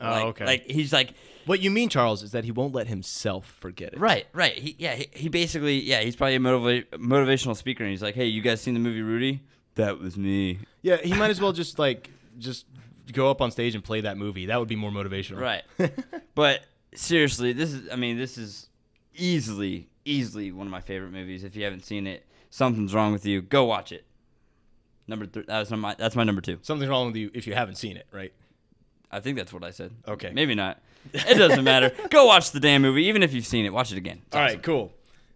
Oh, 0.00 0.10
like, 0.10 0.24
okay. 0.26 0.44
Like 0.46 0.70
he's 0.70 0.92
like 0.92 1.14
What 1.46 1.60
you 1.60 1.70
mean, 1.70 1.88
Charles, 1.88 2.22
is 2.22 2.32
that 2.32 2.44
he 2.44 2.50
won't 2.50 2.74
let 2.74 2.88
himself 2.88 3.46
forget 3.60 3.92
it. 3.92 3.98
right, 4.00 4.26
right. 4.32 4.52
He 4.58 4.74
yeah 4.78 4.94
he, 4.94 5.08
he 5.12 5.28
basically 5.28 5.80
yeah 5.80 6.00
he's 6.00 6.16
probably 6.16 6.34
a 6.36 6.38
motiva- 6.40 6.86
motivational 6.94 7.56
speaker, 7.56 7.84
and 7.84 7.90
he's 7.90 8.02
like, 8.02 8.14
hey, 8.14 8.26
you 8.26 8.42
guys 8.42 8.60
seen 8.60 8.74
the 8.74 8.80
movie 8.80 9.02
Rudy? 9.02 9.42
That 9.76 9.98
was 9.98 10.16
me. 10.16 10.60
Yeah, 10.82 10.96
he 10.98 11.14
might 11.14 11.30
as 11.30 11.40
well 11.40 11.52
just 11.52 11.78
like 11.78 12.10
just 12.38 12.66
go 13.12 13.30
up 13.30 13.40
on 13.40 13.50
stage 13.50 13.74
and 13.74 13.82
play 13.82 14.02
that 14.02 14.16
movie. 14.16 14.46
That 14.46 14.58
would 14.58 14.68
be 14.68 14.76
more 14.76 14.90
motivational. 14.90 15.40
Right. 15.40 15.62
but 16.34 16.60
seriously, 16.94 17.52
this 17.52 17.72
is 17.72 17.90
I 17.92 17.96
mean, 17.96 18.16
this 18.16 18.38
is 18.38 18.68
easily 19.14 19.88
easily 20.04 20.52
one 20.52 20.66
of 20.66 20.70
my 20.70 20.80
favorite 20.80 21.12
movies. 21.12 21.44
If 21.44 21.56
you 21.56 21.64
haven't 21.64 21.84
seen 21.84 22.06
it, 22.06 22.24
something's 22.50 22.94
wrong 22.94 23.12
with 23.12 23.26
you. 23.26 23.42
Go 23.42 23.64
watch 23.64 23.92
it. 23.92 24.04
Number 25.06 25.26
th- 25.26 25.46
that's 25.46 25.70
my 25.70 25.94
that's 25.98 26.16
my 26.16 26.24
number 26.24 26.40
2. 26.40 26.60
Something's 26.62 26.88
wrong 26.90 27.06
with 27.06 27.16
you 27.16 27.30
if 27.34 27.46
you 27.46 27.54
haven't 27.54 27.76
seen 27.76 27.96
it, 27.96 28.06
right? 28.12 28.32
I 29.10 29.20
think 29.20 29.36
that's 29.36 29.52
what 29.52 29.62
I 29.62 29.70
said. 29.70 29.92
Okay. 30.08 30.30
Maybe 30.32 30.54
not. 30.54 30.80
It 31.12 31.36
doesn't 31.36 31.62
matter. 31.64 31.92
Go 32.10 32.26
watch 32.26 32.50
the 32.52 32.60
damn 32.60 32.82
movie 32.82 33.04
even 33.04 33.22
if 33.22 33.32
you've 33.32 33.46
seen 33.46 33.66
it. 33.66 33.72
Watch 33.72 33.92
it 33.92 33.98
again. 33.98 34.22
It's 34.26 34.36
All 34.36 34.42
awesome. 34.42 34.56
right, 34.56 34.62
cool. 34.62 34.92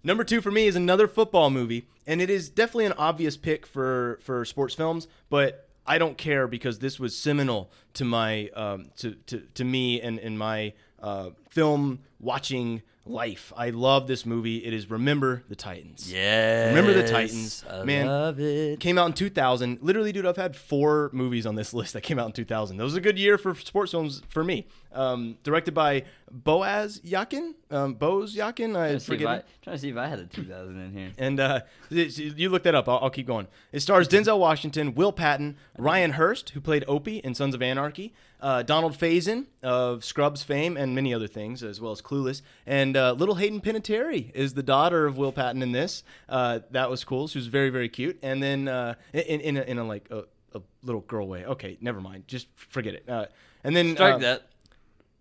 Number 0.08 0.24
two 0.24 0.40
for 0.40 0.50
me 0.50 0.66
is 0.66 0.74
another 0.74 1.06
football 1.06 1.50
movie, 1.50 1.86
and 2.06 2.22
it 2.22 2.30
is 2.30 2.48
definitely 2.48 2.86
an 2.86 2.94
obvious 2.94 3.36
pick 3.36 3.66
for 3.66 4.18
for 4.22 4.42
sports 4.46 4.72
films, 4.72 5.06
but 5.28 5.68
I 5.86 5.98
don't 5.98 6.16
care 6.16 6.48
because 6.48 6.78
this 6.78 6.98
was 6.98 7.14
seminal 7.14 7.70
to 7.92 8.06
my 8.06 8.48
um, 8.56 8.86
to, 8.96 9.16
to 9.26 9.40
to 9.52 9.64
me 9.66 10.00
and 10.00 10.18
in 10.18 10.38
my 10.38 10.72
uh, 10.98 11.32
film 11.50 11.98
watching 12.18 12.80
life. 13.08 13.52
I 13.56 13.70
love 13.70 14.06
this 14.06 14.24
movie. 14.26 14.58
It 14.58 14.72
is 14.72 14.90
Remember 14.90 15.42
the 15.48 15.56
Titans. 15.56 16.12
Yes. 16.12 16.68
Remember 16.68 16.92
the 16.92 17.08
Titans. 17.08 17.64
I 17.68 17.84
Man, 17.84 18.06
love 18.06 18.40
it. 18.40 18.80
Came 18.80 18.98
out 18.98 19.06
in 19.06 19.12
2000. 19.12 19.78
Literally, 19.82 20.12
dude, 20.12 20.26
I've 20.26 20.36
had 20.36 20.54
four 20.54 21.10
movies 21.12 21.46
on 21.46 21.54
this 21.54 21.72
list 21.78 21.92
that 21.94 22.02
came 22.02 22.18
out 22.18 22.26
in 22.26 22.32
2000. 22.32 22.76
That 22.76 22.84
was 22.84 22.94
a 22.94 23.00
good 23.00 23.18
year 23.18 23.38
for 23.38 23.54
sports 23.54 23.92
films 23.92 24.22
for 24.28 24.44
me. 24.44 24.66
Um, 24.92 25.36
directed 25.42 25.74
by 25.74 26.04
Boaz 26.30 27.00
Yakin. 27.04 27.54
Um, 27.70 27.94
Boaz 27.94 28.34
Yakin. 28.34 28.74
I 28.76 28.88
Trying 28.88 28.92
to, 28.94 29.00
see 29.00 29.12
if 29.12 29.18
forget. 29.18 29.28
I, 29.28 29.42
trying 29.62 29.76
to 29.76 29.80
see 29.80 29.88
if 29.90 29.96
I 29.96 30.06
had 30.06 30.18
a 30.18 30.26
2000 30.26 30.80
in 30.80 30.92
here. 30.92 31.10
And 31.18 31.40
uh, 31.40 31.60
you 31.90 32.48
look 32.48 32.62
that 32.64 32.74
up. 32.74 32.88
I'll, 32.88 32.98
I'll 33.02 33.10
keep 33.10 33.26
going. 33.26 33.46
It 33.72 33.80
stars 33.80 34.08
Denzel 34.08 34.38
Washington, 34.38 34.94
Will 34.94 35.12
Patton, 35.12 35.56
Ryan 35.76 36.12
Hurst, 36.12 36.50
who 36.50 36.60
played 36.60 36.84
Opie 36.88 37.18
in 37.18 37.34
Sons 37.34 37.54
of 37.54 37.62
Anarchy, 37.62 38.14
uh, 38.40 38.62
Donald 38.62 38.96
Faison 38.96 39.46
of 39.62 40.04
Scrubs 40.04 40.42
fame, 40.42 40.76
and 40.76 40.94
many 40.94 41.12
other 41.12 41.26
things, 41.26 41.62
as 41.62 41.80
well 41.80 41.92
as 41.92 42.00
Clueless. 42.00 42.42
And 42.66 42.96
uh, 42.96 43.12
little 43.12 43.36
Hayden 43.36 43.60
Panettiere 43.60 44.30
is 44.34 44.54
the 44.54 44.62
daughter 44.62 45.06
of 45.06 45.16
Will 45.16 45.32
Patton 45.32 45.62
in 45.62 45.72
this. 45.72 46.04
Uh, 46.28 46.60
that 46.70 46.90
was 46.90 47.04
cool. 47.04 47.28
She 47.28 47.38
was 47.38 47.46
very, 47.46 47.70
very 47.70 47.88
cute. 47.88 48.18
And 48.22 48.42
then 48.42 48.68
uh, 48.68 48.94
in, 49.12 49.40
in, 49.40 49.56
a, 49.56 49.62
in 49.62 49.78
a 49.78 49.84
like 49.84 50.08
a, 50.10 50.24
a 50.54 50.60
little 50.82 51.02
girl 51.02 51.26
way. 51.26 51.44
Okay, 51.44 51.76
never 51.80 52.00
mind. 52.00 52.28
Just 52.28 52.48
forget 52.56 52.94
it. 52.94 53.08
Uh, 53.08 53.26
and 53.64 53.74
then 53.74 53.94
Strike 53.94 54.14
uh, 54.14 54.18
that. 54.18 54.46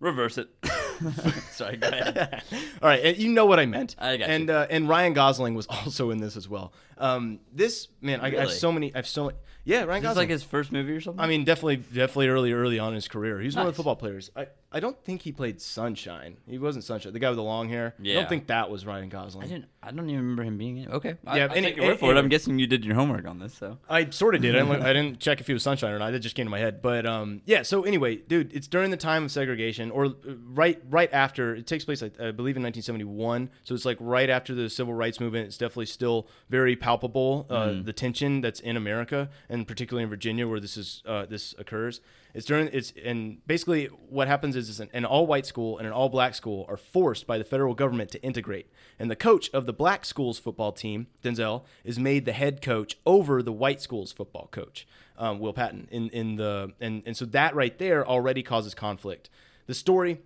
Reverse 0.00 0.38
it. 0.38 0.48
Sorry, 1.50 1.76
go 1.76 1.88
ahead. 1.88 2.42
All 2.82 2.88
right, 2.88 3.16
you 3.16 3.32
know 3.32 3.46
what 3.46 3.58
I 3.60 3.66
meant. 3.66 3.94
I 3.98 4.16
got 4.16 4.28
you. 4.28 4.34
and 4.34 4.50
uh, 4.50 4.66
and 4.70 4.88
Ryan 4.88 5.12
Gosling 5.12 5.54
was 5.54 5.66
also 5.70 6.10
in 6.10 6.18
this 6.18 6.36
as 6.36 6.48
well. 6.48 6.72
Um, 6.98 7.40
this 7.52 7.88
man, 8.00 8.20
I, 8.20 8.26
I 8.26 8.40
have 8.40 8.52
so 8.52 8.72
many. 8.72 8.94
I 8.94 8.98
have 8.98 9.06
so 9.06 9.26
many. 9.26 9.38
Yeah, 9.64 9.84
Ryan 9.84 9.88
Is 9.88 10.02
this 10.02 10.02
Gosling. 10.02 10.22
like 10.22 10.30
his 10.30 10.42
first 10.42 10.72
movie 10.72 10.92
or 10.92 11.00
something? 11.00 11.20
I 11.20 11.26
mean, 11.26 11.44
definitely, 11.44 11.76
definitely 11.76 12.28
early, 12.28 12.52
early 12.52 12.78
on 12.78 12.88
in 12.90 12.94
his 12.94 13.08
career. 13.08 13.38
He's 13.40 13.54
one 13.54 13.66
of 13.66 13.72
the 13.72 13.76
football 13.76 13.96
players. 13.96 14.30
I, 14.34 14.46
I 14.70 14.80
don't 14.80 15.02
think 15.02 15.22
he 15.22 15.32
played 15.32 15.62
Sunshine. 15.62 16.36
He 16.46 16.58
wasn't 16.58 16.84
Sunshine. 16.84 17.14
The 17.14 17.18
guy 17.18 17.30
with 17.30 17.38
the 17.38 17.42
long 17.42 17.70
hair. 17.70 17.94
I 17.98 18.12
don't 18.12 18.28
think 18.28 18.48
that 18.48 18.68
was 18.68 18.84
Ryan 18.84 19.08
Gosling. 19.08 19.44
I 19.44 19.48
didn't. 19.48 19.64
I 19.82 19.90
don't 19.92 20.10
even 20.10 20.20
remember 20.20 20.42
him 20.42 20.58
being 20.58 20.76
in. 20.76 20.84
it. 20.84 20.90
Okay. 20.90 21.16
Yeah, 21.24 21.44
I'll 21.46 21.52
any- 21.52 21.68
take 21.68 21.76
your 21.76 21.86
word 21.86 21.98
for 21.98 22.10
it. 22.12 22.18
I'm 22.18 22.28
guessing 22.28 22.58
you 22.58 22.66
did 22.66 22.84
your 22.84 22.94
homework 22.94 23.26
on 23.26 23.38
this. 23.38 23.54
So. 23.54 23.78
I 23.88 24.10
sort 24.10 24.34
of 24.34 24.42
did. 24.42 24.54
I 24.54 24.58
didn't, 24.64 24.82
I 24.82 24.92
didn't 24.98 25.20
check 25.20 25.40
if 25.40 25.46
he 25.46 25.54
was 25.54 25.62
Sunshine 25.62 25.92
or 25.92 25.98
not. 25.98 26.12
It 26.12 26.18
just 26.18 26.34
came 26.34 26.44
to 26.44 26.50
my 26.50 26.58
head. 26.58 26.82
But 26.82 27.06
um, 27.06 27.40
yeah. 27.46 27.62
So 27.62 27.84
anyway, 27.84 28.16
dude, 28.16 28.52
it's 28.52 28.66
during 28.66 28.90
the 28.90 28.98
time 28.98 29.24
of 29.24 29.30
segregation, 29.30 29.90
or 29.90 30.04
uh, 30.06 30.10
right 30.52 30.78
right 30.90 31.10
after. 31.14 31.54
It 31.54 31.66
takes 31.66 31.86
place, 31.86 32.02
I, 32.02 32.06
I 32.20 32.30
believe, 32.32 32.56
in 32.58 32.62
1971. 32.62 33.48
So 33.64 33.74
it's 33.74 33.86
like 33.86 33.96
right 34.00 34.28
after 34.28 34.54
the 34.54 34.68
civil 34.68 34.92
rights 34.92 35.18
movement. 35.18 35.46
It's 35.46 35.56
definitely 35.56 35.86
still 35.86 36.28
very 36.50 36.76
palpable. 36.76 37.46
Uh, 37.48 37.76
The 37.82 37.92
tension 37.94 38.42
that's 38.42 38.60
in 38.60 38.76
America, 38.76 39.30
and 39.48 39.66
particularly 39.66 40.04
in 40.04 40.10
Virginia, 40.10 40.46
where 40.46 40.60
this 40.60 40.76
is 40.76 41.02
uh, 41.06 41.24
this 41.24 41.54
occurs. 41.58 42.02
It's 42.38 42.46
during 42.46 42.68
it's 42.72 42.92
and 43.04 43.44
basically 43.48 43.86
what 43.86 44.28
happens 44.28 44.54
is, 44.54 44.68
is 44.68 44.78
an, 44.78 44.90
an 44.92 45.04
all-white 45.04 45.44
school 45.44 45.76
and 45.76 45.88
an 45.88 45.92
all-black 45.92 46.36
school 46.36 46.66
are 46.68 46.76
forced 46.76 47.26
by 47.26 47.36
the 47.36 47.42
federal 47.42 47.74
government 47.74 48.12
to 48.12 48.22
integrate, 48.22 48.70
and 48.96 49.10
the 49.10 49.16
coach 49.16 49.50
of 49.52 49.66
the 49.66 49.72
black 49.72 50.04
school's 50.04 50.38
football 50.38 50.70
team, 50.70 51.08
Denzel, 51.20 51.64
is 51.82 51.98
made 51.98 52.26
the 52.26 52.32
head 52.32 52.62
coach 52.62 52.96
over 53.04 53.42
the 53.42 53.50
white 53.50 53.80
school's 53.80 54.12
football 54.12 54.46
coach, 54.52 54.86
um, 55.16 55.40
Will 55.40 55.52
Patton. 55.52 55.88
In 55.90 56.10
in 56.10 56.36
the 56.36 56.72
and 56.80 57.02
and 57.04 57.16
so 57.16 57.24
that 57.24 57.56
right 57.56 57.76
there 57.76 58.06
already 58.06 58.44
causes 58.44 58.72
conflict. 58.72 59.28
The 59.66 59.74
story 59.74 60.20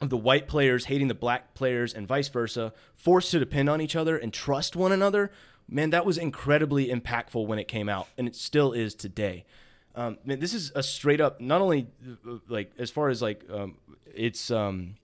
of 0.00 0.10
the 0.10 0.16
white 0.16 0.48
players 0.48 0.86
hating 0.86 1.06
the 1.06 1.14
black 1.14 1.54
players 1.54 1.94
and 1.94 2.04
vice 2.04 2.26
versa, 2.26 2.72
forced 2.96 3.30
to 3.30 3.38
depend 3.38 3.70
on 3.70 3.80
each 3.80 3.94
other 3.94 4.16
and 4.16 4.32
trust 4.32 4.74
one 4.74 4.90
another. 4.90 5.30
Man, 5.68 5.90
that 5.90 6.04
was 6.04 6.18
incredibly 6.18 6.88
impactful 6.88 7.46
when 7.46 7.60
it 7.60 7.68
came 7.68 7.88
out, 7.88 8.08
and 8.18 8.26
it 8.26 8.34
still 8.34 8.72
is 8.72 8.92
today. 8.92 9.44
Um, 9.96 10.18
man, 10.24 10.40
this 10.40 10.54
is 10.54 10.72
a 10.74 10.82
straight 10.82 11.20
up, 11.20 11.40
not 11.40 11.60
only 11.60 11.86
like 12.48 12.72
as 12.78 12.90
far 12.90 13.08
as 13.08 13.22
like 13.22 13.44
um, 13.50 13.78
it's 14.12 14.50
um, 14.50 14.96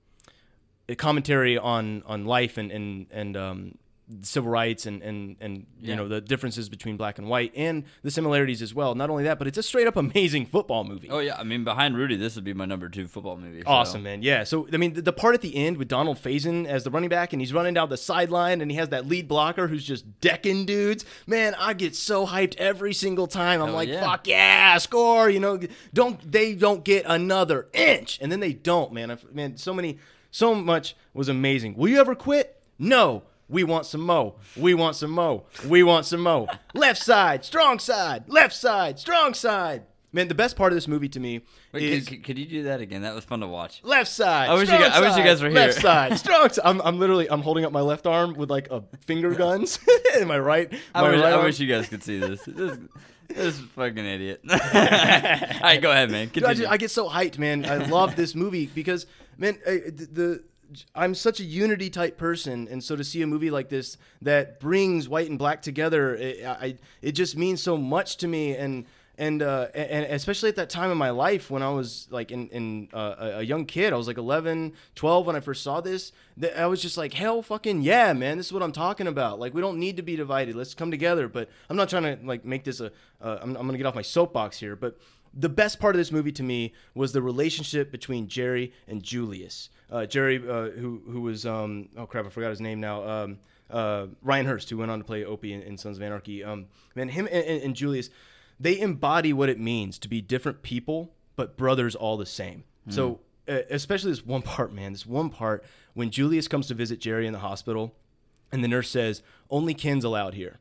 a 0.88 0.96
commentary 0.96 1.56
on 1.56 2.02
on 2.06 2.24
life 2.24 2.58
and 2.58 2.72
and 2.72 3.06
and 3.12 3.36
um, 3.36 3.78
civil 4.22 4.50
rights 4.50 4.86
and 4.86 5.02
and 5.02 5.36
and 5.40 5.66
you 5.80 5.90
Yeah. 5.90 5.94
know 5.96 6.08
the 6.08 6.20
differences 6.20 6.68
between 6.68 6.96
black 6.96 7.18
and 7.18 7.28
white 7.28 7.52
and 7.56 7.84
the 8.02 8.10
similarities 8.10 8.60
as 8.62 8.74
well. 8.74 8.94
Not 8.94 9.10
only 9.10 9.24
that, 9.24 9.38
but 9.38 9.46
it's 9.46 9.58
a 9.58 9.62
straight 9.62 9.86
up 9.86 9.96
amazing 9.96 10.46
football 10.46 10.84
movie. 10.84 11.08
Oh 11.10 11.18
yeah. 11.20 11.36
I 11.38 11.44
mean, 11.44 11.64
behind 11.64 11.96
Rudy, 11.96 12.16
this 12.16 12.34
would 12.34 12.44
be 12.44 12.52
my 12.54 12.64
number 12.66 12.88
two 12.88 13.06
football 13.08 13.36
movie. 13.36 13.62
so- 13.62 13.68
Awesome, 13.68 14.02
man. 14.02 14.22
Yeah. 14.22 14.44
So, 14.44 14.66
I 14.72 14.76
mean, 14.76 14.94
the, 14.94 15.02
the 15.02 15.12
part 15.12 15.34
at 15.34 15.40
the 15.40 15.54
end 15.56 15.76
with 15.76 15.88
Donald 15.88 16.18
Faison 16.18 16.66
as 16.66 16.84
the 16.84 16.90
running 16.90 17.08
back 17.08 17.32
and 17.32 17.40
he's 17.40 17.52
running 17.52 17.74
down 17.74 17.88
the 17.88 17.96
sideline 17.96 18.60
and 18.60 18.70
he 18.70 18.76
has 18.76 18.88
that 18.90 19.06
lead 19.06 19.28
blocker 19.28 19.68
who's 19.68 19.84
just 19.84 20.20
decking 20.20 20.66
dudes. 20.66 21.04
Man, 21.26 21.54
I 21.58 21.72
get 21.72 21.94
so 21.96 22.26
hyped 22.26 22.56
every 22.56 22.92
single 22.94 23.26
time. 23.26 23.60
I'm 23.60 23.68
Hell 23.68 23.76
like, 23.76 23.88
yeah. 23.88 24.00
fuck 24.04 24.26
yeah, 24.26 24.76
score. 24.78 25.30
You 25.30 25.40
know, 25.40 25.60
don't 25.94 26.30
they 26.32 26.54
don't 26.54 26.84
get 26.84 27.04
another 27.06 27.68
inch. 27.72 28.18
And 28.20 28.30
then 28.32 28.40
they 28.40 28.52
don't, 28.52 28.92
man. 28.92 29.10
I've, 29.10 29.34
man, 29.34 29.56
so 29.56 29.72
many, 29.72 29.98
so 30.30 30.54
much 30.54 30.94
was 31.14 31.28
amazing. 31.28 31.76
Will 31.76 31.88
you 31.88 32.00
ever 32.00 32.14
quit? 32.14 32.60
No. 32.78 33.22
We 33.50 33.64
want 33.64 33.84
some 33.84 34.02
mo. 34.02 34.36
We 34.56 34.74
want 34.74 34.94
some 34.94 35.10
mo. 35.10 35.44
We 35.66 35.82
want 35.82 36.06
some 36.06 36.20
mo. 36.20 36.46
Left 36.72 37.02
side, 37.02 37.44
strong 37.44 37.80
side. 37.80 38.28
Left 38.28 38.54
side, 38.54 39.00
strong 39.00 39.34
side. 39.34 39.82
Man, 40.12 40.28
the 40.28 40.34
best 40.34 40.56
part 40.56 40.72
of 40.72 40.76
this 40.76 40.88
movie 40.88 41.08
to 41.08 41.20
me 41.20 41.42
Wait, 41.72 41.82
is 41.82 42.08
could, 42.08 42.24
could, 42.24 42.38
you 42.38 42.46
do 42.46 42.62
that 42.64 42.80
again? 42.80 43.02
That 43.02 43.14
was 43.14 43.24
fun 43.24 43.40
to 43.40 43.46
watch. 43.46 43.80
left 43.84 44.10
side. 44.10 44.48
I 44.50 44.54
wish 44.54 44.68
you 44.68 44.78
guys- 44.78 44.92
I 44.92 45.00
wish 45.00 45.10
you 45.10 45.14
side, 45.14 45.24
guys 45.24 45.42
were 45.42 45.48
here. 45.48 45.58
Left 45.58 45.80
side, 45.80 46.18
strong 46.18 46.48
side. 46.48 46.64
I'm, 46.64 46.80
I'm 46.82 46.98
literally 46.98 47.30
I'm 47.30 47.42
holding 47.42 47.64
up 47.64 47.72
my 47.72 47.80
left 47.80 48.06
arm 48.06 48.34
with 48.34 48.50
like 48.50 48.70
a 48.70 48.82
finger 49.06 49.34
guns. 49.34 49.78
Am 50.14 50.28
my 50.28 50.38
right, 50.38 50.72
I, 50.94 51.08
wish, 51.08 51.20
right 51.20 51.32
I 51.32 51.44
wish 51.44 51.60
you 51.60 51.68
guys 51.68 51.88
could 51.88 52.02
see 52.02 52.18
this. 52.18 52.42
This, 52.44 52.78
this 53.28 53.58
fucking 53.58 54.04
idiot. 54.04 54.40
All 54.50 54.58
right, 54.58 55.78
go 55.80 55.92
ahead, 55.92 56.10
man. 56.10 56.28
Dude, 56.28 56.44
I, 56.44 56.54
just, 56.54 56.68
I 56.68 56.76
get 56.76 56.90
so 56.90 57.08
hyped, 57.08 57.38
man. 57.38 57.64
I 57.64 57.76
love 57.76 58.16
this 58.16 58.34
movie 58.34 58.66
because, 58.66 59.06
man, 59.38 59.58
I, 59.66 59.80
the 59.90 60.42
I'm 60.94 61.14
such 61.14 61.40
a 61.40 61.44
unity 61.44 61.90
type 61.90 62.16
person, 62.16 62.68
and 62.70 62.82
so 62.82 62.96
to 62.96 63.04
see 63.04 63.22
a 63.22 63.26
movie 63.26 63.50
like 63.50 63.68
this 63.68 63.96
that 64.22 64.60
brings 64.60 65.08
white 65.08 65.28
and 65.28 65.38
black 65.38 65.62
together, 65.62 66.14
it, 66.14 66.44
I, 66.44 66.76
it 67.02 67.12
just 67.12 67.36
means 67.36 67.62
so 67.62 67.76
much 67.76 68.16
to 68.18 68.28
me, 68.28 68.54
and 68.54 68.86
and 69.20 69.42
uh, 69.42 69.68
and 69.74 70.06
especially 70.06 70.48
at 70.48 70.56
that 70.56 70.70
time 70.70 70.90
in 70.90 70.96
my 70.96 71.10
life 71.10 71.50
when 71.50 71.62
I 71.62 71.68
was 71.68 72.08
like 72.10 72.30
in, 72.30 72.48
in 72.48 72.88
uh, 72.94 73.32
a 73.34 73.42
young 73.42 73.66
kid, 73.66 73.92
I 73.92 73.96
was 73.96 74.06
like 74.06 74.16
11, 74.16 74.72
12 74.94 75.26
when 75.26 75.36
I 75.36 75.40
first 75.40 75.62
saw 75.62 75.82
this. 75.82 76.12
That 76.38 76.58
I 76.58 76.66
was 76.66 76.80
just 76.80 76.96
like, 76.96 77.12
hell, 77.12 77.42
fucking 77.42 77.82
yeah, 77.82 78.14
man, 78.14 78.38
this 78.38 78.46
is 78.46 78.52
what 78.52 78.62
I'm 78.62 78.72
talking 78.72 79.06
about. 79.06 79.38
Like, 79.38 79.52
we 79.52 79.60
don't 79.60 79.78
need 79.78 79.98
to 79.98 80.02
be 80.02 80.16
divided. 80.16 80.56
Let's 80.56 80.72
come 80.72 80.90
together. 80.90 81.28
But 81.28 81.50
I'm 81.68 81.76
not 81.76 81.90
trying 81.90 82.04
to 82.04 82.18
like 82.24 82.46
make 82.46 82.64
this 82.64 82.80
a. 82.80 82.92
Uh, 83.20 83.38
I'm, 83.42 83.56
I'm 83.56 83.66
gonna 83.66 83.76
get 83.76 83.86
off 83.86 83.94
my 83.94 84.00
soapbox 84.00 84.58
here, 84.58 84.74
but 84.74 84.98
the 85.34 85.48
best 85.50 85.78
part 85.78 85.94
of 85.94 85.98
this 85.98 86.10
movie 86.10 86.32
to 86.32 86.42
me 86.42 86.72
was 86.94 87.12
the 87.12 87.22
relationship 87.22 87.92
between 87.92 88.26
Jerry 88.26 88.72
and 88.88 89.02
Julius. 89.02 89.68
Uh, 89.90 90.06
Jerry, 90.06 90.36
uh, 90.36 90.70
who 90.70 91.02
who 91.06 91.20
was 91.22 91.46
um, 91.46 91.88
oh 91.96 92.06
crap, 92.06 92.26
I 92.26 92.28
forgot 92.28 92.50
his 92.50 92.60
name 92.60 92.80
now. 92.80 93.06
Um, 93.08 93.38
uh, 93.70 94.06
Ryan 94.22 94.46
Hurst, 94.46 94.70
who 94.70 94.78
went 94.78 94.90
on 94.90 94.98
to 94.98 95.04
play 95.04 95.24
Opie 95.24 95.52
in, 95.52 95.62
in 95.62 95.78
Sons 95.78 95.96
of 95.96 96.02
Anarchy. 96.02 96.42
Um, 96.42 96.66
man, 96.94 97.08
him 97.08 97.28
and, 97.30 97.62
and, 97.62 97.76
Julius, 97.76 98.10
they 98.58 98.78
embody 98.80 99.32
what 99.32 99.48
it 99.48 99.60
means 99.60 99.98
to 100.00 100.08
be 100.08 100.20
different 100.20 100.62
people 100.62 101.12
but 101.36 101.56
brothers 101.56 101.94
all 101.94 102.16
the 102.16 102.26
same. 102.26 102.64
So 102.88 103.20
uh, 103.48 103.60
especially 103.70 104.10
this 104.10 104.26
one 104.26 104.42
part, 104.42 104.72
man, 104.72 104.92
this 104.92 105.06
one 105.06 105.30
part 105.30 105.64
when 105.94 106.10
Julius 106.10 106.48
comes 106.48 106.66
to 106.68 106.74
visit 106.74 107.00
Jerry 107.00 107.26
in 107.26 107.32
the 107.32 107.38
hospital, 107.38 107.94
and 108.52 108.62
the 108.64 108.68
nurse 108.68 108.90
says 108.90 109.22
only 109.48 109.74
Ken's 109.74 110.04
allowed 110.04 110.34
here. 110.34 110.58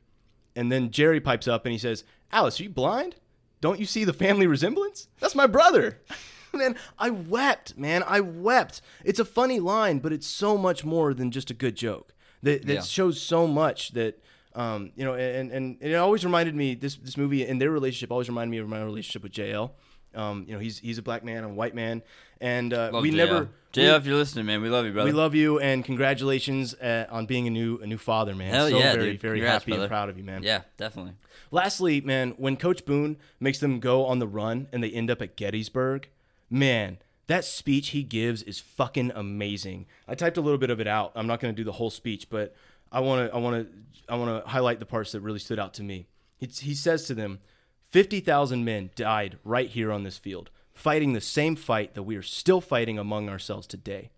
And 0.56 0.72
then 0.72 0.92
Jerry 0.92 1.20
pipes 1.20 1.48
up 1.48 1.66
and 1.66 1.72
he 1.72 1.78
says, 1.78 2.04
Alice, 2.32 2.60
are 2.60 2.64
you 2.64 2.70
blind? 2.70 3.16
Don't 3.62 3.80
you 3.80 3.86
see 3.86 4.06
the 4.06 4.14
family 4.14 4.48
resemblance? 4.48 5.08
That's 5.20 5.36
my 5.36 5.48
brother. 5.48 6.00
man, 6.58 6.76
I 6.98 7.10
wept, 7.10 7.78
man. 7.78 8.04
I 8.06 8.20
wept. 8.20 8.82
It's 9.04 9.20
a 9.20 9.26
funny 9.26 9.60
line, 9.60 10.00
but 10.00 10.12
it's 10.14 10.28
so 10.28 10.58
much 10.58 10.84
more 10.86 11.14
than 11.14 11.32
just 11.32 11.50
a 11.50 11.54
good 11.54 11.76
joke. 11.76 12.14
That, 12.44 12.66
that 12.68 12.74
Yeah. 12.74 12.82
shows 12.82 13.22
so 13.22 13.48
much 13.48 13.92
that, 13.92 14.18
um, 14.56 14.92
you 14.96 15.04
know, 15.06 15.14
and, 15.16 15.52
and 15.52 15.78
it 15.82 15.94
always 15.96 16.24
reminded 16.24 16.56
me, 16.56 16.74
this, 16.76 16.96
this 16.96 17.18
movie 17.18 17.46
and 17.46 17.62
their 17.62 17.72
relationship 17.72 18.12
always 18.12 18.30
reminded 18.30 18.52
me 18.52 18.58
of 18.60 18.68
my 18.70 18.82
relationship 18.82 19.24
with 19.24 19.32
JL. 19.34 19.72
Um, 20.16 20.46
you 20.48 20.54
know, 20.54 20.60
he's, 20.60 20.80
he's 20.80 20.98
a 20.98 21.02
black 21.04 21.24
man, 21.24 21.44
I'm 21.44 21.52
a 21.52 21.54
white 21.54 21.76
man. 21.76 22.02
And 22.42 22.74
uh, 22.74 22.92
we 23.02 23.12
JL. 23.12 23.16
never. 23.16 23.50
JL, 23.74 23.98
if 23.98 24.06
you're 24.08 24.16
listening, 24.16 24.46
man, 24.48 24.62
we 24.64 24.70
love 24.70 24.86
you, 24.86 24.92
brother. 24.94 25.06
We 25.08 25.12
love 25.12 25.36
you 25.36 25.60
and 25.60 25.86
congratulations 25.86 26.74
uh, 26.74 27.06
on 27.12 27.26
being 27.28 27.46
a 27.46 27.52
new 27.52 27.78
a 27.84 27.86
new 27.86 27.98
father, 28.00 28.34
man. 28.34 28.52
Hell 28.52 28.70
so 28.70 28.78
yeah, 28.80 28.94
very 28.94 29.12
dude. 29.12 29.22
very 29.22 29.38
Congrats, 29.40 29.64
happy 29.64 29.72
brother. 29.74 29.84
and 29.84 29.90
proud 29.92 30.10
of 30.10 30.18
you, 30.18 30.24
man. 30.24 30.42
Yeah, 30.42 30.62
definitely. 30.78 31.14
Lastly, 31.52 32.02
man, 32.02 32.32
when 32.38 32.58
Coach 32.58 32.86
Boone 32.86 33.18
makes 33.40 33.60
them 33.60 33.80
go 33.80 34.06
on 34.06 34.18
the 34.20 34.28
run 34.28 34.68
and 34.72 34.84
they 34.84 34.90
end 34.90 35.12
up 35.12 35.22
at 35.22 35.36
Gettysburg, 35.36 36.08
man, 36.50 36.98
that 37.28 37.46
speech 37.46 37.90
he 37.90 38.04
gives 38.04 38.42
is 38.44 38.60
fucking 38.60 39.12
amazing. 39.14 39.86
I 40.08 40.16
typed 40.16 40.38
a 40.38 40.42
little 40.42 40.58
bit 40.58 40.70
of 40.70 40.80
it 40.80 40.88
out. 40.88 41.12
I'm 41.16 41.28
not 41.28 41.40
going 41.40 41.54
to 41.54 41.60
do 41.60 41.64
the 41.64 41.74
whole 41.74 41.90
speech, 41.90 42.30
but 42.30 42.56
I 42.92 43.02
want 43.02 43.30
to 43.30 43.36
I 43.36 43.40
want 43.40 43.68
to 43.68 44.12
I 44.12 44.16
want 44.16 44.44
to 44.44 44.50
highlight 44.50 44.80
the 44.80 44.86
parts 44.86 45.12
that 45.12 45.22
really 45.22 45.40
stood 45.40 45.60
out 45.60 45.74
to 45.76 45.84
me. 45.84 46.08
It's, 46.40 46.60
he 46.60 46.74
says 46.74 47.06
to 47.06 47.14
them, 47.14 47.40
50,000 47.84 48.64
men 48.64 48.92
died 48.96 49.38
right 49.44 49.70
here 49.70 49.92
on 49.92 50.04
this 50.04 50.18
field, 50.18 50.50
fighting 50.74 51.14
the 51.14 51.22
same 51.22 51.56
fight 51.56 51.94
that 51.96 52.04
we 52.04 52.16
are 52.16 52.22
still 52.22 52.62
fighting 52.62 52.98
among 52.98 53.30
ourselves 53.30 53.68
today. 53.68 54.10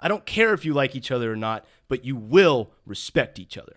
I 0.00 0.08
don't 0.08 0.26
care 0.26 0.52
if 0.52 0.64
you 0.64 0.74
like 0.74 0.94
each 0.94 1.10
other 1.10 1.32
or 1.32 1.36
not, 1.36 1.64
but 1.88 2.04
you 2.04 2.16
will 2.16 2.72
respect 2.84 3.38
each 3.38 3.56
other. 3.56 3.76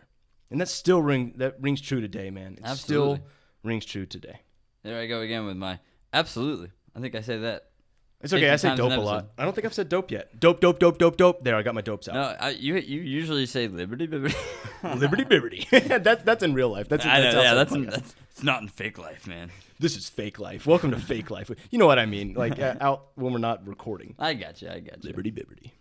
And 0.52 0.60
that 0.60 0.68
still 0.68 1.02
ring 1.02 1.34
that 1.38 1.56
rings 1.60 1.82
true 1.82 2.02
today, 2.02 2.30
man. 2.30 2.54
It 2.54 2.64
Absolutely. 2.64 3.16
still 3.18 3.28
rings 3.64 3.86
true 3.86 4.06
today. 4.06 4.42
There 4.84 5.00
I 5.00 5.08
go 5.08 5.22
again 5.22 5.46
with 5.46 5.58
my 5.58 5.80
absolutely. 6.14 6.72
I 6.96 7.00
think 7.00 7.16
I 7.16 7.22
say 7.22 7.38
that. 7.38 7.70
It's 8.22 8.34
okay. 8.34 8.50
I 8.50 8.56
say 8.56 8.70
times 8.70 8.80
an 8.80 8.90
dope 8.90 8.98
a 8.98 9.02
lot. 9.02 9.18
episode. 9.18 9.30
I 9.38 9.44
don't 9.44 9.54
think 9.54 9.66
I've 9.66 9.74
said 9.76 9.90
dope 9.90 10.10
yet. 10.10 10.40
Dope, 10.40 10.60
dope, 10.60 10.80
dope, 10.80 10.98
dope, 10.98 11.18
dope. 11.18 11.44
There, 11.44 11.56
I 11.56 11.62
got 11.62 11.76
my 11.76 11.82
dopes 11.82 12.08
out. 12.10 12.16
No, 12.16 12.22
I, 12.40 12.50
you 12.50 12.76
you 12.76 13.02
usually 13.02 13.46
say 13.46 13.68
liberty, 13.68 14.08
liberty. 14.08 14.36
Liberty, 14.84 15.26
liberty. 15.26 15.68
that's 15.72 16.24
that's 16.24 16.44
in 16.44 16.54
real 16.54 16.70
life. 16.70 16.88
That's, 16.88 17.06
I 17.06 17.18
know, 17.18 17.24
that's 17.24 17.36
yeah, 17.36 17.40
outside 17.42 17.56
that's, 17.56 17.72
the 17.72 17.78
podcast. 17.78 17.90
that's 17.92 18.16
it's 18.32 18.44
not 18.44 18.62
in 18.62 18.68
fake 18.68 18.98
life, 18.98 19.28
man. 19.28 19.52
this 19.80 19.96
is 19.96 20.10
fake 20.10 20.40
life. 20.40 20.66
Welcome 20.66 20.92
to 20.92 21.00
fake 21.00 21.30
life. 21.30 21.52
You 21.72 21.80
know 21.80 21.88
what 21.88 22.00
I 22.00 22.06
mean? 22.06 22.34
Like 22.34 22.60
uh, 22.60 22.76
out 22.82 23.08
when 23.16 23.34
we're 23.34 23.40
not 23.40 23.68
recording. 23.68 24.16
I 24.18 24.34
got 24.34 24.62
you. 24.62 24.70
I 24.70 24.80
got 24.80 25.04
you. 25.04 25.10
Liberty, 25.10 25.32
liberty. 25.32 25.74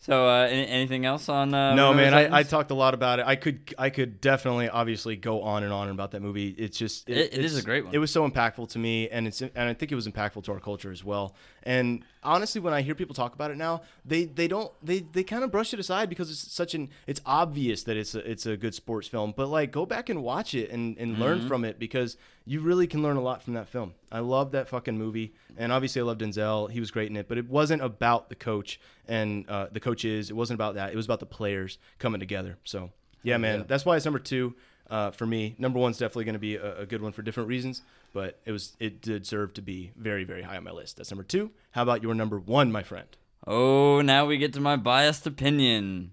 So, 0.00 0.28
uh, 0.28 0.46
any, 0.50 0.66
anything 0.66 1.06
else 1.06 1.30
on? 1.30 1.54
Uh, 1.54 1.74
no 1.74 1.94
man 1.94 2.12
I, 2.12 2.40
I 2.40 2.42
talked 2.42 2.70
a 2.70 2.74
lot 2.74 2.92
about 2.92 3.20
it 3.20 3.26
i 3.26 3.36
could 3.36 3.74
i 3.78 3.88
could 3.88 4.20
definitely 4.20 4.68
obviously 4.68 5.16
go 5.16 5.40
on 5.42 5.62
and 5.62 5.72
on 5.72 5.88
about 5.88 6.10
that 6.10 6.20
movie 6.20 6.48
it's 6.58 6.76
just 6.76 7.08
It- 7.08 7.16
it 7.16 7.32
is 7.34 7.52
it's- 7.52 7.62
a 7.62 7.64
great 7.64 7.86
one. 7.86 7.94
it 7.94 7.98
was 7.98 8.10
so 8.10 8.28
impactful 8.28 8.68
to 8.70 8.78
me 8.78 9.08
and 9.08 9.26
it's 9.26 9.40
and 9.40 9.50
i 9.56 9.72
think 9.72 9.92
it 9.92 9.94
was 9.94 10.06
impactful 10.06 10.44
to 10.44 10.52
our 10.52 10.60
culture 10.60 10.92
as 10.92 11.02
well 11.02 11.34
and 11.62 12.04
honestly 12.22 12.60
when 12.60 12.74
i 12.74 12.82
hear 12.82 12.94
people 12.94 13.14
talk 13.14 13.34
about 13.34 13.50
it 13.50 13.56
now 13.56 13.80
they 14.04 14.26
they 14.26 14.46
don't 14.46 14.70
they 14.82 14.98
they 15.00 15.24
kind 15.24 15.42
of 15.42 15.50
brush 15.50 15.72
it 15.72 15.80
aside 15.80 16.10
because 16.10 16.30
it's 16.30 16.52
such 16.52 16.74
an 16.74 16.90
it's 17.06 17.22
obvious 17.24 17.84
that 17.84 17.96
it's 17.96 18.14
a 18.14 18.30
it's 18.30 18.44
a 18.44 18.58
good 18.58 18.74
sports 18.74 19.08
film 19.08 19.32
but 19.34 19.48
like 19.48 19.70
go 19.72 19.86
back 19.86 20.10
and 20.10 20.22
watch 20.22 20.54
it 20.54 20.70
and 20.70 20.98
and 20.98 21.12
Mm-hmm. 21.12 21.22
learn 21.22 21.48
from 21.48 21.64
it 21.64 21.78
because 21.78 22.18
you 22.46 22.60
really 22.60 22.86
can 22.86 23.02
learn 23.02 23.16
a 23.16 23.20
lot 23.22 23.42
from 23.42 23.54
that 23.54 23.68
film 23.68 23.94
i 24.12 24.18
love 24.18 24.52
that 24.52 24.68
fucking 24.68 24.98
movie 24.98 25.32
and 25.56 25.72
obviously 25.72 26.00
i 26.00 26.04
love 26.04 26.18
denzel 26.18 26.70
he 26.70 26.80
was 26.80 26.90
great 26.90 27.08
in 27.10 27.16
it 27.16 27.26
but 27.28 27.38
it 27.38 27.48
wasn't 27.48 27.80
about 27.82 28.28
the 28.28 28.34
coach 28.34 28.78
and 29.08 29.48
uh, 29.48 29.66
the 29.72 29.80
coaches 29.80 30.30
it 30.30 30.34
wasn't 30.36 30.54
about 30.56 30.74
that 30.74 30.92
it 30.92 30.96
was 30.96 31.06
about 31.06 31.20
the 31.20 31.26
players 31.26 31.78
coming 31.98 32.20
together 32.20 32.56
so 32.64 32.90
yeah 33.22 33.36
man 33.38 33.60
Yeah. 33.60 33.64
that's 33.66 33.84
why 33.86 33.96
it's 33.96 34.04
number 34.04 34.18
two 34.20 34.54
uh, 34.90 35.10
for 35.10 35.24
me. 35.24 35.54
Number 35.56 35.78
one's 35.78 35.96
definitely 35.96 36.24
going 36.26 36.34
to 36.34 36.38
be 36.38 36.56
a, 36.56 36.80
a 36.80 36.86
good 36.86 37.00
one 37.00 37.10
for 37.12 37.22
different 37.22 37.48
reasons, 37.48 37.80
but 38.12 38.38
it 38.44 38.52
was 38.52 38.76
it 38.78 39.00
did 39.00 39.26
serve 39.26 39.54
to 39.54 39.62
be 39.62 39.92
very 39.96 40.24
very 40.24 40.42
high 40.42 40.58
on 40.58 40.64
my 40.64 40.72
list. 40.72 40.98
That's 40.98 41.10
number 41.10 41.24
two. 41.24 41.52
How 41.70 41.82
about 41.84 42.02
your 42.02 42.14
number 42.14 42.38
one, 42.38 42.70
my 42.70 42.82
friend? 42.82 43.06
Oh, 43.46 44.02
now 44.02 44.26
we 44.26 44.36
get 44.36 44.52
to 44.52 44.60
my 44.60 44.76
biased 44.76 45.26
opinion. 45.26 46.12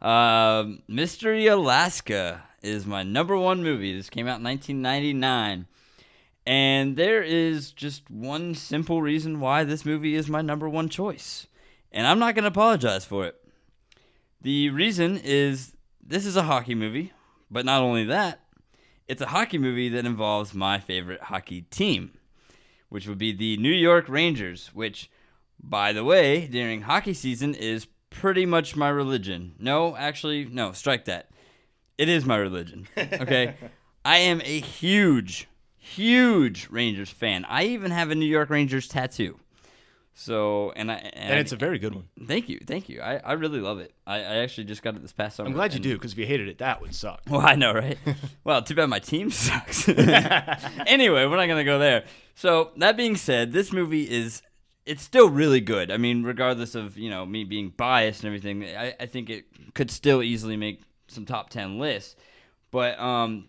Uh, 0.00 0.66
Mystery 0.86 1.48
Alaska 1.48 2.44
is 2.62 2.86
my 2.86 3.02
number 3.02 3.36
one 3.36 3.62
movie. 3.62 3.96
This 3.96 4.10
came 4.10 4.26
out 4.26 4.38
in 4.38 4.44
1999. 4.44 5.66
And 6.44 6.96
there 6.96 7.22
is 7.22 7.70
just 7.70 8.10
one 8.10 8.54
simple 8.54 9.00
reason 9.00 9.40
why 9.40 9.64
this 9.64 9.84
movie 9.84 10.14
is 10.14 10.28
my 10.28 10.42
number 10.42 10.68
one 10.68 10.88
choice. 10.88 11.46
And 11.92 12.06
I'm 12.06 12.18
not 12.18 12.34
going 12.34 12.44
to 12.44 12.48
apologize 12.48 13.04
for 13.04 13.26
it. 13.26 13.36
The 14.40 14.70
reason 14.70 15.20
is 15.22 15.76
this 16.04 16.26
is 16.26 16.36
a 16.36 16.42
hockey 16.42 16.74
movie, 16.74 17.12
but 17.50 17.64
not 17.64 17.82
only 17.82 18.04
that, 18.04 18.40
it's 19.06 19.22
a 19.22 19.26
hockey 19.26 19.58
movie 19.58 19.88
that 19.90 20.04
involves 20.04 20.54
my 20.54 20.80
favorite 20.80 21.22
hockey 21.22 21.62
team, 21.62 22.18
which 22.88 23.06
would 23.06 23.18
be 23.18 23.32
the 23.32 23.56
New 23.58 23.72
York 23.72 24.08
Rangers, 24.08 24.70
which, 24.74 25.10
by 25.62 25.92
the 25.92 26.02
way, 26.02 26.48
during 26.48 26.82
hockey 26.82 27.14
season 27.14 27.54
is 27.54 27.86
pretty 28.10 28.46
much 28.46 28.74
my 28.74 28.88
religion. 28.88 29.54
No, 29.58 29.96
actually, 29.96 30.44
no, 30.44 30.72
strike 30.72 31.04
that. 31.04 31.30
It 31.98 32.08
is 32.08 32.24
my 32.24 32.36
religion. 32.36 32.86
Okay. 32.96 33.54
I 34.04 34.16
am 34.18 34.40
a 34.40 34.60
huge, 34.60 35.46
huge 35.78 36.66
Rangers 36.70 37.10
fan. 37.10 37.44
I 37.44 37.64
even 37.66 37.90
have 37.92 38.10
a 38.10 38.14
New 38.16 38.26
York 38.26 38.50
Rangers 38.50 38.88
tattoo. 38.88 39.38
So, 40.14 40.72
and 40.76 40.90
I 40.90 40.96
and, 40.96 41.30
And 41.30 41.38
it's 41.40 41.52
a 41.52 41.56
very 41.56 41.78
good 41.78 41.94
one. 41.94 42.08
thank 42.26 42.48
you, 42.48 42.60
thank 42.66 42.88
you. 42.88 43.00
I, 43.00 43.16
I 43.18 43.32
really 43.34 43.60
love 43.60 43.78
it. 43.78 43.94
I, 44.06 44.16
I 44.16 44.36
actually 44.38 44.64
just 44.64 44.82
got 44.82 44.94
it 44.96 45.02
this 45.02 45.12
past 45.12 45.36
summer. 45.36 45.48
I'm 45.48 45.54
glad 45.54 45.72
you 45.72 45.80
do 45.80 45.94
because 45.94 46.12
if 46.12 46.18
you 46.18 46.26
hated 46.26 46.48
it, 46.48 46.58
that 46.58 46.80
would 46.82 46.94
suck. 46.94 47.22
well, 47.30 47.40
I 47.40 47.54
know, 47.54 47.72
right? 47.72 47.96
well, 48.44 48.60
too 48.62 48.74
bad 48.74 48.88
my 48.90 48.98
team 48.98 49.30
sucks. 49.46 49.88
anyway, 49.88 51.26
we're 51.26 51.36
not 51.36 51.46
gonna 51.46 51.64
go 51.64 51.78
there. 51.78 52.04
So 52.34 52.72
that 52.76 52.96
being 52.96 53.16
said, 53.16 53.52
this 53.52 53.72
movie 53.72 54.10
is 54.10 54.42
it's 54.84 55.02
still 55.02 55.30
really 55.30 55.60
good. 55.60 55.90
I 55.92 55.96
mean, 55.96 56.24
regardless 56.24 56.74
of 56.74 56.98
you 56.98 57.08
know 57.08 57.24
me 57.24 57.44
being 57.44 57.70
biased 57.76 58.24
and 58.24 58.26
everything, 58.34 58.64
I, 58.64 58.94
I 59.00 59.06
think 59.06 59.30
it 59.30 59.44
could 59.74 59.90
still 59.90 60.22
easily 60.22 60.56
make 60.56 60.82
some 61.12 61.24
top 61.26 61.50
ten 61.50 61.78
lists. 61.78 62.16
But 62.70 62.98
um, 62.98 63.46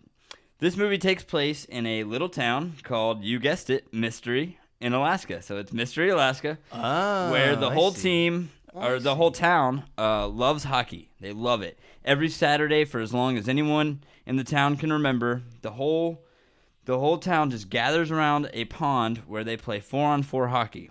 this 0.58 0.76
movie 0.76 0.98
takes 0.98 1.22
place 1.24 1.64
in 1.64 1.86
a 1.86 2.04
little 2.04 2.28
town 2.28 2.74
called, 2.82 3.24
you 3.24 3.38
guessed 3.38 3.70
it, 3.70 3.92
Mystery 3.92 4.58
in 4.80 4.92
Alaska. 4.92 5.40
So 5.42 5.56
it's 5.56 5.72
Mystery, 5.72 6.10
Alaska 6.10 6.58
Ah, 6.72 7.28
where 7.30 7.56
the 7.56 7.70
I 7.70 7.74
whole 7.74 7.90
see. 7.92 8.02
team 8.02 8.50
or 8.74 8.98
the 8.98 9.14
whole 9.14 9.30
town 9.30 9.84
uh, 9.96 10.26
loves 10.28 10.64
hockey. 10.64 11.10
They 11.20 11.32
love 11.32 11.62
it. 11.62 11.78
Every 12.04 12.28
Saturday 12.28 12.84
for 12.84 13.00
as 13.00 13.14
long 13.14 13.38
as 13.38 13.48
anyone 13.48 14.02
in 14.26 14.36
the 14.36 14.44
town 14.44 14.76
can 14.76 14.92
remember, 14.92 15.42
the 15.62 15.70
whole 15.72 16.22
the 16.84 16.98
whole 16.98 17.16
town 17.16 17.50
just 17.50 17.70
gathers 17.70 18.10
around 18.10 18.50
a 18.52 18.66
pond 18.66 19.18
where 19.26 19.42
they 19.44 19.56
play 19.56 19.80
four 19.80 20.06
on 20.08 20.22
four 20.22 20.48
hockey. 20.48 20.90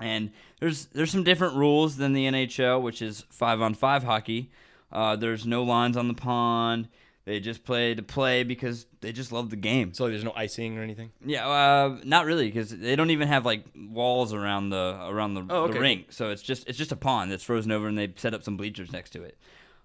And 0.00 0.32
there's 0.60 0.86
there's 0.86 1.10
some 1.10 1.24
different 1.24 1.54
rules 1.56 1.96
than 1.96 2.12
the 2.12 2.26
NHL, 2.26 2.82
which 2.82 3.00
is 3.00 3.24
five 3.30 3.60
on 3.62 3.74
five 3.74 4.04
hockey. 4.04 4.50
Uh, 4.92 5.16
there's 5.16 5.46
no 5.46 5.62
lines 5.64 5.96
on 5.96 6.08
the 6.08 6.14
pond. 6.14 6.88
They 7.24 7.40
just 7.40 7.62
play 7.62 7.94
to 7.94 8.02
play 8.02 8.42
because 8.42 8.86
they 9.02 9.12
just 9.12 9.32
love 9.32 9.50
the 9.50 9.56
game. 9.56 9.92
So 9.92 10.08
there's 10.08 10.24
no 10.24 10.32
icing 10.34 10.78
or 10.78 10.82
anything. 10.82 11.10
Yeah, 11.22 11.46
uh, 11.46 11.98
not 12.04 12.24
really, 12.24 12.46
because 12.46 12.70
they 12.70 12.96
don't 12.96 13.10
even 13.10 13.28
have 13.28 13.44
like 13.44 13.64
walls 13.76 14.32
around 14.32 14.70
the 14.70 14.98
around 15.06 15.34
the, 15.34 15.44
Oh, 15.50 15.64
okay. 15.64 15.74
the 15.74 15.80
rink. 15.80 16.06
So 16.12 16.30
it's 16.30 16.40
just 16.40 16.66
it's 16.66 16.78
just 16.78 16.90
a 16.90 16.96
pond 16.96 17.30
that's 17.30 17.42
frozen 17.44 17.70
over, 17.70 17.86
and 17.86 17.98
they 17.98 18.12
set 18.16 18.32
up 18.32 18.42
some 18.42 18.56
bleachers 18.56 18.90
next 18.92 19.10
to 19.10 19.24
it. 19.24 19.36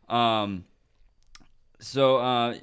Um, 0.08 0.64
so 1.80 2.16
uh, 2.18 2.56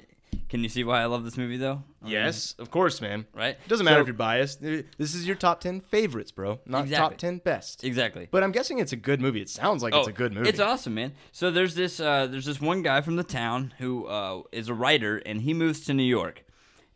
can 0.49 0.63
you 0.63 0.69
see 0.69 0.83
why 0.83 1.01
I 1.01 1.05
love 1.05 1.23
this 1.23 1.37
movie 1.37 1.57
though? 1.57 1.83
Yes, 2.05 2.55
of 2.59 2.71
course, 2.71 2.99
man. 3.01 3.25
Right? 3.33 3.57
Doesn't 3.67 3.83
matter 3.85 3.97
So- 3.97 4.01
if 4.01 4.07
you're 4.07 4.13
biased. 4.15 4.61
This 4.61 5.15
is 5.15 5.25
your 5.27 5.35
top 5.35 5.61
ten 5.61 5.79
favorites, 5.81 6.31
bro. 6.31 6.59
Not 6.65 6.83
Exactly. 6.83 7.09
top 7.09 7.17
ten 7.17 7.37
best. 7.37 7.83
Exactly. 7.83 8.27
But 8.31 8.43
I'm 8.43 8.51
guessing 8.51 8.79
it's 8.79 8.91
a 8.93 8.97
good 8.97 9.21
movie. 9.21 9.41
It 9.41 9.49
sounds 9.49 9.83
like 9.83 9.93
it's 9.95 10.07
a 10.07 10.11
good 10.11 10.33
movie. 10.33 10.47
Oh, 10.47 10.49
It's 10.49 10.59
awesome, 10.59 10.93
man. 10.95 11.13
So 11.31 11.51
there's 11.51 11.75
this 11.75 11.99
uh, 11.99 12.27
there's 12.27 12.45
this 12.45 12.59
one 12.61 12.81
guy 12.81 13.01
from 13.01 13.15
the 13.15 13.23
town 13.23 13.73
who 13.77 14.05
uh, 14.07 14.41
is 14.51 14.67
a 14.69 14.73
writer, 14.73 15.17
and 15.25 15.41
he 15.41 15.53
moves 15.53 15.81
to 15.85 15.93
New 15.93 16.03
York. 16.03 16.43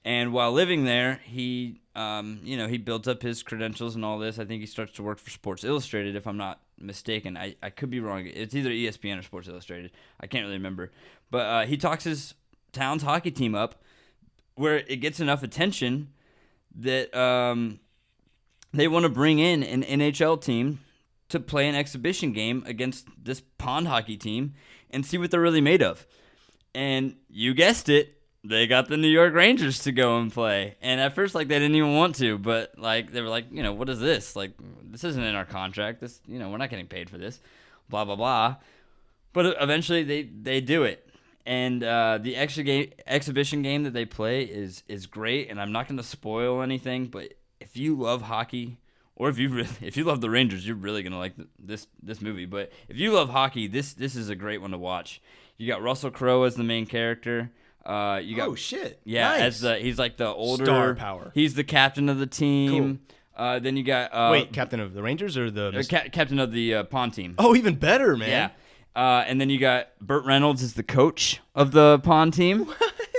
And 0.04 0.34
while 0.34 0.52
living 0.52 0.86
there, 0.86 1.20
he 1.24 1.82
um, 1.96 2.40
you 2.44 2.58
know 2.58 2.68
he 2.68 2.78
builds 2.78 3.08
up 3.08 3.22
his 3.22 3.42
credentials 3.44 3.96
and 3.96 4.04
all 4.06 4.20
this. 4.20 4.38
I 4.40 4.46
think 4.46 4.62
he 4.62 4.68
starts 4.68 4.94
to 4.94 5.04
work 5.04 5.18
for 5.20 5.30
Sports 5.30 5.64
Illustrated, 5.64 6.16
if 6.16 6.28
I'm 6.28 6.38
not 6.38 6.62
mistaken. 6.78 7.38
I, 7.38 7.56
I 7.64 7.70
could 7.70 7.90
be 7.90 8.00
wrong. 8.00 8.26
It's 8.28 8.54
either 8.54 8.70
ESPN 8.70 9.18
or 9.20 9.24
Sports 9.24 9.48
Illustrated. 9.48 9.92
I 10.20 10.28
can't 10.28 10.44
really 10.44 10.58
remember. 10.58 10.92
But 11.32 11.46
uh, 11.46 11.66
he 11.66 11.78
talks 11.78 12.04
his 12.04 12.36
town's 12.76 13.04
hockey 13.04 13.32
team 13.32 13.56
up, 13.56 13.82
where 14.56 14.78
it 14.78 14.98
gets 14.98 15.20
enough 15.20 15.42
attention 15.42 16.10
that 16.78 17.16
um, 17.18 17.80
they 18.74 18.88
want 18.88 19.04
to 19.04 19.10
bring 19.10 19.40
in 19.40 19.64
an 19.64 19.84
NHL 19.84 20.42
team 20.42 20.80
to 21.30 21.40
play 21.40 21.68
an 21.68 21.76
exhibition 21.76 22.34
game 22.34 22.64
against 22.68 23.08
this 23.22 23.42
pond 23.58 23.88
hockey 23.88 24.18
team 24.18 24.54
and 24.92 25.06
see 25.06 25.18
what 25.18 25.32
they're 25.32 25.42
really 25.42 25.62
made 25.62 25.82
of. 25.82 26.06
And 26.74 27.16
you 27.30 27.54
guessed 27.54 27.90
it, 27.90 28.16
they 28.44 28.68
got 28.68 28.90
the 28.90 28.98
New 28.98 29.08
York 29.08 29.34
Rangers 29.34 29.80
to 29.80 29.92
go 29.92 30.20
and 30.20 30.32
play. 30.32 30.76
And 30.82 31.02
at 31.02 31.16
first, 31.16 31.34
like 31.34 31.48
they 31.48 31.58
didn't 31.58 31.76
even 31.76 31.96
want 31.96 32.16
to, 32.16 32.38
but 32.38 32.78
like 32.78 33.12
they 33.12 33.22
were 33.22 33.30
like, 33.30 33.46
you 33.52 33.64
know, 33.64 33.74
what 33.74 33.90
is 33.90 34.00
this? 34.00 34.36
Like 34.36 34.52
this 34.84 35.04
isn't 35.04 35.24
in 35.24 35.36
our 35.36 35.46
contract. 35.46 36.02
This, 36.02 36.22
you 36.28 36.38
know, 36.38 36.50
we're 36.50 36.58
not 36.58 36.70
getting 36.70 36.88
paid 36.88 37.10
for 37.10 37.18
this. 37.18 37.40
Blah 37.90 38.06
blah 38.06 38.16
blah. 38.16 38.58
But 39.34 39.58
eventually, 39.60 40.04
they 40.04 40.24
they 40.24 40.62
do 40.62 40.84
it. 40.84 41.05
And 41.46 41.84
uh, 41.84 42.18
the 42.22 42.36
extra 42.36 42.64
game, 42.64 42.92
exhibition 43.06 43.62
game 43.62 43.84
that 43.84 43.94
they 43.94 44.06
play 44.06 44.44
is 44.44 44.84
is 44.88 45.06
great. 45.06 45.50
And 45.50 45.62
I'm 45.62 45.72
not 45.72 45.88
going 45.88 45.98
to 45.98 46.04
spoil 46.04 46.62
anything, 46.62 47.06
but 47.08 47.34
if 47.60 47.78
you 47.78 47.96
love 47.96 48.24
hockey, 48.24 48.78
or 49.16 49.30
if 49.30 49.38
you 49.38 49.50
really, 49.50 49.70
if 49.82 49.96
you 49.96 50.06
love 50.06 50.22
the 50.22 50.30
Rangers, 50.30 50.66
you're 50.66 50.76
really 50.76 51.04
gonna 51.04 51.20
like 51.20 51.34
this 51.60 51.88
this 52.02 52.22
movie. 52.22 52.46
But 52.46 52.72
if 52.90 52.98
you 52.98 53.12
love 53.14 53.30
hockey, 53.30 53.68
this 53.68 53.94
this 53.94 54.16
is 54.16 54.30
a 54.30 54.36
great 54.36 54.60
one 54.62 54.72
to 54.72 54.78
watch. 54.78 55.22
You 55.58 55.68
got 55.68 55.82
Russell 55.84 56.12
Crowe 56.12 56.44
as 56.44 56.56
the 56.56 56.64
main 56.64 56.86
character. 56.86 57.52
Uh, 57.86 58.20
you 58.24 58.36
got 58.36 58.48
oh 58.50 58.56
shit. 58.56 59.00
yeah, 59.06 59.30
Nice. 59.30 59.42
as 59.42 59.60
the 59.62 59.78
he's 59.78 60.00
like 60.00 60.18
the 60.18 60.28
older 60.28 60.66
Star 60.66 60.96
power. 60.96 61.32
He's 61.36 61.54
the 61.54 61.64
captain 61.64 62.10
of 62.10 62.18
the 62.18 62.26
team. 62.26 63.02
Uh, 63.38 63.60
then 63.60 63.78
you 63.78 63.84
got 63.84 64.12
uh, 64.14 64.30
Wait, 64.32 64.52
captain 64.52 64.80
of 64.80 64.94
the 64.94 65.04
Rangers 65.04 65.38
or 65.38 65.52
the? 65.52 65.68
uh, 65.68 65.84
ca- 65.88 66.10
captain 66.10 66.40
of 66.40 66.52
the 66.52 66.74
uh, 66.76 66.84
pawn 66.86 67.12
team. 67.12 67.36
oh, 67.38 67.54
even 67.56 67.76
better, 67.76 68.18
man. 68.18 68.30
Yeah. 68.30 68.50
Uh, 68.96 69.24
and 69.28 69.42
then 69.42 69.50
you 69.50 69.58
got 69.60 69.88
Burt 70.00 70.26
Reynolds 70.26 70.64
as 70.64 70.74
the 70.74 70.84
coach 70.84 71.42
of 71.54 71.72
the 71.72 72.00
pawn 72.00 72.32
team. 72.32 72.68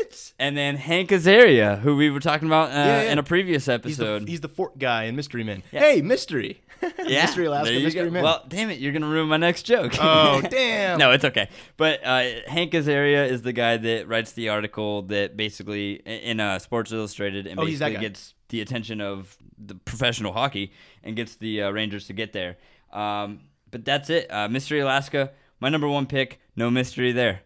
What? 0.07 0.33
And 0.39 0.57
then 0.57 0.77
Hank 0.77 1.11
Azaria, 1.11 1.79
who 1.81 1.97
we 1.97 2.11
were 2.11 2.21
talking 2.21 2.47
about 2.49 2.71
uh, 2.71 2.75
Yeah, 2.75 3.03
yeah. 3.03 3.13
in 3.13 3.19
a 3.19 3.23
previous 3.23 3.63
He's 3.63 3.67
the, 3.67 3.73
episode. 3.75 4.29
he's 4.29 4.41
the 4.41 4.49
fort 4.49 4.79
guy 4.79 5.05
in 5.05 5.17
Mystery 5.17 5.45
Men. 5.45 5.63
Hey, 5.71 6.01
Mystery. 6.01 6.63
yeah, 7.05 7.25
Mystery 7.25 7.47
Alaska, 7.47 7.73
Mystery 7.81 8.05
go. 8.05 8.11
Men. 8.11 8.23
Well, 8.23 8.45
damn 8.49 8.71
it, 8.71 8.79
you're 8.79 8.93
gonna 8.93 9.09
ruin 9.09 9.29
my 9.29 9.37
next 9.37 9.63
joke. 9.65 9.93
oh, 10.01 10.41
damn. 10.51 10.99
no, 10.99 11.11
it's 11.13 11.25
okay. 11.25 11.49
But 11.77 12.01
uh, 12.05 12.25
Hank 12.47 12.73
Azaria 12.73 13.29
is 13.29 13.43
the 13.43 13.53
guy 13.53 13.77
that 13.79 14.09
writes 14.09 14.33
the 14.33 14.49
article 14.51 15.03
that 15.03 15.37
basically 15.37 15.95
in 16.05 16.41
uh, 16.41 16.59
Sports 16.61 16.93
Illustrated 16.93 17.47
and 17.47 17.59
Oh, 17.59 17.65
basically 17.67 17.97
gets 17.99 18.35
the 18.51 18.61
attention 18.61 19.01
of 19.01 19.37
the 19.59 19.75
professional 19.75 20.33
hockey 20.33 20.73
and 21.03 21.17
gets 21.17 21.37
the 21.37 21.63
uh, 21.63 21.71
Rangers 21.71 22.07
to 22.07 22.13
get 22.13 22.33
there. 22.33 22.57
Um, 22.93 23.41
but 23.71 23.85
that's 23.85 24.09
it. 24.11 24.31
Uh, 24.31 24.49
Mystery 24.49 24.81
Alaska, 24.81 25.33
my 25.61 25.69
number 25.69 25.89
one 25.89 26.07
pick. 26.07 26.41
No 26.55 26.71
mystery 26.71 27.13
there. 27.13 27.43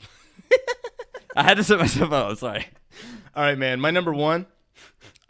I 1.36 1.42
had 1.42 1.56
to 1.56 1.64
set 1.64 1.78
myself 1.78 2.12
up. 2.12 2.30
I'm 2.30 2.36
sorry. 2.36 2.66
All 3.34 3.42
right, 3.42 3.58
man. 3.58 3.80
My 3.80 3.90
number 3.90 4.12
one. 4.12 4.46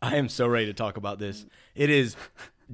I 0.03 0.17
am 0.17 0.29
so 0.29 0.47
ready 0.47 0.67
to 0.67 0.73
talk 0.73 0.97
about 0.97 1.19
this. 1.19 1.45
It 1.75 1.91
is 1.91 2.17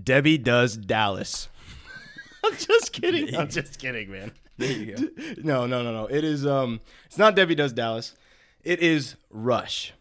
Debbie 0.01 0.39
Does 0.39 0.77
Dallas. 0.77 1.49
I'm 2.45 2.57
just 2.57 2.93
kidding. 2.93 3.35
I'm 3.35 3.49
just 3.49 3.79
kidding, 3.81 4.11
man. 4.11 4.33
There 4.59 4.71
you 4.71 4.97
go. 4.97 5.03
No, 5.43 5.67
no, 5.67 5.83
no, 5.83 5.93
no. 5.93 6.07
It 6.07 6.25
is 6.25 6.47
um. 6.47 6.81
It's 7.07 7.19
not 7.19 7.35
Debbie 7.35 7.55
Does 7.57 7.73
Dallas. 7.73 8.15
It 8.63 8.81
is 8.81 9.17
Rush. 9.31 9.93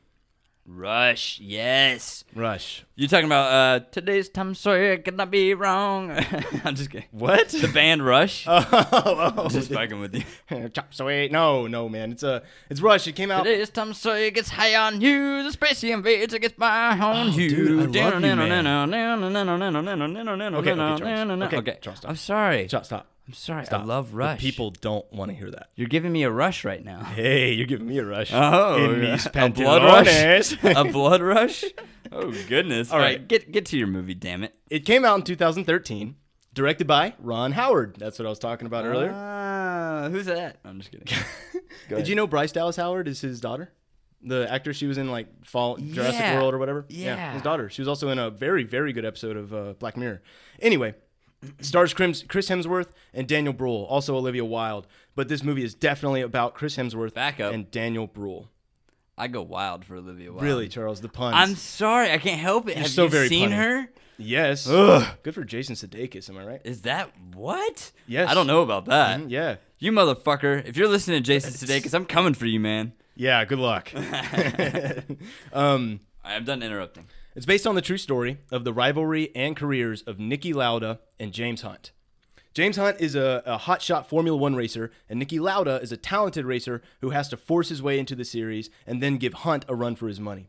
Rush, 0.67 1.39
yes. 1.39 2.23
Rush. 2.33 2.83
You're 2.95 3.07
talking 3.07 3.27
about 3.27 3.51
uh, 3.51 3.85
today's 3.91 4.29
Tom 4.29 4.55
Sawyer 4.55 4.97
cannot 4.97 5.29
be 5.29 5.53
wrong. 5.53 6.09
I'm 6.63 6.73
just 6.73 6.89
kidding. 6.89 7.07
What? 7.11 7.49
The 7.49 7.67
band 7.67 8.03
Rush. 8.03 8.45
oh, 8.49 8.65
oh, 9.37 9.47
just 9.47 9.71
fucking 9.71 9.99
with 9.99 10.15
you. 10.15 10.69
Chop 10.69 10.91
suey. 10.91 11.29
No, 11.29 11.67
no, 11.67 11.87
man. 11.87 12.13
It's 12.13 12.23
a. 12.23 12.41
It's 12.67 12.81
Rush. 12.81 13.05
It 13.07 13.13
came 13.13 13.29
out. 13.29 13.43
Today's 13.43 13.69
Tom 13.69 13.93
Sawyer 13.93 14.31
gets 14.31 14.49
high 14.49 14.75
on 14.75 15.01
you. 15.01 15.43
The 15.43 15.55
spacey 15.55 15.93
invader 15.93 16.39
gets 16.39 16.55
by 16.55 16.97
on 16.97 17.33
you. 17.33 17.49
dude, 17.87 17.95
I 17.97 18.09
love 18.09 18.23
you, 18.23 18.35
man. 18.35 18.67
Okay, 20.51 20.71
okay, 20.71 20.75
Charles. 20.75 21.43
Okay, 21.43 21.57
okay. 21.57 21.77
Charles, 21.79 21.99
stop. 21.99 22.09
I'm 22.09 22.15
sorry. 22.15 22.67
Stop. 22.67 22.85
Stop. 22.85 23.14
I'm 23.27 23.34
sorry. 23.34 23.65
Stop. 23.65 23.81
I 23.81 23.85
love 23.85 24.11
The 24.11 24.18
Rush. 24.18 24.39
people 24.39 24.69
don't 24.69 25.11
want 25.11 25.31
to 25.31 25.35
hear 25.35 25.49
that. 25.49 25.69
You're 25.76 25.88
giving 25.88 26.11
me 26.11 26.23
a 26.23 26.30
rush 26.31 26.64
right 26.64 26.84
now. 26.84 27.03
Hey, 27.03 27.53
you're 27.53 27.65
giving 27.65 27.88
me 27.88 27.97
a 27.97 28.06
rush. 28.06 28.31
Oh, 28.34 28.84
In 28.93 29.03
a 29.03 29.49
blood 29.49 29.84
rush. 29.84 30.56
a 30.64 30.85
blood 30.85 31.22
rush. 31.22 31.64
Oh 32.11 32.31
goodness. 32.47 32.91
All 32.91 32.97
All 32.97 33.03
right. 33.03 33.18
right, 33.19 33.27
get 33.27 33.52
get 33.52 33.65
to 33.68 33.77
your 33.77 33.88
movie. 33.88 34.14
Damn 34.14 34.43
it. 34.43 34.53
It 34.69 34.85
came 34.85 35.03
out 35.03 35.15
in 35.15 35.23
2013, 35.23 36.15
directed 36.53 36.85
by 36.85 37.15
Ron 37.19 37.52
Howard. 37.53 37.95
That's 37.97 38.19
what 38.19 38.27
I 38.27 38.30
was 38.30 38.38
talking 38.39 38.68
about 38.68 38.85
earlier. 38.85 39.11
Ah, 39.14 40.07
who's 40.11 40.27
that? 40.27 40.57
I'm 40.64 40.80
just 40.80 40.91
kidding. 40.91 41.07
Go 41.89 41.97
Did 41.97 42.07
you 42.07 42.14
know 42.15 42.27
Bryce 42.27 42.52
Dallas 42.52 42.76
Howard 42.76 43.07
is 43.07 43.19
his 43.22 43.41
daughter? 43.41 43.73
the 44.22 44.47
actor 44.52 44.72
She 44.73 44.85
was 44.88 44.97
in 44.97 45.10
like 45.11 45.27
Fall 45.45 45.77
Jurassic 45.77 46.19
Yeah. 46.22 46.39
World 46.39 46.53
or 46.53 46.57
whatever. 46.60 46.85
Yeah. 46.89 47.34
his 47.34 47.41
daughter. 47.41 47.69
She 47.69 47.81
was 47.81 47.88
also 47.89 48.10
in 48.10 48.19
a 48.19 48.30
very 48.30 48.64
very 48.64 48.93
good 48.93 49.03
episode 49.06 49.35
of 49.35 49.53
uh, 49.53 49.73
Black 49.73 49.97
Mirror. 49.97 50.22
Anyway, 50.61 50.93
stars 51.61 51.93
Chris 51.93 52.23
Chris 52.27 52.49
Hemsworth 52.49 52.89
and 53.13 53.27
Daniel 53.27 53.53
Bruhl, 53.53 53.85
also 53.89 54.15
Olivia 54.15 54.45
Wilde. 54.45 54.88
But 55.15 55.27
this 55.30 55.43
movie 55.43 55.63
is 55.63 55.73
definitely 55.73 56.22
about 56.22 56.53
Chris 56.55 56.76
Hemsworth 56.77 57.13
Back 57.13 57.39
up. 57.39 57.53
and 57.53 57.69
Daniel 57.72 58.07
Bruhl. 58.07 58.49
I 59.17 59.27
go 59.27 59.41
wild 59.41 59.85
for 59.85 59.95
Olivia 59.95 60.30
Wilde. 60.31 60.43
Really, 60.43 60.67
Charles, 60.67 60.99
the 61.01 61.07
puns. 61.09 61.35
I'm 61.38 61.55
sorry, 61.55 62.11
I 62.11 62.17
can't 62.17 62.39
help 62.41 62.67
it. 62.67 62.77
You've 62.77 62.88
so 62.88 63.03
you 63.05 63.09
very 63.09 63.30
seen 63.30 63.51
punny. 63.51 63.55
her? 63.55 63.89
yes. 64.17 64.67
Good 64.67 65.34
for 65.34 65.43
Jason 65.45 65.76
Sudeikis. 65.76 66.30
Am 66.30 66.38
I 66.38 66.43
right? 66.45 66.61
Is 66.65 66.81
that 66.81 67.11
what? 67.34 67.91
Yes. 68.07 68.30
I 68.30 68.34
don't 68.34 68.47
know 68.47 68.61
about 68.61 68.85
that. 68.85 69.19
Mhm, 69.22 69.30
yeah. 69.30 69.55
You 69.80 69.91
motherfucker! 69.93 70.65
If 70.65 70.76
you're 70.77 70.88
listening 70.88 71.22
to 71.22 71.26
Jason 71.26 71.51
Sudeikis, 71.67 71.93
I'm 71.93 72.05
coming 72.05 72.34
for 72.34 72.45
you, 72.45 72.59
man. 72.59 72.91
Yeah. 73.15 73.43
Good 73.45 73.59
luck. 73.59 73.91
um. 75.53 75.99
I'm 76.23 76.43
done 76.43 76.63
interrupting. 76.63 77.05
It's 77.36 77.45
based 77.45 77.68
on 77.68 77.76
the 77.76 77.82
true 77.82 77.98
story 77.98 78.38
of 78.49 78.64
the 78.64 78.72
rivalry 78.74 79.36
and 79.36 79.57
careers 79.57 80.02
of 80.03 80.18
Niki 80.18 80.53
Lauda 80.53 80.99
and 81.20 81.34
James 81.34 81.62
Hunt. 81.64 81.91
James 82.53 82.78
Hunt 82.78 83.02
is 83.02 83.14
a, 83.16 83.44
a 83.45 83.57
hotshot 83.57 84.06
Formula 84.06 84.38
One 84.38 84.56
racer, 84.56 84.90
and 85.10 85.22
Niki 85.22 85.41
Lauda 85.41 85.82
is 85.82 85.91
a 85.91 85.98
talented 85.98 86.45
racer 86.45 86.82
who 87.02 87.10
has 87.10 87.28
to 87.28 87.38
force 87.38 87.68
his 87.68 87.82
way 87.82 87.99
into 87.99 88.16
the 88.16 88.24
series 88.24 88.70
and 88.88 89.03
then 89.03 89.18
give 89.18 89.34
Hunt 89.34 89.66
a 89.68 89.76
run 89.76 89.98
for 89.98 90.07
his 90.07 90.22
money. 90.22 90.48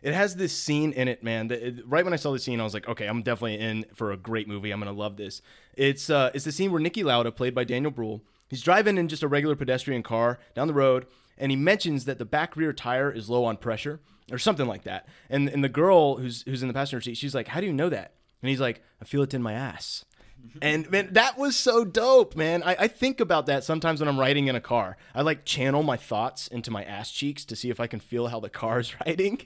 It 0.00 0.14
has 0.14 0.36
this 0.36 0.56
scene 0.56 0.92
in 0.92 1.06
it, 1.06 1.22
man. 1.22 1.48
That 1.48 1.62
it- 1.62 1.86
right 1.86 2.02
when 2.02 2.14
I 2.14 2.16
saw 2.16 2.32
the 2.32 2.38
scene, 2.38 2.60
I 2.60 2.64
was 2.64 2.72
like, 2.72 2.88
okay, 2.88 3.06
I'm 3.06 3.22
definitely 3.22 3.58
in 3.60 3.84
for 3.94 4.10
a 4.10 4.16
great 4.16 4.48
movie. 4.48 4.70
I'm 4.70 4.80
gonna 4.80 4.92
love 4.92 5.18
this. 5.18 5.42
It's 5.74 6.08
uh, 6.08 6.30
it's 6.32 6.46
the 6.46 6.52
scene 6.52 6.72
where 6.72 6.80
Niki 6.80 7.04
Lauda, 7.04 7.30
played 7.30 7.54
by 7.54 7.64
Daniel 7.64 7.90
Bruhl, 7.92 8.22
he's 8.48 8.62
driving 8.62 8.96
in 8.96 9.08
just 9.08 9.22
a 9.22 9.28
regular 9.28 9.54
pedestrian 9.54 10.02
car 10.02 10.38
down 10.54 10.66
the 10.66 10.74
road, 10.74 11.06
and 11.36 11.52
he 11.52 11.56
mentions 11.56 12.06
that 12.06 12.18
the 12.18 12.24
back 12.24 12.56
rear 12.56 12.72
tire 12.72 13.10
is 13.12 13.28
low 13.28 13.44
on 13.44 13.58
pressure 13.58 14.00
or 14.30 14.38
something 14.38 14.66
like 14.66 14.84
that. 14.84 15.08
And 15.28 15.48
and 15.48 15.62
the 15.64 15.68
girl 15.68 16.16
who's 16.16 16.42
who's 16.42 16.62
in 16.62 16.68
the 16.68 16.74
passenger 16.74 17.00
seat, 17.00 17.16
she's 17.16 17.34
like, 17.34 17.48
how 17.48 17.60
do 17.60 17.66
you 17.66 17.72
know 17.72 17.88
that? 17.88 18.14
And 18.42 18.48
he's 18.48 18.60
like, 18.60 18.82
I 19.00 19.04
feel 19.04 19.22
it 19.22 19.34
in 19.34 19.42
my 19.42 19.52
ass. 19.52 20.04
And 20.60 20.90
man, 20.90 21.12
that 21.12 21.38
was 21.38 21.54
so 21.54 21.84
dope, 21.84 22.34
man. 22.34 22.64
I, 22.64 22.74
I 22.80 22.88
think 22.88 23.20
about 23.20 23.46
that 23.46 23.62
sometimes 23.62 24.00
when 24.00 24.08
I'm 24.08 24.18
riding 24.18 24.48
in 24.48 24.56
a 24.56 24.60
car. 24.60 24.96
I 25.14 25.22
like 25.22 25.44
channel 25.44 25.84
my 25.84 25.96
thoughts 25.96 26.48
into 26.48 26.68
my 26.70 26.82
ass 26.82 27.12
cheeks 27.12 27.44
to 27.44 27.54
see 27.54 27.70
if 27.70 27.78
I 27.78 27.86
can 27.86 28.00
feel 28.00 28.26
how 28.26 28.40
the 28.40 28.50
car 28.50 28.80
is 28.80 28.92
riding. 29.06 29.40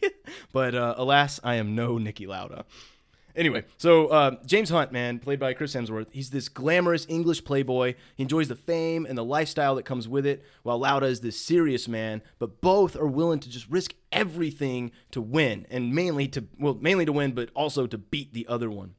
but 0.55 0.75
uh, 0.75 0.95
alas, 0.97 1.39
I 1.45 1.57
am 1.57 1.75
no 1.75 1.97
Niki 1.97 2.27
Lauda. 2.27 2.65
Anyway, 3.37 3.65
so 3.77 4.07
uh, 4.09 4.37
James 4.47 4.71
Hunt, 4.71 4.93
man, 4.93 5.19
played 5.19 5.39
by 5.39 5.53
Chris 5.53 5.75
Hemsworth, 5.75 6.07
he's 6.11 6.31
this 6.31 6.49
glamorous 6.49 7.07
English 7.09 7.45
playboy. 7.45 7.95
He 8.17 8.23
enjoys 8.23 8.49
the 8.49 8.57
fame 8.57 9.05
and 9.05 9.17
the 9.17 9.25
lifestyle 9.25 9.75
that 9.75 9.85
comes 9.85 10.09
with 10.09 10.25
it, 10.25 10.43
while 10.63 10.79
Lauda 10.79 11.07
is 11.07 11.21
this 11.21 11.39
serious 11.39 11.87
man. 11.87 12.23
But 12.39 12.61
both 12.63 12.97
are 12.97 13.07
willing 13.07 13.41
to 13.41 13.51
just 13.51 13.69
risk 13.69 13.95
everything 14.11 14.91
to 15.11 15.21
win, 15.21 15.67
and 15.71 15.95
mainly 15.95 16.29
to 16.29 16.45
well, 16.59 16.75
mainly 16.81 17.05
to 17.05 17.13
win, 17.13 17.33
but 17.33 17.51
also 17.55 17.87
to 17.87 17.99
beat 17.99 18.33
the 18.33 18.47
other 18.49 18.71
one. 18.71 18.95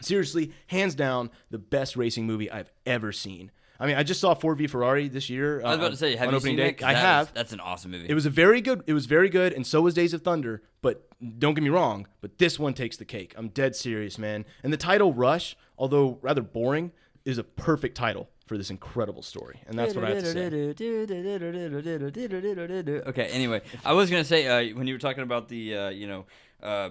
Seriously, 0.00 0.52
hands 0.68 0.94
down, 0.94 1.30
the 1.50 1.58
best 1.58 1.96
racing 1.96 2.26
movie 2.26 2.50
I've 2.50 2.70
ever 2.86 3.12
seen. 3.12 3.50
I 3.78 3.86
mean, 3.86 3.96
I 3.96 4.02
just 4.02 4.20
saw 4.20 4.34
Ford 4.34 4.58
v 4.58 4.66
Ferrari 4.66 5.08
this 5.08 5.28
year. 5.28 5.60
I 5.60 5.70
was 5.70 5.78
about 5.78 5.90
to 5.90 5.96
say, 5.96 6.14
have 6.16 6.32
you 6.32 6.40
seen 6.40 6.56
day. 6.56 6.76
I 6.82 6.92
that 6.94 6.96
have. 6.96 7.26
was- 7.26 7.32
that's 7.34 7.52
an 7.52 7.60
awesome 7.60 7.90
movie. 7.90 8.06
It 8.08 8.14
was 8.14 8.24
a 8.24 8.30
very 8.30 8.60
good. 8.60 8.82
It 8.86 8.92
was 8.92 9.06
very 9.06 9.28
good, 9.28 9.52
and 9.52 9.66
so 9.66 9.82
was 9.82 9.94
Days 9.94 10.14
of 10.14 10.22
Thunder. 10.22 10.62
But 10.80 11.08
don't 11.38 11.54
get 11.54 11.62
me 11.62 11.70
wrong. 11.70 12.06
But 12.20 12.38
this 12.38 12.58
one 12.58 12.74
takes 12.74 12.96
the 12.96 13.04
cake. 13.04 13.34
I'm 13.36 13.48
dead 13.48 13.74
serious, 13.76 14.18
man. 14.18 14.44
And 14.62 14.72
the 14.72 14.76
title 14.76 15.12
Rush, 15.12 15.56
although 15.78 16.18
rather 16.22 16.42
boring, 16.42 16.92
is 17.24 17.38
a 17.38 17.44
perfect 17.44 17.96
title 17.96 18.28
for 18.46 18.58
this 18.58 18.68
incredible 18.70 19.22
story. 19.22 19.60
And 19.66 19.78
that's 19.78 19.94
what 19.94 20.04
I 20.04 20.10
have 20.10 20.24
to 20.24 20.32
say. 20.32 20.50
Okay. 23.06 23.26
Anyway, 23.26 23.62
I 23.84 23.92
was 23.94 24.10
gonna 24.10 24.24
say 24.24 24.46
uh, 24.46 24.76
when 24.76 24.86
you 24.86 24.94
were 24.94 24.98
talking 24.98 25.22
about 25.22 25.48
the 25.48 25.76
uh, 25.76 25.88
you 25.88 26.06
know 26.06 26.26
uh, 26.62 26.90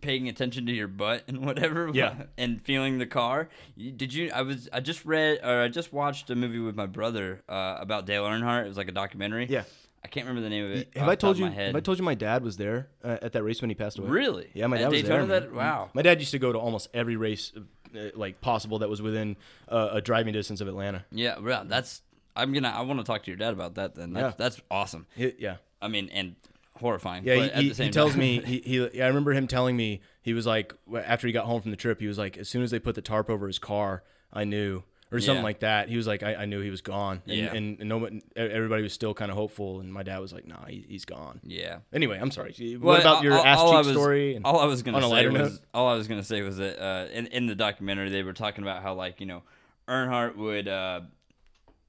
paying 0.00 0.28
attention 0.30 0.64
to 0.66 0.72
your 0.72 0.88
butt 0.88 1.24
and 1.28 1.44
whatever, 1.44 1.90
Yeah. 1.92 2.14
and 2.38 2.62
feeling 2.62 2.98
the 2.98 3.06
car. 3.06 3.48
Did 3.76 4.14
you? 4.14 4.30
I 4.34 4.42
was. 4.42 4.68
I 4.72 4.80
just 4.80 5.04
read 5.04 5.40
or 5.44 5.60
I 5.62 5.68
just 5.68 5.92
watched 5.92 6.30
a 6.30 6.34
movie 6.34 6.58
with 6.58 6.74
my 6.76 6.86
brother 6.86 7.42
uh, 7.48 7.76
about 7.78 8.06
Dale 8.06 8.24
Earnhardt. 8.24 8.64
It 8.64 8.68
was 8.68 8.76
like 8.78 8.88
a 8.88 8.92
documentary. 8.92 9.46
Yeah. 9.48 9.64
I 10.02 10.08
can't 10.08 10.26
remember 10.26 10.42
the 10.42 10.50
name 10.50 10.64
of 10.64 10.70
it. 10.72 10.90
Have 10.96 11.08
I 11.08 11.14
told 11.14 11.36
you? 11.38 11.46
Have 11.46 11.76
I 11.76 11.80
told 11.80 11.98
you 11.98 12.04
my 12.04 12.14
dad 12.14 12.42
was 12.42 12.56
there 12.56 12.88
uh, 13.04 13.18
at 13.22 13.32
that 13.32 13.42
race 13.42 13.60
when 13.60 13.68
he 13.70 13.74
passed 13.74 13.98
away? 13.98 14.08
Really? 14.08 14.48
Yeah, 14.54 14.66
my 14.66 14.76
At 14.76 14.80
dad 14.82 14.90
was 14.92 15.02
Daytona 15.02 15.26
there. 15.26 15.40
that- 15.40 15.52
wow. 15.52 15.90
My 15.94 16.02
dad 16.02 16.20
used 16.20 16.30
to 16.32 16.38
go 16.38 16.52
to 16.52 16.58
almost 16.58 16.88
every 16.94 17.16
race, 17.16 17.52
uh, 17.94 17.98
like 18.14 18.40
possible 18.40 18.78
that 18.78 18.88
was 18.88 19.02
within 19.02 19.36
uh, 19.68 19.90
a 19.92 20.00
driving 20.00 20.32
distance 20.32 20.60
of 20.60 20.68
Atlanta. 20.68 21.04
Yeah. 21.12 21.38
Well, 21.38 21.64
that's. 21.66 22.02
I'm 22.36 22.52
gonna. 22.52 22.68
I 22.70 22.80
want 22.82 22.98
to 23.00 23.04
talk 23.04 23.24
to 23.24 23.30
your 23.30 23.36
dad 23.36 23.52
about 23.52 23.74
that. 23.74 23.94
Then 23.94 24.12
that's 24.14 24.32
Yeah. 24.32 24.34
that's 24.38 24.60
awesome. 24.70 25.06
He- 25.16 25.34
yeah. 25.38 25.56
I 25.82 25.88
mean, 25.88 26.08
and 26.12 26.36
horrifying. 26.76 27.24
Yeah, 27.24 27.34
he, 27.34 27.40
at 27.42 27.62
he, 27.62 27.68
the 27.68 27.74
same 27.74 27.86
he 27.86 27.92
tells 27.92 28.12
time- 28.12 28.20
me 28.20 28.40
he, 28.44 28.60
he 28.64 28.88
yeah, 28.94 29.04
I 29.04 29.08
remember 29.08 29.32
him 29.32 29.46
telling 29.46 29.76
me 29.76 30.00
he 30.22 30.32
was 30.32 30.46
like 30.46 30.72
after 30.96 31.26
he 31.26 31.32
got 31.34 31.44
home 31.44 31.60
from 31.60 31.70
the 31.72 31.76
trip 31.76 32.00
he 32.00 32.06
was 32.06 32.16
like 32.16 32.38
as 32.38 32.48
soon 32.48 32.62
as 32.62 32.70
they 32.70 32.78
put 32.78 32.94
the 32.94 33.02
tarp 33.02 33.28
over 33.28 33.46
his 33.46 33.58
car 33.58 34.02
I 34.32 34.44
knew 34.44 34.82
or 35.12 35.18
something 35.20 35.36
Yeah. 35.38 35.42
like 35.42 35.60
that 35.60 35.88
he 35.88 35.96
was 35.96 36.06
like 36.06 36.22
I, 36.22 36.34
I 36.36 36.44
knew 36.44 36.60
he 36.60 36.70
was 36.70 36.82
gone 36.82 37.22
and, 37.26 37.36
Yeah. 37.36 37.52
and, 37.54 37.80
and 37.80 37.88
no 37.88 37.98
one 37.98 38.20
everybody 38.36 38.82
was 38.82 38.92
still 38.92 39.12
kind 39.14 39.30
of 39.30 39.36
hopeful 39.36 39.80
and 39.80 39.92
my 39.92 40.02
dad 40.02 40.18
was 40.20 40.32
like 40.32 40.46
nah 40.46 40.64
he, 40.66 40.84
he's 40.88 41.04
gone 41.04 41.40
yeah. 41.42 41.78
anyway 41.92 42.18
I'm 42.20 42.30
sorry 42.30 42.52
what 42.76 42.80
Well, 42.82 43.00
about 43.00 43.22
your 43.24 43.34
all- 43.34 43.44
ass 43.44 43.58
all 43.58 43.72
I 43.76 43.80
cheek 43.80 43.86
was- 43.86 43.94
story 43.96 44.36
and- 44.36 44.44
all 44.44 44.60
I 44.60 44.66
was 44.66 44.82
gonna 44.82 45.00
say 45.02 45.26
was 45.28 45.52
note? 45.52 45.60
all 45.74 45.88
I 45.88 45.94
was 45.94 46.06
gonna 46.08 46.22
say 46.22 46.42
was 46.42 46.58
that 46.58 46.80
uh, 46.82 47.06
in 47.12 47.26
in 47.28 47.46
the 47.46 47.54
documentary 47.56 48.10
they 48.10 48.22
were 48.22 48.32
talking 48.32 48.62
about 48.62 48.82
how 48.82 48.94
like 48.94 49.20
you 49.20 49.26
know 49.26 49.42
Earnhardt 49.88 50.36
would 50.36 50.68
uh, 50.68 51.00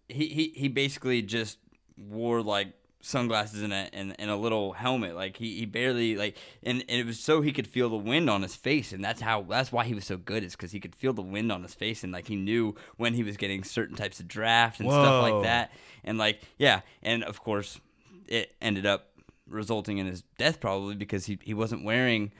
he 0.10 0.28
he 0.28 0.54
he 0.56 0.68
basically 0.68 1.22
just 1.22 1.60
wore 1.98 2.42
like 2.42 2.74
sunglasses 3.02 3.62
and 3.62 3.74
a 3.74 3.90
and, 3.94 4.16
and 4.20 4.30
a 4.30 4.36
little 4.36 4.74
helmet. 4.74 5.16
Like 5.16 5.38
he, 5.38 5.60
he 5.60 5.66
barely 5.66 6.16
like 6.16 6.38
and, 6.64 6.84
and 6.88 7.02
it 7.02 7.06
was 7.06 7.20
so 7.20 7.42
he 7.42 7.52
could 7.52 7.68
feel 7.68 7.90
the 7.90 7.98
wind 7.98 8.30
on 8.30 8.42
his 8.42 8.56
face 8.56 8.94
and 8.94 9.04
that's 9.04 9.22
how 9.22 9.42
that's 9.44 9.72
why 9.72 9.84
he 9.84 9.94
was 9.94 10.06
so 10.06 10.18
good 10.18 10.44
is 10.44 10.56
because 10.56 10.72
he 10.72 10.80
could 10.80 10.96
feel 10.96 11.14
the 11.14 11.22
wind 11.22 11.52
on 11.52 11.64
his 11.64 11.74
face 11.74 12.04
and 12.04 12.14
like 12.14 12.28
he 12.28 12.36
knew 12.36 12.76
when 12.98 13.14
he 13.14 13.24
was 13.24 13.38
getting 13.38 13.64
certain 13.64 13.96
types 13.96 14.20
of 14.20 14.28
draft 14.28 14.80
and 14.80 14.90
stuff 14.90 15.24
like 15.24 15.44
that. 15.44 15.72
And 16.04 16.18
like 16.18 16.42
yeah 16.58 16.82
and 17.04 17.24
of 17.24 17.42
course 17.42 17.80
it 18.28 18.56
ended 18.62 18.86
up 18.86 19.08
resulting 19.48 19.98
in 19.98 20.08
his 20.08 20.24
death 20.38 20.60
probably 20.60 20.96
because 20.96 21.26
he, 21.26 21.38
he 21.44 21.54
wasn't 21.54 21.84
wearing 21.84 22.32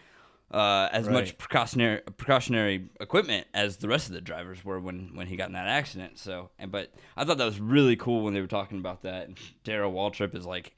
uh, 0.52 0.90
as 0.92 1.08
much 1.08 1.38
precautionary 1.38 2.02
precautionary 2.18 2.90
equipment 3.00 3.48
as 3.54 3.78
the 3.78 3.88
rest 3.88 4.08
of 4.08 4.14
the 4.14 4.22
drivers 4.22 4.64
were 4.66 4.80
when, 4.80 5.12
when 5.16 5.28
he 5.28 5.36
got 5.38 5.48
in 5.48 5.54
that 5.54 5.68
accident. 5.68 6.20
So, 6.20 6.50
and 6.60 6.72
but 6.72 6.94
I 7.16 7.24
thought 7.24 7.38
that 7.38 7.46
was 7.46 7.60
really 7.60 7.96
cool 7.96 8.24
when 8.24 8.34
they 8.34 8.42
were 8.42 8.48
talking 8.48 8.78
about 8.80 9.04
that. 9.04 9.28
And 9.28 9.38
Darrell 9.64 9.94
Waltrip 9.94 10.36
is 10.36 10.46
like 10.46 10.76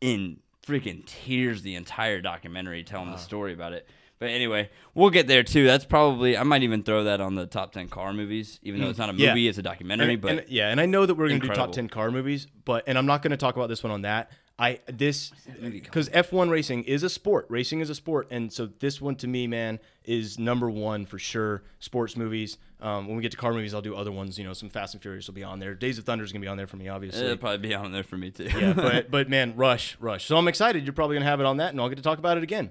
in 0.00 0.38
freaking 0.66 1.04
tears 1.06 1.62
the 1.62 1.74
entire 1.74 2.20
documentary 2.20 2.82
telling 2.84 3.10
the 3.10 3.16
story 3.18 3.52
about 3.52 3.72
it. 3.72 3.88
But 4.18 4.30
anyway, 4.30 4.70
we'll 4.94 5.10
get 5.10 5.26
there 5.26 5.42
too. 5.42 5.66
That's 5.66 5.84
probably 5.84 6.38
I 6.38 6.42
might 6.42 6.62
even 6.62 6.82
throw 6.82 7.04
that 7.04 7.20
on 7.20 7.34
the 7.34 7.44
top 7.46 7.72
ten 7.72 7.88
car 7.88 8.12
movies, 8.14 8.58
even 8.62 8.80
though 8.80 8.88
it's 8.88 8.98
not 8.98 9.10
a 9.10 9.12
Mm. 9.12 9.18
Yeah. 9.18 9.28
movie, 9.30 9.48
it's 9.48 9.58
a 9.58 9.62
documentary. 9.62 10.14
and, 10.14 10.22
but 10.22 10.30
and- 10.38 10.48
yeah 10.48 10.70
and 10.70 10.80
I 10.80 10.86
know 10.86 11.04
that 11.04 11.14
we're 11.16 11.28
gonna 11.28 11.40
do 11.40 11.48
top 11.48 11.72
10 11.72 11.88
car 11.88 12.10
movies 12.10 12.46
but 12.64 12.84
and 12.86 12.96
I'm 12.96 13.04
not 13.06 13.22
gonna 13.22 13.36
talk 13.36 13.56
about 13.56 13.68
this 13.68 13.82
one 13.82 13.92
on 13.92 14.02
that 14.02 14.30
I 14.58 14.80
this 14.86 15.32
because 15.60 16.08
F1 16.08 16.50
racing 16.50 16.84
is 16.84 17.02
a 17.02 17.10
sport. 17.10 17.46
Racing 17.50 17.80
is 17.80 17.90
a 17.90 17.94
sport, 17.94 18.28
and 18.30 18.50
so 18.50 18.66
this 18.78 19.02
one 19.02 19.14
to 19.16 19.26
me, 19.26 19.46
man, 19.46 19.78
is 20.04 20.38
number 20.38 20.70
one 20.70 21.04
for 21.04 21.18
sure. 21.18 21.62
Sports 21.78 22.16
movies. 22.16 22.56
Um, 22.80 23.06
when 23.06 23.16
we 23.16 23.22
get 23.22 23.32
to 23.32 23.36
car 23.36 23.52
movies, 23.52 23.74
I'll 23.74 23.82
do 23.82 23.94
other 23.94 24.12
ones. 24.12 24.38
You 24.38 24.44
know, 24.44 24.54
some 24.54 24.70
Fast 24.70 24.94
and 24.94 25.02
Furious 25.02 25.26
will 25.26 25.34
be 25.34 25.44
on 25.44 25.58
there. 25.58 25.74
Days 25.74 25.98
of 25.98 26.04
Thunder 26.04 26.24
is 26.24 26.32
gonna 26.32 26.42
be 26.42 26.48
on 26.48 26.56
there 26.56 26.66
for 26.66 26.78
me, 26.78 26.88
obviously. 26.88 27.22
it'll 27.22 27.36
probably 27.36 27.68
be 27.68 27.74
on 27.74 27.92
there 27.92 28.02
for 28.02 28.16
me 28.16 28.30
too. 28.30 28.44
yeah, 28.44 28.72
but 28.72 29.10
but 29.10 29.28
man, 29.28 29.54
Rush, 29.56 29.96
Rush. 30.00 30.24
So 30.24 30.38
I'm 30.38 30.48
excited. 30.48 30.84
You're 30.84 30.94
probably 30.94 31.16
gonna 31.16 31.26
have 31.26 31.40
it 31.40 31.46
on 31.46 31.58
that, 31.58 31.72
and 31.72 31.80
I'll 31.80 31.90
get 31.90 31.96
to 31.96 32.02
talk 32.02 32.18
about 32.18 32.38
it 32.38 32.42
again. 32.42 32.70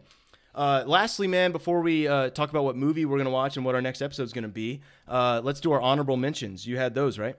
Uh, 0.56 0.84
lastly, 0.88 1.28
man, 1.28 1.52
before 1.52 1.82
we 1.82 2.08
uh, 2.08 2.30
talk 2.30 2.50
about 2.50 2.64
what 2.64 2.76
movie 2.76 3.06
we're 3.06 3.18
gonna 3.18 3.30
watch 3.30 3.58
and 3.58 3.66
what 3.66 3.76
our 3.76 3.82
next 3.82 4.02
episode 4.02 4.24
is 4.24 4.34
gonna 4.34 4.48
be, 4.48 4.82
uh, 5.08 5.40
let's 5.44 5.60
do 5.60 5.72
our 5.72 5.82
honorable 5.82 6.18
mentions. 6.18 6.66
You 6.66 6.78
had 6.78 6.96
those, 6.96 7.20
right? 7.20 7.36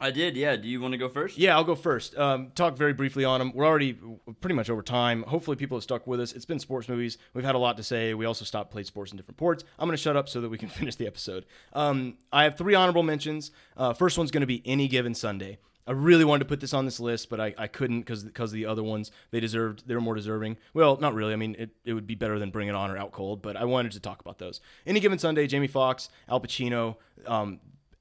I 0.00 0.10
did. 0.10 0.36
Yeah. 0.36 0.56
Do 0.56 0.68
you 0.68 0.80
want 0.80 0.92
to 0.92 0.98
go 0.98 1.08
first? 1.08 1.38
Yeah, 1.38 1.56
I'll 1.56 1.64
go 1.64 1.74
first. 1.74 2.16
Um, 2.16 2.52
talk 2.54 2.76
very 2.76 2.92
briefly 2.92 3.24
on 3.24 3.40
them. 3.40 3.52
We're 3.52 3.66
already 3.66 3.98
pretty 4.40 4.54
much 4.54 4.70
over 4.70 4.82
time. 4.82 5.24
Hopefully, 5.24 5.56
people 5.56 5.76
have 5.76 5.82
stuck 5.82 6.06
with 6.06 6.20
us. 6.20 6.32
It's 6.32 6.44
been 6.44 6.60
sports 6.60 6.88
movies. 6.88 7.18
We've 7.34 7.44
had 7.44 7.56
a 7.56 7.58
lot 7.58 7.76
to 7.78 7.82
say. 7.82 8.14
We 8.14 8.24
also 8.24 8.44
stopped 8.44 8.70
played 8.70 8.86
sports 8.86 9.10
in 9.10 9.16
different 9.16 9.38
ports. 9.38 9.64
I'm 9.78 9.88
going 9.88 9.96
to 9.96 10.02
shut 10.02 10.16
up 10.16 10.28
so 10.28 10.40
that 10.40 10.48
we 10.48 10.58
can 10.58 10.68
finish 10.80 10.94
the 10.94 11.06
episode. 11.06 11.46
Um, 11.72 12.18
I 12.32 12.44
have 12.44 12.56
three 12.56 12.74
honorable 12.74 13.02
mentions. 13.02 13.50
Uh, 13.76 13.92
first 13.92 14.18
one's 14.18 14.30
going 14.30 14.42
to 14.42 14.46
be 14.46 14.62
Any 14.64 14.86
Given 14.86 15.14
Sunday. 15.14 15.58
I 15.88 15.92
really 15.92 16.24
wanted 16.24 16.40
to 16.40 16.44
put 16.44 16.60
this 16.60 16.74
on 16.74 16.84
this 16.84 17.00
list, 17.00 17.30
but 17.30 17.40
I, 17.40 17.54
I 17.56 17.66
couldn't 17.66 18.00
because 18.00 18.22
because 18.22 18.52
the 18.52 18.66
other 18.66 18.82
ones 18.82 19.10
they 19.30 19.40
deserved 19.40 19.88
they 19.88 19.94
were 19.94 20.02
more 20.02 20.14
deserving. 20.14 20.58
Well, 20.74 20.98
not 20.98 21.14
really. 21.14 21.32
I 21.32 21.36
mean, 21.36 21.56
it, 21.58 21.70
it 21.86 21.94
would 21.94 22.06
be 22.06 22.14
better 22.14 22.38
than 22.38 22.50
Bring 22.50 22.68
It 22.68 22.74
On 22.74 22.90
or 22.90 22.98
Out 22.98 23.10
Cold, 23.10 23.40
but 23.40 23.56
I 23.56 23.64
wanted 23.64 23.92
to 23.92 24.00
talk 24.00 24.20
about 24.20 24.38
those. 24.38 24.60
Any 24.86 25.00
Given 25.00 25.18
Sunday, 25.18 25.46
Jamie 25.46 25.66
Foxx, 25.66 26.10
Al 26.28 26.42
Pacino, 26.42 26.96
um, 27.26 27.60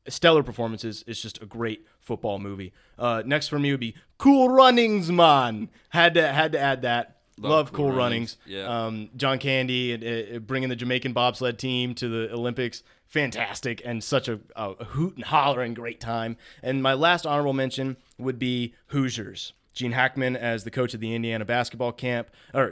stellar 0.10 0.44
performances. 0.44 1.04
It's 1.08 1.22
just 1.22 1.42
a 1.42 1.46
great 1.46 1.86
football 2.00 2.40
movie. 2.40 2.74
Uh, 2.98 3.24
next 3.26 3.48
for 3.48 3.60
me 3.60 3.72
would 3.72 3.80
be 3.80 3.96
Cool 4.18 4.50
Runnings, 4.50 5.12
man. 5.12 5.70
Had 5.90 6.14
to 6.16 6.28
had 6.32 6.52
to 6.54 6.60
add 6.60 6.82
that. 6.84 7.14
Love, 7.40 7.72
Cool, 7.72 7.92
Runnings. 7.92 8.38
Yeah. 8.48 8.64
Um, 8.86 9.10
John 9.16 9.38
Candy 9.38 9.94
and 9.94 10.04
uh, 10.36 10.40
bringing 10.40 10.70
the 10.70 10.76
Jamaican 10.76 11.14
bobsled 11.14 11.60
team 11.60 11.94
to 11.96 12.10
the 12.10 12.34
Olympics. 12.34 12.82
Fantastic 13.06 13.82
and 13.86 14.04
such 14.04 14.28
a, 14.28 14.40
a 14.56 14.84
hoot 14.84 15.16
and 15.16 15.24
holler 15.26 15.62
and 15.62 15.76
great 15.76 16.00
time. 16.00 16.36
And 16.64 16.82
my 16.82 16.94
last 16.94 17.26
honorable 17.28 17.54
mention 17.54 17.98
would 18.18 18.40
be 18.40 18.74
Hoosiers. 18.88 19.54
Gene 19.78 19.92
Hackman 19.92 20.36
as 20.36 20.64
the 20.64 20.72
coach 20.72 20.94
of 20.94 21.00
the 21.00 21.14
Indiana 21.14 21.46
basketball 21.46 21.92
camp 21.92 22.30
or 22.54 22.72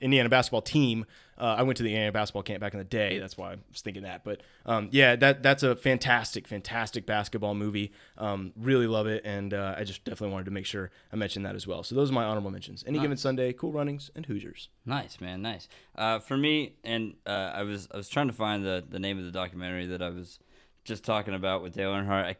Indiana 0.00 0.28
basketball 0.28 0.62
team. 0.62 1.04
Uh, 1.38 1.56
I 1.58 1.62
went 1.62 1.76
to 1.78 1.82
the 1.82 1.90
Indiana 1.90 2.12
basketball 2.12 2.42
camp 2.42 2.60
back 2.60 2.74
in 2.74 2.78
the 2.78 2.84
day. 2.84 3.18
That's 3.18 3.36
why 3.36 3.52
I 3.52 3.56
was 3.70 3.80
thinking 3.80 4.02
that. 4.02 4.24
But 4.24 4.42
um, 4.66 4.88
yeah, 4.90 5.16
that 5.16 5.42
that's 5.42 5.62
a 5.62 5.76
fantastic, 5.76 6.48
fantastic 6.48 7.06
basketball 7.06 7.54
movie. 7.54 7.92
Um, 8.18 8.52
really 8.56 8.86
love 8.86 9.06
it, 9.06 9.22
and 9.24 9.54
uh, 9.54 9.74
I 9.76 9.84
just 9.84 10.04
definitely 10.04 10.32
wanted 10.32 10.46
to 10.46 10.50
make 10.50 10.66
sure 10.66 10.90
I 11.12 11.16
mentioned 11.16 11.46
that 11.46 11.54
as 11.54 11.66
well. 11.66 11.82
So 11.82 11.94
those 11.94 12.10
are 12.10 12.14
my 12.14 12.24
honorable 12.24 12.50
mentions. 12.50 12.84
Any 12.86 12.98
given 12.98 13.16
Sunday, 13.16 13.52
Cool 13.52 13.72
Runnings, 13.72 14.10
and 14.14 14.26
Hoosiers. 14.26 14.68
Nice 14.84 15.20
man, 15.20 15.42
nice. 15.42 15.68
Uh, 15.94 16.18
for 16.18 16.36
me, 16.36 16.76
and 16.84 17.14
uh, 17.26 17.52
I 17.54 17.62
was 17.62 17.88
I 17.92 17.96
was 17.96 18.08
trying 18.08 18.28
to 18.28 18.34
find 18.34 18.64
the, 18.64 18.84
the 18.88 18.98
name 18.98 19.18
of 19.18 19.24
the 19.24 19.32
documentary 19.32 19.86
that 19.86 20.02
I 20.02 20.10
was 20.10 20.38
just 20.84 21.04
talking 21.04 21.34
about 21.34 21.62
with 21.62 21.74
Dale 21.74 21.92
Earnhardt. 21.92 22.36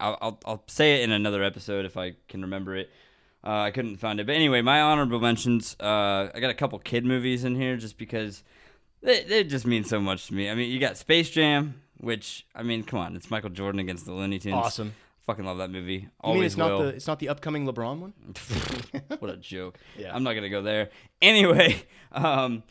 I, 0.00 0.08
will 0.08 0.18
I'll 0.20 0.40
I'll 0.44 0.64
say 0.66 0.96
it 0.96 1.02
in 1.02 1.12
another 1.12 1.42
episode 1.42 1.84
if 1.84 1.96
I 1.96 2.14
can 2.28 2.42
remember 2.42 2.74
it. 2.76 2.90
Uh, 3.46 3.50
I 3.60 3.70
couldn't 3.72 3.96
find 3.98 4.20
it, 4.20 4.26
but 4.26 4.34
anyway, 4.34 4.62
my 4.62 4.80
honorable 4.80 5.20
mentions. 5.20 5.76
Uh, 5.78 6.30
I 6.34 6.40
got 6.40 6.50
a 6.50 6.54
couple 6.54 6.78
kid 6.78 7.04
movies 7.04 7.44
in 7.44 7.54
here 7.56 7.76
just 7.76 7.98
because 7.98 8.42
they 9.02 9.22
they 9.24 9.44
just 9.44 9.66
mean 9.66 9.84
so 9.84 10.00
much 10.00 10.28
to 10.28 10.34
me. 10.34 10.48
I 10.48 10.54
mean, 10.54 10.70
you 10.70 10.78
got 10.80 10.96
Space 10.96 11.28
Jam, 11.28 11.82
which 11.98 12.46
I 12.54 12.62
mean, 12.62 12.84
come 12.84 13.00
on, 13.00 13.16
it's 13.16 13.30
Michael 13.30 13.50
Jordan 13.50 13.80
against 13.80 14.06
the 14.06 14.12
Looney 14.12 14.38
Tunes. 14.38 14.54
Awesome. 14.54 14.94
Fucking 15.26 15.44
love 15.44 15.58
that 15.58 15.70
movie. 15.70 15.92
You 15.92 15.98
mean 16.00 16.10
Always 16.20 16.52
it's 16.52 16.56
not 16.56 16.78
the 16.78 16.88
it's 16.88 17.06
not 17.06 17.18
the 17.18 17.28
upcoming 17.28 17.66
LeBron 17.66 17.98
one? 17.98 18.14
what 19.18 19.30
a 19.30 19.36
joke. 19.36 19.78
Yeah. 19.98 20.14
I'm 20.14 20.22
not 20.22 20.32
gonna 20.34 20.48
go 20.50 20.62
there. 20.62 20.88
Anyway, 21.20 21.82
um, 22.12 22.62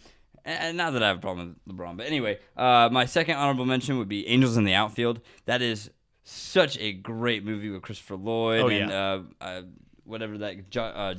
and 0.45 0.75
not 0.77 0.93
that 0.93 1.03
I 1.03 1.07
have 1.09 1.17
a 1.17 1.21
problem 1.21 1.55
with 1.67 1.75
LeBron, 1.77 1.97
but 1.97 2.07
anyway, 2.07 2.39
uh, 2.57 2.89
my 2.91 3.05
second 3.05 3.35
honorable 3.35 3.65
mention 3.65 3.97
would 3.99 4.09
be 4.09 4.27
Angels 4.27 4.57
in 4.57 4.63
the 4.63 4.73
Outfield. 4.73 5.19
That 5.45 5.61
is 5.61 5.89
such 6.23 6.77
a 6.79 6.93
great 6.93 7.43
movie 7.43 7.69
with 7.69 7.81
Christopher 7.81 8.15
Lloyd 8.15 8.61
Oh, 8.61 8.67
and 8.69 8.89
yeah. 8.89 8.99
uh, 9.01 9.21
uh, 9.41 9.61
whatever 10.05 10.37
that 10.39 10.69
jo- 10.69 10.83
uh, 10.83 11.15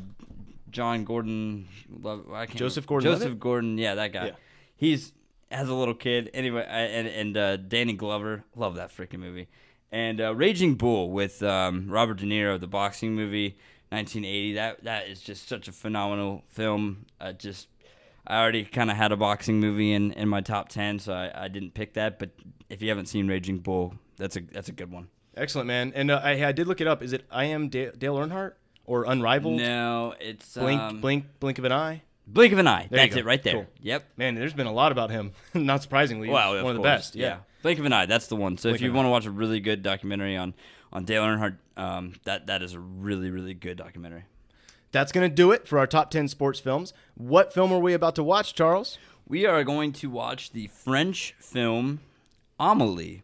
John 0.70 1.04
Gordon, 1.04 1.68
love, 1.88 2.30
I 2.32 2.46
can't 2.46 2.58
Joseph 2.58 2.84
remember. 2.88 2.88
Gordon-Levitt? 2.88 3.28
Joseph 3.28 3.38
Gordon, 3.38 3.78
yeah, 3.78 3.94
that 3.94 4.12
guy. 4.12 4.26
Yeah. 4.26 4.32
He's 4.76 5.12
as 5.50 5.68
a 5.68 5.74
little 5.74 5.94
kid. 5.94 6.30
Anyway, 6.34 6.66
I, 6.68 6.80
and 6.80 7.08
and 7.08 7.36
uh, 7.36 7.56
Danny 7.56 7.92
Glover, 7.92 8.44
love 8.56 8.74
that 8.76 8.94
freaking 8.94 9.20
movie. 9.20 9.48
And 9.92 10.20
uh, 10.20 10.34
Raging 10.34 10.74
Bull 10.74 11.10
with 11.10 11.42
um, 11.42 11.88
Robert 11.88 12.18
De 12.18 12.24
Niro, 12.26 12.58
the 12.58 12.66
boxing 12.66 13.14
movie, 13.14 13.56
1980. 13.90 14.54
That 14.54 14.84
that 14.84 15.08
is 15.08 15.20
just 15.20 15.48
such 15.48 15.68
a 15.68 15.72
phenomenal 15.72 16.42
film. 16.48 17.06
Uh, 17.20 17.32
just 17.32 17.68
I 18.26 18.40
already 18.40 18.64
kind 18.64 18.90
of 18.90 18.96
had 18.96 19.12
a 19.12 19.16
boxing 19.16 19.60
movie 19.60 19.92
in, 19.92 20.12
in 20.12 20.28
my 20.28 20.40
top 20.40 20.68
ten, 20.68 20.98
so 20.98 21.12
I, 21.12 21.44
I 21.44 21.48
didn't 21.48 21.74
pick 21.74 21.94
that. 21.94 22.18
But 22.18 22.30
if 22.68 22.82
you 22.82 22.88
haven't 22.88 23.06
seen 23.06 23.28
Raging 23.28 23.58
Bull, 23.58 23.94
that's 24.16 24.36
a 24.36 24.40
that's 24.40 24.68
a 24.68 24.72
good 24.72 24.90
one. 24.90 25.08
Excellent, 25.36 25.66
man. 25.68 25.92
And 25.94 26.10
uh, 26.10 26.20
I, 26.22 26.46
I 26.46 26.52
did 26.52 26.66
look 26.66 26.80
it 26.80 26.86
up. 26.88 27.02
Is 27.02 27.12
it 27.12 27.24
I 27.30 27.44
am 27.44 27.68
Dale, 27.68 27.92
Dale 27.96 28.16
Earnhardt 28.16 28.54
or 28.84 29.04
Unrivaled? 29.04 29.60
No, 29.60 30.14
it's 30.20 30.54
Blink, 30.54 30.80
um, 30.80 31.00
blink, 31.00 31.24
blink 31.40 31.58
of 31.58 31.64
an 31.64 31.72
eye. 31.72 32.02
blink 32.26 32.52
of 32.52 32.58
an 32.58 32.66
eye. 32.66 32.86
There 32.90 32.98
That's 32.98 33.16
it 33.16 33.24
right 33.24 33.42
there. 33.42 33.52
Cool. 33.54 33.66
Yep. 33.82 34.04
Man, 34.16 34.34
there's 34.34 34.54
been 34.54 34.66
a 34.66 34.72
lot 34.72 34.92
about 34.92 35.10
him. 35.10 35.32
Not 35.54 35.82
surprisingly, 35.82 36.28
one 36.28 36.58
of 36.66 36.74
the 36.76 36.82
best. 36.82 37.16
Yeah. 37.16 37.38
Blink 37.62 37.78
of 37.78 37.86
an 37.86 37.92
Eye, 37.94 38.04
that's 38.06 38.26
the 38.26 38.36
one. 38.36 38.58
So 38.58 38.68
Blink 38.68 38.76
if 38.76 38.82
you 38.82 38.92
want 38.92 39.06
to 39.06 39.10
watch 39.10 39.24
a 39.24 39.30
really 39.30 39.58
good 39.60 39.82
documentary 39.82 40.36
on 40.36 40.52
on 40.92 41.04
Dale 41.06 41.22
Earnhardt, 41.22 41.56
um, 41.78 42.12
that 42.24 42.46
that 42.48 42.62
is 42.62 42.74
a 42.74 42.78
really 42.78 43.30
really 43.30 43.54
good 43.54 43.78
documentary. 43.78 44.24
That's 44.92 45.12
gonna 45.12 45.30
do 45.30 45.50
it 45.50 45.66
for 45.66 45.78
our 45.78 45.86
top 45.86 46.10
ten 46.10 46.28
sports 46.28 46.60
films. 46.60 46.92
What 47.14 47.54
film 47.54 47.72
are 47.72 47.78
we 47.78 47.94
about 47.94 48.14
to 48.16 48.22
watch, 48.22 48.54
Charles? 48.54 48.98
We 49.26 49.46
are 49.46 49.64
going 49.64 49.92
to 49.94 50.10
watch 50.10 50.52
the 50.52 50.66
French 50.66 51.34
film 51.38 52.00
Amelie. 52.60 53.22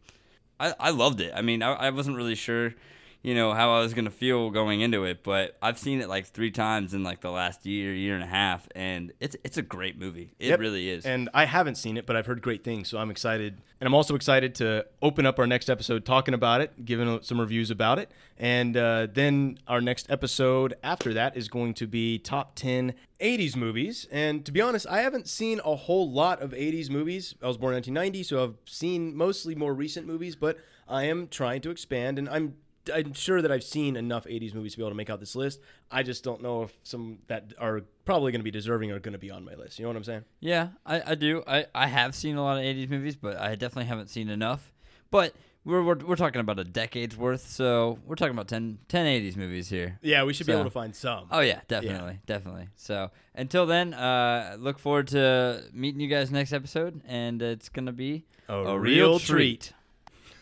I, 0.58 0.74
I 0.80 0.90
loved 0.90 1.20
it. 1.20 1.32
I 1.36 1.42
mean, 1.42 1.62
I, 1.62 1.72
I 1.74 1.90
wasn't 1.90 2.16
really 2.16 2.34
sure, 2.34 2.74
you 3.22 3.34
know, 3.34 3.52
how 3.52 3.72
I 3.74 3.80
was 3.80 3.92
gonna 3.94 4.10
feel 4.10 4.50
going 4.50 4.80
into 4.80 5.04
it, 5.04 5.22
but 5.22 5.56
I've 5.60 5.78
seen 5.78 6.00
it 6.00 6.08
like 6.08 6.26
three 6.26 6.50
times 6.50 6.94
in 6.94 7.02
like 7.02 7.20
the 7.20 7.30
last 7.30 7.66
year, 7.66 7.92
year 7.94 8.14
and 8.14 8.22
a 8.24 8.26
half, 8.26 8.66
and 8.74 9.12
it's 9.20 9.36
it's 9.44 9.56
a 9.58 9.62
great 9.62 9.98
movie. 9.98 10.32
It 10.38 10.48
Yep. 10.48 10.60
really 10.60 10.88
is. 10.88 11.04
And 11.04 11.28
I 11.34 11.44
haven't 11.44 11.74
seen 11.76 11.96
it, 11.96 12.06
but 12.06 12.16
I've 12.16 12.26
heard 12.26 12.40
great 12.42 12.64
things, 12.64 12.88
so 12.88 12.98
I'm 12.98 13.10
excited. 13.10 13.60
And 13.80 13.86
I'm 13.86 13.94
also 13.94 14.14
excited 14.14 14.54
to 14.56 14.84
open 15.00 15.24
up 15.24 15.38
our 15.38 15.46
next 15.46 15.70
episode 15.70 16.04
talking 16.04 16.34
about 16.34 16.60
it, 16.60 16.84
giving 16.84 17.20
some 17.22 17.40
reviews 17.40 17.70
about 17.70 17.98
it. 17.98 18.10
And 18.38 18.76
uh, 18.76 19.06
then 19.12 19.58
our 19.66 19.80
next 19.80 20.10
episode 20.10 20.74
after 20.82 21.14
that 21.14 21.34
is 21.36 21.48
going 21.48 21.72
to 21.74 21.86
be 21.86 22.18
top 22.18 22.54
10 22.56 22.92
80s 23.20 23.56
movies. 23.56 24.06
And 24.10 24.44
to 24.46 24.52
be 24.52 24.60
honest, 24.62 24.86
I 24.86 25.00
haven't 25.00 25.28
seen 25.28 25.60
a 25.64 25.76
whole 25.76 26.10
lot 26.10 26.40
of 26.42 26.52
80s 26.52 26.88
movies. 26.90 27.34
I 27.42 27.46
was 27.48 27.56
born 27.58 27.72
in 27.72 27.76
1990, 27.94 28.22
so 28.22 28.44
I've 28.44 28.54
seen 28.66 29.14
mostly 29.14 29.54
more 29.54 29.74
recent 29.74 30.06
movies, 30.06 30.36
but 30.36 30.58
I 30.88 31.04
am 31.04 31.28
trying 31.28 31.60
to 31.62 31.70
expand, 31.70 32.18
and 32.18 32.28
I'm 32.28 32.56
I'm 32.90 33.12
sure 33.12 33.42
that 33.42 33.50
I've 33.52 33.64
seen 33.64 33.96
enough 33.96 34.24
80s 34.24 34.54
movies 34.54 34.72
to 34.72 34.78
be 34.78 34.82
able 34.82 34.90
to 34.90 34.96
make 34.96 35.10
out 35.10 35.20
this 35.20 35.34
list. 35.34 35.60
I 35.90 36.02
just 36.02 36.24
don't 36.24 36.42
know 36.42 36.62
if 36.62 36.72
some 36.82 37.18
that 37.28 37.52
are 37.58 37.82
probably 38.04 38.32
going 38.32 38.40
to 38.40 38.44
be 38.44 38.50
deserving 38.50 38.90
are 38.92 38.98
going 38.98 39.12
to 39.12 39.18
be 39.18 39.30
on 39.30 39.44
my 39.44 39.54
list. 39.54 39.78
You 39.78 39.84
know 39.84 39.90
what 39.90 39.96
I'm 39.96 40.04
saying? 40.04 40.24
Yeah, 40.40 40.68
I, 40.84 41.12
I 41.12 41.14
do. 41.14 41.42
I, 41.46 41.66
I 41.74 41.86
have 41.86 42.14
seen 42.14 42.36
a 42.36 42.42
lot 42.42 42.58
of 42.58 42.64
80s 42.64 42.88
movies, 42.90 43.16
but 43.16 43.36
I 43.36 43.54
definitely 43.54 43.86
haven't 43.86 44.10
seen 44.10 44.28
enough. 44.28 44.72
But 45.10 45.34
we're, 45.64 45.82
we're, 45.82 45.96
we're 45.96 46.16
talking 46.16 46.40
about 46.40 46.58
a 46.58 46.64
decade's 46.64 47.16
worth, 47.16 47.46
so 47.46 47.98
we're 48.06 48.14
talking 48.14 48.32
about 48.32 48.48
10, 48.48 48.78
10 48.88 49.06
80s 49.06 49.36
movies 49.36 49.68
here. 49.68 49.98
Yeah, 50.02 50.24
we 50.24 50.32
should 50.32 50.46
be 50.46 50.52
able 50.52 50.64
to 50.64 50.70
find 50.70 50.94
some. 50.96 51.26
Oh, 51.30 51.40
yeah, 51.40 51.60
definitely. 51.68 52.20
Definitely. 52.26 52.68
So 52.76 53.10
until 53.34 53.66
then, 53.66 53.92
uh, 53.92 54.56
look 54.58 54.78
forward 54.78 55.08
to 55.08 55.64
meeting 55.72 56.00
you 56.00 56.08
guys 56.08 56.30
next 56.30 56.52
episode, 56.52 57.02
and 57.06 57.42
it's 57.42 57.68
going 57.68 57.86
to 57.86 57.92
be 57.92 58.24
A 58.48 58.78
real 58.78 59.18
treat. 59.18 59.72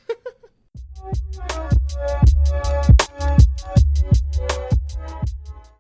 Thank 1.01 1.21
you. 4.39 4.68